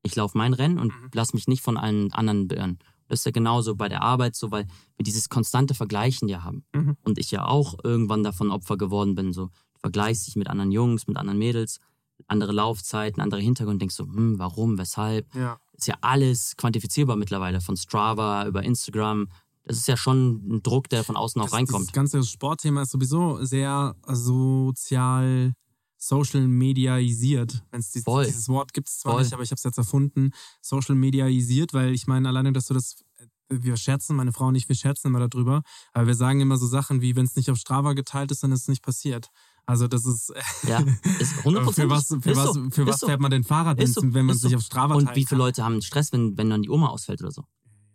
ich 0.02 0.16
laufe 0.16 0.36
mein 0.36 0.54
Rennen 0.54 0.78
und 0.78 0.88
Mhm. 0.92 1.10
lass 1.14 1.32
mich 1.32 1.46
nicht 1.46 1.62
von 1.62 1.76
allen 1.76 2.12
anderen 2.12 2.48
beirren. 2.48 2.78
Das 3.10 3.20
ist 3.20 3.24
ja 3.24 3.32
genauso 3.32 3.74
bei 3.74 3.88
der 3.88 4.02
Arbeit 4.02 4.36
so, 4.36 4.52
weil 4.52 4.66
wir 4.96 5.02
dieses 5.02 5.28
konstante 5.28 5.74
Vergleichen 5.74 6.28
ja 6.28 6.44
haben. 6.44 6.64
Mhm. 6.72 6.96
Und 7.02 7.18
ich 7.18 7.32
ja 7.32 7.44
auch 7.44 7.74
irgendwann 7.82 8.22
davon 8.22 8.52
Opfer 8.52 8.76
geworden 8.76 9.16
bin. 9.16 9.32
So, 9.32 9.46
du 9.46 9.80
vergleichst 9.80 10.28
dich 10.28 10.36
mit 10.36 10.48
anderen 10.48 10.70
Jungs, 10.70 11.08
mit 11.08 11.16
anderen 11.16 11.38
Mädels, 11.38 11.80
andere 12.28 12.52
Laufzeiten, 12.52 13.20
andere 13.20 13.40
Hintergründe, 13.40 13.80
denkst 13.80 13.96
so, 13.96 14.04
hm, 14.04 14.38
warum, 14.38 14.78
weshalb? 14.78 15.26
Ja. 15.34 15.58
ist 15.72 15.88
ja 15.88 15.96
alles 16.02 16.56
quantifizierbar 16.56 17.16
mittlerweile, 17.16 17.60
von 17.60 17.76
Strava 17.76 18.46
über 18.46 18.62
Instagram. 18.62 19.28
Das 19.64 19.76
ist 19.76 19.88
ja 19.88 19.96
schon 19.96 20.36
ein 20.48 20.62
Druck, 20.62 20.88
der 20.88 21.02
von 21.02 21.16
außen 21.16 21.40
auch 21.40 21.46
Das, 21.46 21.54
reinkommt. 21.54 21.86
Das 21.86 21.92
ganze 21.92 22.22
Sportthema 22.22 22.82
ist 22.82 22.90
sowieso 22.90 23.44
sehr 23.44 23.96
sozial, 24.06 25.54
social 26.00 26.48
mediaisiert. 26.48 27.62
Wenn's 27.70 27.90
dieses, 27.92 28.04
Voll. 28.04 28.24
dieses 28.24 28.48
Wort 28.48 28.72
gibt 28.72 28.88
es 28.88 28.98
zwar 28.98 29.12
Voll. 29.12 29.22
nicht, 29.22 29.32
aber 29.34 29.42
ich 29.42 29.50
habe 29.50 29.58
es 29.58 29.64
jetzt 29.64 29.78
erfunden. 29.78 30.30
Social 30.62 30.94
mediaisiert, 30.96 31.72
weil 31.74 31.92
ich 31.92 32.06
meine, 32.06 32.28
alleine, 32.28 32.52
dass 32.52 32.66
du 32.66 32.74
das, 32.74 33.04
wir 33.50 33.76
scherzen, 33.76 34.16
meine 34.16 34.32
Frau 34.32 34.46
und 34.46 34.54
ich, 34.54 34.68
wir 34.68 34.76
scherzen 34.76 35.08
immer 35.08 35.28
darüber, 35.28 35.62
aber 35.92 36.06
wir 36.06 36.14
sagen 36.14 36.40
immer 36.40 36.56
so 36.56 36.66
Sachen 36.66 37.02
wie, 37.02 37.16
wenn 37.16 37.26
es 37.26 37.36
nicht 37.36 37.50
auf 37.50 37.58
Strava 37.58 37.92
geteilt 37.92 38.30
ist, 38.30 38.42
dann 38.42 38.50
ist 38.52 38.62
es 38.62 38.68
nicht 38.68 38.82
passiert. 38.82 39.28
Also 39.66 39.88
das 39.88 40.06
ist, 40.06 40.32
Ja, 40.66 40.78
ist 41.18 41.34
100%. 41.44 41.72
für 41.74 41.90
was, 41.90 42.06
für 42.08 42.36
was, 42.36 42.54
so, 42.54 42.70
für 42.70 42.86
was 42.86 43.00
so. 43.00 43.06
fährt 43.06 43.20
man 43.20 43.30
denn 43.30 43.44
Fahrrad, 43.44 43.78
Ist 43.80 43.94
so, 43.94 44.02
wenn 44.14 44.24
man 44.26 44.36
sich 44.36 44.56
auf 44.56 44.62
Strava 44.62 44.94
Und 44.94 45.04
teilen 45.04 45.16
wie 45.16 45.26
viele? 45.26 45.38
Leute 45.38 45.62
haben 45.64 45.82
Stress, 45.82 46.12
wenn, 46.12 46.36
wenn 46.38 46.48
dann 46.48 46.62
die 46.62 46.70
Oma 46.70 46.88
ausfällt 46.88 47.20
oder 47.20 47.30
so? 47.30 47.42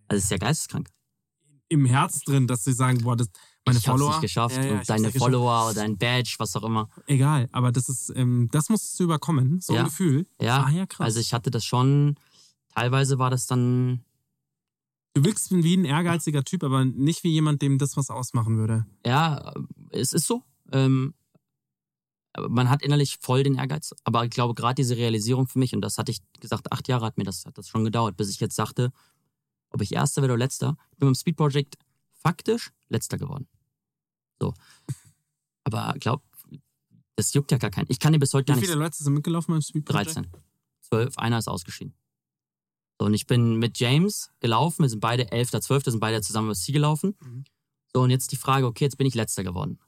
Also, 0.07 0.19
es 0.19 0.25
ist 0.25 0.29
ja 0.31 0.37
geisteskrank. 0.37 0.89
Im 1.67 1.85
Herz 1.85 2.21
drin, 2.21 2.45
dass 2.45 2.63
sie 2.63 2.73
sagen, 2.73 2.99
boah, 2.99 3.15
das, 3.15 3.29
meine 3.65 3.79
ich 3.79 3.87
hab's 3.87 3.99
Follower. 3.99 4.11
nicht 4.11 4.21
geschafft. 4.21 4.55
Ja, 4.57 4.63
ja, 4.63 4.71
und 4.71 4.77
hab's 4.77 4.87
deine. 4.87 5.11
Follower 5.11 5.65
oder 5.65 5.73
dein 5.73 5.97
Badge, 5.97 6.35
was 6.37 6.55
auch 6.55 6.63
immer. 6.63 6.89
Egal, 7.07 7.49
aber 7.51 7.71
das 7.71 7.89
ist, 7.89 8.11
ähm, 8.15 8.49
das 8.51 8.69
musstest 8.69 8.99
du 8.99 9.05
überkommen, 9.05 9.59
so 9.61 9.73
Ja. 9.73 9.79
ein 9.81 9.85
Gefühl. 9.85 10.27
Ja, 10.41 10.63
Ah, 10.65 10.69
ja, 10.69 10.85
krass. 10.85 11.05
also 11.05 11.19
ich 11.19 11.33
hatte 11.33 11.49
das 11.51 11.65
schon, 11.65 12.15
teilweise 12.73 13.17
war 13.19 13.29
das 13.29 13.45
dann, 13.47 14.03
Du 15.13 15.23
wirkst 15.23 15.49
wie 15.51 15.77
ein 15.77 15.85
ehrgeiziger 15.85 16.43
Typ, 16.43 16.61
aber 16.63 16.83
nicht 16.83 17.23
wie 17.23 17.31
jemand, 17.31 17.61
dem 17.61 17.77
das 17.77 17.95
was 17.95 18.09
ausmachen 18.09 18.57
würde. 18.57 18.85
ja, 19.05 19.53
es 19.91 20.11
ist 20.11 20.27
so. 20.27 20.43
Ähm, 20.73 21.13
man 22.49 22.69
hat 22.69 22.81
innerlich 22.83 23.17
voll 23.21 23.43
den 23.43 23.55
Ehrgeiz, 23.55 23.93
aber 24.03 24.25
ich 24.25 24.29
glaube, 24.31 24.53
gerade 24.55 24.75
diese 24.75 24.97
Realisierung 24.97 25.47
für 25.47 25.57
mich, 25.57 25.73
und 25.73 25.79
das 25.81 25.97
hatte 25.97 26.11
ich 26.11 26.19
gesagt, 26.41 26.69
acht 26.73 26.87
Jahre 26.89 27.05
hat 27.05 27.17
mir 27.17 27.23
das, 27.23 27.45
hat 27.45 27.57
das 27.57 27.69
schon 27.69 27.85
gedauert, 27.85 28.17
bis 28.17 28.29
ich 28.29 28.41
jetzt 28.41 28.55
sagte, 28.57 28.91
ob 29.69 29.81
ich 29.81 29.93
Erster 29.93 30.21
werde 30.21 30.33
oder 30.33 30.43
Letzter. 30.43 30.75
Ich 30.91 30.97
bin 30.97 31.07
beim 31.07 31.15
Speed 31.15 31.37
Project 31.37 31.75
faktisch 32.11 32.71
Letzter 32.89 33.17
geworden. 33.17 33.47
So. 34.39 34.53
Aber 35.63 35.93
glaub, 35.99 36.21
das 37.15 37.33
juckt 37.33 37.51
ja 37.51 37.57
gar 37.57 37.69
keinen. 37.71 37.87
Ich 37.89 37.99
kann 37.99 38.13
dir 38.13 38.19
bis 38.19 38.33
heute 38.33 38.45
gar 38.45 38.55
Wie 38.57 38.61
nicht. 38.61 38.69
viele 38.69 38.79
Leute 38.79 39.01
sind 39.01 39.13
mitgelaufen 39.13 39.53
beim 39.53 39.83
Project? 39.83 40.15
13. 40.15 40.27
12, 40.81 41.17
einer 41.17 41.39
ist 41.39 41.47
ausgeschieden. 41.47 41.95
So, 42.99 43.07
und 43.07 43.13
ich 43.13 43.25
bin 43.25 43.55
mit 43.57 43.79
James 43.79 44.29
gelaufen, 44.39 44.83
wir 44.83 44.89
sind 44.89 44.99
beide 44.99 45.31
11., 45.31 45.51
12., 45.61 45.85
sind 45.85 45.99
beide 45.99 46.21
zusammen 46.21 46.47
übers 46.47 46.61
Ziel 46.61 46.73
gelaufen. 46.73 47.15
Mhm. 47.21 47.43
So, 47.93 48.01
und 48.01 48.09
jetzt 48.09 48.31
die 48.31 48.35
Frage, 48.37 48.65
okay, 48.67 48.85
jetzt 48.85 48.97
bin 48.97 49.07
ich 49.07 49.15
Letzter 49.15 49.43
geworden. 49.43 49.79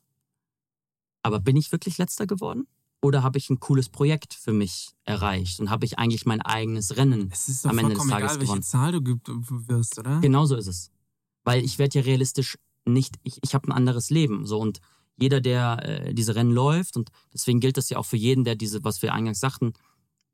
Aber 1.24 1.40
bin 1.40 1.56
ich 1.58 1.72
wirklich 1.72 1.98
Letzter 1.98 2.26
geworden? 2.26 2.68
Oder 3.02 3.22
habe 3.22 3.38
ich 3.38 3.50
ein 3.50 3.60
cooles 3.60 3.90
Projekt 3.90 4.34
für 4.34 4.54
mich 4.54 4.90
erreicht 5.04 5.60
und 5.60 5.70
habe 5.70 5.86
ich 5.86 6.00
eigentlich 6.00 6.26
mein 6.26 6.42
eigenes 6.42 6.98
Rennen? 6.98 7.30
Es 7.32 7.48
ist 7.48 7.64
doch 7.64 7.70
Am 7.70 7.78
Ende 7.78 7.94
des 7.94 8.00
Tages 8.08 8.14
egal, 8.16 8.30
welche 8.36 8.40
gewonnen. 8.46 8.64
Zahl 8.64 8.92
du 8.94 9.02
ge- 9.04 9.18
du 9.24 9.68
wirst, 9.68 10.00
oder? 10.00 10.20
Genauso 10.20 10.56
ist 10.56 10.68
es. 10.68 10.92
Weil 11.44 11.64
ich 11.64 11.78
werde 11.78 12.00
ja 12.00 12.06
realistisch 12.06 12.58
nicht, 12.88 13.16
ich, 13.24 13.40
ich 13.44 13.54
habe 13.54 13.68
ein 13.68 13.72
anderes 13.72 14.10
Leben. 14.10 14.46
So 14.46 14.60
und 14.60 14.80
jeder, 15.18 15.42
der 15.42 15.80
äh, 16.08 16.14
diese 16.14 16.36
Rennen 16.36 16.52
läuft, 16.52 16.96
und 16.96 17.10
deswegen 17.34 17.60
gilt 17.60 17.78
das 17.78 17.90
ja 17.90 17.98
auch 17.98 18.06
für 18.06 18.18
jeden, 18.18 18.44
der 18.44 18.56
diese, 18.56 18.84
was 18.84 19.02
wir 19.02 19.14
eingangs 19.14 19.40
sagten, 19.40 19.74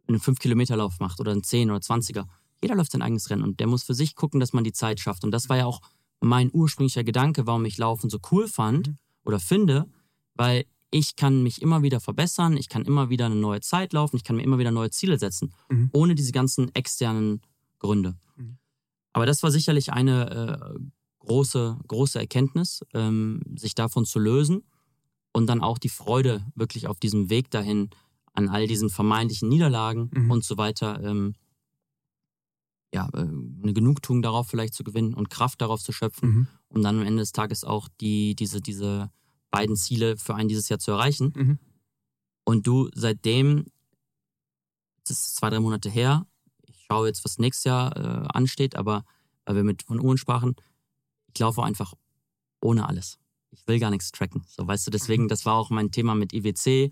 einen 0.07 0.19
5-Kilometer-Lauf 0.19 0.99
macht 0.99 1.19
oder 1.19 1.31
einen 1.31 1.43
10 1.43 1.71
oder 1.71 1.79
20er. 1.79 2.25
Jeder 2.61 2.75
läuft 2.75 2.91
sein 2.91 3.01
eigenes 3.01 3.29
Rennen 3.29 3.43
und 3.43 3.59
der 3.59 3.67
muss 3.67 3.83
für 3.83 3.93
sich 3.93 4.15
gucken, 4.15 4.39
dass 4.39 4.51
man 4.53 4.63
die 4.63 4.73
Zeit 4.73 4.99
schafft. 4.99 5.23
Und 5.23 5.31
das 5.31 5.47
war 5.49 5.57
ja 5.57 5.65
auch 5.65 5.81
mein 6.19 6.49
ursprünglicher 6.53 7.03
Gedanke, 7.03 7.47
warum 7.47 7.63
ich 7.65 7.77
Laufen 7.77 8.09
so 8.09 8.19
cool 8.31 8.47
fand 8.47 8.87
Mhm. 8.89 8.97
oder 9.25 9.39
finde, 9.39 9.85
weil 10.35 10.65
ich 10.91 11.15
kann 11.15 11.41
mich 11.43 11.61
immer 11.61 11.81
wieder 11.81 11.99
verbessern, 11.99 12.55
ich 12.57 12.69
kann 12.69 12.85
immer 12.85 13.09
wieder 13.09 13.25
eine 13.25 13.35
neue 13.35 13.61
Zeit 13.61 13.93
laufen, 13.93 14.15
ich 14.17 14.23
kann 14.23 14.35
mir 14.35 14.43
immer 14.43 14.59
wieder 14.59 14.71
neue 14.71 14.89
Ziele 14.91 15.17
setzen, 15.17 15.53
Mhm. 15.69 15.89
ohne 15.93 16.15
diese 16.15 16.31
ganzen 16.33 16.73
externen 16.75 17.41
Gründe. 17.79 18.15
Mhm. 18.35 18.57
Aber 19.13 19.25
das 19.25 19.41
war 19.43 19.51
sicherlich 19.51 19.91
eine 19.93 20.73
äh, 20.75 20.79
große, 21.25 21.77
große 21.87 22.19
Erkenntnis, 22.19 22.81
ähm, 22.93 23.41
sich 23.55 23.75
davon 23.75 24.05
zu 24.05 24.19
lösen 24.19 24.63
und 25.31 25.47
dann 25.47 25.61
auch 25.61 25.77
die 25.77 25.89
Freude 25.89 26.45
wirklich 26.55 26.87
auf 26.87 26.99
diesem 26.99 27.29
Weg 27.29 27.49
dahin, 27.51 27.89
an 28.33 28.49
all 28.49 28.67
diesen 28.67 28.89
vermeintlichen 28.89 29.47
Niederlagen 29.49 30.09
Mhm. 30.13 30.31
und 30.31 30.43
so 30.43 30.57
weiter, 30.57 31.01
ähm, 31.03 31.35
ja, 32.93 33.07
äh, 33.13 33.19
eine 33.19 33.73
Genugtuung 33.73 34.21
darauf 34.21 34.47
vielleicht 34.47 34.73
zu 34.73 34.83
gewinnen 34.83 35.13
und 35.13 35.29
Kraft 35.29 35.61
darauf 35.61 35.81
zu 35.81 35.91
schöpfen, 35.91 36.29
Mhm. 36.29 36.47
um 36.69 36.81
dann 36.83 36.99
am 36.99 37.05
Ende 37.05 37.21
des 37.21 37.31
Tages 37.31 37.63
auch 37.63 37.87
die, 38.01 38.35
diese, 38.35 38.61
diese 38.61 39.09
beiden 39.51 39.75
Ziele 39.75 40.17
für 40.17 40.35
einen 40.35 40.49
dieses 40.49 40.69
Jahr 40.69 40.79
zu 40.79 40.91
erreichen. 40.91 41.33
Mhm. 41.35 41.59
Und 42.43 42.67
du 42.67 42.89
seitdem, 42.93 43.65
das 45.07 45.17
ist 45.17 45.35
zwei, 45.35 45.49
drei 45.49 45.59
Monate 45.59 45.89
her, 45.89 46.25
ich 46.67 46.85
schaue 46.87 47.07
jetzt, 47.07 47.23
was 47.23 47.37
nächstes 47.39 47.63
Jahr 47.65 47.95
äh, 47.95 48.27
ansteht, 48.33 48.75
aber 48.75 49.05
weil 49.45 49.55
wir 49.55 49.63
mit 49.63 49.83
von 49.83 49.99
Uhren 49.99 50.17
sprachen, 50.17 50.55
ich 51.33 51.39
laufe 51.39 51.63
einfach 51.63 51.93
ohne 52.61 52.87
alles. 52.87 53.19
Ich 53.51 53.67
will 53.67 53.79
gar 53.79 53.89
nichts 53.89 54.11
tracken. 54.11 54.43
So, 54.47 54.65
weißt 54.67 54.87
du, 54.87 54.91
deswegen, 54.91 55.23
Mhm. 55.23 55.27
das 55.27 55.45
war 55.45 55.55
auch 55.55 55.69
mein 55.69 55.91
Thema 55.91 56.15
mit 56.15 56.33
IWC, 56.33 56.91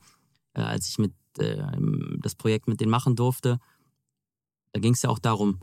äh, 0.54 0.62
als 0.62 0.88
ich 0.90 0.98
mit 1.00 1.14
äh, 1.38 1.64
das 2.20 2.36
Projekt 2.36 2.68
mit 2.68 2.82
denen 2.82 2.92
machen 2.92 3.16
durfte. 3.16 3.58
Da 4.74 4.80
ging 4.82 4.94
es 4.94 5.02
ja 5.02 5.10
auch 5.10 5.20
darum, 5.20 5.60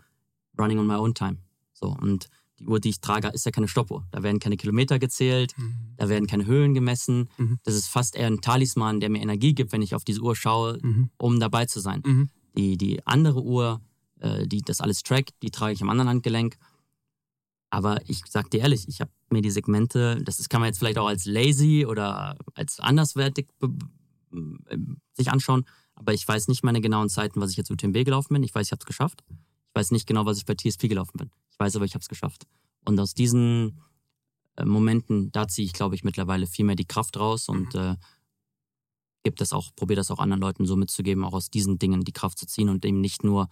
running 0.59 0.79
on 0.79 0.87
my 0.87 0.95
own 0.95 1.15
time. 1.15 1.39
So, 1.75 1.89
und 1.89 2.29
die 2.59 2.67
Uhr, 2.67 2.81
die 2.81 2.89
ich 2.89 3.01
trage, 3.01 3.29
ist 3.29 3.45
ja 3.47 3.53
keine 3.53 3.69
Stoppuhr. 3.69 4.07
Da 4.11 4.23
werden 4.23 4.41
keine 4.41 4.57
Kilometer 4.57 4.99
gezählt, 4.99 5.53
Mhm. 5.59 5.75
da 5.97 6.09
werden 6.09 6.27
keine 6.27 6.47
Höhen 6.47 6.73
gemessen. 6.75 7.29
Mhm. 7.37 7.59
Das 7.65 7.75
ist 7.75 7.87
fast 7.87 8.17
eher 8.17 8.27
ein 8.29 8.41
Talisman, 8.41 8.99
der 9.01 9.11
mir 9.11 9.21
Energie 9.21 9.55
gibt, 9.55 9.73
wenn 9.73 9.83
ich 9.83 9.95
auf 9.95 10.05
diese 10.05 10.21
Uhr 10.23 10.35
schaue, 10.35 10.79
Mhm. 10.83 11.11
um 11.19 11.39
dabei 11.39 11.67
zu 11.67 11.81
sein. 11.81 12.03
Mhm. 12.05 12.31
Die, 12.57 12.77
die 12.79 13.07
andere 13.07 13.43
Uhr, 13.43 13.81
äh, 14.21 14.47
die 14.47 14.63
das 14.63 14.81
alles 14.81 15.03
trackt, 15.03 15.35
die 15.43 15.51
trage 15.51 15.75
ich 15.75 15.83
am 15.83 15.91
anderen 15.91 16.09
Handgelenk. 16.09 16.57
Aber 17.71 18.01
ich 18.09 18.23
sag 18.29 18.51
dir 18.51 18.61
ehrlich, 18.61 18.89
ich 18.89 19.01
habe 19.01 19.11
mir 19.31 19.43
die 19.43 19.51
Segmente, 19.51 20.23
das 20.25 20.39
ist, 20.41 20.49
kann 20.49 20.61
man 20.61 20.69
jetzt 20.69 20.79
vielleicht 20.79 20.99
auch 20.99 21.07
als 21.09 21.27
lazy 21.27 21.85
oder 21.87 22.39
als 22.55 22.81
anderswertig 22.81 23.49
be- 23.59 23.69
be- 23.69 24.59
äh, 24.71 24.79
sich 25.13 25.31
anschauen, 25.31 25.65
aber 25.95 26.15
ich 26.15 26.27
weiß 26.27 26.49
nicht 26.49 26.63
meine 26.65 26.81
genauen 26.81 27.09
Zeiten, 27.11 27.41
was 27.41 27.51
ich 27.51 27.57
jetzt 27.57 27.71
UTMB 27.71 28.05
gelaufen 28.05 28.33
bin. 28.35 28.43
Ich 28.43 28.55
weiß, 28.55 28.67
ich 28.69 28.73
habe 28.73 28.81
es 28.81 28.87
geschafft. 28.87 29.23
Ich 29.29 29.75
weiß 29.75 29.91
nicht 29.91 30.07
genau, 30.07 30.25
was 30.25 30.39
ich 30.39 30.47
bei 30.47 30.55
TSP 30.55 30.89
gelaufen 30.89 31.19
bin. 31.19 31.31
Ich 31.51 31.59
weiß 31.59 31.77
aber, 31.77 31.85
ich 31.85 31.95
habe 31.95 32.03
es 32.03 32.09
geschafft. 32.09 32.47
Und 32.87 32.99
aus 33.01 33.13
diesen 33.15 33.81
äh, 34.57 34.65
Momenten, 34.65 35.31
da 35.33 35.47
ziehe 35.49 35.67
ich, 35.67 35.73
glaube 35.75 35.95
ich, 35.95 36.05
mittlerweile 36.05 36.47
viel 36.47 36.65
mehr 36.65 36.77
die 36.77 36.87
Kraft 36.87 37.19
raus 37.19 37.49
und 37.49 37.75
äh, 37.75 37.97
gibt 39.25 39.41
das 39.41 39.53
auch, 39.53 39.75
probiere 39.77 39.97
das 39.99 40.11
auch 40.11 40.21
anderen 40.21 40.41
Leuten 40.41 40.65
so 40.67 40.77
mitzugeben, 40.77 41.25
auch 41.25 41.35
aus 41.35 41.51
diesen 41.51 41.79
Dingen 41.79 42.03
die 42.05 42.13
Kraft 42.13 42.39
zu 42.39 42.47
ziehen 42.47 42.69
und 42.71 42.85
eben 42.87 43.01
nicht 43.01 43.25
nur 43.25 43.49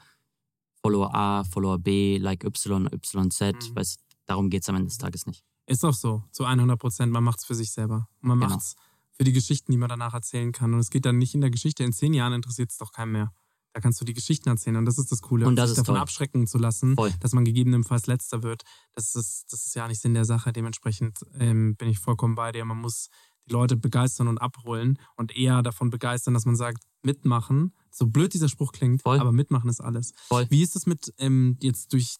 Follower 0.82 1.14
A, 1.14 1.44
Follower 1.44 1.78
B, 1.78 2.16
Like 2.18 2.44
Y, 2.44 2.88
YZ. 2.92 3.40
Mhm. 3.40 3.74
Weiß, 3.76 3.96
darum 4.26 4.50
geht 4.50 4.62
es 4.62 4.68
am 4.68 4.76
Ende 4.76 4.88
des 4.88 4.98
Tages 4.98 5.26
nicht. 5.26 5.44
Ist 5.66 5.84
auch 5.84 5.94
so, 5.94 6.22
zu 6.30 6.44
100 6.44 6.78
Prozent. 6.78 7.12
Man 7.12 7.24
macht 7.24 7.38
es 7.40 7.44
für 7.44 7.54
sich 7.54 7.72
selber. 7.72 8.08
Man 8.20 8.38
Genau. 8.38 8.50
macht 8.50 8.60
es 8.62 8.76
für 9.16 9.24
die 9.24 9.32
Geschichten, 9.32 9.72
die 9.72 9.78
man 9.78 9.88
danach 9.88 10.14
erzählen 10.14 10.52
kann. 10.52 10.74
Und 10.74 10.80
es 10.80 10.90
geht 10.90 11.04
dann 11.06 11.18
nicht 11.18 11.34
in 11.34 11.40
der 11.40 11.50
Geschichte. 11.50 11.82
In 11.82 11.92
zehn 11.92 12.14
Jahren 12.14 12.32
interessiert 12.34 12.70
es 12.70 12.76
doch 12.78 12.92
keinen 12.92 13.12
mehr. 13.12 13.32
Da 13.72 13.80
kannst 13.80 14.00
du 14.00 14.04
die 14.04 14.14
Geschichten 14.14 14.48
erzählen. 14.48 14.76
Und 14.76 14.84
das 14.86 14.96
ist 14.98 15.10
das 15.12 15.20
Coole. 15.22 15.46
Und 15.46 15.56
das 15.56 15.70
sich 15.70 15.76
davon 15.78 15.94
toll. 15.96 16.02
abschrecken 16.02 16.46
zu 16.46 16.58
lassen, 16.58 16.94
Voll. 16.94 17.12
dass 17.20 17.32
man 17.32 17.44
gegebenenfalls 17.44 18.06
Letzter 18.06 18.42
wird. 18.42 18.62
Das 18.94 19.14
ist, 19.14 19.52
das 19.52 19.66
ist 19.66 19.74
ja 19.74 19.86
nicht 19.88 20.00
Sinn 20.00 20.14
der 20.14 20.24
Sache. 20.24 20.52
Dementsprechend 20.52 21.18
ähm, 21.34 21.76
bin 21.76 21.88
ich 21.88 21.98
vollkommen 21.98 22.34
bei 22.36 22.52
dir. 22.52 22.64
Man 22.64 22.78
muss 22.78 23.08
die 23.48 23.52
Leute 23.52 23.76
begeistern 23.76 24.28
und 24.28 24.38
abholen 24.38 24.98
und 25.16 25.36
eher 25.36 25.62
davon 25.62 25.90
begeistern, 25.90 26.34
dass 26.34 26.46
man 26.46 26.56
sagt, 26.56 26.82
mitmachen. 27.02 27.72
So 27.90 28.06
blöd 28.06 28.34
dieser 28.34 28.48
Spruch 28.48 28.72
klingt, 28.72 29.02
Voll. 29.02 29.20
aber 29.20 29.30
mitmachen 29.32 29.70
ist 29.70 29.80
alles. 29.80 30.12
Voll. 30.26 30.46
Wie 30.50 30.62
ist 30.62 30.74
es 30.76 30.86
mit 30.86 31.14
ähm, 31.18 31.56
jetzt 31.62 31.92
durch, 31.92 32.16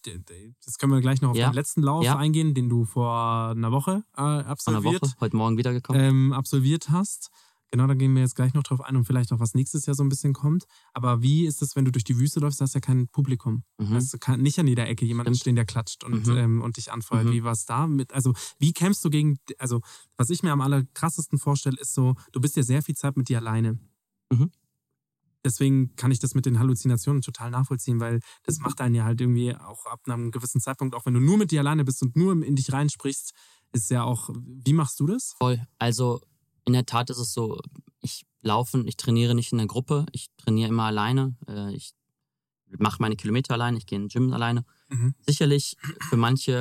das 0.65 0.77
können 0.77 0.93
wir 0.93 1.01
gleich 1.01 1.21
noch 1.21 1.31
auf 1.31 1.35
Ja. 1.37 1.49
den 1.49 1.53
letzten 1.55 1.81
Lauf 1.81 2.03
Ja. 2.05 2.15
eingehen, 2.17 2.53
den 2.53 2.69
du 2.69 2.85
vor 2.85 3.49
einer 3.51 3.71
Woche 3.71 4.03
äh, 4.15 4.21
einer 4.21 4.45
absolviert, 4.47 5.01
Woche, 5.01 5.13
heute 5.19 5.35
Morgen 5.35 5.57
wiedergekommen. 5.57 6.01
ähm, 6.01 6.33
absolviert 6.33 6.89
hast. 6.89 7.29
Genau, 7.71 7.85
da 7.85 7.95
gehen 7.95 8.13
wir 8.15 8.21
jetzt 8.21 8.35
gleich 8.35 8.53
noch 8.53 8.63
drauf 8.63 8.79
ein 8.81 8.95
und 8.95 9.03
vielleicht 9.03 9.31
auch, 9.33 9.39
was 9.41 9.53
nächstes 9.53 9.85
Jahr 9.85 9.93
so 9.95 10.01
ein 10.03 10.07
bisschen 10.09 10.31
kommt. 10.33 10.65
Aber 10.93 11.21
wie 11.21 11.45
ist 11.45 11.61
es, 11.61 11.75
wenn 11.75 11.83
du 11.83 11.91
durch 11.91 12.05
die 12.05 12.17
Wüste 12.17 12.39
läufst, 12.39 12.61
da 12.61 12.63
hast 12.63 12.75
ja 12.75 12.79
kein 12.79 13.09
Publikum. 13.09 13.63
Mhm. 13.77 13.89
Hast 13.93 14.13
du 14.13 14.17
kann, 14.19 14.41
nicht 14.41 14.57
an 14.59 14.67
jeder 14.67 14.87
Ecke 14.87 15.05
jemanden 15.05 15.33
Stimmt. 15.33 15.41
stehen, 15.41 15.55
der 15.57 15.65
klatscht 15.65 16.03
und, 16.05 16.27
Mhm. 16.27 16.37
ähm, 16.37 16.61
und 16.61 16.77
dich 16.77 16.91
anfeuert. 16.93 17.25
Mhm. 17.25 17.31
Wie 17.33 17.43
war 17.43 17.51
es 17.51 17.65
da? 17.65 17.85
Mit, 17.87 18.13
also, 18.13 18.33
wie 18.57 18.71
kämpfst 18.71 19.03
du 19.03 19.09
gegen, 19.09 19.37
also, 19.57 19.81
was 20.15 20.29
ich 20.29 20.43
mir 20.43 20.51
am 20.53 20.61
allerkrassesten 20.61 21.39
vorstelle, 21.39 21.77
ist 21.79 21.93
so, 21.93 22.15
du 22.31 22.39
bist 22.39 22.55
ja 22.55 22.63
sehr 22.63 22.81
viel 22.81 22.95
Zeit 22.95 23.17
mit 23.17 23.27
dir 23.27 23.39
alleine. 23.39 23.77
Mhm. 24.31 24.49
Deswegen 25.45 25.95
kann 25.95 26.11
ich 26.11 26.19
das 26.19 26.35
mit 26.35 26.45
den 26.45 26.59
Halluzinationen 26.59 27.21
total 27.21 27.51
nachvollziehen, 27.51 27.99
weil 27.99 28.19
das 28.43 28.59
macht 28.59 28.81
einen 28.81 28.95
ja 28.95 29.05
halt 29.05 29.21
irgendwie 29.21 29.55
auch 29.55 29.85
ab 29.85 30.01
einem 30.05 30.31
gewissen 30.31 30.59
Zeitpunkt, 30.59 30.93
auch 30.95 31.05
wenn 31.05 31.13
du 31.13 31.19
nur 31.21 31.37
mit 31.37 31.51
dir 31.51 31.61
alleine 31.61 31.85
bist 31.85 32.01
und 32.01 32.15
nur 32.15 32.33
in 32.43 32.55
dich 32.55 32.73
reinsprichst, 32.73 33.33
ist 33.71 33.89
ja 33.91 34.03
auch, 34.03 34.29
wie 34.33 34.73
machst 34.73 34.99
du 34.99 35.05
das? 35.05 35.35
Voll. 35.37 35.65
Also 35.79 36.21
in 36.67 36.73
der 36.73 36.85
Tat 36.85 37.09
ist 37.09 37.17
es 37.17 37.33
so, 37.33 37.59
ich 38.01 38.25
laufe, 38.41 38.83
ich 38.85 38.97
trainiere 38.97 39.33
nicht 39.33 39.51
in 39.51 39.57
der 39.57 39.67
Gruppe, 39.67 40.05
ich 40.11 40.27
trainiere 40.37 40.69
immer 40.69 40.83
alleine. 40.83 41.35
Äh, 41.47 41.73
Ich 41.73 41.93
mache 42.77 43.01
meine 43.01 43.15
Kilometer 43.15 43.53
alleine, 43.53 43.77
ich 43.77 43.85
gehe 43.85 43.95
in 43.95 44.03
den 44.03 44.09
Gym 44.09 44.33
alleine. 44.33 44.65
Mhm. 44.89 45.15
Sicherlich 45.25 45.77
für 46.09 46.17
manche 46.17 46.51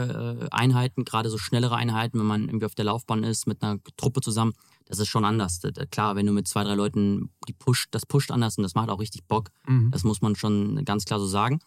äh, 0.41 0.49
Einheiten, 0.53 1.05
gerade 1.05 1.31
so 1.31 1.39
schnellere 1.39 1.75
Einheiten, 1.75 2.19
wenn 2.21 2.27
man 2.27 2.49
irgendwie 2.49 2.67
auf 2.67 2.77
der 2.77 2.85
Laufbahn 2.85 3.25
ist 3.25 3.47
mit 3.47 3.63
einer 3.63 3.79
Truppe 3.97 4.21
zusammen, 4.21 4.53
das 4.85 5.01
ist 5.01 5.09
schon 5.09 5.25
anders. 5.25 5.61
Klar, 5.91 6.15
wenn 6.15 6.27
du 6.27 6.33
mit 6.33 6.47
zwei, 6.47 6.63
drei 6.63 6.75
Leuten, 6.77 7.31
die 7.49 7.53
pusht, 7.53 7.89
das 7.91 8.07
pusht 8.07 8.31
anders 8.31 8.57
und 8.57 8.63
das 8.63 8.77
macht 8.77 8.89
auch 8.89 9.01
richtig 9.01 9.25
Bock. 9.27 9.51
Mhm. 9.67 9.91
Das 9.91 10.05
muss 10.05 10.23
man 10.23 10.37
schon 10.37 10.85
ganz 10.85 11.05
klar 11.05 11.19
so 11.19 11.27
sagen. 11.27 11.59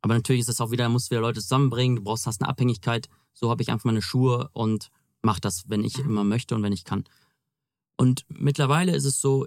Aber 0.00 0.14
natürlich 0.14 0.40
ist 0.40 0.48
es 0.48 0.60
auch 0.60 0.70
wieder, 0.70 0.88
musst 0.88 1.08
du 1.08 1.10
wieder 1.12 1.20
Leute 1.20 1.40
zusammenbringen, 1.40 1.96
du 1.96 2.02
brauchst, 2.02 2.26
hast 2.26 2.40
eine 2.40 2.48
Abhängigkeit. 2.48 3.08
So 3.34 3.50
habe 3.50 3.62
ich 3.62 3.70
einfach 3.70 3.84
meine 3.84 4.00
Schuhe 4.02 4.48
und 4.54 4.88
mache 5.20 5.40
das, 5.40 5.64
wenn 5.68 5.84
ich 5.84 5.98
immer 5.98 6.24
möchte 6.24 6.54
und 6.54 6.62
wenn 6.62 6.72
ich 6.72 6.84
kann. 6.84 7.04
Und 8.02 8.24
mittlerweile 8.28 8.96
ist 8.96 9.04
es 9.04 9.20
so, 9.20 9.46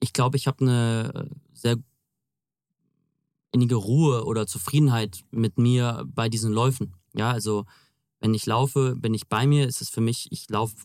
ich 0.00 0.12
glaube, 0.12 0.36
ich 0.36 0.46
habe 0.46 0.66
eine 0.66 1.12
äh, 1.14 1.34
sehr 1.54 1.76
innige 3.52 3.76
Ruhe 3.76 4.26
oder 4.26 4.46
Zufriedenheit 4.46 5.24
mit 5.30 5.56
mir 5.56 6.04
bei 6.14 6.28
diesen 6.28 6.52
Läufen. 6.52 6.92
Ja, 7.14 7.30
also 7.30 7.64
wenn 8.20 8.34
ich 8.34 8.44
laufe, 8.44 8.96
bin 8.96 9.14
ich 9.14 9.28
bei 9.28 9.46
mir, 9.46 9.66
ist 9.66 9.80
es 9.80 9.88
für 9.88 10.02
mich, 10.02 10.30
ich 10.30 10.50
laufe 10.50 10.76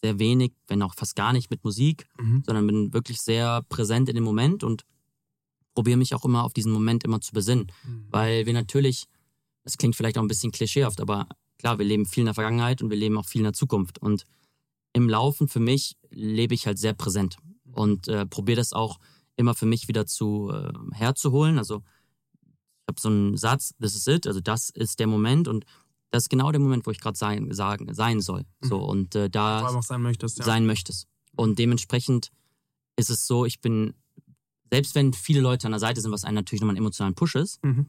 sehr 0.00 0.18
wenig, 0.18 0.52
wenn 0.66 0.80
auch 0.80 0.94
fast 0.94 1.14
gar 1.14 1.34
nicht 1.34 1.50
mit 1.50 1.62
Musik, 1.62 2.06
Mhm. 2.18 2.42
sondern 2.46 2.66
bin 2.66 2.92
wirklich 2.94 3.20
sehr 3.20 3.60
präsent 3.68 4.08
in 4.08 4.14
dem 4.14 4.24
Moment 4.24 4.64
und 4.64 4.84
probiere 5.74 5.98
mich 5.98 6.14
auch 6.14 6.24
immer 6.24 6.42
auf 6.44 6.54
diesen 6.54 6.72
Moment 6.72 7.04
immer 7.04 7.20
zu 7.20 7.32
besinnen. 7.32 7.70
Mhm. 7.84 8.06
Weil 8.08 8.46
wir 8.46 8.54
natürlich, 8.54 9.04
das 9.62 9.76
klingt 9.76 9.94
vielleicht 9.94 10.16
auch 10.16 10.22
ein 10.22 10.28
bisschen 10.28 10.52
klischeehaft, 10.52 11.02
aber 11.02 11.28
klar, 11.58 11.78
wir 11.78 11.84
leben 11.84 12.06
viel 12.06 12.22
in 12.22 12.26
der 12.32 12.34
Vergangenheit 12.34 12.80
und 12.80 12.88
wir 12.88 12.96
leben 12.96 13.18
auch 13.18 13.26
viel 13.26 13.40
in 13.42 13.50
der 13.50 13.52
Zukunft. 13.52 13.98
Und 13.98 14.24
im 14.94 15.08
Laufen 15.08 15.48
für 15.48 15.60
mich 15.60 15.97
lebe 16.10 16.54
ich 16.54 16.66
halt 16.66 16.78
sehr 16.78 16.94
präsent 16.94 17.36
und 17.72 18.08
äh, 18.08 18.26
probiere 18.26 18.56
das 18.56 18.72
auch 18.72 18.98
immer 19.36 19.54
für 19.54 19.66
mich 19.66 19.88
wieder 19.88 20.06
zu 20.06 20.50
äh, 20.52 20.72
herzuholen. 20.94 21.58
Also 21.58 21.82
ich 22.42 22.88
habe 22.88 23.00
so 23.00 23.08
einen 23.08 23.36
Satz, 23.36 23.74
this 23.80 23.94
is 23.94 24.06
it, 24.06 24.26
also 24.26 24.40
das 24.40 24.70
ist 24.70 24.98
der 24.98 25.06
Moment 25.06 25.46
und 25.48 25.64
das 26.10 26.24
ist 26.24 26.28
genau 26.30 26.50
der 26.50 26.60
Moment, 26.60 26.86
wo 26.86 26.90
ich 26.90 27.00
gerade 27.00 27.18
sein, 27.18 27.52
sagen, 27.52 27.92
sein 27.92 28.20
soll. 28.20 28.46
So, 28.62 28.78
und 28.78 29.14
äh, 29.14 29.28
da 29.28 29.60
Vor 29.60 29.68
allem 29.68 29.78
auch 29.78 29.82
sein 29.82 30.02
möchtest, 30.02 30.38
ja. 30.38 30.44
sein 30.44 30.64
möchtest. 30.64 31.06
Und 31.36 31.58
dementsprechend 31.58 32.30
ist 32.96 33.10
es 33.10 33.26
so, 33.26 33.44
ich 33.44 33.60
bin, 33.60 33.94
selbst 34.72 34.94
wenn 34.94 35.12
viele 35.12 35.40
Leute 35.40 35.66
an 35.66 35.72
der 35.72 35.80
Seite 35.80 36.00
sind, 36.00 36.10
was 36.10 36.24
einen 36.24 36.36
natürlich 36.36 36.62
nochmal 36.62 36.72
einen 36.76 36.84
emotionalen 36.84 37.14
Push 37.14 37.34
ist, 37.34 37.62
Mhm. 37.62 37.86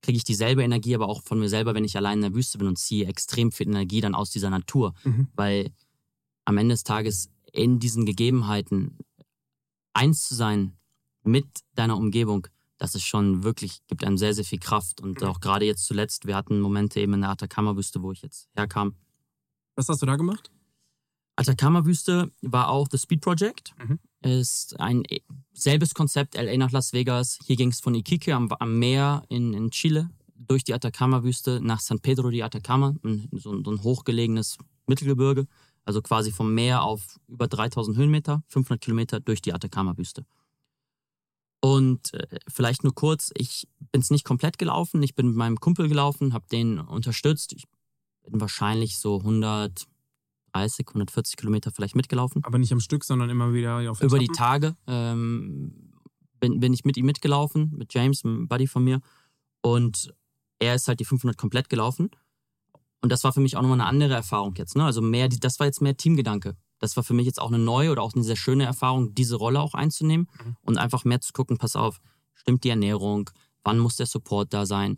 kriege 0.00 0.16
ich 0.16 0.24
dieselbe 0.24 0.62
Energie, 0.62 0.94
aber 0.94 1.08
auch 1.08 1.22
von 1.22 1.38
mir 1.38 1.50
selber, 1.50 1.74
wenn 1.74 1.84
ich 1.84 1.96
allein 1.98 2.18
in 2.18 2.22
der 2.22 2.34
Wüste 2.34 2.56
bin 2.56 2.66
und 2.66 2.78
ziehe 2.78 3.06
extrem 3.06 3.52
viel 3.52 3.68
Energie 3.68 4.00
dann 4.00 4.14
aus 4.14 4.30
dieser 4.30 4.48
Natur. 4.48 4.94
Mhm. 5.04 5.28
Weil 5.34 5.70
am 6.46 6.56
Ende 6.56 6.72
des 6.72 6.82
Tages 6.82 7.28
in 7.52 7.78
diesen 7.78 8.06
Gegebenheiten 8.06 8.98
eins 9.92 10.26
zu 10.26 10.34
sein 10.34 10.76
mit 11.22 11.46
deiner 11.74 11.96
Umgebung, 11.96 12.46
das 12.78 12.94
ist 12.94 13.04
schon 13.04 13.44
wirklich, 13.44 13.86
gibt 13.88 14.04
einem 14.04 14.16
sehr, 14.16 14.32
sehr 14.32 14.44
viel 14.44 14.58
Kraft. 14.58 15.00
Und 15.00 15.22
auch 15.22 15.40
gerade 15.40 15.66
jetzt 15.66 15.84
zuletzt, 15.84 16.26
wir 16.26 16.34
hatten 16.34 16.60
Momente 16.60 17.00
eben 17.00 17.14
in 17.14 17.20
der 17.20 17.30
Atacama-Wüste, 17.30 18.02
wo 18.02 18.12
ich 18.12 18.22
jetzt 18.22 18.48
herkam, 18.54 18.94
Was 19.76 19.88
hast 19.88 20.00
du 20.00 20.06
da 20.06 20.16
gemacht? 20.16 20.50
Atacama-Wüste 21.36 22.32
war 22.42 22.68
auch 22.68 22.88
The 22.90 22.98
Speed 22.98 23.20
Project. 23.20 23.74
Mhm. 23.78 23.98
Ist 24.22 24.78
ein 24.80 25.04
äh, 25.06 25.20
selbes 25.52 25.94
Konzept, 25.94 26.34
LA 26.34 26.56
nach 26.56 26.70
Las 26.70 26.92
Vegas. 26.92 27.38
Hier 27.44 27.56
ging 27.56 27.70
es 27.70 27.80
von 27.80 27.94
Iquique 27.94 28.34
am, 28.34 28.50
am 28.58 28.78
Meer 28.78 29.24
in, 29.28 29.54
in 29.54 29.70
Chile 29.70 30.10
durch 30.34 30.64
die 30.64 30.74
Atacama-Wüste 30.74 31.60
nach 31.62 31.80
San 31.80 32.00
Pedro 32.00 32.30
de 32.30 32.42
Atacama, 32.42 32.94
so, 33.32 33.62
so 33.62 33.70
ein 33.70 33.82
hochgelegenes 33.82 34.56
Mittelgebirge. 34.86 35.46
Also 35.84 36.02
quasi 36.02 36.30
vom 36.30 36.54
Meer 36.54 36.82
auf 36.82 37.18
über 37.28 37.48
3000 37.48 37.96
Höhenmeter, 37.96 38.42
500 38.48 38.80
Kilometer 38.80 39.20
durch 39.20 39.40
die 39.42 39.52
Atacama-Wüste. 39.52 40.24
Und 41.60 42.14
äh, 42.14 42.26
vielleicht 42.48 42.84
nur 42.84 42.94
kurz, 42.94 43.30
ich 43.36 43.68
bin 43.92 44.00
es 44.00 44.10
nicht 44.10 44.24
komplett 44.24 44.58
gelaufen. 44.58 45.02
Ich 45.02 45.14
bin 45.14 45.28
mit 45.28 45.36
meinem 45.36 45.58
Kumpel 45.60 45.88
gelaufen, 45.88 46.32
habe 46.32 46.46
den 46.50 46.78
unterstützt. 46.78 47.52
Ich 47.52 47.64
bin 48.26 48.40
wahrscheinlich 48.40 48.98
so 48.98 49.18
100, 49.18 49.86
30, 50.52 50.88
140 50.88 51.36
Kilometer 51.36 51.70
vielleicht 51.70 51.96
mitgelaufen. 51.96 52.42
Aber 52.44 52.58
nicht 52.58 52.72
am 52.72 52.80
Stück, 52.80 53.04
sondern 53.04 53.28
immer 53.30 53.52
wieder 53.52 53.90
auf 53.90 54.00
Über 54.00 54.18
die 54.18 54.24
Etappen? 54.24 54.36
Tage 54.36 54.76
ähm, 54.86 55.92
bin, 56.40 56.60
bin 56.60 56.72
ich 56.72 56.84
mit 56.84 56.96
ihm 56.96 57.06
mitgelaufen, 57.06 57.72
mit 57.76 57.92
James, 57.92 58.24
einem 58.24 58.48
Buddy 58.48 58.66
von 58.66 58.82
mir. 58.82 59.00
Und 59.60 60.14
er 60.58 60.74
ist 60.74 60.88
halt 60.88 61.00
die 61.00 61.04
500 61.04 61.36
komplett 61.36 61.68
gelaufen. 61.68 62.10
Und 63.02 63.10
das 63.10 63.24
war 63.24 63.32
für 63.32 63.40
mich 63.40 63.56
auch 63.56 63.62
nochmal 63.62 63.80
eine 63.80 63.88
andere 63.88 64.14
Erfahrung 64.14 64.54
jetzt. 64.56 64.76
Ne? 64.76 64.84
Also 64.84 65.00
mehr, 65.00 65.28
das 65.28 65.58
war 65.58 65.66
jetzt 65.66 65.80
mehr 65.80 65.96
Teamgedanke. 65.96 66.56
Das 66.78 66.96
war 66.96 67.04
für 67.04 67.14
mich 67.14 67.26
jetzt 67.26 67.40
auch 67.40 67.48
eine 67.48 67.58
neue 67.58 67.90
oder 67.92 68.02
auch 68.02 68.14
eine 68.14 68.24
sehr 68.24 68.36
schöne 68.36 68.64
Erfahrung, 68.64 69.14
diese 69.14 69.36
Rolle 69.36 69.60
auch 69.60 69.74
einzunehmen 69.74 70.28
Mhm. 70.44 70.56
und 70.62 70.78
einfach 70.78 71.04
mehr 71.04 71.20
zu 71.20 71.32
gucken, 71.32 71.56
pass 71.58 71.76
auf, 71.76 72.00
stimmt 72.34 72.64
die 72.64 72.70
Ernährung, 72.70 73.30
wann 73.64 73.78
muss 73.78 73.96
der 73.96 74.06
Support 74.06 74.52
da 74.54 74.66
sein, 74.66 74.96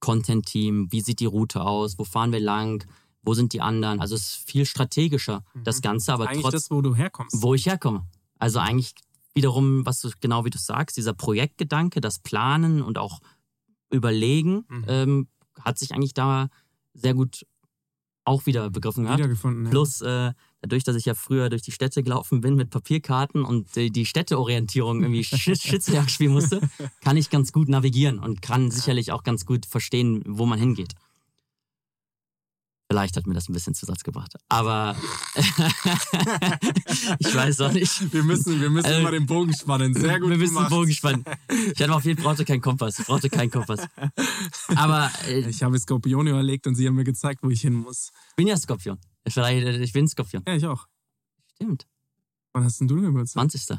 Content-Team, 0.00 0.88
wie 0.92 1.00
sieht 1.00 1.20
die 1.20 1.26
Route 1.26 1.62
aus, 1.62 1.98
wo 1.98 2.04
fahren 2.04 2.30
wir 2.32 2.40
lang, 2.40 2.84
wo 3.22 3.34
sind 3.34 3.52
die 3.52 3.60
anderen. 3.60 4.00
Also 4.00 4.14
es 4.14 4.22
ist 4.36 4.48
viel 4.50 4.66
strategischer, 4.66 5.42
das 5.64 5.78
Mhm. 5.78 5.82
Ganze, 5.82 6.12
aber 6.12 6.28
Eigentlich 6.28 6.42
trotzdem 6.42 6.58
das, 6.58 6.70
wo 6.70 6.80
du 6.82 6.94
herkommst. 6.94 7.42
wo 7.42 7.54
ich 7.54 7.66
herkomme. 7.66 8.06
Also 8.38 8.58
eigentlich 8.60 8.94
wiederum, 9.34 9.84
was 9.86 10.00
du 10.00 10.10
genau 10.20 10.44
wie 10.44 10.50
du 10.50 10.58
sagst, 10.58 10.96
dieser 10.96 11.12
Projektgedanke, 11.14 12.00
das 12.00 12.18
Planen 12.20 12.82
und 12.82 12.98
auch 12.98 13.20
Überlegen, 13.90 14.64
Mhm. 14.68 14.84
ähm, 14.88 15.28
hat 15.60 15.78
sich 15.78 15.92
eigentlich 15.94 16.14
da 16.14 16.48
sehr 16.96 17.14
gut 17.14 17.46
auch 18.24 18.44
wieder 18.46 18.70
begriffen 18.70 19.08
hat. 19.08 19.18
Wiedergefunden. 19.18 19.66
Ja. 19.66 19.70
Plus 19.70 20.00
äh, 20.00 20.32
dadurch, 20.60 20.82
dass 20.82 20.96
ich 20.96 21.04
ja 21.04 21.14
früher 21.14 21.48
durch 21.48 21.62
die 21.62 21.70
Städte 21.70 22.02
gelaufen 22.02 22.40
bin 22.40 22.56
mit 22.56 22.70
Papierkarten 22.70 23.44
und 23.44 23.76
äh, 23.76 23.88
die 23.88 24.04
Städteorientierung 24.04 25.00
irgendwie 25.02 25.20
Sch- 25.24 25.60
Schützenjagd 25.68 26.10
spielen 26.10 26.32
musste, 26.32 26.60
kann 27.02 27.16
ich 27.16 27.30
ganz 27.30 27.52
gut 27.52 27.68
navigieren 27.68 28.18
und 28.18 28.42
kann 28.42 28.70
sicherlich 28.72 29.12
auch 29.12 29.22
ganz 29.22 29.46
gut 29.46 29.64
verstehen, 29.64 30.24
wo 30.26 30.44
man 30.44 30.58
hingeht. 30.58 30.94
Vielleicht 32.88 33.16
hat 33.16 33.26
mir 33.26 33.34
das 33.34 33.48
ein 33.48 33.52
bisschen 33.52 33.74
Zusatz 33.74 34.04
gebracht. 34.04 34.34
Aber 34.48 34.94
ich 37.18 37.34
weiß 37.34 37.60
auch 37.62 37.72
nicht. 37.72 38.12
Wir 38.12 38.22
müssen, 38.22 38.60
wir 38.60 38.70
müssen 38.70 38.86
Also, 38.86 39.00
immer 39.00 39.10
den 39.10 39.26
Bogen 39.26 39.52
spannen. 39.54 39.92
Sehr 39.92 40.20
gut 40.20 40.30
Wir 40.30 40.36
müssen 40.38 40.54
den 40.54 40.56
gemacht. 40.56 40.70
Bogen 40.70 40.92
spannen. 40.92 41.24
Ich 41.74 41.82
hatte 41.82 41.92
auf 41.94 42.04
jeden 42.04 42.22
Fall 42.22 42.30
brauchte 42.32 42.44
keinen 42.44 42.60
Kompass. 42.60 42.98
Ich 43.00 43.06
brauchte 43.06 43.28
keinen 43.28 43.50
Kompass. 43.50 43.80
Aber 44.76 45.10
äh, 45.26 45.40
Ich 45.48 45.62
habe 45.62 45.78
Skorpione 45.78 46.30
überlegt 46.30 46.66
und 46.68 46.76
sie 46.76 46.86
haben 46.86 46.94
mir 46.94 47.04
gezeigt, 47.04 47.42
wo 47.42 47.50
ich 47.50 47.60
hin 47.60 47.74
muss. 47.74 48.10
ich 48.30 48.36
bin 48.36 48.46
ja 48.46 48.56
Skorpion. 48.56 48.98
Vielleicht, 49.28 49.66
äh, 49.66 49.78
ich 49.82 49.92
bin 49.92 50.06
Skorpion. 50.06 50.42
Ja, 50.46 50.54
ich 50.54 50.64
auch. 50.66 50.86
Stimmt. 51.56 51.86
Wann 52.52 52.64
hast 52.64 52.80
denn 52.80 52.88
du 52.88 53.00
Geburtstag? 53.00 53.50
20. 53.50 53.78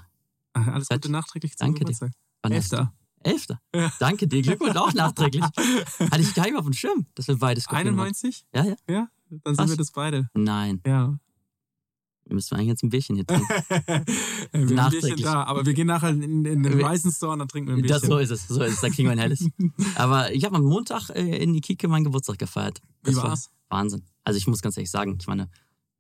Ach, 0.53 0.67
alles 0.67 0.89
Gute 0.89 1.11
nachträglich 1.11 1.55
zum 1.57 1.67
Danke 1.67 1.85
dir. 1.85 1.93
Geburtstag. 1.93 2.11
Hast 2.43 2.73
du? 2.73 2.91
Elfter. 3.23 3.59
Elfter. 3.71 3.95
Danke 3.99 4.27
dir. 4.27 4.41
Glückwunsch 4.41 4.75
auch 4.75 4.93
nachträglich. 4.93 5.43
Hatte 5.99 6.21
ich 6.21 6.33
gar 6.33 6.43
nicht 6.43 6.51
mehr 6.51 6.59
auf 6.59 6.65
dem 6.65 6.73
Schirm, 6.73 7.05
dass 7.15 7.27
wir 7.27 7.37
beide 7.37 7.59
Skorpion 7.61 7.97
waren. 7.97 8.07
91? 8.07 8.45
Ja, 8.53 8.63
ja. 8.65 8.75
Ja, 8.89 9.07
dann 9.43 9.55
sind 9.55 9.69
wir 9.69 9.77
das 9.77 9.91
beide. 9.91 10.29
Nein. 10.33 10.81
Ja. 10.85 11.17
Wir 12.25 12.35
müssen 12.35 12.55
eigentlich 12.55 12.67
jetzt 12.67 12.83
ein 12.83 12.89
Bierchen 12.89 13.15
hier 13.15 13.25
trinken. 13.25 13.47
wir 14.51 14.75
Nachträglich. 14.75 15.21
da, 15.23 15.43
aber 15.43 15.65
wir 15.65 15.73
gehen 15.73 15.87
nachher 15.87 16.09
in, 16.09 16.43
in 16.45 16.61
den 16.63 16.65
Ryzen 16.81 17.11
Store 17.11 17.31
und 17.33 17.39
dann 17.39 17.47
trinken 17.47 17.69
wir 17.69 17.75
ein 17.77 17.83
Das, 17.83 18.01
Bierchen. 18.01 18.09
so 18.09 18.17
ist 18.17 18.31
es. 18.31 18.47
So 18.49 18.61
ist 18.63 18.73
es. 18.73 18.81
Da 18.81 18.89
kriegen 18.89 19.07
wir 19.07 19.13
ein 19.13 19.19
helles. 19.19 19.45
Aber 19.95 20.33
ich 20.33 20.43
habe 20.43 20.57
am 20.57 20.63
Montag 20.63 21.09
äh, 21.11 21.37
in 21.41 21.55
Ikike 21.55 21.87
meinen 21.87 22.03
Geburtstag 22.03 22.37
gefeiert. 22.37 22.81
Wie 23.03 23.15
war 23.15 23.23
war's? 23.29 23.49
Wahnsinn. 23.69 24.03
Also 24.25 24.37
ich 24.37 24.45
muss 24.47 24.61
ganz 24.61 24.75
ehrlich 24.75 24.91
sagen, 24.91 25.17
ich 25.21 25.27
meine, 25.27 25.49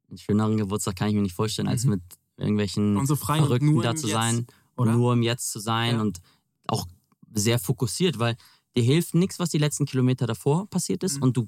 einen 0.09 0.17
schöneren 0.17 0.57
Geburtstag 0.57 0.97
kann 0.97 1.07
ich 1.07 1.15
mir 1.15 1.21
nicht 1.21 1.35
vorstellen, 1.35 1.69
als 1.69 1.85
mit 1.85 2.01
irgendwelchen 2.35 2.93
Mhm. 2.93 2.99
Und 2.99 3.05
so 3.07 3.15
frei 3.15 3.37
Verrückten 3.37 3.81
da 3.81 3.95
zu 3.95 4.07
Jetzt, 4.07 4.13
sein 4.15 4.47
oder? 4.75 4.91
und 4.91 4.97
nur 4.97 5.13
im 5.13 5.21
Jetzt 5.23 5.51
zu 5.51 5.59
sein 5.59 5.95
Ja. 5.95 6.01
und 6.01 6.19
auch 6.67 6.85
sehr 7.33 7.59
fokussiert, 7.59 8.19
weil 8.19 8.35
dir 8.75 8.83
hilft 8.83 9.15
nichts, 9.15 9.39
was 9.39 9.49
die 9.49 9.57
letzten 9.57 9.85
Kilometer 9.85 10.27
davor 10.27 10.67
passiert 10.69 11.03
ist 11.03 11.17
Mhm. 11.17 11.23
und 11.23 11.37
du 11.37 11.47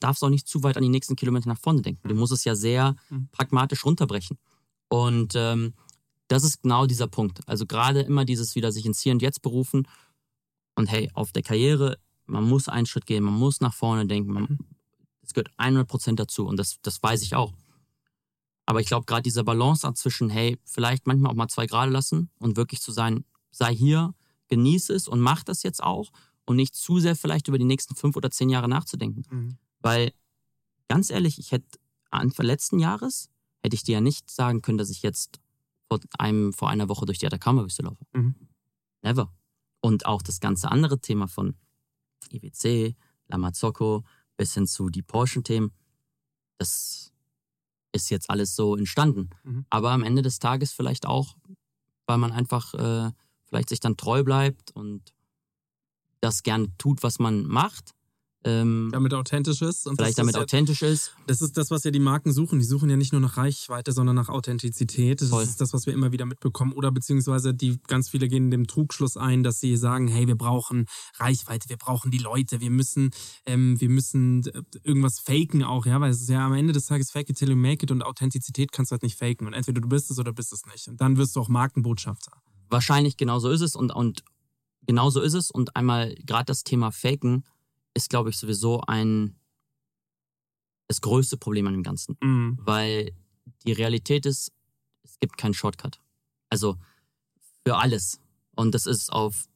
darfst 0.00 0.22
auch 0.22 0.28
nicht 0.28 0.46
zu 0.46 0.62
weit 0.62 0.76
an 0.76 0.82
die 0.82 0.88
nächsten 0.88 1.16
Kilometer 1.16 1.48
nach 1.48 1.58
vorne 1.60 1.82
denken. 1.82 2.08
Du 2.08 2.14
musst 2.14 2.32
es 2.32 2.44
ja 2.44 2.54
sehr 2.54 2.96
Mhm. 3.10 3.28
pragmatisch 3.32 3.84
runterbrechen. 3.84 4.38
Und 4.88 5.32
ähm, 5.36 5.74
das 6.28 6.44
ist 6.44 6.62
genau 6.62 6.86
dieser 6.86 7.06
Punkt. 7.06 7.40
Also 7.48 7.66
gerade 7.66 8.00
immer 8.00 8.24
dieses 8.24 8.54
wieder 8.54 8.72
sich 8.72 8.84
ins 8.86 9.00
Hier 9.00 9.12
und 9.12 9.22
Jetzt 9.22 9.42
berufen 9.42 9.88
und 10.74 10.86
hey, 10.90 11.10
auf 11.14 11.32
der 11.32 11.42
Karriere, 11.42 11.98
man 12.26 12.44
muss 12.44 12.68
einen 12.68 12.86
Schritt 12.86 13.06
gehen, 13.06 13.24
man 13.24 13.34
muss 13.34 13.60
nach 13.60 13.74
vorne 13.74 14.06
denken, 14.06 14.32
man, 14.32 14.42
Mhm. 14.44 14.58
das 15.22 15.32
gehört 15.34 15.50
100% 15.58 16.18
dazu 16.20 16.46
und 16.46 16.56
das, 16.56 16.80
das 16.82 17.02
weiß 17.02 17.22
ich 17.22 17.34
auch. 17.34 17.52
Aber 18.66 18.80
ich 18.80 18.86
glaube, 18.88 19.06
gerade 19.06 19.22
dieser 19.22 19.44
Balanceakt 19.44 19.96
zwischen, 19.96 20.28
hey, 20.28 20.58
vielleicht 20.64 21.06
manchmal 21.06 21.30
auch 21.30 21.36
mal 21.36 21.48
zwei 21.48 21.66
Grade 21.66 21.92
lassen 21.92 22.30
und 22.38 22.56
wirklich 22.56 22.80
zu 22.80 22.90
sein, 22.92 23.24
sei 23.52 23.74
hier, 23.74 24.12
genieße 24.48 24.94
es 24.94 25.08
und 25.08 25.20
mach 25.20 25.42
das 25.42 25.62
jetzt 25.62 25.82
auch 25.82 26.10
und 26.44 26.56
nicht 26.56 26.74
zu 26.74 26.98
sehr 26.98 27.16
vielleicht 27.16 27.48
über 27.48 27.58
die 27.58 27.64
nächsten 27.64 27.94
fünf 27.94 28.16
oder 28.16 28.30
zehn 28.30 28.48
Jahre 28.48 28.68
nachzudenken. 28.68 29.24
Mhm. 29.28 29.58
Weil, 29.80 30.12
ganz 30.88 31.10
ehrlich, 31.10 31.38
ich 31.38 31.52
hätte 31.52 31.78
Anfang 32.10 32.46
letzten 32.46 32.78
Jahres, 32.78 33.28
hätte 33.62 33.74
ich 33.74 33.82
dir 33.82 33.94
ja 33.94 34.00
nicht 34.00 34.30
sagen 34.30 34.62
können, 34.62 34.78
dass 34.78 34.90
ich 34.90 35.02
jetzt 35.02 35.40
vor, 35.88 36.00
einem, 36.18 36.52
vor 36.52 36.70
einer 36.70 36.88
Woche 36.88 37.06
durch 37.06 37.18
die 37.18 37.26
Atacama-Wüste 37.26 37.82
laufe. 37.82 38.04
Mhm. 38.12 38.34
Never. 39.02 39.32
Und 39.80 40.06
auch 40.06 40.22
das 40.22 40.40
ganze 40.40 40.70
andere 40.70 41.00
Thema 41.00 41.28
von 41.28 41.54
IWC, 42.30 42.96
Lamazocco 43.28 44.04
bis 44.36 44.54
hin 44.54 44.66
zu 44.66 44.88
die 44.88 45.02
Porsche-Themen, 45.02 45.72
das 46.58 47.12
ist 47.92 48.10
jetzt 48.10 48.30
alles 48.30 48.54
so 48.54 48.76
entstanden. 48.76 49.30
Mhm. 49.44 49.66
Aber 49.70 49.90
am 49.90 50.02
Ende 50.02 50.22
des 50.22 50.38
Tages 50.38 50.72
vielleicht 50.72 51.06
auch, 51.06 51.36
weil 52.06 52.18
man 52.18 52.32
einfach 52.32 52.74
äh, 52.74 53.12
vielleicht 53.46 53.68
sich 53.68 53.80
dann 53.80 53.96
treu 53.96 54.22
bleibt 54.22 54.70
und 54.74 55.12
das 56.20 56.42
gern 56.42 56.74
tut, 56.78 57.02
was 57.02 57.18
man 57.18 57.46
macht. 57.46 57.96
Ähm, 58.46 58.90
Damit 58.92 59.12
authentisch 59.12 59.60
ist. 59.60 59.88
Und 59.88 59.96
vielleicht 59.96 60.18
damit 60.18 60.34
ist 60.34 60.36
ja, 60.36 60.42
authentisch 60.42 60.82
ist. 60.82 61.12
Das 61.26 61.42
ist 61.42 61.56
das, 61.56 61.72
was 61.72 61.82
ja 61.82 61.90
die 61.90 61.98
Marken 61.98 62.32
suchen. 62.32 62.60
Die 62.60 62.64
suchen 62.64 62.88
ja 62.88 62.96
nicht 62.96 63.10
nur 63.10 63.20
nach 63.20 63.36
Reichweite, 63.36 63.90
sondern 63.90 64.14
nach 64.14 64.28
Authentizität. 64.28 65.20
Das 65.20 65.30
Voll. 65.30 65.42
ist 65.42 65.60
das, 65.60 65.72
was 65.72 65.86
wir 65.86 65.92
immer 65.92 66.12
wieder 66.12 66.26
mitbekommen. 66.26 66.72
Oder 66.72 66.92
beziehungsweise 66.92 67.54
die 67.54 67.80
ganz 67.88 68.08
viele 68.08 68.28
gehen 68.28 68.52
dem 68.52 68.68
Trugschluss 68.68 69.16
ein, 69.16 69.42
dass 69.42 69.58
sie 69.58 69.76
sagen, 69.76 70.06
hey, 70.06 70.28
wir 70.28 70.36
brauchen 70.36 70.86
Reichweite, 71.16 71.68
wir 71.68 71.76
brauchen 71.76 72.12
die 72.12 72.18
Leute, 72.18 72.60
wir 72.60 72.70
müssen, 72.70 73.10
ähm, 73.46 73.80
wir 73.80 73.88
müssen 73.88 74.46
äh, 74.46 74.62
irgendwas 74.84 75.18
faken 75.18 75.64
auch, 75.64 75.84
ja, 75.84 76.00
weil 76.00 76.12
es 76.12 76.20
ist 76.20 76.28
ja 76.28 76.46
am 76.46 76.54
Ende 76.54 76.72
des 76.72 76.86
Tages 76.86 77.10
fake 77.10 77.30
it 77.30 77.38
till 77.38 77.50
you 77.50 77.56
make 77.56 77.82
it 77.82 77.90
und 77.90 78.02
Authentizität 78.02 78.70
kannst 78.70 78.92
du 78.92 78.94
halt 78.94 79.02
nicht 79.02 79.18
faken. 79.18 79.48
Und 79.48 79.54
entweder 79.54 79.80
du 79.80 79.88
bist 79.88 80.08
es 80.12 80.20
oder 80.20 80.32
bist 80.32 80.52
es 80.52 80.64
nicht. 80.72 80.86
Und 80.86 81.00
dann 81.00 81.16
wirst 81.16 81.34
du 81.34 81.40
auch 81.40 81.48
Markenbotschafter. 81.48 82.30
Wahrscheinlich 82.68 83.16
genauso 83.16 83.50
ist 83.50 83.60
es 83.60 83.76
und, 83.76 83.92
und 83.92 84.24
genauso 84.86 85.20
ist 85.20 85.34
es. 85.34 85.50
Und 85.50 85.76
einmal 85.76 86.14
gerade 86.14 86.46
das 86.46 86.64
Thema 86.64 86.90
Faken 86.90 87.44
ist, 87.94 88.10
glaube 88.10 88.30
ich, 88.30 88.36
sowieso 88.36 88.80
ein 88.82 89.36
das 90.88 91.00
größte 91.00 91.36
Problem 91.36 91.66
an 91.66 91.72
dem 91.72 91.82
Ganzen. 91.82 92.16
Mhm. 92.22 92.58
Weil 92.60 93.12
die 93.66 93.72
Realität 93.72 94.26
ist, 94.26 94.52
es 95.02 95.18
gibt 95.18 95.36
keinen 95.36 95.54
Shortcut. 95.54 96.00
Also 96.50 96.76
für 97.64 97.76
alles. 97.76 98.20
Und 98.54 98.74
das 98.74 98.86
ist 98.86 99.12
auf 99.12 99.48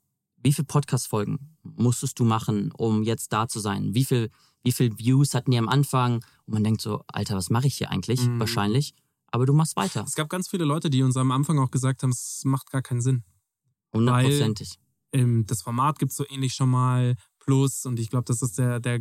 wie 0.43 0.53
viele 0.53 0.67
Podcast-Folgen 0.67 1.57
musstest 1.63 2.19
du 2.19 2.25
machen, 2.25 2.73
um 2.73 3.03
jetzt 3.03 3.33
da 3.33 3.49
zu 3.49 3.61
sein? 3.61 3.95
Wie 3.95 4.05
viel, 4.05 4.31
wie 4.63 4.73
viel 4.73 4.99
Views 4.99 5.35
hatten 5.35 5.51
die 5.51 5.59
am 5.59 5.69
Anfang? 5.69 6.25
Und 6.47 6.55
man 6.55 6.65
denkt 6.65 6.81
so, 6.81 7.05
Alter, 7.09 7.37
was 7.37 7.51
mache 7.51 7.67
ich 7.67 7.77
hier 7.77 7.91
eigentlich? 7.91 8.27
Mhm. 8.27 8.41
Wahrscheinlich. 8.41 8.95
Aber 9.33 9.47
du 9.47 9.53
machst 9.53 9.77
weiter. 9.77 10.05
Es 10.07 10.15
gab 10.15 10.29
ganz 10.29 10.49
viele 10.49 10.65
Leute, 10.65 10.91
die 10.91 11.03
uns 11.03 11.17
am 11.17 11.31
Anfang 11.31 11.59
auch 11.59 11.71
gesagt 11.71 12.03
haben, 12.03 12.11
es 12.11 12.43
macht 12.45 12.71
gar 12.71 12.83
keinen 12.83 13.01
Sinn. 13.01 13.23
Hundertprozentig. 13.93 14.79
ähm, 15.13 15.45
das 15.47 15.63
Format 15.63 15.99
gibt 15.99 16.11
es 16.13 16.17
so 16.17 16.25
ähnlich 16.29 16.55
schon 16.55 16.71
mal 16.71 17.17
plus 17.41 17.85
und 17.87 17.99
ich 17.99 18.11
glaube, 18.11 18.25
das 18.25 18.43
ist 18.43 18.59
der, 18.59 18.79
der, 18.81 19.01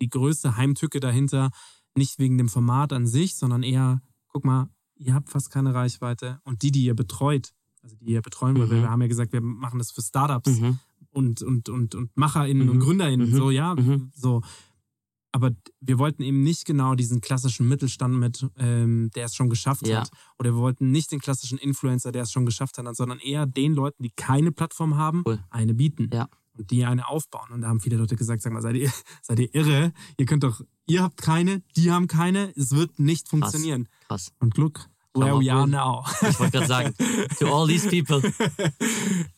die 0.00 0.08
größte 0.08 0.56
Heimtücke 0.56 1.00
dahinter, 1.00 1.50
nicht 1.96 2.18
wegen 2.18 2.38
dem 2.38 2.48
Format 2.48 2.92
an 2.92 3.06
sich, 3.06 3.34
sondern 3.34 3.62
eher, 3.64 4.00
guck 4.28 4.44
mal, 4.44 4.68
ihr 4.96 5.14
habt 5.14 5.30
fast 5.30 5.50
keine 5.50 5.74
Reichweite 5.74 6.40
und 6.44 6.62
die, 6.62 6.70
die 6.70 6.84
ihr 6.84 6.94
betreut, 6.94 7.52
also 7.82 7.96
die 7.96 8.12
ihr 8.12 8.22
betreuen 8.22 8.56
wollt, 8.58 8.68
Mhm. 8.70 8.74
weil 8.74 8.82
wir 8.82 8.90
haben 8.90 9.02
ja 9.02 9.08
gesagt, 9.08 9.32
wir 9.32 9.40
machen 9.40 9.78
das 9.78 9.90
für 9.90 10.02
Startups 10.02 10.60
Mhm. 10.60 10.78
und, 11.10 11.42
und, 11.42 11.68
und, 11.68 11.94
und 11.96 12.16
MacherInnen 12.16 12.66
Mhm. 12.66 12.72
und 12.72 12.78
GründerInnen, 12.80 13.30
Mhm. 13.30 13.36
so, 13.36 13.50
ja, 13.50 13.74
Mhm. 13.74 14.12
so. 14.14 14.42
Aber 15.32 15.50
wir 15.80 15.98
wollten 15.98 16.22
eben 16.22 16.42
nicht 16.42 16.64
genau 16.64 16.94
diesen 16.96 17.20
klassischen 17.20 17.68
Mittelstand 17.68 18.14
mit, 18.14 18.46
ähm, 18.58 19.10
der 19.14 19.26
es 19.26 19.34
schon 19.34 19.48
geschafft 19.48 19.86
Ja. 19.86 20.00
hat. 20.00 20.10
Oder 20.38 20.50
wir 20.50 20.56
wollten 20.60 20.90
nicht 20.90 21.12
den 21.12 21.20
klassischen 21.20 21.56
Influencer, 21.58 22.10
der 22.12 22.22
es 22.22 22.32
schon 22.32 22.46
geschafft 22.46 22.78
hat, 22.78 22.96
sondern 22.96 23.18
eher 23.20 23.46
den 23.46 23.74
Leuten, 23.74 24.02
die 24.02 24.10
keine 24.10 24.50
Plattform 24.52 24.96
haben, 24.96 25.22
Cool. 25.26 25.38
eine 25.50 25.74
bieten. 25.74 26.10
Ja. 26.12 26.28
Und 26.58 26.70
die 26.72 26.84
eine 26.84 27.08
aufbauen. 27.08 27.50
Und 27.52 27.60
da 27.62 27.68
haben 27.68 27.80
viele 27.80 27.96
Leute 27.96 28.16
gesagt, 28.16 28.42
sag 28.42 28.52
mal, 28.52 28.60
seid 28.60 28.74
ihr, 28.76 28.90
seid 29.22 29.38
ihr 29.38 29.54
irre? 29.54 29.92
Ihr 30.18 30.26
könnt 30.26 30.42
doch, 30.42 30.62
ihr 30.86 31.02
habt 31.02 31.22
keine, 31.22 31.62
die 31.76 31.92
haben 31.92 32.08
keine, 32.08 32.52
es 32.56 32.72
wird 32.72 32.98
nicht 32.98 33.28
funktionieren. 33.28 33.88
Krass. 34.08 34.32
Und 34.40 34.56
look, 34.58 34.88
Mal, 35.16 35.40
we 35.40 35.52
are 35.52 35.66
now. 35.66 36.04
Ich 36.22 36.38
wollte 36.38 36.52
gerade 36.58 36.66
sagen, 36.66 36.94
to 37.38 37.52
all 37.52 37.66
these 37.66 37.88
people. 37.88 38.22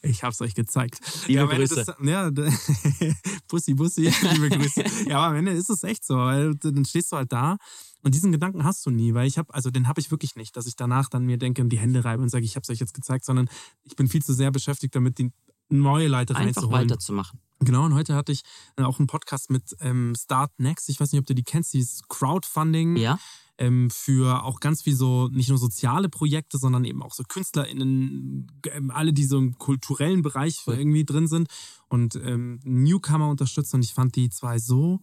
Ich 0.03 0.23
hab's 0.23 0.41
euch 0.43 0.55
gezeigt. 0.55 1.01
Liebe 1.27 1.43
Ende 1.43 1.57
Grüße. 1.57 1.85
Des, 1.85 1.95
ja, 2.03 2.31
Bussi, 3.49 3.75
Bussi, 3.75 4.13
liebe 4.33 4.51
Grüße. 4.51 4.85
Ja, 5.09 5.19
aber 5.19 5.27
am 5.29 5.37
Ende 5.37 5.53
ist 5.53 5.71
es 5.71 5.83
echt 5.83 6.05
so, 6.05 6.17
weil 6.17 6.55
dann 6.57 6.85
stehst 6.85 7.13
du 7.13 7.17
halt 7.17 7.33
da 7.33 7.57
und 8.03 8.15
diesen 8.15 8.33
Gedanken 8.33 8.65
hast 8.65 8.85
du 8.85 8.91
nie, 8.91 9.15
weil 9.15 9.27
ich 9.27 9.39
habe, 9.39 9.53
also 9.55 9.71
den 9.71 9.89
habe 9.89 10.01
ich 10.01 10.11
wirklich 10.11 10.37
nicht, 10.37 10.57
dass 10.57 10.67
ich 10.67 10.77
danach 10.77 11.09
dann 11.09 11.25
mir 11.25 11.39
denke 11.39 11.63
und 11.63 11.71
die 11.71 11.79
Hände 11.79 12.05
reibe 12.05 12.23
und 12.23 12.29
sage, 12.29 12.45
ich 12.45 12.57
habe 12.57 12.63
es 12.65 12.71
euch 12.71 12.81
jetzt 12.81 12.95
gezeigt, 12.95 13.25
sondern 13.25 13.49
ich 13.85 13.97
bin 13.97 14.09
viel 14.09 14.23
zu 14.23 14.35
sehr 14.35 14.51
beschäftigt 14.51 14.95
damit, 14.95 15.19
die 15.19 15.33
neue 15.69 16.09
Leute 16.09 16.35
Einfach 16.35 16.63
reinzuholen. 16.63 16.91
weiterzumachen. 16.91 17.41
Genau, 17.61 17.85
und 17.85 17.95
heute 17.95 18.17
hatte 18.17 18.33
ich 18.33 18.43
äh, 18.77 18.83
auch 18.83 18.99
einen 18.99 19.07
Podcast 19.07 19.51
mit 19.51 19.77
ähm, 19.81 20.15
Start 20.19 20.51
Next. 20.59 20.89
Ich 20.89 20.99
weiß 21.01 21.13
nicht, 21.13 21.21
ob 21.21 21.27
du 21.27 21.35
die 21.35 21.45
kennst, 21.45 21.73
dieses 21.73 22.03
Crowdfunding 22.09 22.97
Ja? 22.97 23.19
Ähm, 23.59 23.91
für 23.91 24.45
auch 24.45 24.61
ganz 24.61 24.83
viel 24.83 24.95
so, 24.95 25.29
nicht 25.29 25.49
nur 25.49 25.59
soziale 25.59 26.09
Projekte, 26.09 26.59
sondern 26.59 26.85
eben 26.85 27.03
auch 27.03 27.13
so 27.13 27.23
KünstlerInnen, 27.23 28.51
ähm, 28.67 28.91
alle, 28.91 29.13
die 29.13 29.25
so 29.25 29.39
im 29.39 29.59
kulturellen 29.59 30.23
Bereich 30.23 30.63
irgendwie 30.67 31.05
drin 31.05 31.27
sind 31.27 31.49
und 31.89 32.17
ähm, 32.17 32.61
Newcomer 32.65 33.29
unterstützen. 33.29 33.77
Und 33.77 33.85
ich 33.85 33.95
fand 33.95 34.17
die 34.17 34.31
zwei 34.31 34.59
so, 34.59 35.01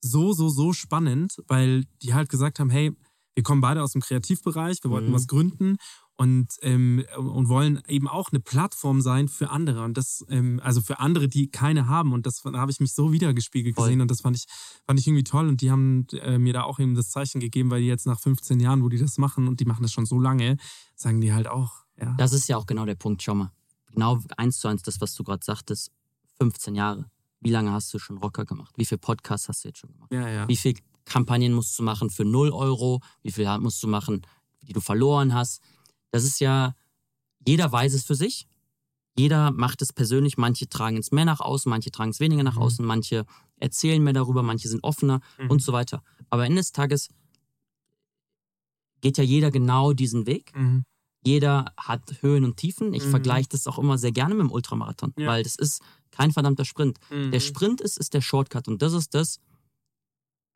so, 0.00 0.32
so, 0.32 0.48
so 0.48 0.72
spannend, 0.72 1.42
weil 1.46 1.84
die 2.02 2.14
halt 2.14 2.28
gesagt 2.28 2.58
haben, 2.60 2.70
hey, 2.70 2.96
wir 3.38 3.44
kommen 3.44 3.60
beide 3.60 3.84
aus 3.84 3.92
dem 3.92 4.00
Kreativbereich, 4.02 4.78
wir 4.82 4.90
wollten 4.90 5.10
Mhm. 5.10 5.14
was 5.14 5.28
gründen 5.28 5.76
und, 6.16 6.48
ähm, 6.62 7.04
und 7.16 7.48
wollen 7.48 7.80
eben 7.86 8.08
auch 8.08 8.32
eine 8.32 8.40
Plattform 8.40 9.00
sein 9.00 9.28
für 9.28 9.50
andere. 9.50 9.84
Und 9.84 9.96
das, 9.96 10.24
ähm, 10.28 10.60
also 10.64 10.80
für 10.80 10.98
andere, 10.98 11.28
die 11.28 11.48
keine 11.48 11.86
haben. 11.86 12.12
Und 12.12 12.26
das 12.26 12.42
da 12.42 12.58
habe 12.58 12.72
ich 12.72 12.80
mich 12.80 12.92
so 12.94 13.12
wiedergespiegelt 13.12 13.76
Voll. 13.76 13.84
gesehen 13.86 14.00
und 14.00 14.10
das 14.10 14.22
fand 14.22 14.34
ich, 14.36 14.46
fand 14.86 14.98
ich 14.98 15.06
irgendwie 15.06 15.22
toll. 15.22 15.46
Und 15.46 15.60
die 15.60 15.70
haben 15.70 16.08
äh, 16.14 16.36
mir 16.38 16.52
da 16.52 16.64
auch 16.64 16.80
eben 16.80 16.96
das 16.96 17.10
Zeichen 17.10 17.38
gegeben, 17.38 17.70
weil 17.70 17.80
die 17.80 17.86
jetzt 17.86 18.06
nach 18.06 18.18
15 18.18 18.58
Jahren, 18.58 18.82
wo 18.82 18.88
die 18.88 18.98
das 18.98 19.18
machen 19.18 19.46
und 19.46 19.60
die 19.60 19.66
machen 19.66 19.82
das 19.84 19.92
schon 19.92 20.04
so 20.04 20.18
lange, 20.18 20.56
sagen 20.96 21.20
die 21.20 21.32
halt 21.32 21.46
auch, 21.46 21.84
ja. 22.00 22.12
Das 22.18 22.32
ist 22.32 22.48
ja 22.48 22.56
auch 22.56 22.66
genau 22.66 22.86
der 22.86 22.96
Punkt, 22.96 23.22
schau 23.22 23.36
mal. 23.36 23.52
Genau 23.92 24.18
eins 24.36 24.58
zu 24.58 24.66
eins 24.66 24.82
das, 24.82 25.00
was 25.00 25.14
du 25.14 25.22
gerade 25.22 25.44
sagtest. 25.44 25.92
15 26.40 26.74
Jahre. 26.74 27.08
Wie 27.40 27.50
lange 27.50 27.70
hast 27.70 27.94
du 27.94 28.00
schon 28.00 28.18
Rocker 28.18 28.44
gemacht? 28.44 28.74
Wie 28.76 28.84
viele 28.84 28.98
Podcasts 28.98 29.48
hast 29.48 29.62
du 29.62 29.68
jetzt 29.68 29.78
schon 29.78 29.92
gemacht? 29.92 30.12
ja, 30.12 30.28
ja. 30.28 30.48
Wie 30.48 30.56
viel 30.56 30.74
Kampagnen 31.08 31.52
musst 31.52 31.78
du 31.78 31.82
machen 31.82 32.10
für 32.10 32.24
0 32.24 32.50
Euro, 32.50 33.00
wie 33.22 33.32
viel 33.32 33.46
musst 33.58 33.82
du 33.82 33.88
machen, 33.88 34.22
die 34.62 34.72
du 34.72 34.80
verloren 34.80 35.34
hast. 35.34 35.60
Das 36.10 36.24
ist 36.24 36.38
ja, 36.40 36.74
jeder 37.46 37.70
weiß 37.72 37.94
es 37.94 38.04
für 38.04 38.14
sich. 38.14 38.46
Jeder 39.16 39.50
macht 39.50 39.82
es 39.82 39.92
persönlich. 39.92 40.36
Manche 40.38 40.68
tragen 40.68 40.98
es 40.98 41.10
mehr 41.10 41.24
nach 41.24 41.40
außen, 41.40 41.68
manche 41.68 41.90
tragen 41.90 42.10
es 42.10 42.20
weniger 42.20 42.42
nach 42.44 42.54
Mhm. 42.56 42.62
außen, 42.62 42.84
manche 42.84 43.24
erzählen 43.56 44.02
mehr 44.02 44.12
darüber, 44.12 44.42
manche 44.42 44.68
sind 44.68 44.84
offener 44.84 45.20
Mhm. 45.38 45.50
und 45.50 45.62
so 45.62 45.72
weiter. 45.72 46.02
Aber 46.30 46.44
Ende 46.46 46.60
des 46.60 46.72
Tages 46.72 47.08
geht 49.00 49.18
ja 49.18 49.24
jeder 49.24 49.50
genau 49.50 49.92
diesen 49.92 50.26
Weg. 50.26 50.52
Mhm. 50.54 50.84
Jeder 51.24 51.72
hat 51.76 52.22
Höhen 52.22 52.44
und 52.44 52.56
Tiefen. 52.56 52.94
Ich 52.94 53.04
Mhm. 53.04 53.10
vergleiche 53.10 53.48
das 53.50 53.66
auch 53.66 53.78
immer 53.78 53.98
sehr 53.98 54.12
gerne 54.12 54.34
mit 54.34 54.44
dem 54.44 54.52
Ultramarathon, 54.52 55.12
Ja. 55.16 55.26
weil 55.28 55.42
das 55.42 55.56
ist 55.56 55.80
kein 56.10 56.32
verdammter 56.32 56.64
Sprint. 56.64 56.98
Mhm. 57.10 57.30
Der 57.32 57.40
Sprint 57.40 57.80
ist, 57.80 57.98
ist 57.98 58.14
der 58.14 58.20
Shortcut 58.20 58.68
und 58.68 58.82
das 58.82 58.92
ist 58.92 59.14
das 59.14 59.40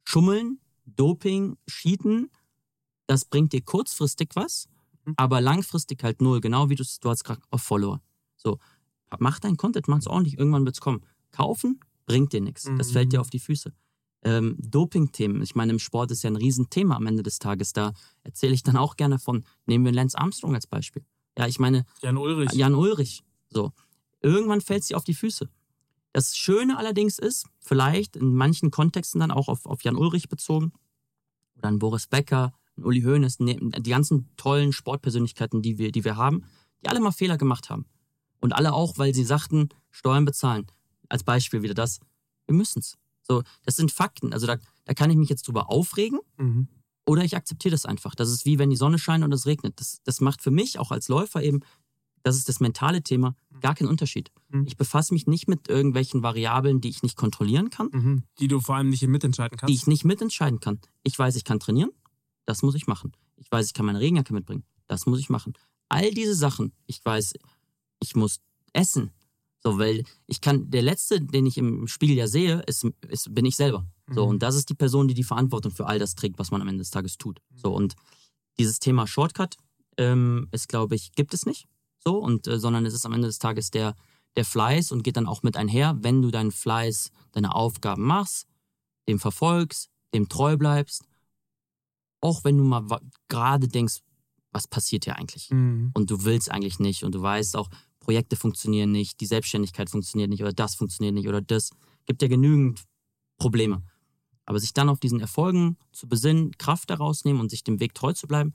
Schummeln, 0.04 0.60
Doping, 0.84 1.56
Cheaten. 1.68 2.30
Das 3.06 3.24
bringt 3.24 3.52
dir 3.52 3.62
kurzfristig 3.62 4.30
was, 4.34 4.68
Mhm. 5.04 5.14
aber 5.16 5.40
langfristig 5.40 6.02
halt 6.02 6.20
null. 6.20 6.40
Genau 6.40 6.68
wie 6.70 6.74
du 6.76 6.82
es 6.82 7.00
du 7.00 7.08
hast 7.10 7.24
gerade 7.24 7.42
auf 7.50 7.62
Follower. 7.62 8.00
So, 8.36 8.58
mach 9.18 9.38
deinen 9.40 9.56
Content, 9.56 9.88
mach's 9.88 10.06
ordentlich, 10.06 10.38
irgendwann 10.38 10.64
wird's 10.64 10.80
kommen. 10.80 11.02
Kaufen 11.32 11.80
bringt 12.06 12.32
dir 12.32 12.40
nichts. 12.40 12.64
Das 12.78 12.88
Mhm. 12.88 12.92
fällt 12.92 13.12
dir 13.12 13.20
auf 13.20 13.30
die 13.30 13.38
Füße. 13.38 13.72
Ähm, 14.24 14.56
Doping-Themen, 14.60 15.42
ich 15.42 15.54
meine, 15.56 15.72
im 15.72 15.78
Sport 15.80 16.10
ist 16.12 16.22
ja 16.22 16.30
ein 16.30 16.36
Riesenthema 16.36 16.94
am 16.96 17.06
Ende 17.06 17.22
des 17.24 17.38
Tages. 17.40 17.72
Da 17.72 17.92
erzähle 18.22 18.54
ich 18.54 18.62
dann 18.62 18.76
auch 18.76 18.96
gerne 18.96 19.18
von. 19.18 19.44
Nehmen 19.66 19.84
wir 19.84 19.92
Lance 19.92 20.16
Armstrong 20.16 20.54
als 20.54 20.66
Beispiel. 20.68 21.04
Ja, 21.36 21.46
ich 21.48 21.58
meine, 21.58 21.84
Jan 22.02 22.16
Ulrich. 22.16 22.52
Jan 22.52 22.74
Ulrich. 22.74 23.24
So. 23.50 23.72
Irgendwann 24.20 24.60
fällt 24.60 24.84
sie 24.84 24.94
auf 24.94 25.02
die 25.02 25.14
Füße. 25.14 25.48
Das 26.12 26.36
Schöne 26.36 26.76
allerdings 26.76 27.18
ist, 27.18 27.46
vielleicht 27.58 28.16
in 28.16 28.34
manchen 28.34 28.70
Kontexten 28.70 29.20
dann 29.20 29.30
auch 29.30 29.48
auf, 29.48 29.64
auf 29.66 29.82
Jan 29.82 29.96
Ulrich 29.96 30.28
bezogen 30.28 30.72
oder 31.56 31.68
an 31.68 31.78
Boris 31.78 32.06
Becker, 32.06 32.52
an 32.76 32.84
Uli 32.84 33.02
Hoeneß, 33.02 33.40
ne- 33.40 33.58
die 33.80 33.90
ganzen 33.90 34.28
tollen 34.36 34.72
Sportpersönlichkeiten, 34.72 35.62
die 35.62 35.78
wir, 35.78 35.90
die 35.92 36.04
wir 36.04 36.16
haben, 36.16 36.44
die 36.84 36.88
alle 36.88 37.00
mal 37.00 37.12
Fehler 37.12 37.38
gemacht 37.38 37.70
haben. 37.70 37.86
Und 38.40 38.52
alle 38.54 38.72
auch, 38.72 38.98
weil 38.98 39.14
sie 39.14 39.24
sagten, 39.24 39.68
Steuern 39.90 40.24
bezahlen. 40.24 40.66
Als 41.08 41.22
Beispiel 41.22 41.62
wieder 41.62 41.74
das, 41.74 42.00
wir 42.46 42.54
müssen's. 42.56 42.98
So, 43.22 43.42
das 43.64 43.76
sind 43.76 43.92
Fakten. 43.92 44.32
Also 44.32 44.46
da, 44.46 44.56
da 44.84 44.94
kann 44.94 45.10
ich 45.10 45.16
mich 45.16 45.28
jetzt 45.28 45.46
drüber 45.46 45.70
aufregen 45.70 46.18
Mhm. 46.38 46.66
oder 47.06 47.22
ich 47.24 47.36
akzeptiere 47.36 47.72
das 47.72 47.86
einfach. 47.86 48.14
Das 48.16 48.28
ist 48.30 48.44
wie 48.44 48.58
wenn 48.58 48.68
die 48.70 48.76
Sonne 48.76 48.98
scheint 48.98 49.22
und 49.24 49.32
es 49.32 49.46
regnet. 49.46 49.78
Das, 49.80 50.00
das 50.04 50.20
macht 50.20 50.42
für 50.42 50.50
mich 50.50 50.78
auch 50.78 50.90
als 50.90 51.08
Läufer 51.08 51.42
eben, 51.42 51.60
das 52.22 52.36
ist 52.36 52.48
das 52.48 52.60
mentale 52.60 53.02
Thema, 53.02 53.34
gar 53.60 53.74
keinen 53.74 53.88
Unterschied. 53.88 54.30
Mhm. 54.50 54.64
Ich 54.66 54.76
befasse 54.76 55.12
mich 55.14 55.26
nicht 55.26 55.48
mit 55.48 55.68
irgendwelchen 55.68 56.22
Variablen, 56.22 56.80
die 56.80 56.88
ich 56.88 57.02
nicht 57.02 57.16
kontrollieren 57.16 57.70
kann, 57.70 57.88
Mhm. 57.92 58.22
Die 58.38 58.48
du 58.48 58.60
vor 58.60 58.76
allem 58.76 58.90
nicht 58.90 59.02
mitentscheiden 59.06 59.56
kannst. 59.58 59.70
die 59.70 59.74
ich 59.74 59.86
nicht 59.86 60.04
mitentscheiden 60.04 60.60
kann. 60.60 60.80
Ich 61.02 61.18
weiß, 61.18 61.36
ich 61.36 61.44
kann 61.44 61.60
trainieren, 61.60 61.90
das 62.46 62.62
muss 62.62 62.74
ich 62.74 62.86
machen. 62.86 63.12
Ich 63.36 63.50
weiß, 63.50 63.66
ich 63.66 63.74
kann 63.74 63.86
meine 63.86 64.00
Regenjacke 64.00 64.32
mitbringen, 64.34 64.64
das 64.88 65.06
muss 65.06 65.18
ich 65.20 65.28
machen. 65.30 65.52
All 65.88 66.10
diese 66.10 66.34
Sachen, 66.34 66.72
ich 66.86 67.04
weiß, 67.04 67.34
ich 68.00 68.14
muss 68.16 68.40
essen. 68.72 69.10
So, 69.64 69.78
weil 69.78 70.02
ich 70.26 70.40
kann, 70.40 70.70
der 70.70 70.82
Letzte, 70.82 71.20
den 71.20 71.46
ich 71.46 71.56
im 71.56 71.86
Spiegel 71.86 72.16
ja 72.16 72.26
sehe, 72.26 72.62
ist, 72.66 72.84
ist, 73.08 73.32
bin 73.32 73.44
ich 73.44 73.54
selber. 73.54 73.86
So, 74.10 74.24
Mhm. 74.24 74.30
und 74.30 74.42
das 74.42 74.56
ist 74.56 74.68
die 74.70 74.74
Person, 74.74 75.06
die 75.06 75.14
die 75.14 75.22
Verantwortung 75.22 75.70
für 75.70 75.86
all 75.86 75.98
das 76.00 76.14
trägt, 76.16 76.38
was 76.38 76.50
man 76.50 76.60
am 76.60 76.66
Ende 76.68 76.80
des 76.80 76.90
Tages 76.90 77.16
tut. 77.16 77.40
So, 77.54 77.72
und 77.72 77.94
dieses 78.58 78.80
Thema 78.80 79.06
Shortcut 79.06 79.56
ähm, 79.98 80.48
ist, 80.50 80.68
glaube 80.68 80.94
ich, 80.96 81.12
gibt 81.12 81.32
es 81.34 81.46
nicht. 81.46 81.66
So, 82.04 82.18
und, 82.18 82.46
äh, 82.46 82.58
sondern 82.58 82.86
es 82.86 82.94
ist 82.94 83.06
am 83.06 83.12
Ende 83.12 83.28
des 83.28 83.38
Tages 83.38 83.70
der, 83.70 83.94
der 84.36 84.44
Fleiß 84.44 84.92
und 84.92 85.02
geht 85.02 85.16
dann 85.16 85.26
auch 85.26 85.42
mit 85.42 85.56
einher, 85.56 85.96
wenn 86.00 86.22
du 86.22 86.30
deinen 86.30 86.50
Fleiß, 86.50 87.10
deine 87.32 87.54
Aufgaben 87.54 88.02
machst, 88.02 88.46
dem 89.08 89.18
verfolgst, 89.18 89.90
dem 90.14 90.28
treu 90.28 90.56
bleibst, 90.56 91.04
auch 92.20 92.44
wenn 92.44 92.56
du 92.56 92.64
mal 92.64 92.84
gerade 93.28 93.68
denkst, 93.68 94.00
was 94.52 94.68
passiert 94.68 95.04
hier 95.04 95.16
eigentlich? 95.16 95.50
Mhm. 95.50 95.92
und 95.94 96.10
du 96.10 96.24
willst 96.24 96.50
eigentlich 96.50 96.78
nicht 96.78 97.04
und 97.04 97.14
du 97.14 97.22
weißt 97.22 97.56
auch, 97.56 97.70
Projekte 98.00 98.36
funktionieren 98.36 98.90
nicht, 98.90 99.20
die 99.20 99.26
Selbstständigkeit 99.26 99.88
funktioniert 99.88 100.28
nicht 100.28 100.42
oder 100.42 100.52
das 100.52 100.74
funktioniert 100.74 101.14
nicht 101.14 101.28
oder 101.28 101.40
das. 101.40 101.70
Gibt 102.04 102.20
ja 102.20 102.28
genügend 102.28 102.82
Probleme. 103.38 103.82
Aber 104.44 104.58
sich 104.58 104.74
dann 104.74 104.88
auf 104.88 104.98
diesen 104.98 105.20
Erfolgen 105.20 105.76
zu 105.92 106.08
besinnen, 106.08 106.50
Kraft 106.58 106.90
daraus 106.90 107.24
nehmen 107.24 107.38
und 107.40 107.48
sich 107.48 107.62
dem 107.62 107.78
Weg 107.78 107.94
treu 107.94 108.12
zu 108.12 108.26
bleiben, 108.26 108.54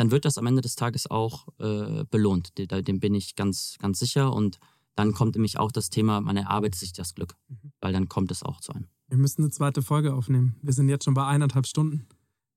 dann 0.00 0.10
wird 0.10 0.24
das 0.24 0.38
am 0.38 0.46
Ende 0.46 0.62
des 0.62 0.76
Tages 0.76 1.10
auch 1.10 1.46
äh, 1.58 2.04
belohnt. 2.10 2.54
Dem, 2.56 3.00
bin 3.00 3.14
ich 3.14 3.36
ganz, 3.36 3.76
ganz 3.78 3.98
sicher. 3.98 4.32
Und 4.32 4.58
dann 4.94 5.12
kommt 5.12 5.34
nämlich 5.34 5.58
auch 5.58 5.70
das 5.70 5.90
Thema, 5.90 6.22
man 6.22 6.38
erarbeitet 6.38 6.80
sich 6.80 6.94
das 6.94 7.14
Glück. 7.14 7.36
Weil 7.82 7.92
dann 7.92 8.08
kommt 8.08 8.30
es 8.30 8.42
auch 8.42 8.62
zu 8.62 8.72
einem. 8.72 8.88
Wir 9.08 9.18
müssen 9.18 9.42
eine 9.42 9.50
zweite 9.50 9.82
Folge 9.82 10.14
aufnehmen. 10.14 10.56
Wir 10.62 10.72
sind 10.72 10.88
jetzt 10.88 11.04
schon 11.04 11.12
bei 11.12 11.26
eineinhalb 11.26 11.66
Stunden. 11.66 12.08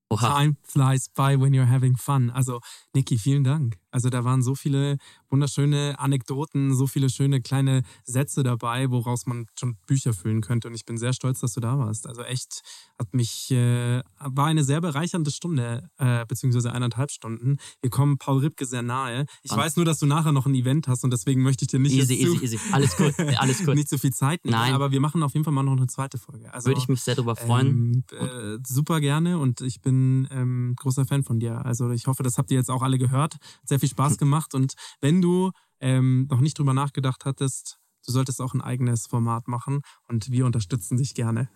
Oha. 0.08 0.38
Time 0.38 0.56
flies 0.62 1.10
by 1.10 1.38
when 1.38 1.52
you're 1.52 1.68
having 1.68 1.98
fun. 1.98 2.30
Also, 2.30 2.60
Niki, 2.94 3.18
vielen 3.18 3.44
Dank. 3.44 3.76
Also, 3.94 4.10
da 4.10 4.24
waren 4.24 4.42
so 4.42 4.54
viele 4.56 4.98
wunderschöne 5.30 5.94
Anekdoten, 5.98 6.74
so 6.74 6.86
viele 6.86 7.08
schöne 7.10 7.40
kleine 7.40 7.82
Sätze 8.04 8.42
dabei, 8.42 8.90
woraus 8.90 9.26
man 9.26 9.46
schon 9.58 9.76
Bücher 9.86 10.12
füllen 10.12 10.40
könnte. 10.40 10.66
Und 10.68 10.74
ich 10.74 10.84
bin 10.84 10.96
sehr 10.98 11.12
stolz, 11.12 11.40
dass 11.40 11.52
du 11.54 11.60
da 11.60 11.78
warst. 11.78 12.06
Also, 12.08 12.22
echt, 12.22 12.62
hat 12.98 13.14
mich, 13.14 13.50
äh, 13.52 14.02
war 14.18 14.46
eine 14.46 14.64
sehr 14.64 14.80
bereichernde 14.80 15.30
Stunde, 15.30 15.88
äh, 15.98 16.24
beziehungsweise 16.26 16.72
eineinhalb 16.72 17.10
Stunden. 17.10 17.58
Wir 17.82 17.90
kommen 17.90 18.18
Paul 18.18 18.38
Ripke 18.40 18.66
sehr 18.66 18.82
nahe. 18.82 19.26
Ich 19.42 19.52
Ah. 19.52 19.56
weiß 19.58 19.76
nur, 19.76 19.84
dass 19.84 19.98
du 20.00 20.06
nachher 20.06 20.32
noch 20.32 20.46
ein 20.46 20.54
Event 20.54 20.88
hast 20.88 21.04
und 21.04 21.12
deswegen 21.12 21.42
möchte 21.42 21.64
ich 21.64 21.68
dir 21.68 21.78
nicht, 21.78 21.92
Easy, 21.94 22.18
zu, 22.18 22.34
easy, 22.34 22.44
easy. 22.56 22.58
Alles 22.72 22.96
gut, 22.96 23.14
alles 23.38 23.64
gut. 23.64 23.74
nicht 23.76 23.88
so 23.88 23.96
viel 23.98 24.12
Zeit 24.12 24.44
nehmen. 24.44 24.56
Nein. 24.58 24.74
Aber 24.74 24.90
wir 24.90 25.00
machen 25.00 25.22
auf 25.22 25.34
jeden 25.34 25.44
Fall 25.44 25.52
mal 25.54 25.62
noch 25.62 25.76
eine 25.76 25.86
zweite 25.86 26.18
Folge. 26.18 26.52
Also, 26.52 26.66
Würde 26.68 26.80
ich 26.80 26.88
mich 26.88 27.00
sehr 27.02 27.14
darüber 27.14 27.36
freuen. 27.36 28.04
ähm, 28.18 28.56
äh, 28.56 28.58
super 28.66 29.00
gerne 29.00 29.38
und 29.38 29.60
ich 29.60 29.80
bin 29.80 30.26
ähm, 30.30 30.74
großer 30.76 31.06
Fan 31.06 31.22
von 31.22 31.38
dir. 31.38 31.64
Also 31.64 31.90
ich 31.90 32.06
hoffe, 32.08 32.22
das 32.24 32.38
habt 32.38 32.50
ihr 32.50 32.56
jetzt 32.56 32.70
auch 32.70 32.82
alle 32.82 32.98
gehört. 32.98 33.36
Sehr 33.64 33.78
viel 33.84 33.90
Spaß 33.90 34.16
gemacht 34.18 34.54
und 34.54 34.74
wenn 35.00 35.20
du 35.20 35.50
ähm, 35.80 36.26
noch 36.30 36.40
nicht 36.40 36.58
drüber 36.58 36.72
nachgedacht 36.72 37.24
hattest, 37.24 37.78
du 38.06 38.12
solltest 38.12 38.40
auch 38.40 38.54
ein 38.54 38.62
eigenes 38.62 39.06
Format 39.06 39.48
machen 39.48 39.82
und 40.08 40.30
wir 40.30 40.46
unterstützen 40.46 40.96
dich 40.96 41.14
gerne. 41.14 41.48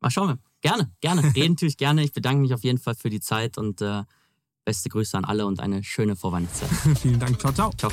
Mal 0.00 0.10
schauen 0.10 0.28
wir. 0.28 0.38
Gerne, 0.62 0.90
gerne. 1.00 1.22
Reden 1.34 1.56
tue 1.56 1.68
ich 1.68 1.76
gerne. 1.76 2.02
Ich 2.02 2.12
bedanke 2.12 2.40
mich 2.40 2.54
auf 2.54 2.64
jeden 2.64 2.78
Fall 2.78 2.94
für 2.94 3.10
die 3.10 3.20
Zeit 3.20 3.58
und 3.58 3.82
äh, 3.82 4.02
beste 4.64 4.88
Grüße 4.88 5.16
an 5.16 5.24
alle 5.24 5.46
und 5.46 5.60
eine 5.60 5.84
schöne 5.84 6.16
Vorweihnachtszeit. 6.16 6.70
Vielen 7.02 7.20
Dank. 7.20 7.38
Ciao, 7.38 7.52
ciao. 7.52 7.70
Ciao. 7.76 7.92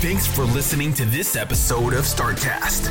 Thanks 0.00 0.26
for 0.26 0.44
listening 0.54 0.94
to 0.94 1.04
this 1.06 1.34
episode 1.36 1.98
of 1.98 2.06
StartCast. 2.06 2.90